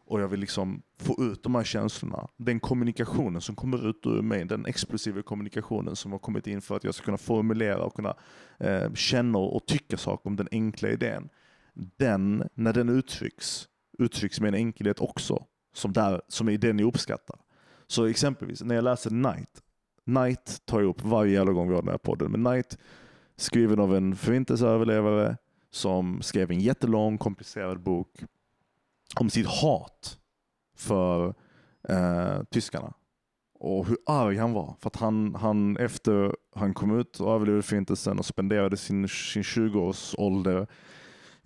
och 0.07 0.21
jag 0.21 0.27
vill 0.27 0.39
liksom 0.39 0.81
få 0.99 1.23
ut 1.23 1.43
de 1.43 1.55
här 1.55 1.63
känslorna, 1.63 2.27
den 2.37 2.59
kommunikationen 2.59 3.41
som 3.41 3.55
kommer 3.55 3.89
ut 3.89 4.05
ur 4.05 4.21
mig, 4.21 4.45
den 4.45 4.65
explosiva 4.65 5.21
kommunikationen 5.21 5.95
som 5.95 6.11
har 6.11 6.19
kommit 6.19 6.47
in 6.47 6.61
för 6.61 6.75
att 6.75 6.83
jag 6.83 6.95
ska 6.95 7.05
kunna 7.05 7.17
formulera 7.17 7.83
och 7.83 7.95
kunna 7.95 8.15
eh, 8.59 8.93
känna 8.93 9.37
och 9.37 9.65
tycka 9.65 9.97
saker 9.97 10.27
om 10.27 10.35
den 10.35 10.47
enkla 10.51 10.89
idén. 10.89 11.29
Den, 11.73 12.49
när 12.53 12.73
den 12.73 12.89
uttrycks, 12.89 13.67
uttrycks 13.99 14.41
med 14.41 14.47
en 14.47 14.55
enkelhet 14.55 14.99
också, 14.99 15.45
som, 15.77 15.93
där, 15.93 16.21
som 16.27 16.49
är 16.49 16.57
det 16.57 16.73
ni 16.73 16.83
uppskattar. 16.83 17.39
Så 17.87 18.05
exempelvis 18.05 18.63
när 18.63 18.75
jag 18.75 18.83
läser 18.83 19.11
Night, 19.11 19.61
Night 20.03 20.61
tar 20.65 20.79
jag 20.79 20.89
upp 20.89 21.01
varje 21.01 21.33
jävla 21.33 21.51
gång 21.51 21.67
vi 21.69 21.75
har 21.75 21.81
den 21.81 21.91
här 21.91 21.97
podden, 21.97 22.31
men 22.31 22.43
Night 22.43 22.77
skriven 23.35 23.79
av 23.79 23.95
en 23.95 24.15
förintelseöverlevare 24.15 25.37
som 25.71 26.21
skrev 26.21 26.51
en 26.51 26.59
jättelång 26.59 27.17
komplicerad 27.17 27.79
bok 27.79 28.23
om 29.19 29.29
sitt 29.29 29.47
hat 29.47 30.19
för 30.77 31.33
eh, 31.89 32.43
tyskarna. 32.51 32.93
Och 33.59 33.87
hur 33.87 33.97
arg 34.05 34.37
han 34.37 34.53
var. 34.53 34.75
För 34.79 34.87
att 34.87 34.95
han, 34.95 35.35
han 35.35 35.77
efter 35.77 36.35
han 36.55 36.73
kom 36.73 36.99
ut 36.99 37.19
och 37.19 37.33
överlevde 37.35 37.61
förintelsen 37.61 38.19
och 38.19 38.25
spenderade 38.25 38.77
sin, 38.77 39.07
sin 39.07 39.43
20-årsålder 39.43 40.67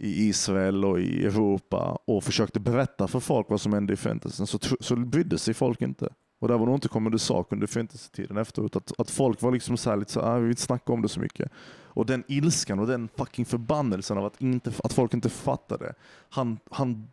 i 0.01 0.27
Israel 0.27 0.85
och 0.85 0.99
i 0.99 1.25
Europa 1.25 1.97
och 2.05 2.23
försökte 2.23 2.59
berätta 2.59 3.07
för 3.07 3.19
folk 3.19 3.49
vad 3.49 3.61
som 3.61 3.73
hände 3.73 3.93
i 3.93 3.95
förintelsen 3.95 4.47
så, 4.47 4.59
så 4.79 4.95
brydde 4.95 5.37
sig 5.37 5.53
folk 5.53 5.81
inte. 5.81 6.09
Och 6.39 6.47
det 6.47 6.57
var 6.57 6.65
nog 6.65 6.75
inte 6.75 6.87
kommande 6.87 7.19
sak 7.19 7.53
under 7.53 7.67
förintelsetiden 7.67 8.37
efteråt. 8.37 8.75
Att, 8.75 8.99
att 8.99 9.09
folk 9.09 9.41
var 9.41 9.51
liksom 9.51 9.77
så 9.77 9.89
här, 9.89 9.97
lite 9.97 10.11
så 10.11 10.21
här, 10.21 10.27
"Ah, 10.27 10.35
vi 10.35 10.41
vill 10.41 10.49
inte 10.49 10.61
snacka 10.61 10.93
om 10.93 11.01
det 11.01 11.09
så 11.09 11.19
mycket. 11.19 11.51
Och 11.83 12.05
den 12.05 12.23
ilskan 12.27 12.79
och 12.79 12.87
den 12.87 13.09
fucking 13.17 13.45
förbannelsen 13.45 14.17
av 14.17 14.25
att, 14.25 14.41
inte, 14.41 14.71
att 14.83 14.93
folk 14.93 15.13
inte 15.13 15.29
fattade. 15.29 15.93
Han, 16.29 16.59
han, 16.71 17.07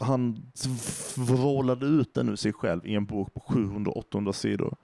han 0.00 0.42
vrålade 1.16 1.86
ut 1.86 2.14
den 2.14 2.28
ur 2.28 2.36
sig 2.36 2.52
själv 2.52 2.86
i 2.86 2.94
en 2.94 3.04
bok 3.04 3.34
på 3.34 3.40
700-800 3.40 4.32
sidor. 4.32 4.74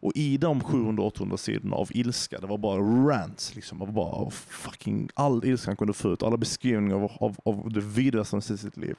Och 0.00 0.12
i 0.14 0.36
de 0.36 0.60
700-800 0.60 1.36
sidorna 1.36 1.76
av 1.76 1.88
ilska, 1.90 2.38
det 2.38 2.46
var 2.46 2.58
bara 2.58 2.80
rants, 2.80 3.54
liksom, 3.54 3.82
av 3.82 3.92
bara 3.92 4.12
av 4.12 4.30
fucking 4.30 5.08
all 5.14 5.44
ilska 5.44 5.70
han 5.70 5.76
kunde 5.76 5.92
få 5.92 6.12
ut, 6.12 6.22
alla 6.22 6.36
beskrivningar 6.36 6.96
av, 6.96 7.12
av, 7.20 7.40
av 7.44 7.72
det 7.72 7.80
vidrigaste 7.80 8.36
han 8.36 8.42
sett 8.42 8.54
i 8.54 8.58
sitt 8.58 8.76
liv. 8.76 8.96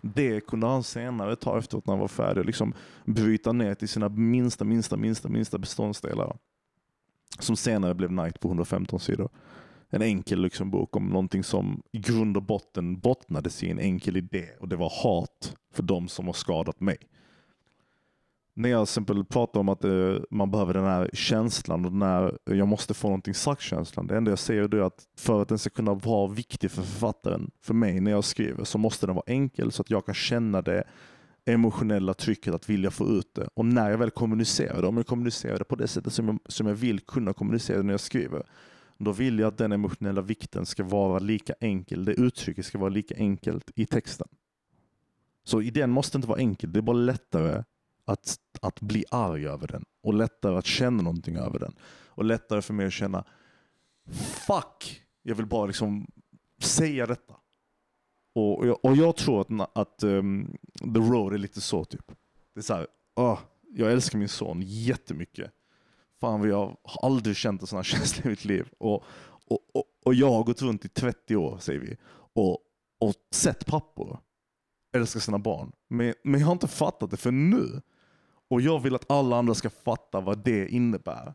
Det 0.00 0.40
kunde 0.40 0.66
han 0.66 0.82
senare 0.82 1.36
ta 1.36 1.58
efteråt 1.58 1.86
när 1.86 1.92
han 1.92 2.00
var 2.00 2.08
färdig 2.08 2.40
och 2.40 2.46
liksom 2.46 2.74
bryta 3.04 3.52
ner 3.52 3.74
till 3.74 3.88
sina 3.88 4.08
minsta, 4.08 4.64
minsta, 4.64 4.96
minsta, 4.96 5.28
minsta 5.28 5.58
beståndsdelar. 5.58 6.36
Som 7.38 7.56
senare 7.56 7.94
blev 7.94 8.12
Night 8.12 8.40
på 8.40 8.48
115 8.48 9.00
sidor. 9.00 9.28
en 9.90 10.02
enkel 10.02 10.40
liksom 10.40 10.70
bok 10.70 10.96
om 10.96 11.08
någonting 11.08 11.44
som 11.44 11.82
i 11.92 11.98
grund 11.98 12.36
och 12.36 12.42
botten 12.42 12.98
bottnades 12.98 13.62
i 13.62 13.70
en 13.70 13.78
enkel 13.78 14.16
idé 14.16 14.48
och 14.60 14.68
det 14.68 14.76
var 14.76 14.92
hat 15.02 15.56
för 15.72 15.82
de 15.82 16.08
som 16.08 16.26
har 16.26 16.32
skadat 16.32 16.80
mig. 16.80 16.98
När 18.58 18.68
jag 18.68 18.86
till 18.86 18.90
exempel 18.90 19.24
pratar 19.24 19.60
om 19.60 19.68
att 19.68 19.84
uh, 19.84 20.20
man 20.30 20.50
behöver 20.50 20.74
den 20.74 20.84
här 20.84 21.10
känslan 21.12 21.84
och 21.84 21.92
den 21.92 22.02
här 22.02 22.38
eh, 22.50 22.56
jag 22.56 22.68
måste 22.68 22.94
få 22.94 23.08
någonting 23.08 23.34
sagt-känslan. 23.34 24.06
Det 24.06 24.16
enda 24.16 24.30
jag 24.30 24.38
säger 24.38 24.74
är 24.74 24.80
att 24.80 25.04
för 25.16 25.42
att 25.42 25.48
den 25.48 25.58
ska 25.58 25.70
kunna 25.70 25.94
vara 25.94 26.32
viktig 26.32 26.70
för 26.70 26.82
författaren, 26.82 27.50
för 27.60 27.74
mig 27.74 28.00
när 28.00 28.10
jag 28.10 28.24
skriver, 28.24 28.64
så 28.64 28.78
måste 28.78 29.06
den 29.06 29.14
vara 29.14 29.24
enkel 29.26 29.72
så 29.72 29.82
att 29.82 29.90
jag 29.90 30.06
kan 30.06 30.14
känna 30.14 30.62
det 30.62 30.84
emotionella 31.44 32.14
trycket 32.14 32.54
att 32.54 32.70
vilja 32.70 32.90
få 32.90 33.08
ut 33.08 33.34
det. 33.34 33.48
Och 33.54 33.64
när 33.64 33.90
jag 33.90 33.98
väl 33.98 34.10
kommunicerar 34.10 34.82
det, 34.82 34.88
om 34.88 34.96
jag 34.96 35.06
kommunicerar 35.06 35.58
det 35.58 35.64
på 35.64 35.76
det 35.76 35.88
sättet 35.88 36.12
som 36.12 36.28
jag, 36.28 36.38
som 36.46 36.66
jag 36.66 36.74
vill 36.74 37.00
kunna 37.00 37.32
kommunicera 37.32 37.76
det 37.76 37.82
när 37.82 37.92
jag 37.92 38.00
skriver, 38.00 38.42
då 38.98 39.12
vill 39.12 39.38
jag 39.38 39.48
att 39.48 39.58
den 39.58 39.72
emotionella 39.72 40.20
vikten 40.20 40.66
ska 40.66 40.84
vara 40.84 41.18
lika 41.18 41.54
enkel, 41.60 42.04
det 42.04 42.12
uttrycket 42.12 42.66
ska 42.66 42.78
vara 42.78 42.90
lika 42.90 43.14
enkelt 43.16 43.70
i 43.74 43.86
texten. 43.86 44.28
Så 45.44 45.62
idén 45.62 45.90
måste 45.90 46.18
inte 46.18 46.28
vara 46.28 46.38
enkel, 46.38 46.72
det 46.72 46.78
är 46.78 46.82
bara 46.82 46.96
lättare 46.96 47.62
att, 48.06 48.38
att 48.60 48.80
bli 48.80 49.04
arg 49.10 49.46
över 49.46 49.66
den 49.66 49.84
och 50.02 50.14
lättare 50.14 50.56
att 50.56 50.66
känna 50.66 51.02
någonting 51.02 51.36
över 51.36 51.58
den. 51.58 51.74
Och 52.06 52.24
lättare 52.24 52.62
för 52.62 52.74
mig 52.74 52.86
att 52.86 52.92
känna 52.92 53.24
fuck, 54.46 55.02
jag 55.22 55.34
vill 55.34 55.46
bara 55.46 55.66
liksom 55.66 56.06
säga 56.60 57.06
detta. 57.06 57.34
Och, 58.34 58.66
jag, 58.66 58.84
och 58.84 58.96
jag 58.96 59.16
tror 59.16 59.40
att, 59.40 59.70
att 59.78 60.02
um, 60.02 60.56
The 60.80 61.00
Road 61.00 61.34
är 61.34 61.38
lite 61.38 61.60
så 61.60 61.84
typ. 61.84 62.12
Det 62.54 62.60
är 62.60 62.62
så 62.62 62.74
här, 62.74 62.86
oh, 63.16 63.38
jag 63.70 63.92
älskar 63.92 64.18
min 64.18 64.28
son 64.28 64.62
jättemycket. 64.64 65.50
Fan, 66.20 66.40
vad 66.40 66.48
jag 66.48 66.76
har 66.82 67.06
aldrig 67.06 67.36
känt 67.36 67.60
en 67.60 67.66
sån 67.66 67.76
här 67.76 67.82
känsla 67.96 68.24
i 68.24 68.28
mitt 68.28 68.44
liv. 68.44 68.68
Och, 68.78 69.04
och, 69.46 69.58
och, 69.74 69.84
och 70.04 70.14
jag 70.14 70.30
har 70.30 70.44
gått 70.44 70.62
runt 70.62 70.84
i 70.84 70.88
30 70.88 71.36
år, 71.36 71.58
säger 71.58 71.80
vi, 71.80 71.96
och, 72.32 72.58
och 72.98 73.14
sett 73.30 73.66
pappor 73.66 74.18
älska 74.96 75.20
sina 75.20 75.38
barn. 75.38 75.72
Men, 75.88 76.14
men 76.24 76.40
jag 76.40 76.46
har 76.46 76.52
inte 76.52 76.68
fattat 76.68 77.10
det 77.10 77.16
för 77.16 77.30
nu. 77.30 77.82
Och 78.48 78.60
jag 78.60 78.82
vill 78.82 78.94
att 78.94 79.10
alla 79.10 79.36
andra 79.36 79.54
ska 79.54 79.70
fatta 79.70 80.20
vad 80.20 80.44
det 80.44 80.68
innebär. 80.68 81.34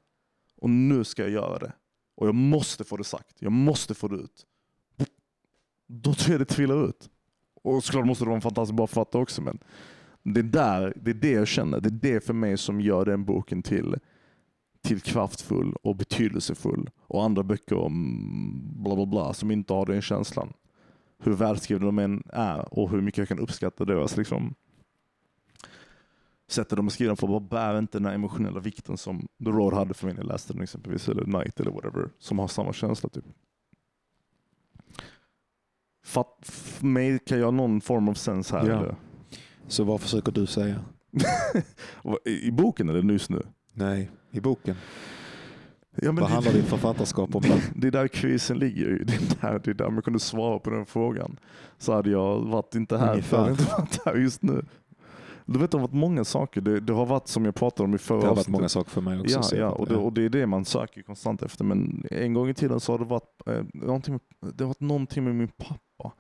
Och 0.57 0.69
nu 0.69 1.03
ska 1.03 1.21
jag 1.21 1.31
göra 1.31 1.59
det. 1.59 1.73
Och 2.15 2.27
jag 2.27 2.35
måste 2.35 2.83
få 2.83 2.97
det 2.97 3.03
sagt. 3.03 3.35
Jag 3.39 3.51
måste 3.51 3.93
få 3.93 4.07
det 4.07 4.15
ut. 4.15 4.45
Då 5.88 6.13
tror 6.13 6.31
jag 6.31 6.41
det 6.41 6.45
trillar 6.45 6.89
ut. 6.89 7.09
Och 7.63 7.83
såklart 7.83 8.05
måste 8.05 8.23
det 8.23 8.27
vara 8.27 8.35
en 8.35 8.41
fantastisk 8.41 8.75
bra 8.75 8.88
författare 8.88 9.21
också. 9.21 9.41
Men 9.41 9.59
det 10.23 10.39
är, 10.39 10.43
där, 10.43 10.93
det 10.95 11.11
är 11.11 11.15
det 11.15 11.31
jag 11.31 11.47
känner. 11.47 11.79
Det 11.79 11.89
är 11.89 12.13
det 12.13 12.25
för 12.25 12.33
mig 12.33 12.57
som 12.57 12.81
gör 12.81 13.05
den 13.05 13.25
boken 13.25 13.63
till, 13.63 13.95
till 14.81 15.01
kraftfull 15.01 15.75
och 15.81 15.95
betydelsefull. 15.95 16.89
Och 17.01 17.23
andra 17.23 17.43
böcker 17.43 17.75
om 17.75 18.83
bla 18.83 18.95
bla 18.95 19.05
bla 19.05 19.33
som 19.33 19.51
inte 19.51 19.73
har 19.73 19.85
den 19.85 20.01
känslan. 20.01 20.53
Hur 21.23 21.33
välskrivna 21.33 21.85
de 21.85 21.99
än 21.99 22.23
är 22.33 22.73
och 22.73 22.89
hur 22.89 23.01
mycket 23.01 23.17
jag 23.17 23.27
kan 23.27 23.39
uppskatta 23.39 23.85
deras 23.85 24.17
liksom, 24.17 24.55
sättet 26.51 26.77
de 26.77 26.85
är 26.85 26.89
skrivna 26.89 27.15
på 27.15 27.27
bara 27.27 27.39
bär 27.39 27.77
inte 27.79 27.97
den 27.97 28.05
här 28.05 28.13
emotionella 28.13 28.59
vikten 28.59 28.97
som 28.97 29.27
The 29.43 29.49
Road 29.49 29.73
hade 29.73 29.93
för 29.93 30.05
mig 30.05 30.13
när 30.13 30.21
jag 30.21 30.27
läste 30.27 30.53
den 30.53 30.61
exempelvis, 30.61 31.09
eller 31.09 31.25
Night 31.25 31.59
eller 31.59 31.71
whatever, 31.71 32.09
som 32.19 32.39
har 32.39 32.47
samma 32.47 32.73
känsla. 32.73 33.09
typ. 33.09 33.25
Fatt, 36.05 36.47
make 36.79 37.37
jag 37.37 37.53
någon 37.53 37.81
form 37.81 38.09
of 38.09 38.17
sense 38.17 38.57
här? 38.57 38.69
Ja. 38.69 38.79
Eller? 38.79 38.95
Så 39.67 39.83
vad 39.83 40.01
försöker 40.01 40.31
du 40.31 40.45
säga? 40.45 40.75
I, 42.25 42.47
I 42.47 42.51
boken 42.51 42.89
eller 42.89 43.01
nyss 43.01 43.29
nu? 43.29 43.43
Nej, 43.73 44.11
i 44.31 44.39
boken. 44.39 44.75
Ja, 45.95 46.11
men 46.11 46.15
vad 46.15 46.29
det, 46.29 46.33
handlar 46.33 46.53
ditt 46.53 46.65
författarskap 46.65 47.35
om? 47.35 47.41
då? 47.41 47.55
det 47.75 47.87
är 47.87 47.91
där 47.91 48.07
krisen 48.07 48.59
ligger. 48.59 48.85
ju. 48.89 49.03
Det 49.03 49.13
är 49.13 49.41
där, 49.41 49.61
det 49.63 49.71
är 49.71 49.73
där 49.73 49.89
man 49.89 50.03
kunde 50.03 50.19
svara 50.19 50.59
på 50.59 50.69
den 50.69 50.85
frågan. 50.85 51.39
Så 51.77 51.93
hade 51.93 52.09
jag 52.09 52.39
varit 52.39 52.75
inte 52.75 52.97
här, 52.97 53.11
Ungefär. 53.11 53.37
för 53.37 53.43
jag 53.43 53.51
inte 53.51 53.63
varit 53.63 54.05
här 54.05 54.15
just 54.15 54.41
nu. 54.41 54.65
Du 55.51 55.59
vet, 55.59 55.71
det 55.71 55.77
har 55.77 55.81
varit 55.81 55.93
många 55.93 56.23
saker. 56.23 56.61
Det, 56.61 56.79
det 56.79 56.93
har 56.93 57.05
varit 57.05 57.27
som 57.27 57.45
jag 57.45 57.55
pratade 57.55 57.83
om 57.83 57.95
i 57.95 57.97
förra 57.97 58.21
Det 58.21 58.27
har 58.27 58.35
varit 58.35 58.47
många 58.47 58.69
saker 58.69 58.91
för 58.91 59.01
mig 59.01 59.19
också. 59.19 59.55
Ja, 59.55 59.61
ja 59.61 59.69
och, 59.69 59.87
det, 59.87 59.95
och 59.95 60.13
det 60.13 60.25
är 60.25 60.29
det 60.29 60.47
man 60.47 60.65
söker 60.65 61.01
konstant 61.01 61.41
efter. 61.41 61.63
Men 61.63 62.05
en 62.11 62.33
gång 62.33 62.49
i 62.49 62.53
tiden 62.53 62.79
så 62.79 62.93
har 62.93 62.99
det 62.99 63.05
varit, 63.05 63.47
eh, 63.47 63.63
någonting, 63.73 64.19
det 64.39 64.63
har 64.63 64.67
varit 64.67 64.79
någonting 64.79 65.23
med 65.23 65.35
min 65.35 65.47
pappa. 65.47 66.11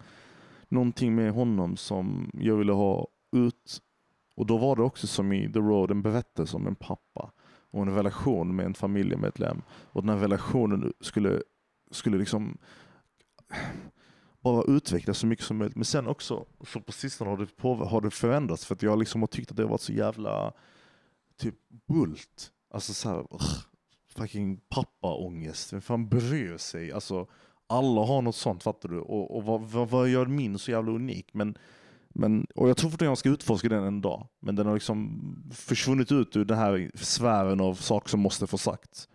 Någonting 0.69 1.15
med 1.15 1.33
honom 1.33 1.77
som 1.77 2.31
jag 2.33 2.55
ville 2.55 2.73
ha 2.73 3.07
ut. 3.35 3.81
Och 4.35 4.45
då 4.45 4.57
var 4.57 4.75
det 4.75 4.81
också 4.81 5.07
som 5.07 5.33
i 5.33 5.53
The 5.53 5.59
Road 5.59 5.91
en 5.91 6.01
berättelse 6.01 6.57
om 6.57 6.67
en 6.67 6.75
pappa 6.75 7.31
och 7.71 7.81
en 7.81 7.95
relation 7.95 8.55
med 8.55 8.65
en 8.65 8.73
familjemedlem. 8.73 9.61
Och 9.69 10.01
den 10.01 10.09
här 10.09 10.21
relationen 10.21 10.93
skulle, 10.99 11.41
skulle 11.91 12.17
liksom 12.17 12.57
bara 14.41 14.63
utvecklas 14.63 15.17
så 15.17 15.27
mycket 15.27 15.45
som 15.45 15.57
möjligt. 15.57 15.75
Men 15.75 15.85
sen 15.85 16.07
också, 16.07 16.45
så 16.67 16.81
på 16.81 16.91
sistone 16.91 17.29
har 17.29 17.37
det, 17.37 17.57
på, 17.57 17.75
har 17.75 18.01
det 18.01 18.11
förändrats 18.11 18.65
för 18.65 18.75
att 18.75 18.83
jag 18.83 18.99
liksom 18.99 19.21
har 19.21 19.27
tyckt 19.27 19.51
att 19.51 19.57
det 19.57 19.63
har 19.63 19.69
varit 19.69 19.81
så 19.81 19.93
jävla 19.93 20.53
typ 21.37 21.55
bult. 21.87 22.51
Alltså 22.73 22.93
så 22.93 23.09
här, 23.09 23.19
ugh, 23.19 23.57
fucking 24.15 24.59
pappaångest. 24.69 25.73
Vem 25.73 25.81
fan 25.81 26.09
bryr 26.09 26.57
sig? 26.57 26.91
Alltså, 26.91 27.27
alla 27.67 28.01
har 28.01 28.21
något 28.21 28.35
sånt, 28.35 28.63
fattar 28.63 28.89
du? 28.89 28.99
Och, 28.99 29.37
och 29.37 29.43
vad, 29.43 29.61
vad, 29.61 29.89
vad 29.89 30.09
gör 30.09 30.25
min 30.25 30.59
så 30.59 30.71
jävla 30.71 30.91
unik? 30.91 31.33
Men, 31.33 31.57
men, 32.09 32.47
och 32.55 32.69
jag 32.69 32.77
tror 32.77 32.89
fortfarande 32.89 33.11
jag 33.11 33.17
ska 33.17 33.29
utforska 33.29 33.69
den 33.69 33.83
en 33.83 34.01
dag. 34.01 34.27
Men 34.39 34.55
den 34.55 34.65
har 34.65 34.73
liksom 34.73 35.21
försvunnit 35.51 36.11
ut 36.11 36.35
ur 36.35 36.45
den 36.45 36.57
här 36.57 36.91
sfären 36.95 37.61
av 37.61 37.73
saker 37.73 38.09
som 38.09 38.19
måste 38.19 38.47
få 38.47 38.57
sagt. 38.57 39.07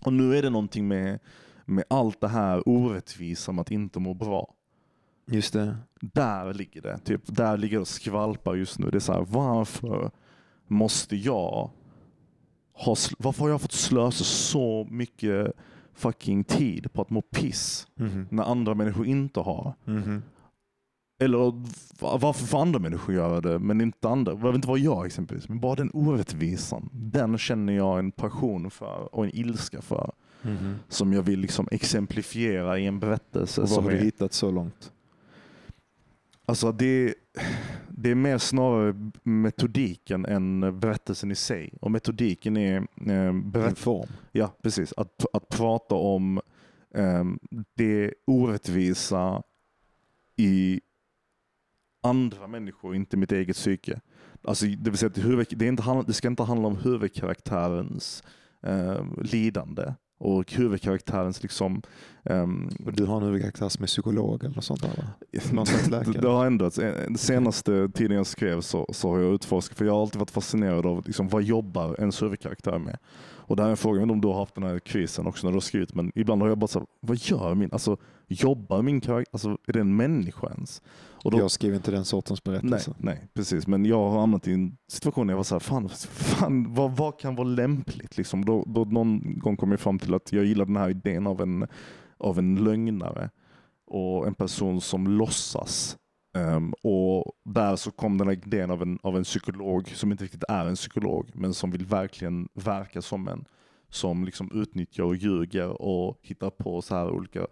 Och 0.00 0.12
nu 0.12 0.36
är 0.36 0.42
det 0.42 0.50
någonting 0.50 0.88
med, 0.88 1.18
med 1.68 1.84
allt 1.90 2.20
det 2.20 2.28
här 2.28 2.68
orättvisa 2.68 3.52
med 3.52 3.60
att 3.62 3.70
inte 3.70 4.00
må 4.00 4.14
bra. 4.14 4.54
Just 5.30 5.52
det. 5.52 5.76
Där 6.00 6.54
ligger 6.54 6.82
det. 6.82 6.98
Typ, 6.98 7.20
där 7.26 7.56
ligger 7.56 7.76
det 7.76 7.80
och 7.80 7.88
skvalpar 7.88 8.54
just 8.54 8.78
nu. 8.78 8.90
Det 8.90 8.98
är 8.98 9.00
så 9.00 9.12
här, 9.12 9.24
varför 9.28 10.10
måste 10.66 11.16
jag 11.16 11.70
ha, 12.72 12.94
varför 13.18 13.42
har 13.42 13.48
jag 13.50 13.60
fått 13.60 13.72
slösa 13.72 14.24
så 14.24 14.86
mycket 14.90 15.52
fucking 15.94 16.44
tid 16.44 16.92
på 16.92 17.02
att 17.02 17.10
må 17.10 17.22
piss 17.22 17.86
Mhm. 17.94 18.26
när 18.30 18.42
andra 18.44 18.74
människor 18.74 19.06
inte 19.06 19.40
har? 19.40 19.74
Mhm. 19.84 20.22
Eller 21.20 21.38
va- 22.00 22.18
varför 22.20 22.46
får 22.46 22.58
andra 22.62 22.78
människor 22.78 23.14
göra 23.14 23.40
det 23.40 23.58
men 23.58 23.80
inte 23.80 24.08
andra? 24.08 24.32
Det 24.32 24.38
behöver 24.38 24.56
inte 24.58 24.68
vara 24.68 24.78
jag 24.78 25.06
exempelvis. 25.06 25.48
Men 25.48 25.60
bara 25.60 25.74
den 25.74 25.90
orättvisan. 25.94 26.88
Den 26.92 27.38
känner 27.38 27.72
jag 27.72 27.98
en 27.98 28.12
passion 28.12 28.70
för 28.70 29.14
och 29.14 29.24
en 29.24 29.36
ilska 29.36 29.82
för. 29.82 30.12
Mhm. 30.42 30.74
Som 30.88 31.12
jag 31.12 31.22
vill 31.22 31.40
liksom 31.40 31.68
exemplifiera 31.70 32.78
i 32.78 32.86
en 32.86 32.98
berättelse. 33.00 33.60
Och 33.62 33.68
vad 33.68 33.84
har 33.84 33.90
du 33.90 33.96
hittat 33.96 34.32
så 34.32 34.50
långt? 34.50 34.92
Alltså 36.46 36.72
det, 36.72 37.14
det 37.88 38.10
är 38.10 38.14
mer 38.14 38.38
snarare 38.38 39.10
metodiken 39.22 40.24
än 40.26 40.80
berättelsen 40.80 41.30
i 41.30 41.34
sig. 41.34 41.70
Och 41.80 41.90
metodiken 41.90 42.56
är 42.56 42.76
eh, 42.76 43.12
En 43.14 43.50
berätt- 43.50 43.78
form? 43.78 44.08
ja, 44.32 44.54
precis. 44.62 44.92
Att, 44.96 45.24
att 45.32 45.48
prata 45.48 45.94
om 45.94 46.40
eh, 46.94 47.24
det 47.74 48.14
orättvisa 48.24 49.42
i 50.36 50.80
andra 52.02 52.46
människor, 52.46 52.94
inte 52.94 53.16
mitt 53.16 53.32
eget 53.32 53.56
psyke. 53.56 54.00
Alltså, 54.42 54.66
det 54.66 54.90
vill 54.90 54.98
säga 54.98 55.08
att 55.08 55.14
det, 55.14 55.20
huvud, 55.20 55.46
det, 55.50 55.66
inte, 55.66 56.04
det 56.06 56.12
ska 56.12 56.28
inte 56.28 56.42
handla 56.42 56.68
om 56.68 56.76
huvudkaraktärens 56.76 58.22
eh, 58.62 59.04
lidande 59.22 59.94
och 60.18 60.52
huvudkaraktärens 60.52 61.42
liksom 61.42 61.82
ehm, 62.24 62.70
Och 62.86 62.92
du 62.92 63.04
har 63.04 63.16
en 63.16 63.22
huvudkaraktär 63.22 63.68
som 63.68 63.82
är 63.82 63.86
psykolog 63.86 64.44
eller 64.44 64.54
något 64.54 64.64
sånt 64.64 64.82
där 64.82 64.88
va? 64.96 65.04
Någon 65.52 65.66
slags 65.66 65.88
läkare? 65.90 66.20
Det, 66.20 66.28
har 66.28 66.46
ändrats. 66.46 66.76
Den 66.76 67.18
senaste 67.18 67.88
tiden 67.88 68.16
jag 68.16 68.26
skrev 68.26 68.60
så, 68.60 68.86
så 68.92 69.10
har 69.10 69.18
jag 69.18 69.34
utforskat, 69.34 69.78
för 69.78 69.84
jag 69.84 69.92
har 69.92 70.02
alltid 70.02 70.18
varit 70.18 70.30
fascinerad 70.30 70.86
av 70.86 71.06
liksom, 71.06 71.28
vad 71.28 71.42
jobbar 71.42 71.96
ens 71.98 72.22
huvudkaraktär 72.22 72.78
med? 72.78 72.98
Och 73.48 73.56
det 73.56 73.62
här 73.62 73.68
är 73.68 73.70
en 73.70 73.76
fråga, 73.76 74.02
om 74.02 74.20
du 74.20 74.28
har 74.28 74.34
haft 74.34 74.54
den 74.54 74.64
här 74.64 74.78
quizen 74.78 75.26
också 75.26 75.46
när 75.46 75.52
du 75.52 75.56
har 75.56 75.60
skrivit, 75.60 75.94
men 75.94 76.12
ibland 76.14 76.42
har 76.42 76.48
jag 76.48 76.58
bara 76.58 76.66
så 76.66 76.78
här, 76.78 76.86
vad 77.00 77.16
gör 77.16 77.54
min, 77.54 77.68
alltså 77.72 77.96
jobbar 78.26 78.82
min 78.82 79.00
karaktär, 79.00 79.32
alltså 79.32 79.58
är 79.66 79.72
det 79.72 79.80
en 79.80 79.96
människa 79.96 80.46
ens? 80.46 80.82
Och 81.24 81.30
då, 81.30 81.38
Jag 81.38 81.50
skriver 81.50 81.76
inte 81.76 81.90
den 81.90 82.04
sortens 82.04 82.44
nej, 82.44 82.60
berättelse. 82.60 82.94
nej, 82.98 83.28
precis. 83.34 83.66
Men 83.66 83.84
jag 83.84 84.10
har 84.10 84.20
hamnat 84.20 84.48
i 84.48 84.52
en 84.52 84.76
situation 84.88 85.26
där 85.26 85.32
jag 85.32 85.36
var 85.36 85.44
så 85.44 85.54
här, 85.54 85.60
fan, 85.60 85.88
fan 85.88 86.74
vad, 86.74 86.96
vad 86.96 87.18
kan 87.18 87.34
vara 87.34 87.48
lämpligt? 87.48 88.16
Liksom. 88.16 88.44
Då, 88.44 88.64
då 88.66 88.84
någon 88.84 89.38
gång 89.38 89.56
kom 89.56 89.70
jag 89.70 89.80
fram 89.80 89.98
till 89.98 90.14
att 90.14 90.32
jag 90.32 90.44
gillar 90.44 90.64
den 90.64 90.76
här 90.76 90.90
idén 90.90 91.26
av 91.26 91.40
en, 91.40 91.66
av 92.18 92.38
en 92.38 92.64
lögnare 92.64 93.30
och 93.86 94.26
en 94.26 94.34
person 94.34 94.80
som 94.80 95.06
låtsas. 95.06 95.96
Um, 96.38 96.72
och 96.82 97.32
där 97.44 97.76
så 97.76 97.90
kom 97.90 98.18
den 98.18 98.26
här 98.28 98.34
idén 98.34 98.70
av 98.70 98.82
en, 98.82 98.98
av 99.02 99.16
en 99.16 99.24
psykolog 99.24 99.88
som 99.88 100.12
inte 100.12 100.24
riktigt 100.24 100.44
är 100.48 100.66
en 100.66 100.74
psykolog, 100.74 101.30
men 101.34 101.54
som 101.54 101.70
vill 101.70 101.84
verkligen 101.84 102.48
verka 102.54 103.02
som 103.02 103.28
en. 103.28 103.44
Som 103.90 104.24
liksom 104.24 104.50
utnyttjar 104.54 105.04
och 105.04 105.16
ljuger 105.16 105.82
och 105.82 106.18
hittar 106.22 106.50
på 106.50 106.82
så 106.82 106.94
här 106.94 107.10
olika 107.10 107.46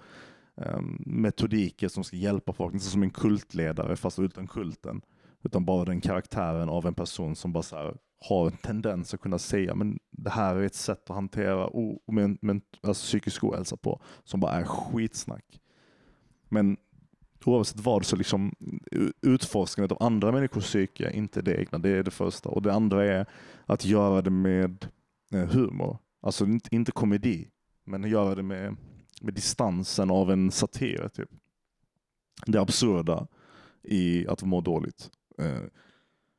um, 0.55 1.03
metodiker 1.07 1.89
som 1.89 2.05
ska 2.05 2.17
hjälpa 2.17 2.53
folk. 2.53 2.75
Inte 2.75 2.87
som 2.87 3.03
en 3.03 3.11
kultledare 3.11 3.97
fast 3.97 4.19
utan 4.19 4.47
kulten. 4.47 5.01
Utan 5.43 5.65
bara 5.65 5.85
den 5.85 6.01
karaktären 6.01 6.69
av 6.69 6.87
en 6.87 6.95
person 6.95 7.37
som 7.37 7.53
bara 7.53 7.63
så 7.63 7.77
här, 7.77 7.97
har 8.29 8.47
en 8.47 8.57
tendens 8.57 9.15
att 9.15 9.21
kunna 9.21 9.39
säga 9.39 9.75
men 9.75 9.99
det 10.11 10.31
här 10.31 10.57
är 10.57 10.63
ett 10.63 10.75
sätt 10.75 11.11
att 11.11 11.17
hantera 11.17 11.67
o- 11.67 12.03
men, 12.07 12.39
men, 12.43 12.61
alltså, 12.83 13.03
psykisk 13.03 13.45
ohälsa 13.45 13.77
på 13.77 14.01
som 14.25 14.41
bara 14.41 14.53
är 14.53 14.65
skitsnack. 14.65 15.61
Men 16.49 16.77
oavsett 17.45 17.81
vad 17.81 18.07
så 18.07 18.17
liksom 18.17 18.53
utforskandet 19.23 19.93
av 19.93 20.03
andra 20.03 20.33
människors 20.33 20.65
psyke, 20.65 21.11
inte 21.11 21.43
det 21.43 21.61
egna, 21.61 21.79
det 21.79 21.91
är 21.91 22.03
det 22.03 22.11
första. 22.11 22.49
Och 22.49 22.63
det 22.63 22.73
andra 22.73 23.05
är 23.05 23.27
att 23.67 23.85
göra 23.85 24.23
det 24.23 24.31
med 24.31 24.87
eh, 25.33 25.49
humor. 25.49 25.99
Alltså 26.21 26.45
inte, 26.45 26.75
inte 26.75 26.93
komedi, 26.93 27.49
men 27.85 28.11
göra 28.11 28.35
det 28.35 28.43
med, 28.43 28.77
med 29.23 29.35
distansen 29.35 30.11
av 30.11 30.31
en 30.31 30.51
satir. 30.51 31.09
Typ. 31.09 31.31
Det 32.47 32.61
absurda 32.61 33.27
i 33.83 34.27
att 34.29 34.43
må 34.43 34.61
dåligt. 34.61 35.11
Eh, 35.39 35.63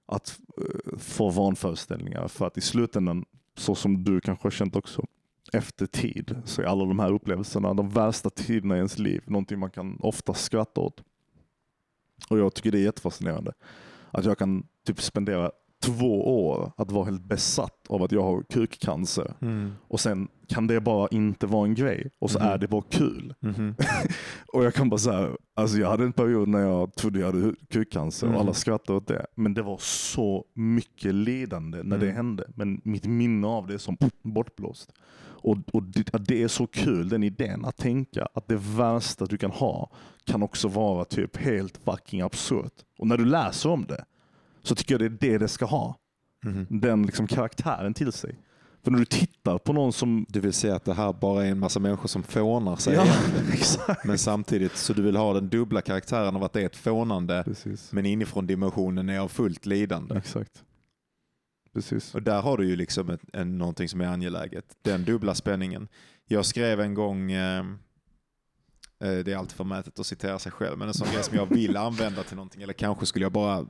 att 0.06 0.40
eh, 0.58 0.98
få 0.98 1.30
vanföreställningar. 1.30 2.28
För 2.28 2.48
att 2.48 2.58
i 2.58 2.62
slutändan, 2.62 3.26
så 3.58 3.76
som 3.76 4.04
du 4.04 4.22
kanske 4.22 4.46
har 4.46 4.52
känt 4.52 4.76
också, 4.76 5.06
efter 5.54 5.86
tid 5.86 6.36
så 6.46 6.62
är 6.62 6.66
alla 6.66 6.86
de 6.86 7.00
här 7.00 7.12
upplevelserna, 7.14 7.74
de 7.74 7.90
värsta 7.90 8.30
tiderna 8.30 8.76
i 8.76 8.78
ens 8.78 8.98
liv, 9.00 9.24
någonting 9.28 9.60
man 9.60 9.70
kan 9.72 9.98
ofta 10.00 10.34
skratta 10.34 10.82
åt. 10.82 11.04
Och 12.30 12.40
jag 12.40 12.54
tycker 12.54 12.72
det 12.72 12.80
är 12.80 12.84
jättefascinerande. 12.84 13.52
Att 14.12 14.26
jag 14.26 14.38
kan 14.38 14.68
typ 14.86 15.02
spendera 15.02 15.52
två 15.84 16.44
år 16.48 16.72
att 16.78 16.92
vara 16.92 17.06
helt 17.06 17.22
besatt 17.24 17.88
av 17.90 18.04
att 18.04 18.12
jag 18.12 18.24
har 18.24 18.44
kukcancer 18.50 19.34
och 19.88 20.00
sen 20.00 20.28
kan 20.48 20.68
det 20.68 20.82
bara 20.82 21.08
inte 21.12 21.48
vara 21.48 21.66
en 21.68 21.76
grej 21.76 22.10
och 22.20 22.32
så 22.32 22.40
Mhm. 22.40 22.48
är 22.48 22.58
det 22.58 22.68
bara 22.68 22.82
kul. 22.90 23.34
Mhm. 23.40 23.76
Och 24.54 24.66
jag 24.66 24.74
kan 24.74 24.90
bara 24.90 24.98
säga, 24.98 25.30
alltså 25.56 25.78
jag 25.78 25.90
hade 25.90 26.04
en 26.04 26.14
period 26.14 26.48
när 26.48 26.60
jag 26.60 26.94
trodde 26.96 27.20
jag 27.20 27.26
hade 27.34 27.54
kukcancer 27.70 28.28
och 28.34 28.40
alla 28.40 28.54
skrattade 28.54 28.98
åt 28.98 29.08
det. 29.08 29.26
Men 29.36 29.54
det 29.54 29.62
var 29.62 29.78
så 29.78 30.46
mycket 30.54 31.14
lidande 31.16 31.84
när 31.84 31.98
det 31.98 32.06
Mm. 32.06 32.16
hände. 32.16 32.48
Men 32.56 32.82
mitt 32.84 33.06
minne 33.06 33.48
av 33.48 33.68
det 33.68 33.74
är 33.74 33.78
som 33.78 33.98
bortblåst. 34.24 34.94
Och, 35.38 35.58
och 35.74 35.84
det, 35.84 36.18
det 36.28 36.44
är 36.44 36.48
så 36.48 36.68
kul, 36.68 37.10
den 37.10 37.24
idén, 37.24 37.66
att 37.66 37.78
tänka 37.78 38.28
att 38.34 38.48
det 38.48 38.58
värsta 38.58 39.26
du 39.26 39.38
kan 39.38 39.52
ha 39.52 39.90
kan 40.26 40.44
också 40.44 40.68
vara 40.68 41.06
typ 41.06 41.38
helt 41.38 41.78
fucking 41.86 42.22
absurt. 42.22 42.74
Och 42.98 43.08
när 43.08 43.18
du 43.18 43.26
läser 43.26 43.70
om 43.70 43.86
det 43.86 44.06
så 44.64 44.76
tycker 44.76 44.94
jag 44.94 45.00
det 45.00 45.28
är 45.28 45.32
det 45.32 45.38
det 45.38 45.48
ska 45.48 45.66
ha. 45.66 45.96
Mhm. 46.46 46.68
Den 46.70 47.06
liksom 47.06 47.28
karaktären 47.28 47.94
till 47.94 48.12
sig. 48.12 48.40
För 48.84 48.92
när 48.92 49.00
du 49.00 49.06
tittar 49.06 49.58
på 49.58 49.74
någon 49.74 49.94
som... 49.94 50.26
Du 50.30 50.40
vill 50.40 50.54
säga 50.54 50.76
att 50.76 50.86
det 50.86 50.94
här 50.94 51.14
bara 51.14 51.46
är 51.46 51.52
en 51.52 51.60
massa 51.60 51.80
människor 51.80 52.08
som 52.08 52.24
fånar 52.24 52.76
sig 52.76 52.94
Ja, 52.94 53.06
exakt. 53.54 54.06
Men 54.06 54.18
samtidigt 54.18 54.78
så 54.78 54.94
du 54.94 55.02
vill 55.02 55.16
ha 55.16 55.34
den 55.34 55.50
dubbla 55.50 55.82
karaktären 55.82 56.36
av 56.36 56.44
att 56.44 56.54
det 56.54 56.62
är 56.62 56.66
ett 56.66 56.76
fånande 56.76 57.44
Precis. 57.46 57.92
men 57.92 58.06
inifrån 58.06 58.48
dimensionen 58.48 59.10
är 59.10 59.20
av 59.20 59.28
fullt 59.28 59.66
lidande. 59.66 60.16
Exakt. 60.18 60.64
Precis. 61.78 62.16
Och 62.16 62.24
där 62.24 62.42
har 62.42 62.58
du 62.58 62.68
ju 62.68 62.76
liksom 62.76 63.10
ett, 63.10 63.22
en, 63.34 63.58
någonting 63.58 63.90
som 63.90 64.02
är 64.02 64.06
angeläget. 64.06 64.78
Den 64.82 65.04
dubbla 65.04 65.36
spänningen. 65.36 65.88
Jag 66.26 66.46
skrev 66.46 66.80
en 66.82 66.94
gång, 66.94 67.32
eh, 67.32 67.60
eh, 69.00 69.18
det 69.26 69.28
är 69.28 69.36
alltid 69.36 69.56
förmätet 69.58 70.00
att 70.00 70.06
citera 70.06 70.40
sig 70.40 70.52
själv, 70.52 70.78
men 70.78 70.88
en 70.88 70.94
sån 70.94 71.08
grej 71.14 71.24
som 71.24 71.38
jag 71.38 71.46
vill 71.46 71.78
använda 71.78 72.24
till 72.24 72.36
någonting, 72.36 72.62
eller 72.62 72.74
kanske 72.74 73.06
skulle 73.06 73.26
jag 73.26 73.32
bara 73.32 73.66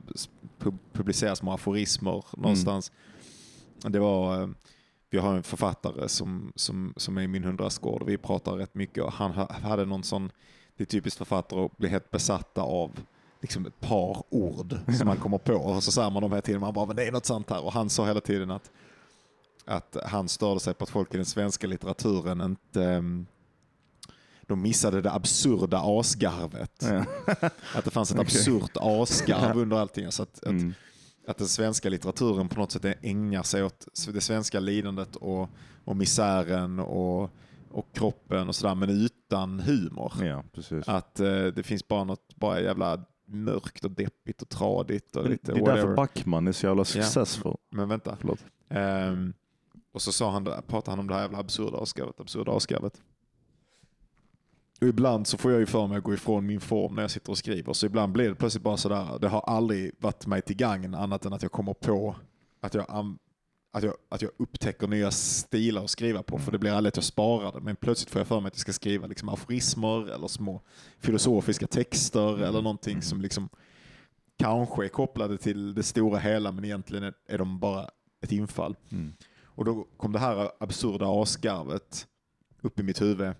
pu- 0.58 0.78
publicera 0.92 1.36
små 1.36 1.52
aforismer 1.52 2.24
någonstans. 2.36 2.92
Det 3.82 3.98
var, 3.98 4.42
eh, 4.42 4.48
vi 5.10 5.18
har 5.18 5.36
en 5.36 5.42
författare 5.42 6.08
som, 6.08 6.52
som, 6.54 6.92
som 6.96 7.18
är 7.18 7.22
i 7.22 7.28
min 7.28 7.44
hundrastgård 7.44 8.02
och 8.02 8.08
vi 8.08 8.16
pratar 8.18 8.52
rätt 8.52 8.74
mycket 8.74 9.04
och 9.04 9.12
han 9.12 9.30
ha- 9.30 9.52
hade 9.52 9.84
någon 9.84 10.02
sån, 10.02 10.30
det 10.76 10.84
är 10.84 10.86
typiskt 10.86 11.18
författare 11.18 11.60
att 11.64 11.76
bli 11.76 11.88
helt 11.88 12.10
besatta 12.10 12.62
av 12.62 13.00
liksom 13.40 13.66
ett 13.66 13.80
par 13.80 14.22
ord 14.30 14.76
som 14.98 15.06
man 15.06 15.16
kommer 15.16 15.38
på 15.38 15.54
och 15.54 15.82
så 15.84 15.92
säger 15.92 16.10
man 16.10 16.22
dem 16.22 16.32
hela 16.32 16.42
tiden, 16.42 16.60
man 16.60 16.74
bara 16.74 16.86
men 16.86 16.96
det 16.96 17.06
är 17.06 17.12
något 17.12 17.26
sant 17.26 17.50
här 17.50 17.64
och 17.64 17.72
han 17.72 17.90
sa 17.90 18.06
hela 18.06 18.20
tiden 18.20 18.50
att, 18.50 18.70
att 19.64 19.96
han 20.04 20.28
störde 20.28 20.60
sig 20.60 20.74
på 20.74 20.84
att 20.84 20.90
folk 20.90 21.14
i 21.14 21.16
den 21.16 21.26
svenska 21.26 21.66
litteraturen 21.66 22.40
inte 22.40 22.84
ehm, 22.84 23.26
de 24.42 24.62
missade 24.62 25.00
det 25.02 25.12
absurda 25.12 25.78
asgarvet. 25.84 26.84
Ja. 26.90 27.04
Att 27.74 27.84
det 27.84 27.90
fanns 27.90 28.10
ett 28.12 28.18
absurt 28.20 28.70
asgarv 28.74 29.58
under 29.58 29.76
allting. 29.76 30.12
Så 30.12 30.22
att, 30.22 30.38
att, 30.38 30.46
Mm. 30.46 30.74
att 31.26 31.38
den 31.38 31.48
svenska 31.48 31.88
litteraturen 31.88 32.48
på 32.48 32.60
något 32.60 32.72
sätt 32.72 32.98
ägnar 33.02 33.42
sig 33.42 33.64
åt 33.64 33.86
det 34.12 34.20
svenska 34.20 34.60
lidandet 34.60 35.16
och, 35.16 35.48
och 35.84 35.96
misären 35.96 36.78
och, 36.78 37.30
och 37.70 37.86
kroppen 37.92 38.48
och 38.48 38.54
sådär, 38.54 38.74
men 38.74 38.90
utan 38.90 39.60
humor. 39.60 40.12
ja. 40.22 40.44
Att 40.86 41.20
eh, 41.20 41.44
det 41.44 41.62
finns 41.62 41.88
bara 41.88 42.04
något 42.04 42.36
bara 42.36 42.60
jävla 42.60 43.04
mörkt 43.28 43.84
och 43.84 43.90
deppigt 43.90 44.42
och 44.42 44.48
tradigt 44.48 45.16
och 45.16 45.30
lite 45.30 45.52
det 45.52 45.58
är 45.58 45.64
därför 45.64 45.72
whatever. 45.72 45.96
Backman 45.96 46.48
är 46.48 46.52
så 46.52 46.66
jävla 46.66 46.84
successful. 46.84 47.56
Men 47.70 47.88
vänta. 47.88 48.16
Förlåt. 48.20 48.44
Ehm, 48.68 49.32
och 49.92 50.02
så 50.02 50.12
sa 50.12 50.30
han, 50.30 50.44
pratade 50.44 50.90
han 50.90 50.98
om 50.98 51.06
det 51.06 51.14
här 51.14 51.22
jävla 51.22 51.38
absurda 51.38 51.78
asgarvet, 51.78 52.20
absurda 52.20 52.52
asgarvet. 52.52 53.02
Och 54.80 54.86
ibland 54.86 55.26
så 55.26 55.38
får 55.38 55.50
jag 55.50 55.60
ju 55.60 55.66
för 55.66 55.86
mig 55.86 55.98
att 55.98 56.04
gå 56.04 56.14
ifrån 56.14 56.46
min 56.46 56.60
form 56.60 56.94
när 56.94 57.02
jag 57.02 57.10
sitter 57.10 57.30
och 57.30 57.38
skriver. 57.38 57.72
Så 57.72 57.86
ibland 57.86 58.12
blir 58.12 58.28
det 58.28 58.34
plötsligt 58.34 58.64
bara 58.64 58.76
sådär. 58.76 59.18
Det 59.20 59.28
har 59.28 59.40
aldrig 59.40 59.92
varit 59.98 60.26
mig 60.26 60.42
till 60.42 60.56
gagn 60.56 60.94
annat 60.94 61.24
än 61.24 61.32
att 61.32 61.42
jag 61.42 61.52
kommer 61.52 61.74
på 61.74 62.16
att 62.60 62.74
jag, 62.74 62.86
att 63.70 63.82
jag, 63.82 63.94
att 64.08 64.22
jag 64.22 64.30
upptäcker 64.36 64.86
nya 64.86 65.10
stilar 65.10 65.84
att 65.84 65.90
skriva 65.90 66.22
på. 66.22 66.38
För 66.38 66.52
det 66.52 66.58
blir 66.58 66.72
aldrig 66.72 66.88
att 66.88 66.96
jag 66.96 67.04
sparar 67.04 67.52
det. 67.52 67.60
Men 67.60 67.76
plötsligt 67.76 68.10
får 68.10 68.20
jag 68.20 68.26
för 68.26 68.40
mig 68.40 68.48
att 68.48 68.54
jag 68.54 68.60
ska 68.60 68.72
skriva 68.72 69.06
liksom 69.06 69.28
aforismer 69.28 70.10
eller 70.10 70.28
små 70.28 70.62
filosofiska 70.98 71.66
texter 71.66 72.42
eller 72.42 72.62
någonting 72.62 73.02
som 73.02 73.20
liksom 73.20 73.48
kanske 74.38 74.84
är 74.84 74.88
kopplade 74.88 75.38
till 75.38 75.74
det 75.74 75.82
stora 75.82 76.18
hela 76.18 76.52
men 76.52 76.64
egentligen 76.64 77.04
är, 77.04 77.14
är 77.28 77.38
de 77.38 77.58
bara 77.58 77.90
ett 78.22 78.32
infall. 78.32 78.76
Mm. 78.90 79.12
Och 79.44 79.64
då 79.64 79.88
kom 79.96 80.12
det 80.12 80.18
här 80.18 80.50
absurda 80.60 81.22
asgarvet 81.22 82.06
upp 82.60 82.80
i 82.80 82.82
mitt 82.82 83.02
huvud. 83.02 83.34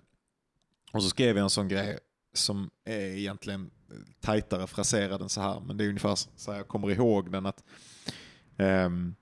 Och 0.91 1.03
så 1.03 1.09
skrev 1.09 1.37
jag 1.37 1.43
en 1.43 1.49
sån 1.49 1.67
grej 1.67 1.99
som 2.33 2.69
är 2.85 3.17
egentligen 3.17 3.71
tajtare 4.21 4.67
fraserad 4.67 5.21
än 5.21 5.29
så 5.29 5.41
här. 5.41 5.59
Men 5.59 5.77
det 5.77 5.83
är 5.83 5.89
ungefär 5.89 6.15
så 6.15 6.51
här 6.51 6.57
jag 6.57 6.67
kommer 6.67 6.91
ihåg 6.91 7.31
den 7.31 7.45
att 7.45 7.63
ehm, 8.57 9.15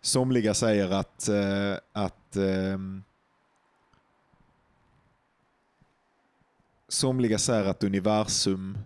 Somliga 0.00 0.54
säger 0.54 0.90
att, 0.90 1.28
eh, 1.28 1.76
att 1.92 2.36
ehm, 2.36 3.02
Somliga 6.88 7.38
säger 7.38 7.64
att 7.64 7.84
universum, 7.84 8.78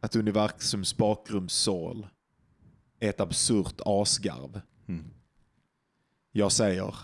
att 0.00 0.16
universums 0.16 0.96
bakgrundssål 0.96 2.06
är 3.00 3.08
ett 3.08 3.20
absurt 3.20 3.80
asgarv. 3.84 4.60
Mm. 4.86 5.04
Jag 6.32 6.52
säger, 6.52 6.94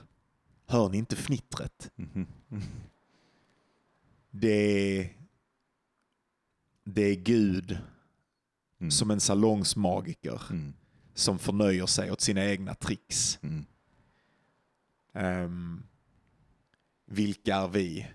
hör 0.66 0.88
ni 0.88 0.98
inte 0.98 1.16
fnittret? 1.16 1.90
Mhm. 1.96 2.26
Det 4.32 4.48
är, 4.98 5.16
det 6.84 7.02
är 7.02 7.14
Gud 7.14 7.78
Mm. 8.80 8.90
som 8.90 9.10
en 9.10 9.20
salongsmagiker 9.20 10.42
Mm. 10.50 10.72
Som 11.20 11.38
förnöjer 11.38 11.86
sig 11.86 12.10
åt 12.12 12.20
sina 12.20 12.44
egna 12.44 12.74
tricks. 12.74 13.38
Mm. 13.42 13.64
Um, 15.44 15.82
vilka 17.06 17.56
är 17.56 17.68
vi 17.68 18.06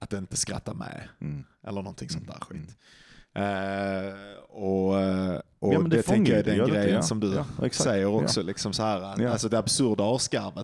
att 0.00 0.12
inte 0.12 0.36
skratta 0.36 0.74
med? 0.74 1.08
Mm. 1.20 1.44
Eller 1.62 1.82
någonting 1.82 2.08
sånt 2.08 2.26
där 2.26 2.40
skit. 2.40 2.76
Eh, 3.34 4.38
och 4.48 5.00
eh, 5.00 5.40
och 5.58 5.74
Ja, 5.74 5.78
det, 5.80 5.88
det 5.96 6.02
tänker 6.02 6.32
jag 6.32 6.40
är 6.40 6.56
den 6.56 6.68
grejen 6.68 6.94
ja. 6.94 7.02
som 7.02 7.20
du 7.20 7.34
Ja, 7.60 7.70
säger 7.70 8.06
också. 8.06 8.42
Liksom 8.42 8.72
så 8.72 8.82
här. 8.82 9.26
Alltså 9.26 9.48
det 9.48 9.58
absurda 9.58 10.04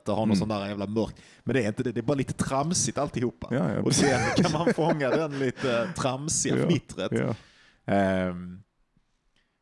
det 0.07 0.13
har 0.13 0.17
någon 0.17 0.29
Mm. 0.29 0.37
sån 0.37 0.49
där 0.49 0.67
jävla 0.67 0.87
mörk. 0.87 1.15
Men 1.45 1.55
det 1.55 1.65
är 1.65 1.69
inte 1.69 1.83
det, 1.83 1.93
det 1.93 2.01
är 2.01 2.03
bara 2.03 2.15
lite 2.15 2.33
tramsigt 2.33 2.99
alltihopa. 2.99 3.49
Ja, 3.51 3.73
ja, 3.75 3.81
och 3.81 3.95
sen 3.95 4.21
kan 4.37 4.53
man 4.53 4.75
fånga 4.75 5.11
den 5.11 5.39
lite 5.39 5.93
tramsiga 5.97 6.57
fnittret. 6.67 7.13
Ja. 7.13 7.35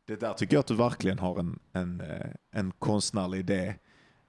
Det 0.07 0.19
där 0.19 0.33
tycker 0.33 0.55
jag 0.55 0.59
att 0.59 0.67
du 0.67 0.75
verkligen 0.75 1.19
har 1.19 1.39
en, 1.39 1.59
en, 1.73 2.01
eh, 2.01 2.27
en 2.51 2.71
konstnärlig 2.79 3.39
idé. 3.39 3.75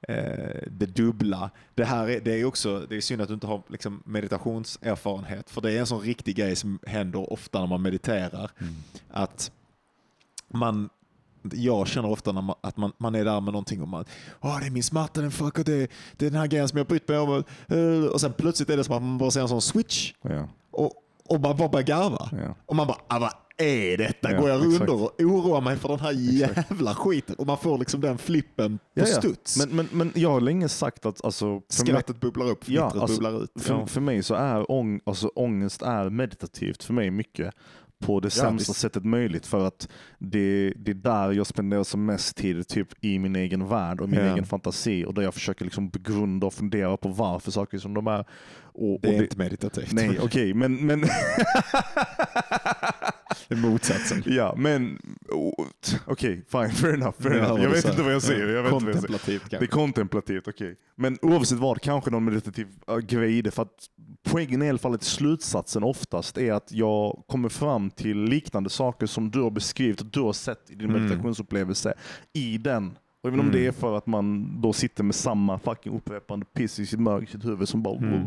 Eh, 0.08 0.62
det 0.70 0.86
dubbla. 0.86 1.50
Det 1.74 1.84
här 1.84 2.08
är, 2.08 2.20
det 2.20 2.40
är 2.40 2.44
också, 2.44 2.86
det 2.88 2.96
är 2.96 3.00
synd 3.00 3.22
att 3.22 3.28
du 3.28 3.34
inte 3.34 3.46
har 3.46 3.62
liksom, 3.68 4.02
meditationserfarenhet. 4.06 5.50
För 5.50 5.60
det 5.60 5.72
är 5.72 5.80
en 5.80 5.86
sån 5.86 6.00
riktig 6.00 6.36
grej 6.36 6.56
som 6.56 6.78
händer 6.86 7.32
ofta 7.32 7.60
när 7.60 7.66
man 7.66 7.82
mediterar. 7.82 8.50
Mm. 8.58 8.74
Att 9.10 9.52
man, 10.48 10.88
jag 11.52 11.88
känner 11.88 12.10
ofta 12.10 12.32
när 12.32 12.42
man, 12.42 12.56
att 12.60 12.76
man, 12.76 12.92
man 12.98 13.14
är 13.14 13.24
där 13.24 13.40
med 13.40 13.52
någonting 13.52 13.82
och 13.82 13.88
man, 13.88 14.04
åh 14.40 14.60
det 14.60 14.66
är 14.66 14.70
min 14.70 14.82
smärta, 14.82 15.20
den 15.20 15.30
fuck, 15.30 15.54
det, 15.56 15.90
det 16.16 16.26
är 16.26 16.30
den 16.30 16.40
här 16.40 16.46
grejen 16.46 16.68
som 16.68 16.76
jag 16.78 16.86
brytt 16.86 17.08
mig 17.08 17.18
om. 17.18 17.44
eh, 17.68 18.04
Och 18.12 18.20
sen 18.20 18.32
plötsligt 18.32 18.70
är 18.70 18.76
det 18.76 18.84
som 18.84 18.94
att 18.96 19.02
man 19.02 19.18
bara 19.18 19.30
ser 19.30 19.40
en 19.40 19.48
sån 19.48 19.62
switch 19.62 20.12
Ja. 20.22 20.48
och, 20.70 20.92
och 21.28 21.40
man 21.40 21.56
bara 21.56 21.68
börjar 21.68 21.86
garva. 21.86 22.28
Ja. 22.32 22.54
Och 22.66 22.76
man 22.76 22.86
bara, 22.86 22.98
ah, 23.08 23.18
vad 23.18 23.32
är 23.58 23.96
detta? 23.98 24.32
Ja, 24.32 24.40
Går 24.40 24.48
jag 24.50 24.66
exakt. 24.66 24.90
runt 24.90 25.02
och 25.02 25.20
oroar 25.20 25.60
mig 25.60 25.76
för 25.76 25.88
den 25.88 26.00
här 26.00 26.12
jävla 26.12 26.94
skiten? 26.94 27.36
Och 27.36 27.46
man 27.46 27.58
får 27.58 27.78
liksom 27.78 28.00
den 28.00 28.18
flippen 28.18 28.78
på 28.78 28.84
Ja, 28.94 29.04
ja. 29.08 29.20
studs. 29.20 29.56
Men, 29.66 29.76
men, 29.76 29.88
men 29.92 30.12
jag 30.14 30.30
har 30.30 30.40
länge 30.40 30.68
sagt 30.68 31.06
att 31.06 31.24
alltså, 31.24 31.46
för 31.46 31.84
mig, 31.84 31.92
Skrattet 31.92 32.20
bubblar 32.20 32.46
upp, 32.50 32.68
Ja, 32.68 32.82
fnittret 32.90 33.02
alltså, 33.02 33.20
bubblar 33.22 33.42
ut. 33.44 33.52
för, 33.62 33.74
Ja. 33.74 33.86
för 33.86 34.00
mig 34.00 34.22
så 34.22 34.34
är 34.34 34.70
ång, 34.70 35.00
alltså, 35.06 35.28
ångest 35.28 35.82
är 35.82 36.10
meditativt 36.10 36.82
för 36.82 36.94
mig 36.94 37.10
mycket. 37.10 37.54
på 37.98 38.20
det 38.20 38.30
sämsta 38.30 38.70
visst. 38.72 38.80
sättet 38.80 39.04
möjligt 39.04 39.46
för 39.46 39.66
att 39.66 39.88
det, 40.18 40.72
det 40.76 40.90
är 40.90 40.94
där 40.94 41.32
jag 41.32 41.46
spenderar 41.46 41.84
som 41.84 42.06
mest 42.06 42.36
tid 42.36 42.68
typ 42.68 42.88
i 43.04 43.18
min 43.18 43.36
egen 43.36 43.68
värld 43.68 44.00
och 44.00 44.08
min 44.08 44.20
Ja. 44.20 44.32
egen 44.32 44.46
fantasi 44.46 45.04
och 45.04 45.14
där 45.14 45.22
jag 45.22 45.34
försöker 45.34 45.64
liksom 45.64 45.88
begrunda 45.88 46.46
och 46.46 46.54
fundera 46.54 46.96
på 46.96 47.08
varför 47.08 47.50
saker 47.50 47.76
är 47.76 47.80
som 47.80 47.94
de 47.94 48.06
är. 48.06 48.20
Och, 48.72 48.98
Det 49.02 49.08
är 49.08 49.16
och 49.16 49.22
inte 49.22 49.38
meditativt. 49.38 49.92
Nej, 49.92 50.18
okej, 50.22 50.54
men, 50.54 50.86
men 50.86 51.00
Det 51.00 51.06
är 51.06 53.12
motsatsen. 53.62 54.22
ja, 54.26 54.54
men 54.58 54.98
oh, 55.28 55.66
okej, 56.06 56.44
fine, 56.52 56.70
fair 56.70 56.94
enough. 56.94 57.14
Fair 57.18 57.34
enough. 57.34 57.62
Jag 57.62 57.70
vet 57.70 57.84
inte 57.84 58.02
vad 58.02 58.14
jag 58.14 58.22
säger. 58.22 58.46
Jag 58.48 58.62
vet. 58.62 58.72
Kontemplativt 58.72 59.42
Det 59.50 59.56
är 59.56 59.58
kanske. 59.58 59.66
kontemplativt, 59.66 60.48
okej. 60.48 60.76
Men 60.96 61.18
oavsett 61.22 61.58
vad, 61.58 61.80
kanske 61.80 62.10
någon 62.10 62.24
meditativ 62.24 62.66
uh, 62.90 62.98
grej 62.98 63.38
i 63.38 63.42
det. 63.42 63.50
För 63.50 63.62
att 63.62 63.86
poängen 64.28 64.62
i 64.62 64.68
alla 64.68 64.78
fall 64.78 64.94
att 64.94 65.02
slutsatsen 65.02 65.82
oftast 65.84 66.38
är 66.38 66.52
att 66.52 66.72
jag 66.72 67.22
kommer 67.26 67.48
fram 67.48 67.90
till 67.90 68.18
liknande 68.24 68.70
saker 68.70 69.06
som 69.06 69.30
du 69.30 69.40
har 69.42 69.50
beskrivit 69.50 70.00
och 70.00 70.06
du 70.06 70.20
har 70.20 70.32
sett 70.32 70.70
i 70.70 70.74
din 70.74 70.90
Mm. 70.90 71.02
meditationsupplevelse 71.02 71.94
i 72.32 72.58
den. 72.58 72.98
Och 73.22 73.28
även 73.28 73.40
om 73.40 73.46
Mm. 73.46 73.58
det 73.60 73.66
är 73.66 73.72
för 73.72 73.96
att 73.96 74.06
man 74.06 74.60
då 74.60 74.72
sitter 74.72 75.04
med 75.04 75.14
samma 75.14 75.58
fucking 75.58 75.96
upprepande 75.96 76.46
piss 76.46 76.78
i 76.78 76.86
sitt 76.86 77.00
mörk 77.00 77.22
i 77.28 77.32
sitt 77.32 77.44
huvud 77.44 77.68
som 77.68 77.82
bara 77.82 77.96
Mm. 77.98 78.22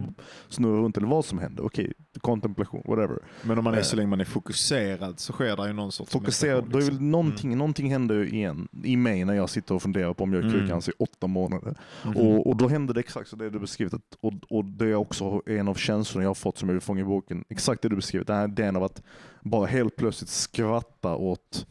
snurrar 0.49 0.81
runt 0.81 0.97
eller 0.97 1.07
vad 1.07 1.25
som 1.25 1.39
händer. 1.39 1.65
Okej, 1.65 1.93
kontemplation, 2.21 2.81
whatever. 2.85 3.17
Men 3.43 3.57
om 3.57 3.63
man 3.63 3.73
är 3.73 3.77
Eh. 3.77 3.83
så 3.83 3.95
länge 3.95 4.09
man 4.09 4.19
är 4.21 4.25
fokuserad 4.25 5.19
så 5.19 5.33
sker 5.33 5.57
det 5.57 5.67
ju 5.67 5.73
någon 5.73 5.91
sorts 5.91 6.11
Fokuserad, 6.11 6.55
meditation, 6.55 6.71
då 6.71 6.77
är 6.77 6.81
väl 6.81 6.89
liksom. 6.91 7.11
någonting, 7.11 7.57
någonting 7.57 7.91
händer 7.91 8.15
ju 8.15 8.29
igen 8.29 8.67
i 8.83 8.97
mig 8.97 9.25
när 9.25 9.33
jag 9.33 9.49
sitter 9.49 9.75
och 9.75 9.81
funderar 9.81 10.13
på 10.13 10.23
om 10.23 10.33
jag 10.33 10.43
är 10.43 10.47
Mm. 10.49 10.59
kukans 10.61 10.89
i 10.89 10.91
åtta 10.99 11.27
månader. 11.27 11.77
Mhm. 12.05 12.17
Och, 12.17 12.47
och 12.47 12.57
då 12.57 12.67
händer 12.67 12.93
det 12.93 12.99
exakt 12.99 13.29
så 13.29 13.35
det 13.35 13.49
du 13.49 13.59
beskrivit. 13.59 13.93
Att, 13.93 14.01
och, 14.21 14.33
och 14.49 14.65
det 14.65 14.85
är 14.85 14.95
också 14.95 15.41
en 15.45 15.67
av 15.67 15.73
känslorna 15.75 16.23
jag 16.23 16.29
har 16.29 16.35
fått 16.35 16.57
som 16.57 16.69
jag 16.69 16.73
vill 16.73 16.81
fånga 16.81 17.01
i 17.01 17.05
boken. 17.05 17.43
Exakt 17.49 17.81
det 17.81 17.89
du 17.89 17.95
beskrivit. 17.95 18.27
Den 18.27 18.35
här 18.37 18.47
idén 18.47 18.75
av 18.75 18.83
att 18.83 19.01
bara 19.41 19.65
helt 19.65 19.95
plötsligt 19.95 20.29
skratta 20.29 21.15
åt 21.15 21.67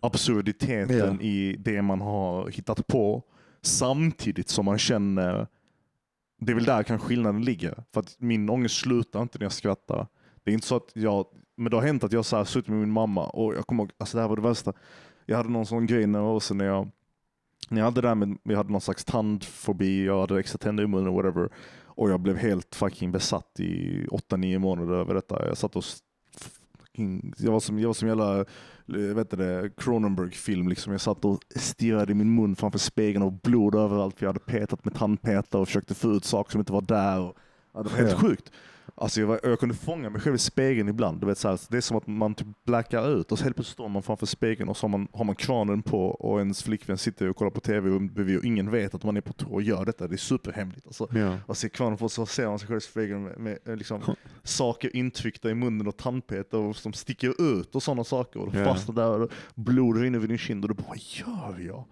absurditeten 0.00 0.98
Ja. 0.98 1.20
i 1.20 1.56
det 1.58 1.82
man 1.82 2.00
har 2.00 2.48
hittat 2.48 2.86
på. 2.86 3.22
Samtidigt 3.62 4.48
som 4.48 4.64
man 4.64 4.78
känner, 4.78 5.46
det 6.40 6.52
är 6.52 6.54
väl 6.54 6.64
där 6.64 6.82
kan 6.82 6.98
skillnaden 6.98 7.44
ligger. 7.44 7.84
För 7.92 8.00
att 8.00 8.16
min 8.18 8.50
ångest 8.50 8.74
slutar 8.76 9.22
inte 9.22 9.38
när 9.38 9.44
jag 9.44 9.52
skrattar. 9.52 10.06
Det 10.44 10.50
är 10.50 10.54
inte 10.54 10.66
så 10.66 10.76
att 10.76 10.90
jag, 10.94 11.26
men 11.56 11.70
det 11.70 11.76
har 11.76 11.82
hänt 11.84 12.04
att 12.04 12.12
jag 12.12 12.24
så 12.24 12.36
här 12.36 12.44
suttit 12.44 12.68
med 12.68 12.78
min 12.78 12.90
mamma 12.90 13.26
och 13.26 13.54
jag 13.54 13.66
kommer 13.66 13.82
ihåg, 13.82 13.90
alltså 13.98 14.16
det 14.16 14.20
här 14.22 14.28
var 14.28 14.36
det 14.36 14.42
värsta. 14.42 14.72
Jag 15.26 15.36
hade 15.36 15.48
någon 15.48 15.66
sån 15.66 15.86
grej 15.86 16.06
några 16.06 16.26
år 16.26 16.40
sedan 16.40 16.58
när 16.58 16.64
jag 16.64 16.90
när 17.70 17.78
jag 17.78 17.84
hade 17.84 18.00
det 18.00 18.08
här 18.08 18.14
med, 18.14 18.38
jag 18.42 18.56
hade 18.56 18.72
någon 18.72 18.80
slags 18.80 19.04
tandfobi, 19.04 20.04
jag 20.04 20.20
hade 20.20 20.40
extra 20.40 20.58
tänder 20.58 20.84
i 20.84 20.86
munnen, 20.86 21.14
whatever. 21.14 21.48
Och 21.84 22.10
jag 22.10 22.20
blev 22.20 22.36
helt 22.36 22.74
fucking 22.74 23.12
besatt 23.12 23.60
i 23.60 24.06
8-9 24.06 24.58
månader 24.58 24.94
över 24.94 25.14
detta. 25.14 25.46
Jag 25.46 25.56
satt 25.56 25.76
och 25.76 25.84
jag 27.38 27.52
var 27.52 27.60
som, 27.60 27.78
jag 27.78 27.88
var 27.88 27.94
som 27.94 28.08
jävla, 28.08 28.44
vet 28.88 29.30
du 29.30 29.36
det, 29.36 29.70
Cronenberg-film. 29.76 30.68
Liksom. 30.68 30.92
Jag 30.92 31.00
satt 31.00 31.24
och 31.24 31.40
stirrade 31.56 32.12
i 32.12 32.14
min 32.14 32.34
mun 32.34 32.56
framför 32.56 32.78
spegeln 32.78 33.22
och 33.22 33.32
blod 33.32 33.74
överallt 33.74 34.18
för 34.18 34.26
jag 34.26 34.28
hade 34.32 34.44
petat 34.44 34.84
med 34.84 34.94
tandpetare 34.94 35.60
och 35.62 35.68
försökte 35.68 35.94
få 35.94 36.12
ut 36.12 36.24
saker 36.24 36.50
som 36.52 36.60
inte 36.60 36.72
var 36.72 36.80
där. 36.82 37.20
Och, 37.20 37.36
ja, 37.74 37.82
det 37.82 37.88
var 37.90 37.96
helt 37.96 38.10
Ja. 38.10 38.16
sjukt. 38.18 38.52
Alltså 38.94 39.20
jag, 39.20 39.26
var, 39.26 39.40
jag 39.42 39.60
kunde 39.60 39.74
fånga 39.74 40.10
mig 40.10 40.20
själv 40.20 40.34
i 40.34 40.38
spegeln 40.38 40.88
ibland. 40.88 41.20
Du 41.20 41.26
vet, 41.26 41.38
så 41.38 41.48
här, 41.48 41.60
det 41.68 41.76
är 41.76 41.80
som 41.80 41.96
att 41.96 42.06
man 42.06 42.34
typ 42.34 42.46
blackar 42.66 43.08
ut 43.20 43.32
och 43.32 43.38
så 43.38 43.44
helt 43.44 43.56
plötsligt 43.56 43.72
står 43.74 43.88
man 43.88 44.02
framför 44.02 44.26
spegeln 44.26 44.68
och 44.68 44.76
så 44.76 44.84
har 44.84 44.88
man, 44.88 45.08
har 45.12 45.24
man 45.24 45.34
kranen 45.34 45.82
på 45.82 46.06
och 46.06 46.38
ens 46.38 46.62
flickvän 46.62 46.98
sitter 46.98 47.28
och 47.28 47.36
kollar 47.36 47.50
på 47.50 47.60
tv 47.60 47.98
bredvid 47.98 48.38
och 48.38 48.44
ingen 48.44 48.70
vet 48.70 48.94
att 48.94 49.04
man 49.04 49.16
är 49.16 49.20
på 49.20 49.32
toa 49.32 49.48
och 49.54 49.62
gör 49.62 49.84
detta. 49.84 50.08
Det 50.08 50.14
är 50.14 50.16
superhemligt. 50.16 50.86
Alltså, 50.86 51.08
Ja. 51.12 51.36
och 51.46 51.56
ser 51.56 51.68
kranen 51.68 51.98
på 51.98 52.08
så 52.08 52.26
ser 52.26 52.46
man 52.48 52.58
sig 52.58 52.68
själv 52.68 52.78
i 52.78 52.80
spegeln 52.80 53.22
med, 53.24 53.38
med 53.38 53.58
eh, 53.64 53.76
liksom, 53.76 54.00
saker 54.42 54.96
intryckta 54.96 55.50
i 55.50 55.54
munnen 55.54 55.86
och 55.86 55.96
tandpetare 55.96 56.60
och 56.60 56.76
som 56.76 56.92
sticker 56.92 57.42
ut 57.58 57.74
och 57.74 57.82
sådana 57.82 58.04
saker. 58.04 58.40
Och 58.40 58.54
Ja. 58.54 58.64
fastnar 58.64 58.94
där 58.94 59.20
och 59.22 59.30
blod 59.54 59.96
rinner 60.00 60.18
vid 60.18 60.28
din 60.30 60.38
kind 60.38 60.64
och 60.64 60.68
du 60.68 60.74
bara, 60.74 60.88
vad 60.88 60.98
gör 60.98 61.66
jag? 61.66 61.84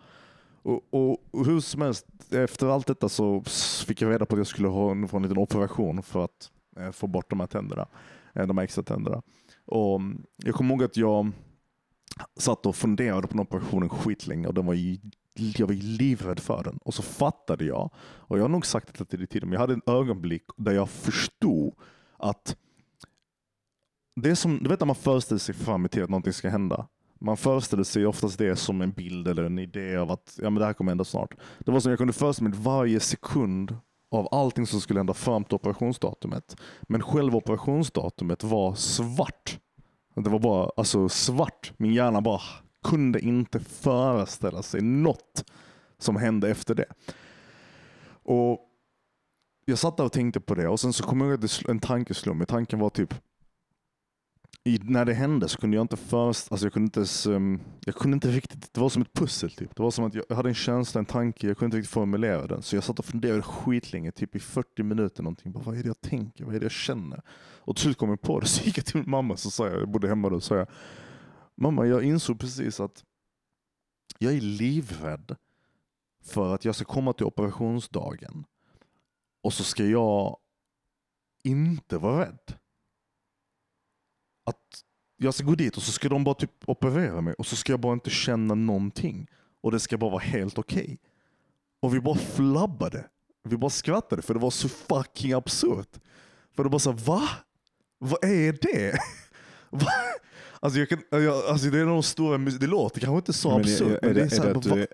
Och, 0.62 0.80
och, 0.90 1.10
och 1.30 1.46
hur 1.46 1.60
som 1.60 1.82
helst, 1.82 2.06
efter 2.30 2.66
allt 2.66 2.86
detta 2.86 3.08
så 3.08 3.42
fick 3.86 4.02
jag 4.02 4.10
reda 4.12 4.26
på 4.26 4.34
att 4.34 4.38
jag 4.40 4.46
skulle 4.46 4.68
ha 4.68 4.90
en, 4.90 5.08
få 5.08 5.16
en 5.16 5.22
liten 5.22 5.38
operation 5.38 6.02
för 6.02 6.24
att 6.24 6.50
Eh, 6.76 6.90
få 6.90 7.06
bort 7.06 7.30
de 7.30 7.40
här 7.40 7.46
tänderna. 7.46 7.88
Eh, 8.34 8.46
de 8.46 8.58
här 8.58 8.64
extra 8.64 8.84
tänderna. 8.84 9.22
Och 9.64 9.96
mm, 9.96 10.22
jag 10.36 10.54
kommer 10.54 10.70
ihåg 10.70 10.84
att 10.84 10.96
jag 10.96 11.32
satt 12.36 12.66
och 12.66 12.76
funderade 12.76 13.26
på 13.26 13.28
den 13.28 13.40
operationen 13.40 13.88
skitlänge 13.88 14.46
och 14.46 14.54
den 14.54 14.66
var 14.66 14.74
ju, 14.74 14.98
jag 15.34 15.66
var 15.66 15.74
ju 15.74 15.82
livrädd 15.82 16.40
för 16.40 16.64
den. 16.64 16.78
Och 16.84 16.94
så 16.94 17.02
fattade 17.02 17.64
jag, 17.64 17.90
och 17.98 18.38
jag 18.38 18.44
har 18.44 18.48
nog 18.48 18.66
sagt 18.66 18.98
det 18.98 19.04
till 19.04 19.18
tidigare, 19.18 19.46
men 19.46 19.52
jag 19.52 19.60
hade 19.60 19.74
en 19.74 19.82
ögonblick 19.86 20.44
där 20.56 20.72
jag 20.72 20.88
förstod 20.88 21.74
att 22.18 22.56
det 24.20 24.30
är 24.30 24.34
som, 24.34 24.58
du 24.62 24.68
vet 24.68 24.80
när 24.80 24.86
man 24.86 24.96
föreställer 24.96 25.38
sig 25.38 25.54
fram 25.54 25.86
i 25.86 25.88
tiden 25.88 26.04
att 26.04 26.10
någonting 26.10 26.32
ska 26.32 26.48
hända. 26.48 26.88
Man 27.20 27.36
föreställer 27.36 27.84
sig 27.84 28.06
oftast 28.06 28.38
det 28.38 28.56
som 28.56 28.80
en 28.80 28.92
bild 28.92 29.28
eller 29.28 29.44
en 29.44 29.58
idé 29.58 29.96
av 29.96 30.10
att 30.10 30.38
ja, 30.42 30.50
men 30.50 30.54
det 30.54 30.64
här 30.64 30.72
kommer 30.72 30.90
hända 30.90 31.04
snart. 31.04 31.34
Det 31.58 31.70
var 31.70 31.80
som 31.80 31.90
jag 31.90 31.98
kunde 31.98 32.12
föreställa 32.12 32.50
mig 32.50 32.58
varje 32.62 33.00
sekund 33.00 33.76
av 34.10 34.28
allting 34.30 34.66
som 34.66 34.80
skulle 34.80 35.00
hända 35.00 35.14
fram 35.14 35.44
till 35.44 35.54
operationsdatumet. 35.54 36.56
Men 36.82 37.02
själva 37.02 37.38
operationsdatumet 37.38 38.44
var 38.44 38.74
svart. 38.74 39.58
Det 40.14 40.30
var 40.30 40.38
bara 40.38 40.70
alltså 40.76 41.08
svart. 41.08 41.72
Min 41.76 41.94
hjärna 41.94 42.20
bara 42.20 42.40
kunde 42.84 43.20
inte 43.20 43.60
föreställa 43.60 44.62
sig 44.62 44.82
något 44.82 45.44
som 45.98 46.16
hände 46.16 46.50
efter 46.50 46.74
det. 46.74 46.88
Och 48.22 48.60
Jag 49.64 49.78
satt 49.78 49.96
där 49.96 50.04
och 50.04 50.12
tänkte 50.12 50.40
på 50.40 50.54
det 50.54 50.68
och 50.68 50.80
sen 50.80 50.92
så 50.92 51.04
kom 51.04 51.20
jag 51.20 51.30
ihåg 51.30 51.44
att 51.44 51.68
en 51.68 51.78
tanke 51.80 52.14
slog 52.14 52.36
mig. 52.36 52.46
Tanken 52.46 52.78
var 52.78 52.90
typ 52.90 53.14
i, 54.64 54.78
när 54.82 55.04
det 55.04 55.14
hände 55.14 55.48
så 55.48 55.58
kunde 55.58 55.76
jag 55.76 55.84
inte 55.84 55.96
först, 55.96 56.52
alltså 56.52 56.66
jag 56.66 56.72
kunde 56.72 56.86
inte 56.86 57.00
ens, 57.00 57.26
um, 57.26 57.60
jag 57.84 57.94
kunde 57.94 58.14
inte 58.14 58.28
riktigt, 58.28 58.74
det 58.74 58.80
var 58.80 58.88
som 58.88 59.02
ett 59.02 59.12
pussel 59.12 59.50
typ. 59.50 59.76
Det 59.76 59.82
var 59.82 59.90
som 59.90 60.04
att 60.04 60.14
jag, 60.14 60.36
hade 60.36 60.48
en 60.48 60.54
känsla, 60.54 60.98
en 60.98 61.04
tanke, 61.04 61.46
jag 61.46 61.58
kunde 61.58 61.66
inte 61.66 61.76
riktigt 61.76 61.92
formulera 61.92 62.46
den. 62.46 62.62
Så 62.62 62.76
jag 62.76 62.84
satt 62.84 62.98
och 62.98 63.04
funderade 63.04 63.42
skitlänge, 63.42 64.12
typ 64.12 64.36
i 64.36 64.38
40 64.38 64.82
minuter 64.82 65.22
någonting. 65.22 65.52
Bara, 65.52 65.64
vad 65.64 65.78
är 65.78 65.82
det 65.82 65.86
jag 65.86 66.00
tänker? 66.00 66.44
Vad 66.44 66.54
är 66.54 66.60
det 66.60 66.64
jag 66.64 66.72
känner? 66.72 67.22
Och 67.58 67.76
till 67.76 67.82
slut 67.82 67.96
kom 67.96 68.08
jag 68.08 68.20
på 68.20 68.40
det, 68.40 68.46
så 68.46 68.64
gick 68.64 68.78
jag 68.78 68.86
till 68.86 68.96
min 68.96 69.10
mamma 69.10 69.36
så 69.36 69.50
sa 69.50 69.66
jag, 69.66 69.80
jag 69.80 69.88
bodde 69.88 70.08
hemma 70.08 70.30
då, 70.30 70.40
så 70.40 70.46
sa 70.46 70.56
jag, 70.56 70.68
mamma 71.56 71.86
jag 71.86 72.02
insåg 72.02 72.40
precis 72.40 72.80
att 72.80 73.04
jag 74.18 74.32
är 74.32 74.40
livrädd 74.40 75.36
för 76.24 76.54
att 76.54 76.64
jag 76.64 76.74
ska 76.74 76.84
komma 76.84 77.12
till 77.12 77.26
operationsdagen 77.26 78.44
och 79.42 79.52
så 79.52 79.64
ska 79.64 79.84
jag 79.84 80.36
inte 81.44 81.98
vara 81.98 82.24
rädd 82.24 82.56
att 84.46 84.82
jag 85.16 85.34
ska 85.34 85.44
gå 85.44 85.54
dit 85.54 85.76
och 85.76 85.82
så 85.82 85.92
ska 85.92 86.08
de 86.08 86.24
bara 86.24 86.34
typ 86.34 86.50
operera 86.64 87.20
mig 87.20 87.34
och 87.34 87.46
så 87.46 87.56
ska 87.56 87.72
jag 87.72 87.80
bara 87.80 87.92
inte 87.92 88.10
känna 88.10 88.54
någonting. 88.54 89.26
Och 89.60 89.72
det 89.72 89.80
ska 89.80 89.98
bara 89.98 90.10
vara 90.10 90.22
helt 90.22 90.58
okej. 90.58 90.98
Och 91.80 91.94
vi 91.94 92.00
bara 92.00 92.14
flabbade. 92.18 93.04
Vi 93.44 93.56
bara 93.56 93.70
skrattade 93.70 94.22
för 94.22 94.34
det 94.34 94.40
var 94.40 94.50
så 94.50 94.68
fucking 94.68 95.32
absurt. 95.32 95.98
För 96.56 96.64
det 96.64 96.70
bara 96.70 96.78
så 96.78 96.90
här, 96.90 96.98
va? 96.98 97.28
Vad 97.98 98.24
är 98.24 98.52
det? 98.52 98.98
va? 99.70 99.92
Alltså, 100.60 100.78
jag 100.78 100.88
kan, 100.88 101.02
jag, 101.10 101.44
alltså 101.46 101.70
det 101.70 101.78
är 101.78 101.84
de 101.86 102.02
stora, 102.02 102.38
det 102.38 102.66
låter 102.66 103.00
kanske 103.00 103.16
inte 103.16 103.32
så 103.32 103.50
absurt. 103.50 103.88
är, 103.88 103.94
är, 103.94 104.00
men 104.02 104.14
det, 104.14 104.22
är 104.22 104.28
så 104.28 104.42
är, 104.42 104.46
här, 104.46 104.52
det 104.52 104.58
att 104.58 104.66
va- 104.66 104.74
du 104.74 104.82
är, 104.82 104.88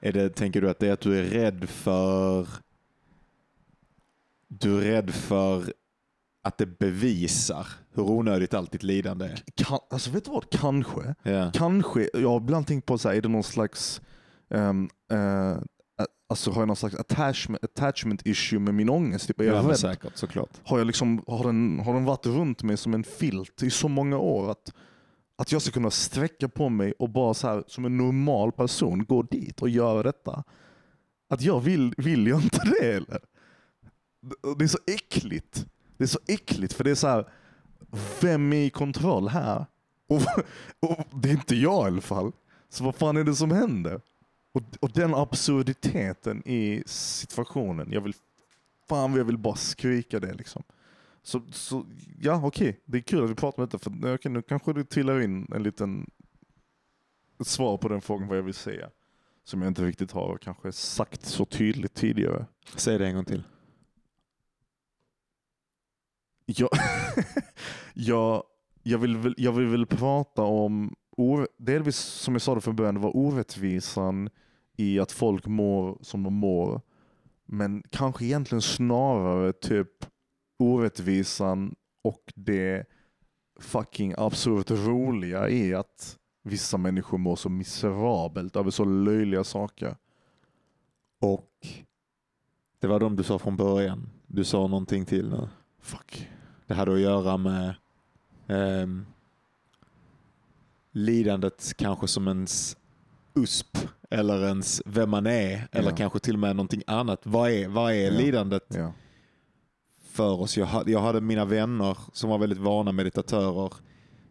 är 0.00 0.12
det, 0.12 0.30
tänker 0.30 0.60
du 0.60 0.70
att 0.70 0.78
det 0.78 0.88
är 0.88 0.92
att 0.92 1.00
du 1.00 1.18
är 1.18 1.22
rädd 1.22 1.68
för 1.68 2.48
du 4.48 4.76
är 4.78 4.80
rädd 4.80 5.14
för 5.14 5.72
att 6.44 6.58
det 6.58 6.78
bevisar 6.78 7.66
hur 7.94 8.02
onödigt 8.02 8.54
allt 8.54 8.72
ditt 8.72 8.82
lidande 8.82 9.24
är? 9.24 9.42
kan, 9.54 9.78
alltså 9.90 10.10
vet 10.10 10.24
du 10.24 10.30
vad? 10.30 10.50
Kanske. 10.50 11.14
Ja. 11.22 11.50
Kanske, 11.54 12.10
jag 12.12 12.28
har 12.28 12.36
ibland 12.36 12.66
tänkt 12.66 12.86
på 12.86 12.98
så 12.98 13.08
här, 13.08 13.16
är 13.16 13.20
det 13.20 13.28
någon 13.28 13.42
slags, 13.42 14.00
um, 14.50 14.90
uh, 15.12 15.58
alltså 16.28 16.50
har 16.50 16.60
jag 16.60 16.66
någon 16.66 16.76
slags 16.76 16.94
attachment, 16.94 17.64
attachment 17.64 18.26
issue 18.26 18.58
med 18.58 18.74
min 18.74 18.88
ångest? 18.88 19.26
Typ, 19.26 19.40
är 19.40 19.44
jag 19.44 19.64
Ja, 19.64 19.68
rädd? 19.68 19.78
säkert, 19.78 20.16
såklart. 20.16 20.50
Har, 20.64 20.78
jag 20.78 20.86
liksom, 20.86 21.22
har, 21.26 21.44
den, 21.44 21.80
har 21.80 21.94
den 21.94 22.04
varit 22.04 22.26
runt 22.26 22.62
mig 22.62 22.76
som 22.76 22.94
en 22.94 23.04
filt 23.04 23.62
i 23.62 23.70
så 23.70 23.88
många 23.88 24.18
år 24.18 24.50
att, 24.50 24.72
att 25.36 25.52
jag 25.52 25.62
ska 25.62 25.70
kunna 25.70 25.90
sträcka 25.90 26.48
på 26.48 26.68
mig 26.68 26.92
och 26.98 27.10
bara 27.10 27.34
så 27.34 27.48
här, 27.48 27.64
som 27.66 27.84
en 27.84 27.96
normal 27.96 28.52
person 28.52 29.04
gå 29.04 29.22
dit 29.22 29.62
och 29.62 29.68
göra 29.68 30.02
detta? 30.02 30.44
Att 31.28 31.42
jag 31.42 31.60
vill, 31.60 31.94
vill 31.96 32.26
jag 32.26 32.42
inte 32.42 32.60
det 32.80 32.92
eller? 32.92 33.20
Det 34.58 34.64
är 34.64 34.68
så 34.68 34.78
äckligt. 34.86 35.66
Det 35.96 36.04
är 36.04 36.08
så 36.08 36.18
äckligt 36.26 36.72
för 36.72 36.84
det 36.84 36.90
är 36.90 36.94
så 36.94 37.08
här, 37.08 37.28
vem 38.20 38.52
är 38.52 38.64
i 38.64 38.70
kontroll 38.70 39.28
här? 39.28 39.66
Och, 40.06 40.22
och 40.90 41.20
det 41.22 41.28
är 41.28 41.32
inte 41.32 41.54
jag 41.54 41.84
i 41.84 41.86
alla 41.86 42.00
fall. 42.00 42.32
Så 42.68 42.84
vad 42.84 42.94
fan 42.94 43.16
är 43.16 43.24
det 43.24 43.34
som 43.34 43.50
händer? 43.50 44.00
Och, 44.52 44.62
och 44.80 44.90
den 44.90 45.14
absurditeten 45.14 46.48
i 46.48 46.82
situationen. 46.86 47.92
Jag 47.92 48.00
vill, 48.00 48.14
fan 48.88 49.10
vad 49.10 49.20
jag 49.20 49.24
vill 49.24 49.38
bara 49.38 49.56
skrika 49.56 50.20
det 50.20 50.34
liksom. 50.34 50.62
Så, 51.22 51.42
så 51.52 51.86
ja 52.20 52.40
okej, 52.44 52.80
det 52.84 52.98
är 52.98 53.02
kul 53.02 53.24
att 53.24 53.30
vi 53.30 53.34
pratar 53.34 53.62
om 53.62 53.68
detta 53.68 53.78
för 53.78 54.14
okay, 54.14 54.32
nu 54.32 54.42
kanske 54.42 54.72
det 54.72 54.84
trillar 54.84 55.20
in 55.20 55.48
en 55.54 55.62
liten 55.62 56.10
ett 57.40 57.46
svar 57.46 57.76
på 57.76 57.88
den 57.88 58.00
frågan 58.00 58.28
vad 58.28 58.38
jag 58.38 58.42
vill 58.42 58.54
säga. 58.54 58.90
Som 59.44 59.62
jag 59.62 59.70
inte 59.70 59.84
riktigt 59.84 60.12
har 60.12 60.38
kanske 60.38 60.72
sagt 60.72 61.24
så 61.24 61.44
tydligt 61.44 61.94
tidigare. 61.94 62.46
Säg 62.76 62.98
det 62.98 63.06
en 63.06 63.14
gång 63.14 63.24
till. 63.24 63.42
Jag, 66.46 66.68
jag, 67.94 68.42
jag, 68.82 68.98
vill, 68.98 69.16
väl- 69.16 69.34
jag 69.36 69.52
vill 69.52 69.66
väl 69.66 69.86
prata 69.86 70.42
om, 70.42 70.94
delvis 71.58 71.96
som 71.96 72.34
jag 72.34 72.42
sa 72.42 72.54
det 72.54 72.60
från 72.60 72.76
början, 72.76 72.94
det 72.94 73.00
var 73.00 73.16
orättvisan 73.16 74.30
i 74.76 75.00
att 75.00 75.12
folk 75.12 75.46
mår 75.46 75.98
som 76.00 76.22
de 76.22 76.34
mår. 76.34 76.80
Men 77.46 77.82
kanske 77.90 78.24
egentligen 78.24 78.62
snarare 78.62 79.52
typ 79.52 79.88
orättvisan 80.58 81.74
och 82.02 82.32
det 82.34 82.84
fucking 83.60 84.14
absurt 84.18 84.70
roliga 84.70 85.48
i 85.48 85.74
att 85.74 86.18
vissa 86.42 86.76
människor 86.78 87.18
mår 87.18 87.36
så 87.36 87.48
miserabelt 87.48 88.56
över 88.56 88.70
så 88.70 88.84
löjliga 88.84 89.44
saker. 89.44 89.96
Och 91.20 91.50
det 92.78 92.86
var 92.86 93.00
de 93.00 93.16
du 93.16 93.22
sa 93.22 93.38
från 93.38 93.56
början. 93.56 94.10
Du 94.26 94.44
sa 94.44 94.66
någonting 94.66 95.04
till 95.04 95.28
nu. 95.30 95.48
Fuck. 95.84 96.28
Det 96.66 96.74
hade 96.74 96.92
att 96.94 97.00
göra 97.00 97.36
med 97.36 97.74
ehm, 98.48 99.06
lidandet 100.92 101.72
kanske 101.76 102.08
som 102.08 102.28
ens 102.28 102.76
USP 103.34 103.78
eller 104.10 104.46
ens 104.46 104.82
vem 104.86 105.10
man 105.10 105.26
är 105.26 105.68
eller 105.72 105.90
Ja. 105.90 105.96
kanske 105.96 106.18
till 106.18 106.34
och 106.34 106.40
med 106.40 106.56
någonting 106.56 106.82
annat. 106.86 107.20
Vad 107.22 107.50
är, 107.50 107.68
vad 107.68 107.92
är 107.92 108.12
Ja. 108.12 108.18
lidandet 108.18 108.64
Ja. 108.68 108.92
för 110.10 110.40
oss? 110.40 110.56
Jag 110.56 110.66
hade, 110.66 110.90
jag 110.92 111.00
hade 111.00 111.20
mina 111.20 111.44
vänner 111.44 111.98
som 112.12 112.30
var 112.30 112.38
väldigt 112.38 112.58
vana 112.58 112.92
meditatörer 112.92 113.72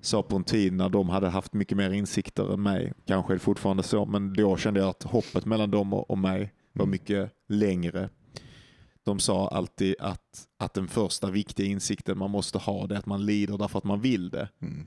sa 0.01 0.23
på 0.23 0.35
en 0.35 0.43
tid 0.43 0.73
när 0.73 0.89
de 0.89 1.09
hade 1.09 1.29
haft 1.29 1.53
mycket 1.53 1.77
mer 1.77 1.91
insikter 1.91 2.53
än 2.53 2.61
mig, 2.63 2.93
kanske 3.05 3.33
är 3.33 3.35
det 3.35 3.39
fortfarande 3.39 3.83
så, 3.83 4.05
men 4.05 4.33
då 4.33 4.57
kände 4.57 4.79
jag 4.79 4.89
att 4.89 5.03
hoppet 5.03 5.45
mellan 5.45 5.71
dem 5.71 5.93
och, 5.93 6.09
och 6.09 6.17
mig 6.17 6.53
var 6.73 6.83
Mm. 6.83 6.91
mycket 6.91 7.31
längre. 7.47 8.09
De 9.05 9.19
sa 9.19 9.47
alltid 9.47 9.95
att, 9.99 10.47
att 10.59 10.73
den 10.73 10.87
första 10.87 11.31
viktiga 11.31 11.65
insikten 11.67 12.17
man 12.17 12.31
måste 12.31 12.57
ha 12.57 12.87
det 12.87 12.95
är 12.95 12.99
att 12.99 13.05
man 13.05 13.25
lider 13.25 13.57
därför 13.57 13.77
att 13.77 13.83
man 13.83 14.01
vill 14.01 14.29
det. 14.29 14.49
Mm. 14.61 14.85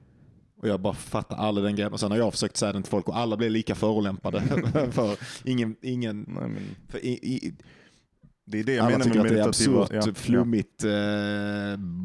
Och 0.59 0.69
jag 0.69 0.81
bara 0.81 0.95
fattar 0.95 1.37
aldrig 1.37 1.65
den 1.67 1.77
grejen. 1.77 1.93
Och 1.93 2.01
sen 2.01 2.11
har 2.11 2.19
jag 2.19 2.33
försökt 2.33 2.57
säga 2.57 2.73
den 2.73 2.83
till 2.83 2.91
folk 2.91 3.09
och 3.09 3.17
alla 3.17 3.37
blev 3.37 3.51
lika 3.51 3.75
förolämpade. 3.75 4.41
för 4.93 5.19
ingen, 5.45 5.77
ingen, 5.83 6.23
Nej, 6.23 6.49
men 6.49 6.77
för 6.89 7.05
i, 7.05 7.11
i, 7.11 7.55
det 8.49 8.59
är 8.61 8.65
det 8.65 8.75
jag 8.75 8.87
alla 8.87 8.91
menar 8.99 9.05
tycker 9.05 9.19
med 9.19 9.27
att 9.27 9.33
det 9.37 9.41
är 9.41 9.49
absurt, 9.49 9.89
ja, 9.93 10.03
ja. 10.07 10.15
flummigt 10.15 10.85
eh, 10.85 10.91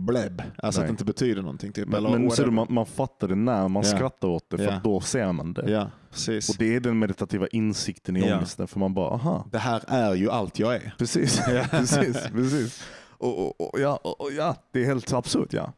bleb. 0.07 0.41
Alltså 0.41 0.67
att 0.67 0.75
Nej. 0.83 0.85
det 0.87 0.89
inte 0.91 1.05
betyder 1.05 1.41
någonting. 1.41 1.71
Typ. 1.71 1.87
Men, 1.87 2.03
men 2.03 2.31
ser 2.31 2.45
du, 2.45 2.51
man, 2.51 2.67
man 2.69 2.85
fattar 2.85 3.27
det 3.27 3.35
när 3.35 3.67
man 3.67 3.83
Ja. 3.85 3.89
skrattar 3.95 4.27
åt 4.27 4.49
det, 4.49 4.57
för 4.57 4.65
Ja. 4.65 4.71
att 4.73 4.83
då 4.83 5.01
ser 5.01 5.31
man 5.31 5.53
det. 5.53 5.71
Ja, 5.71 5.91
precis. 6.11 6.49
Och 6.49 6.55
det 6.59 6.75
är 6.75 6.79
den 6.79 6.99
meditativa 6.99 7.47
insikten 7.47 8.17
i 8.17 8.27
Ja. 8.27 8.35
ångesten, 8.37 8.67
för 8.67 8.79
man 8.79 8.93
bara, 8.93 9.09
aha, 9.13 9.45
Det 9.51 9.57
här 9.57 9.83
är 9.87 10.13
ju 10.15 10.29
allt 10.31 10.59
jag 10.59 10.75
är. 10.75 10.93
precis, 10.97 11.41
precis, 11.71 12.27
precis. 12.31 12.83
Och, 13.17 13.39
och, 13.39 13.61
och, 13.73 13.79
ja, 13.79 13.95
och, 14.03 14.31
ja, 14.37 14.55
det 14.71 14.81
är 14.81 14.85
helt 14.85 15.13
absurt 15.13 15.53
ja. 15.53 15.73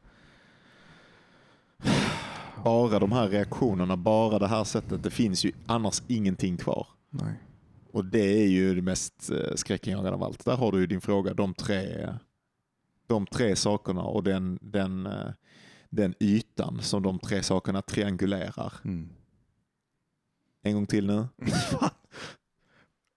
Bara 2.63 2.99
de 2.99 3.11
här 3.11 3.27
reaktionerna, 3.27 3.97
bara 3.97 4.39
det 4.39 4.47
här 4.47 4.63
sättet. 4.63 5.03
Det 5.03 5.09
finns 5.09 5.43
ju 5.45 5.51
annars 5.65 6.01
ingenting 6.07 6.57
kvar. 6.57 6.87
Nej. 7.09 7.33
Och 7.93 8.05
det 8.05 8.43
är 8.43 8.47
ju 8.47 8.75
det 8.75 8.81
mest 8.81 9.29
eh, 9.31 9.55
skräckinjagande 9.55 10.11
av 10.11 10.23
allt. 10.23 10.45
Där 10.45 10.55
har 10.55 10.71
du 10.71 10.79
ju 10.79 10.87
din 10.87 11.01
fråga. 11.01 11.33
De 11.33 11.53
tre, 11.53 12.09
de 13.07 13.25
tre 13.27 13.55
sakerna 13.55 14.01
och 14.03 14.23
den, 14.23 14.59
den, 14.61 15.05
eh, 15.05 15.31
den 15.89 16.13
ytan 16.19 16.81
som 16.81 17.03
de 17.03 17.19
tre 17.19 17.43
sakerna 17.43 17.81
triangulerar. 17.81 18.73
Mm. 18.85 19.09
En 20.63 20.73
gång 20.73 20.85
till 20.85 21.07
nu. 21.07 21.27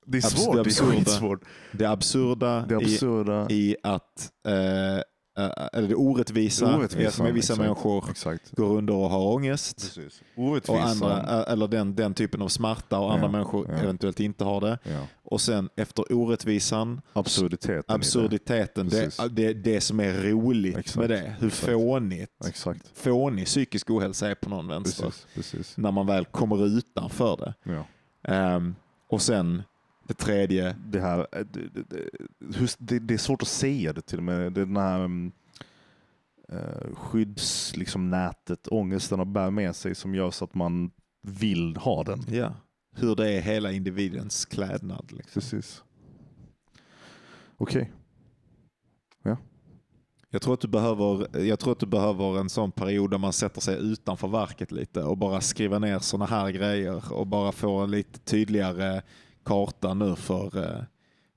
Det 0.07 0.19
är 0.19 0.23
svårt, 0.23 0.57
det 0.57 0.63
det 0.63 0.69
är 0.69 0.71
absurda. 0.71 0.93
skitsvårt. 0.97 1.45
Det 1.73 1.85
absurda 1.85 2.67
Det 2.67 2.75
i, 2.75 2.77
absurda. 2.77 3.47
i 3.51 3.77
att, 3.83 4.33
eh, 4.49 4.55
eh, 4.97 5.03
eller 5.73 5.89
det 5.89 5.95
orättvisa, 5.95 6.67
att 6.67 6.79
Orättvisan, 6.79 7.25
med 7.25 7.35
vissa 7.35 7.53
exakt. 7.53 7.67
människor 7.69 8.11
Exakt. 8.11 8.57
går 8.57 8.77
under 8.77 8.95
och 8.95 9.11
har 9.11 9.35
ångest. 9.35 9.99
Och 10.69 10.81
andra, 10.81 11.41
eh, 11.43 11.53
eller 11.53 11.69
den, 11.69 11.95
den 11.95 12.15
typen 12.15 12.43
av 12.43 12.49
smärta 12.49 12.99
och 12.99 13.13
andra 13.13 13.27
Ja, 13.27 13.33
människor 13.33 13.67
ja. 13.71 13.75
eventuellt 13.79 14.21
inte 14.21 14.45
har 14.45 14.61
det. 14.61 14.79
ja. 14.83 15.01
Och 15.25 15.41
sen 15.41 15.69
efter 15.77 16.13
orättvisan, 16.13 17.01
Absurditeten. 17.13 17.85
det. 17.89 17.95
absurditeten, 17.95 18.89
det, 18.89 19.05
Precis. 19.05 19.31
det, 19.31 19.53
det 19.53 19.81
som 19.81 20.01
är 20.01 20.13
roligt 20.13 20.77
Exakt, 20.77 20.97
med 20.97 21.11
det. 21.11 21.37
Hur 21.39 21.49
exakt. 21.49 21.73
fånigt, 21.73 22.47
Exakt. 22.47 22.99
fånig 22.99 23.47
psykisk 23.47 23.91
ohälsa 23.91 24.31
är 24.31 24.35
på 24.35 24.49
någon 24.51 24.69
vänster. 24.69 25.05
Precis. 25.05 25.27
Precis. 25.35 25.77
När 25.77 25.91
man 25.91 26.07
väl 26.07 26.25
kommer 26.25 26.67
utanför 26.67 27.37
det. 27.37 27.55
Ehm, 28.33 28.75
och 29.09 29.23
sen 29.23 29.63
det 30.07 30.15
tredje, 30.15 30.77
det 30.87 31.01
här, 31.01 31.27
eh, 31.33 31.47
det, 31.53 31.69
det, 32.79 32.99
det, 32.99 33.15
är 33.15 33.19
svårt 33.19 33.43
att 33.43 33.49
säga 33.49 33.93
det 33.93 34.01
till 34.01 34.19
och 34.19 34.25
med. 34.25 34.53
Det 34.53 34.61
är 34.61 34.67
den 34.67 34.77
här 34.77 35.01
um, 35.01 35.33
uh, 36.53 36.95
skydds, 36.95 37.77
liksom, 37.77 38.11
nätet, 38.11 38.69
ångesten 38.69 39.21
att 39.21 39.29
bära 39.29 39.51
med 39.51 39.77
sig 39.77 39.95
som 39.95 40.15
gör 40.15 40.31
så 40.31 40.45
att 40.45 40.55
man 40.55 40.91
vill 41.23 41.77
ha 41.77 42.05
den. 42.05 42.25
ja. 42.29 42.55
hur 42.97 43.17
det 43.17 43.33
är 43.33 43.41
hela 43.41 43.73
individens 43.73 44.45
klädnad. 44.45 45.13
Liksom. 45.13 45.41
Precis. 45.41 45.83
Okej. 47.57 47.93
Jag, 50.31 50.43
tror 50.43 50.55
att 50.55 50.61
du 50.61 50.69
behöver, 50.69 51.39
jag 51.39 51.59
tror 51.59 51.73
att 51.73 51.79
du 51.79 51.87
behöver 51.87 52.39
en 52.39 52.49
sån 52.49 52.73
period 52.73 53.11
där 53.11 53.19
man 53.19 53.33
sätter 53.33 53.61
sig 53.61 53.79
utanför 53.79 54.29
verket 54.29 54.73
lite 54.73 55.03
och 55.03 55.17
bara 55.17 55.41
skriver 55.41 55.79
ner 55.79 55.99
såna 55.99 56.27
här 56.27 56.51
grejer 56.51 57.13
och 57.13 57.27
bara 57.27 57.53
får 57.53 57.85
en 57.85 57.91
lite 57.91 58.19
tydligare 58.19 59.03
karta 59.47 59.95
nu 59.95 60.17
för, 60.17 60.59
eh, 60.65 60.83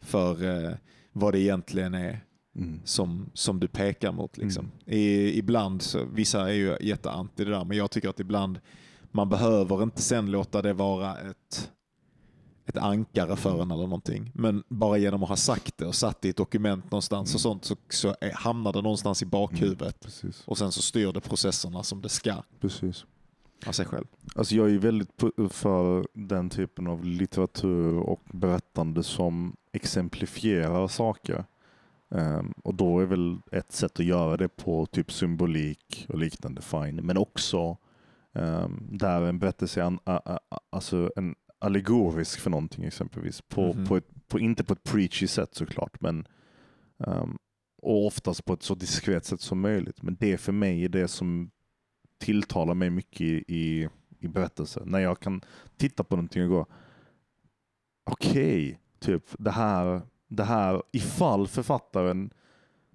för 0.02 0.44
eh, 0.44 0.74
vad 1.12 1.34
det 1.34 1.40
egentligen 1.40 1.94
är 1.94 2.26
Mm. 2.56 2.80
som, 2.84 3.30
som 3.34 3.60
du 3.60 3.68
pekar 3.68 4.12
mot. 4.12 4.38
Liksom. 4.38 4.66
Mm. 4.66 5.00
I, 5.00 5.38
ibland, 5.38 5.82
så, 5.82 6.06
vissa 6.14 6.50
är 6.50 6.54
ju 6.54 6.78
jätteanti 6.82 7.46
det 7.46 7.52
där, 7.52 7.66
men 7.66 7.78
jag 7.78 7.92
tycker 7.92 8.10
att 8.10 8.20
ibland 8.20 8.60
man 9.12 9.30
behöver 9.30 9.84
inte 9.84 10.02
sen 10.02 10.32
låta 10.32 10.62
det 10.62 10.74
vara 10.74 11.18
ett, 11.18 11.72
ett 12.66 12.78
ankare 12.78 13.36
för 13.36 13.62
en 13.62 13.72
eller 13.72 13.84
någonting. 13.84 14.32
Men 14.34 14.64
bara 14.68 14.98
genom 14.98 15.24
att 15.24 15.30
ha 15.30 15.36
sagt 15.36 15.78
det 15.78 15.86
och 15.86 15.96
satt 15.96 16.22
det 16.22 16.28
i 16.28 16.32
ett 16.32 16.38
dokument 16.38 16.92
någonstans 16.92 17.36
och 17.36 17.42
sånt 17.42 17.66
så, 17.66 17.76
så 17.90 18.16
är, 18.22 18.32
hamnar 18.32 18.74
det 18.74 18.82
någonstans 18.82 19.22
i 19.22 19.26
bakhuvudet. 19.26 20.00
Precis. 20.00 20.44
Och 20.48 20.58
sen 20.58 20.72
så 20.72 20.82
styr 20.82 21.12
det 21.12 21.22
processerna 21.22 21.84
som 21.84 22.02
det 22.02 22.10
ska 22.10 22.44
Precis. 22.60 23.06
Av 23.68 23.72
sig 23.72 23.86
själv. 23.86 24.06
Alltså 24.36 24.56
jag 24.56 24.72
är 24.72 24.78
väldigt 24.78 25.12
för 25.52 26.08
den 26.14 26.50
typen 26.50 26.88
av 26.88 27.06
litteratur 27.06 27.98
och 28.00 28.22
berättande 28.34 29.04
som 29.04 29.56
exemplifierar 29.72 30.88
saker. 30.88 31.46
Ehm, 32.12 32.54
och 32.64 32.76
då 32.76 33.00
är 33.00 33.06
väl 33.06 33.38
ett 33.52 33.72
sätt 33.72 34.00
att 34.00 34.06
göra 34.06 34.38
det 34.38 34.48
på 34.48 34.86
typ 34.86 35.12
symbolik 35.12 36.06
och 36.10 36.18
liknande 36.18 36.62
fine. 36.62 36.96
Men 36.96 37.18
också 37.18 37.78
um, 38.34 38.88
där 38.92 39.22
en 39.22 39.40
berättelse 39.40 39.80
är 39.82 39.86
an, 39.86 40.00
a, 40.04 40.22
a, 40.26 40.40
a- 40.50 40.60
alltså 40.70 41.12
en 41.16 41.36
allegorisk 41.60 42.40
för 42.40 42.50
någonting 42.50 42.86
exempelvis. 42.86 43.42
På, 43.42 43.74
Mhm. 43.74 43.86
på 43.86 43.98
ett, 43.98 44.28
på, 44.28 44.40
inte 44.40 44.64
på 44.64 44.74
ett 44.74 44.84
preachy 44.84 45.28
sätt 45.28 45.56
såklart, 45.56 46.02
men 46.02 46.28
ehm, 47.08 47.38
och 47.82 48.06
oftast 48.08 48.46
på 48.46 48.54
ett 48.54 48.64
så 48.64 48.76
diskret 48.76 49.26
sätt 49.26 49.42
som 49.42 49.60
möjligt. 49.62 50.02
Men 50.02 50.16
det 50.20 50.38
för 50.38 50.52
mig 50.52 50.86
är 50.86 50.90
det 50.90 51.08
som 51.08 51.52
tilltalar 52.20 52.74
mig 52.74 52.90
mycket 52.90 53.22
i, 53.22 53.44
i, 53.48 53.90
i 54.20 54.28
berättelser. 54.28 54.82
När 54.86 55.00
jag 55.00 55.20
kan 55.20 55.42
titta 55.78 56.04
på 56.04 56.16
någonting 56.16 56.44
och 56.44 56.50
gå, 56.50 56.66
okej, 58.04 58.80
typ 59.00 59.24
det 59.40 59.52
här, 59.52 60.02
det 60.28 60.44
här, 60.44 60.84
ifall 60.92 61.48
författaren 61.48 62.34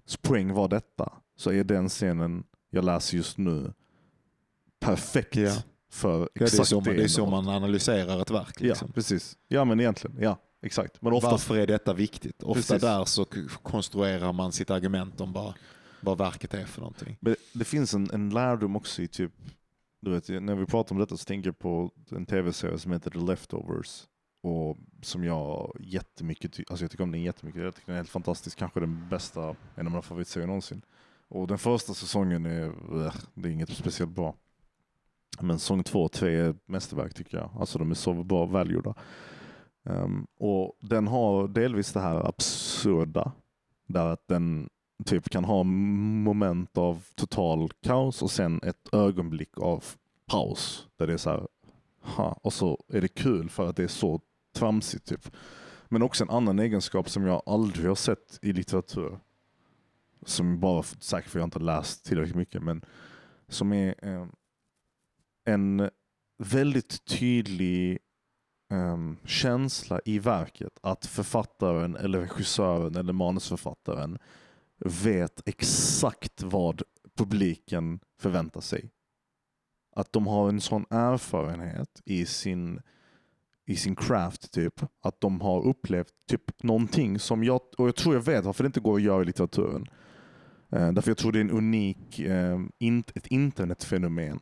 Spring 0.05 0.53
var 0.53 0.67
detta, 0.67 1.13
så 1.35 1.51
är 1.51 1.63
den 1.63 1.89
scenen 1.89 2.43
jag 2.69 2.85
läser 2.85 3.17
just 3.17 3.37
nu 3.37 3.73
perfekt 4.79 5.35
Ja. 5.35 5.51
för 5.89 6.19
Ja, 6.19 6.27
det, 6.33 6.41
är 6.41 6.45
exakt 6.45 6.69
så, 6.69 6.75
man, 6.81 6.83
det 6.83 7.03
är 7.03 7.07
så 7.07 7.25
man 7.25 7.47
analyserar 7.47 8.21
ett 8.21 8.31
verk. 8.31 8.59
Liksom. 8.61 8.87
Ja, 8.87 8.93
precis. 8.93 9.37
Ja, 9.47 9.65
men 9.65 9.79
egentligen. 9.79 10.17
Ja, 10.19 10.37
exakt. 10.61 11.01
Men 11.01 11.13
oftast, 11.13 11.31
Varför 11.49 11.61
är 11.61 11.67
detta 11.67 11.93
viktigt? 11.93 12.43
Ofta 12.43 12.53
Precis. 12.53 12.81
där 12.81 13.05
så 13.05 13.25
konstruerar 13.63 14.33
man 14.33 14.51
sitt 14.51 14.69
argument 14.69 15.21
om 15.21 15.33
vad, 15.33 15.53
vad 16.05 16.17
verket 16.17 16.53
är 16.53 16.65
för 16.65 16.81
någonting. 16.81 17.17
Men 17.19 17.35
det 17.53 17.65
finns 17.65 17.93
en, 17.93 18.09
en 18.13 18.29
lärdom 18.29 18.75
också 18.75 19.01
i 19.01 19.07
typ, 19.07 19.31
du 19.99 20.11
vet, 20.11 20.29
när 20.43 20.55
vi 20.55 20.65
pratar 20.65 20.95
om 20.95 20.99
detta 20.99 21.17
så 21.17 21.25
tänker 21.25 21.47
jag 21.47 21.59
på 21.59 21.91
en 22.11 22.25
tv-serie 22.25 22.77
som 22.77 22.91
heter 22.91 23.11
The 23.11 23.19
Leftovers. 23.19 24.07
Och 24.41 24.77
som 25.01 25.23
jag 25.23 25.75
jättemycket, 25.79 26.53
ty- 26.53 26.63
alltså 26.69 26.83
jag 26.83 26.91
tycker 26.91 27.03
om 27.03 27.11
den 27.11 27.21
jättemycket. 27.21 27.61
Jag 27.61 27.75
tycker 27.75 27.85
den 27.85 27.95
är 27.95 27.99
helt 27.99 28.09
fantastisk. 28.09 28.57
Kanske 28.57 28.79
den 28.79 29.09
bästa, 29.09 29.41
en 29.75 29.85
av 29.87 29.91
mina 29.91 30.01
favoritserier 30.01 30.47
någonsin. 30.47 30.81
Och 31.27 31.47
den 31.47 31.57
första 31.57 31.93
säsongen 31.93 32.45
är, 32.45 32.65
äh, 33.05 33.13
det 33.33 33.49
är 33.49 33.51
inget 33.51 33.69
speciellt 33.69 34.11
bra. 34.11 34.35
Men 35.41 35.59
säsong 35.59 35.83
två 35.83 36.03
och 36.03 36.11
tre 36.11 36.35
är 36.35 36.55
mästerverk 36.65 37.13
tycker 37.13 37.37
jag. 37.37 37.49
Alltså 37.59 37.79
de 37.79 37.91
är 37.91 37.95
så 37.95 38.23
bra 38.23 38.45
välgjorda. 38.45 38.93
Um, 39.83 40.27
och 40.37 40.77
den 40.81 41.07
har 41.07 41.47
delvis 41.47 41.93
det 41.93 41.99
här 41.99 42.27
absurda. 42.27 43.31
Där 43.87 44.05
att 44.05 44.27
den 44.27 44.69
typ 45.05 45.29
kan 45.29 45.45
ha 45.45 45.63
moment 45.63 46.77
av 46.77 47.05
total 47.15 47.69
kaos 47.83 48.21
och 48.21 48.31
sen 48.31 48.59
ett 48.63 48.93
ögonblick 48.93 49.57
av 49.57 49.83
paus. 50.25 50.87
Där 50.97 51.07
det 51.07 51.13
är 51.13 51.17
så 51.17 51.29
här, 51.29 51.47
ha, 52.01 52.39
och 52.43 52.53
så 52.53 52.83
är 52.87 53.01
det 53.01 53.07
kul 53.07 53.49
för 53.49 53.69
att 53.69 53.75
det 53.75 53.83
är 53.83 53.87
så 53.87 54.21
tramsigt. 54.55 55.05
Typ. 55.05 55.31
Men 55.87 56.01
också 56.01 56.23
en 56.23 56.29
annan 56.29 56.59
egenskap 56.59 57.09
som 57.09 57.25
jag 57.25 57.41
aldrig 57.45 57.87
har 57.87 57.95
sett 57.95 58.39
i 58.41 58.53
litteratur. 58.53 59.19
Som 60.25 60.59
bara, 60.59 60.83
säkert 60.83 61.29
för 61.29 61.39
jag 61.39 61.47
inte 61.47 61.59
har 61.59 61.65
läst 61.65 62.05
tillräckligt 62.05 62.35
mycket, 62.35 62.63
men 62.63 62.85
som 63.47 63.73
är 63.73 63.95
eh, 64.01 64.25
en 65.45 65.89
väldigt 66.37 67.05
tydlig 67.05 67.99
Um, 68.69 69.17
känsla 69.25 69.99
i 70.05 70.19
verket 70.19 70.79
att 70.81 71.05
författaren 71.05 71.95
eller 71.95 72.19
regissören 72.19 72.95
eller 72.95 73.13
manusförfattaren 73.13 74.17
vet 74.79 75.47
exakt 75.47 76.43
vad 76.43 76.81
publiken 77.17 77.99
förväntar 78.19 78.61
sig. 78.61 78.91
Att 79.95 80.13
de 80.13 80.27
har 80.27 80.49
en 80.49 80.61
sån 80.61 80.85
erfarenhet 80.89 82.01
i 82.05 82.25
sin, 82.25 82.81
i 83.65 83.75
sin 83.75 83.95
craft 83.95 84.51
typ, 84.51 84.81
att 85.01 85.21
de 85.21 85.41
har 85.41 85.67
upplevt 85.67 86.13
typ 86.27 86.63
någonting 86.63 87.19
som 87.19 87.43
jag, 87.43 87.61
och 87.77 87.87
jag 87.87 87.95
tror 87.95 88.15
jag 88.15 88.21
vet 88.21 88.45
varför 88.45 88.63
det 88.63 88.67
inte 88.67 88.79
går 88.79 88.95
att 88.95 89.01
göra 89.01 89.21
i 89.21 89.25
litteraturen. 89.25 89.87
Eh, 90.71 90.91
därför 90.91 91.09
jag 91.09 91.17
tror 91.17 91.31
det 91.31 91.39
är 91.39 91.41
en 91.41 91.51
unik, 91.51 92.19
eh, 92.19 92.59
int, 92.79 93.11
ett 93.15 93.27
internetfenomen. 93.27 94.39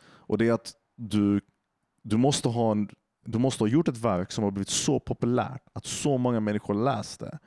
Och 0.00 0.38
det 0.38 0.48
är 0.48 0.52
att 0.52 0.72
du, 0.96 1.40
du, 2.02 2.16
måste 2.16 2.48
ha 2.48 2.72
en, 2.72 2.88
du 3.26 3.38
måste 3.38 3.64
ha 3.64 3.68
gjort 3.68 3.88
ett 3.88 3.96
verk 3.96 4.32
som 4.32 4.44
har 4.44 4.50
blivit 4.50 4.68
så 4.68 5.00
populärt 5.00 5.62
att 5.72 5.86
så 5.86 6.18
många 6.18 6.40
människor 6.40 6.74
läst 6.74 7.20
det. 7.20 7.38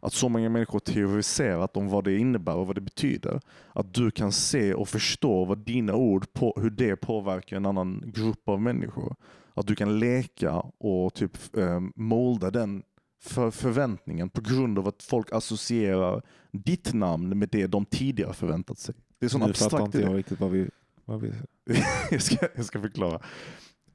Att 0.00 0.12
så 0.12 0.28
många 0.28 0.48
människor 0.48 0.78
teoriserat 0.78 1.76
om 1.76 1.88
vad 1.88 2.04
det 2.04 2.18
innebär 2.18 2.54
och 2.54 2.66
vad 2.66 2.76
det 2.76 2.80
betyder. 2.80 3.40
Att 3.72 3.94
du 3.94 4.10
kan 4.10 4.32
se 4.32 4.74
och 4.74 4.88
förstå 4.88 5.44
vad 5.44 5.58
dina 5.58 5.94
ord, 5.94 6.32
på, 6.32 6.58
hur 6.60 6.70
det 6.70 6.96
påverkar 6.96 7.56
en 7.56 7.66
annan 7.66 8.02
grupp 8.06 8.48
av 8.48 8.60
människor. 8.62 9.16
Att 9.54 9.66
du 9.66 9.74
kan 9.74 9.98
leka 9.98 10.52
och 10.78 11.14
typ 11.14 11.56
eh, 11.56 11.80
molda 11.94 12.50
den 12.50 12.82
för 13.22 13.50
förväntningen 13.50 14.28
på 14.28 14.40
grund 14.40 14.78
av 14.78 14.88
att 14.88 15.02
folk 15.02 15.32
associerar 15.32 16.22
ditt 16.52 16.92
namn 16.92 17.38
med 17.38 17.48
det 17.48 17.66
de 17.66 17.84
tidigare 17.84 18.34
förväntat 18.34 18.78
sig. 18.78 18.94
Det 19.18 19.26
är 19.26 19.30
sån 19.30 19.40
Nu 19.40 19.46
fattar 19.52 19.64
abstrakt 19.64 19.94
inte 19.94 20.00
jag 20.00 20.18
riktigt 20.18 20.40
vad 20.40 20.50
vi... 20.50 20.68
Vad 21.04 21.20
vi 21.20 21.32
jag, 22.10 22.22
ska, 22.22 22.48
jag 22.54 22.64
ska 22.64 22.80
förklara. 22.80 23.20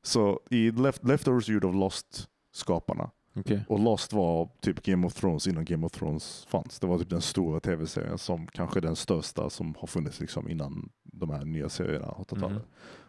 Så 0.03 0.39
i 0.49 0.71
Left, 0.71 1.03
Leftovers 1.03 1.49
ljud 1.49 1.65
av 1.65 1.75
Lost-skaparna, 1.75 3.11
Okej. 3.33 3.65
och 3.67 3.79
Lost 3.79 4.13
var 4.13 4.49
typ 4.61 4.83
Game 4.83 5.07
of 5.07 5.13
Thrones 5.13 5.47
innan 5.47 5.65
Game 5.65 5.85
of 5.85 5.91
Thrones 5.91 6.45
fanns. 6.49 6.79
Det 6.79 6.87
var 6.87 6.97
typ 6.99 7.09
den 7.09 7.21
stora 7.21 7.59
tv-serien 7.59 8.17
som 8.17 8.47
kanske 8.47 8.79
är 8.79 8.81
den 8.81 8.95
största 8.95 9.49
som 9.49 9.75
har 9.79 9.87
funnits 9.87 10.19
liksom 10.19 10.49
innan 10.49 10.89
de 11.03 11.29
här 11.29 11.45
nya 11.45 11.69
serierna 11.69 12.05
har 12.05 12.23
tagit 12.23 12.43
över. 12.43 12.61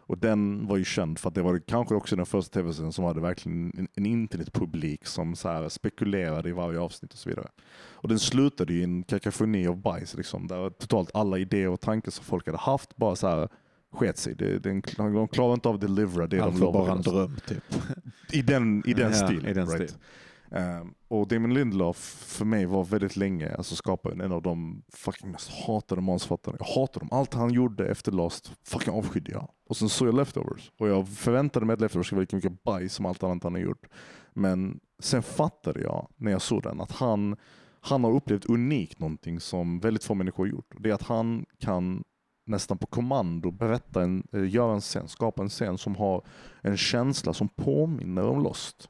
Och 0.05 0.17
den 0.17 0.67
var 0.67 0.77
ju 0.77 0.83
känd 0.83 1.19
för 1.19 1.29
att 1.29 1.35
det 1.35 1.41
var 1.41 1.59
kanske 1.59 1.95
också 1.95 2.15
den 2.15 2.25
första 2.25 2.59
tv-serien 2.59 2.91
som 2.93 3.05
hade 3.05 3.21
verkligen 3.21 3.71
en, 3.77 3.87
en 3.95 4.05
internetpublik 4.05 5.05
som 5.05 5.35
så 5.35 5.49
här 5.49 5.69
spekulerade 5.69 6.49
i 6.49 6.51
varje 6.51 6.79
avsnitt 6.79 7.13
och 7.13 7.19
så 7.19 7.29
vidare. 7.29 7.47
Och 7.91 8.09
den 8.09 8.19
slutade 8.19 8.73
ju 8.73 8.79
i 8.79 8.83
en 8.83 9.03
kakafoni 9.03 9.67
av 9.67 9.77
bajs, 9.77 10.15
liksom, 10.15 10.47
där 10.47 10.69
totalt 10.69 11.11
alla 11.13 11.37
idéer 11.37 11.69
och 11.69 11.81
tankar 11.81 12.11
som 12.11 12.25
folk 12.25 12.45
hade 12.45 12.57
haft 12.57 12.95
bara 12.95 13.15
så 13.15 13.27
här 13.27 13.49
sket 13.91 14.17
sig. 14.17 14.35
De 14.35 14.81
klarade 14.81 15.53
inte 15.53 15.69
av 15.69 15.75
att 15.75 15.81
delivera 15.81 16.27
det 16.27 16.39
Allt 16.39 16.53
de 16.55 16.65
var 16.65 16.73
bara 16.73 16.91
en 16.91 17.01
lovade. 17.01 17.27
dröm 17.27 17.37
typ. 17.47 17.63
I 18.33 18.41
den, 18.41 18.83
i 18.85 18.93
den 18.93 19.11
Ja, 19.11 19.27
stilen. 19.27 19.45
i 19.45 19.53
den 19.53 19.67
right? 19.67 19.89
stilen. 19.89 20.03
Ehm, 20.51 20.93
och 21.07 21.27
Damon 21.27 21.53
Lindelof 21.53 21.97
för 22.27 22.45
mig 22.45 22.65
var 22.65 22.83
väldigt 22.83 23.15
länge 23.15 23.55
alltså 23.55 23.75
skaparen 23.75 24.21
en 24.21 24.31
av 24.31 24.41
de 24.41 24.83
fucking 24.93 25.31
mest 25.31 25.51
hatade 25.67 26.01
manusförfattarna. 26.01 26.57
Jag 26.59 26.65
hatade 26.65 27.05
dem. 27.05 27.09
Allt 27.17 27.33
han 27.33 27.53
gjorde 27.53 27.87
efter 27.87 28.11
Lost 28.11 28.51
fucking 28.63 28.93
avskydde 28.93 29.31
jag. 29.31 29.49
Och 29.69 29.77
sen 29.77 29.89
såg 29.89 30.07
jag 30.07 30.15
Leftovers. 30.15 30.71
Och 30.79 30.87
jag 30.89 31.09
förväntade 31.09 31.65
mig 31.65 31.73
att 31.73 31.81
Leftovers 31.81 32.07
skulle 32.07 32.17
vara 32.17 32.21
lika 32.23 32.35
mycket 32.35 32.63
bajs 32.63 32.93
som 32.93 33.05
allt 33.05 33.23
annat 33.23 33.43
han 33.43 33.53
har 33.53 33.61
gjort. 33.61 33.87
Men 34.33 34.79
sen 34.99 35.23
fattade 35.23 35.81
jag 35.81 36.07
när 36.17 36.31
jag 36.31 36.41
såg 36.41 36.63
den 36.63 36.81
att 36.81 36.91
han, 36.91 37.35
han 37.81 38.03
har 38.03 38.11
upplevt 38.11 38.45
unikt 38.45 38.99
någonting 38.99 39.39
som 39.39 39.79
väldigt 39.79 40.03
få 40.03 40.13
människor 40.13 40.43
har 40.43 40.51
gjort. 40.51 40.75
Det 40.79 40.89
är 40.89 40.93
att 40.93 41.03
han 41.03 41.45
kan 41.59 42.03
nästan 42.45 42.77
på 42.77 42.87
kommando 42.87 43.51
berätta 43.51 44.03
en, 44.03 44.27
eh, 44.31 44.49
göra 44.49 44.73
en 44.73 44.81
scen, 44.81 45.07
skapa 45.07 45.41
en 45.41 45.49
scen 45.49 45.77
som 45.77 45.95
har 45.95 46.21
en 46.61 46.77
känsla 46.77 47.33
som 47.33 47.49
påminner 47.49 48.23
om 48.23 48.43
Lost. 48.43 48.89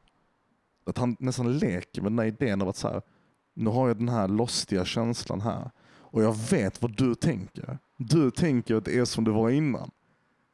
Att 0.86 0.98
han 0.98 1.16
nästan 1.20 1.58
leker 1.58 2.02
med 2.02 2.12
den 2.12 2.20
här 2.20 2.26
idén 2.26 2.62
av 2.62 2.70
att 2.70 2.78
så 2.78 2.88
här, 2.88 3.02
nu 3.54 3.70
har 3.70 3.88
jag 3.88 3.98
den 3.98 4.10
här 4.10 4.28
lostiga 4.28 4.86
känslan 4.86 5.42
här 5.42 5.72
och 6.14 6.24
jag 6.24 6.38
vet 6.50 6.82
vad 6.82 6.98
du 6.98 7.16
tänker. 7.16 7.78
Du 7.98 8.32
tänker 8.32 8.76
att 8.76 8.86
det 8.86 8.98
är 8.98 9.06
som 9.06 9.24
det 9.24 9.32
var 9.32 9.50
innan. 9.50 9.92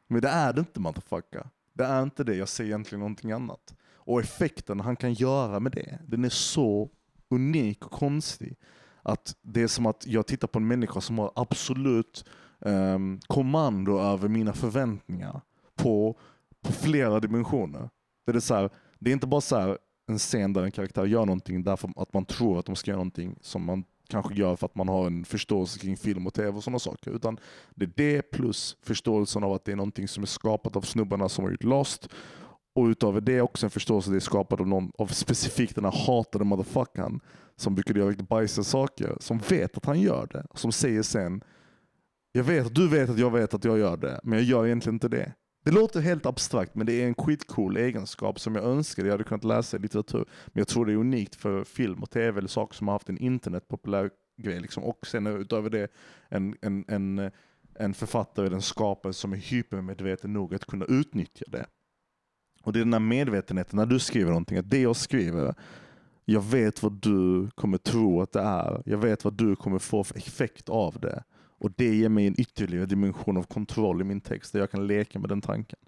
Men 0.07 0.21
det 0.21 0.29
är 0.29 0.53
det 0.53 0.59
inte 0.59 0.79
motherfucker. 0.79 1.49
Det 1.73 1.83
är 1.83 2.03
inte 2.03 2.23
det, 2.23 2.35
jag 2.35 2.49
ser 2.49 2.63
egentligen 2.63 2.99
någonting 2.99 3.31
annat. 3.31 3.75
Och 3.93 4.19
effekten 4.19 4.79
han 4.79 4.95
kan 4.95 5.13
göra 5.13 5.59
med 5.59 5.71
det, 5.71 5.99
den 6.07 6.25
är 6.25 6.29
så 6.29 6.89
unik 7.29 7.85
och 7.85 7.91
konstig. 7.91 8.55
Att 9.01 9.35
det 9.41 9.61
är 9.61 9.67
som 9.67 9.85
att 9.85 10.07
jag 10.07 10.27
tittar 10.27 10.47
på 10.47 10.59
en 10.59 10.67
människa 10.67 11.01
som 11.01 11.17
har 11.17 11.31
absolut 11.35 12.25
um, 12.59 13.19
kommando 13.27 13.99
över 13.99 14.27
mina 14.27 14.53
förväntningar 14.53 15.41
på, 15.75 16.17
på 16.63 16.71
flera 16.71 17.19
dimensioner. 17.19 17.89
Det 18.25 18.31
är, 18.31 18.39
så 18.39 18.55
här, 18.55 18.69
det 18.99 19.11
är 19.11 19.13
inte 19.13 19.27
bara 19.27 19.41
så 19.41 19.57
här 19.57 19.77
en 20.07 20.17
scen 20.17 20.53
där 20.53 20.63
en 20.63 20.71
karaktär 20.71 21.05
gör 21.05 21.25
någonting 21.25 21.63
därför 21.63 21.91
att 21.95 22.13
man 22.13 22.25
tror 22.25 22.59
att 22.59 22.65
de 22.65 22.75
ska 22.75 22.91
göra 22.91 22.97
någonting 22.97 23.35
som 23.41 23.65
man 23.65 23.83
kanske 24.09 24.33
gör 24.33 24.55
för 24.55 24.65
att 24.65 24.75
man 24.75 24.89
har 24.89 25.07
en 25.07 25.25
förståelse 25.25 25.79
kring 25.79 25.97
film 25.97 26.27
och 26.27 26.33
tv 26.33 26.49
och 26.49 26.63
sådana 26.63 26.79
saker. 26.79 27.11
Utan 27.11 27.39
det 27.75 27.85
är 27.85 27.91
det 27.95 28.21
plus 28.21 28.77
förståelsen 28.83 29.43
av 29.43 29.53
att 29.53 29.65
det 29.65 29.71
är 29.71 29.75
någonting 29.75 30.07
som 30.07 30.23
är 30.23 30.27
skapat 30.27 30.75
av 30.75 30.81
snubbarna 30.81 31.29
som 31.29 31.43
har 31.43 31.51
gjort 31.51 31.63
Lost. 31.63 32.09
Och 32.75 32.85
utöver 32.85 33.21
det 33.21 33.41
också 33.41 33.65
en 33.65 33.69
förståelse 33.69 34.09
att 34.09 34.13
det 34.13 34.17
är 34.17 34.19
skapat 34.19 34.59
av 34.59 34.67
någon 34.67 34.91
av 34.97 35.07
specifikt 35.07 35.75
den 35.75 35.85
här 35.85 36.05
hatade 36.07 36.45
motherfuckern 36.45 37.19
som 37.55 37.75
brukade 37.75 37.99
göra 37.99 38.09
riktigt 38.09 38.29
bajsiga 38.29 38.63
saker. 38.63 39.17
Som 39.19 39.37
vet 39.37 39.77
att 39.77 39.85
han 39.85 39.99
gör 39.99 40.27
det. 40.31 40.45
Som 40.53 40.71
säger 40.71 41.01
sen 41.01 41.43
jag 42.31 42.43
vet 42.43 42.65
att 42.65 42.75
du 42.75 42.87
vet 42.87 43.09
att 43.09 43.19
jag 43.19 43.31
vet 43.31 43.53
att 43.53 43.63
jag 43.63 43.79
gör 43.79 43.97
det, 43.97 44.19
men 44.23 44.39
jag 44.39 44.45
gör 44.45 44.65
egentligen 44.65 44.95
inte 44.95 45.07
det. 45.07 45.33
Det 45.65 45.71
låter 45.71 46.01
helt 46.01 46.25
abstrakt, 46.25 46.75
men 46.75 46.85
det 46.85 46.93
är 46.93 47.07
en 47.07 47.15
skitcool 47.15 47.77
egenskap 47.77 48.39
som 48.39 48.55
jag 48.55 48.63
önskar 48.65 49.03
jag 49.03 49.11
hade 49.11 49.23
kunnat 49.23 49.43
läsa 49.43 49.77
i 49.77 49.79
litteratur. 49.79 50.25
Men 50.47 50.59
jag 50.61 50.67
tror 50.67 50.85
det 50.85 50.91
är 50.91 50.97
unikt 50.97 51.35
för 51.35 51.63
film 51.63 52.03
och 52.03 52.09
tv 52.09 52.37
eller 52.37 52.47
saker 52.47 52.75
som 52.75 52.87
har 52.87 52.95
haft 52.95 53.09
en 53.09 53.17
internetpopulär 53.17 54.09
grej. 54.37 54.59
Liksom. 54.59 54.83
Och 54.83 55.07
sen 55.07 55.27
utöver 55.27 55.69
det 55.69 55.91
en, 56.29 56.55
en, 56.61 56.85
en, 56.87 57.31
en 57.75 57.93
författare, 57.93 58.55
en 58.55 58.61
skapare 58.61 59.13
som 59.13 59.33
är 59.33 59.37
hypermedveten 59.37 60.33
nog 60.33 60.55
att 60.55 60.65
kunna 60.65 60.85
utnyttja 60.85 61.45
det. 61.47 61.65
Och 62.63 62.73
det 62.73 62.79
är 62.79 62.83
den 62.83 62.93
här 62.93 62.99
medvetenheten 62.99 63.77
när 63.77 63.85
du 63.85 63.99
skriver 63.99 64.29
någonting, 64.29 64.57
att 64.57 64.69
det 64.69 64.81
jag 64.81 64.95
skriver, 64.95 65.55
jag 66.25 66.41
vet 66.41 66.83
vad 66.83 66.93
du 66.93 67.49
kommer 67.55 67.77
tro 67.77 68.21
att 68.21 68.31
det 68.31 68.41
är. 68.41 68.83
Jag 68.85 68.97
vet 68.97 69.23
vad 69.23 69.33
du 69.33 69.55
kommer 69.55 69.79
få 69.79 70.03
för 70.03 70.17
effekt 70.17 70.69
av 70.69 70.99
det. 70.99 71.23
Och 71.59 71.71
det 71.75 71.95
ger 71.95 72.09
mig 72.09 72.27
en 72.27 72.41
ytterligare 72.41 72.85
dimension 72.85 73.37
av 73.37 73.43
kontroll 73.43 74.01
i 74.01 74.03
min 74.03 74.21
text 74.21 74.53
där 74.53 74.59
jag 74.59 74.71
kan 74.71 74.87
leka 74.87 75.19
med 75.19 75.29
den 75.29 75.41
tanken. 75.41 75.79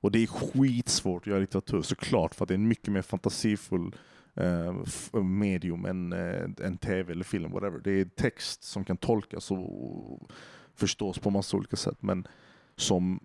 Och 0.00 0.10
det 0.10 0.22
är 0.22 0.26
skitsvårt 0.26 1.22
att 1.22 1.26
göra 1.26 1.38
litteratur 1.38 1.82
såklart 1.82 2.34
för 2.34 2.44
att 2.44 2.48
det 2.48 2.54
är 2.54 2.58
en 2.58 2.68
mycket 2.68 2.92
mer 2.92 3.02
fantasifull 3.02 3.96
eh, 4.34 5.22
medium 5.22 5.84
än, 5.84 6.12
eh, 6.12 6.66
än 6.66 6.78
tv 6.78 7.12
eller 7.12 7.24
film. 7.24 7.52
Whatever. 7.52 7.78
Det 7.78 7.90
är 7.90 8.04
text 8.04 8.62
som 8.62 8.84
kan 8.84 8.96
tolkas 8.96 9.50
och 9.50 10.30
förstås 10.74 11.18
på 11.18 11.30
massa 11.30 11.56
olika 11.56 11.76
sätt 11.76 12.02
men 12.02 12.28
som 12.76 13.20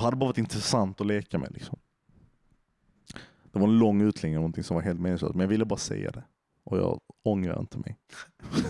hade 0.00 0.16
bara 0.16 0.26
varit 0.26 0.38
intressant 0.38 1.00
att 1.00 1.06
leka 1.06 1.38
med. 1.38 1.52
Liksom. 1.52 1.78
Det 3.52 3.58
var 3.58 3.68
en 3.68 3.78
lång 3.78 4.00
utläggning 4.00 4.36
av 4.36 4.42
någonting 4.42 4.64
som 4.64 4.74
var 4.74 4.82
helt 4.82 5.00
meningslöst 5.00 5.34
men 5.34 5.40
jag 5.40 5.48
ville 5.48 5.64
bara 5.64 5.78
säga 5.78 6.10
det. 6.10 6.24
Och 6.64 6.78
jag 6.78 7.00
ångrar 7.22 7.60
inte 7.60 7.78
mig. 7.78 7.98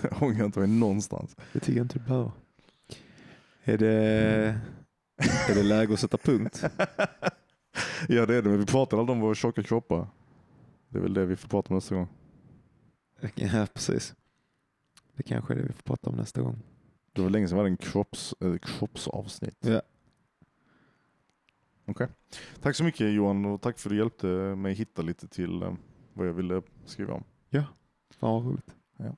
jag 0.02 0.23
ångrar 0.23 0.44
inte 0.44 0.59
mig 0.59 0.69
någonstans. 0.69 1.36
Det 1.52 1.60
tycker 1.60 1.78
jag 1.78 1.85
inte 1.85 1.98
du 1.98 2.05
behöver. 2.05 2.32
Är 3.64 3.78
det, 3.78 4.60
är 5.48 5.55
det 5.55 5.62
läge 5.62 5.94
att 5.94 6.01
sätta 6.01 6.19
punkt? 6.19 6.62
ja 8.09 8.27
det 8.27 8.35
är 8.36 8.43
det, 8.43 8.48
men 8.48 8.59
vi 8.59 8.66
pratade 8.66 9.01
aldrig 9.01 9.16
om 9.16 9.20
våra 9.20 9.35
tjocka 9.35 9.62
kroppar. 9.62 10.06
Det 10.89 10.98
är 10.98 11.02
väl 11.02 11.14
det 11.14 11.27
vi 11.27 11.36
får 11.36 11.48
prata 11.48 11.69
om 11.69 11.74
nästa 11.74 11.94
gång. 11.94 12.09
Ja, 13.35 13.66
precis. 13.74 14.14
Det 15.16 15.23
kanske 15.23 15.55
är 15.55 15.56
det 15.56 15.62
vi 15.62 15.73
får 15.73 15.82
prata 15.82 16.10
om 16.10 16.16
nästa 16.16 16.43
gång. 16.43 16.62
Det 17.12 17.23
var 17.23 17.31
länge 17.31 17.48
sedan 17.48 17.56
vi 17.56 17.60
hade 17.60 17.70
en 17.70 17.77
kropps, 17.77 18.35
äh, 18.40 18.56
kroppsavsnitt. 18.59 19.59
Ja. 19.60 19.82
Okej. 21.86 22.09
Tack 22.60 22.77
så 22.77 22.85
mycket 22.85 23.12
Johan 23.12 23.44
och 23.44 23.60
tack 23.60 23.78
för 23.78 23.89
att 23.89 23.90
du 23.90 23.97
hjälpte 23.97 24.27
mig 24.56 24.74
hitta 24.74 25.02
lite 25.02 25.28
till 25.28 25.62
eh, 25.62 25.74
vad 26.12 26.28
jag 26.28 26.32
ville 26.32 26.62
skriva 26.85 27.14
om. 27.14 27.24
Fan 28.23 28.32
vad 28.32 28.44
roligt. 28.44 28.74
Ja. 28.97 29.16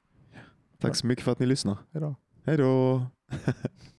Tack 0.78 0.96
så 0.96 1.06
mycket 1.06 1.24
för 1.24 1.32
att 1.32 1.38
ni 1.38 1.46
lyssnar. 1.46 1.76
Hejdå. 1.92 2.14
Hej 2.44 2.56
då! 2.56 3.06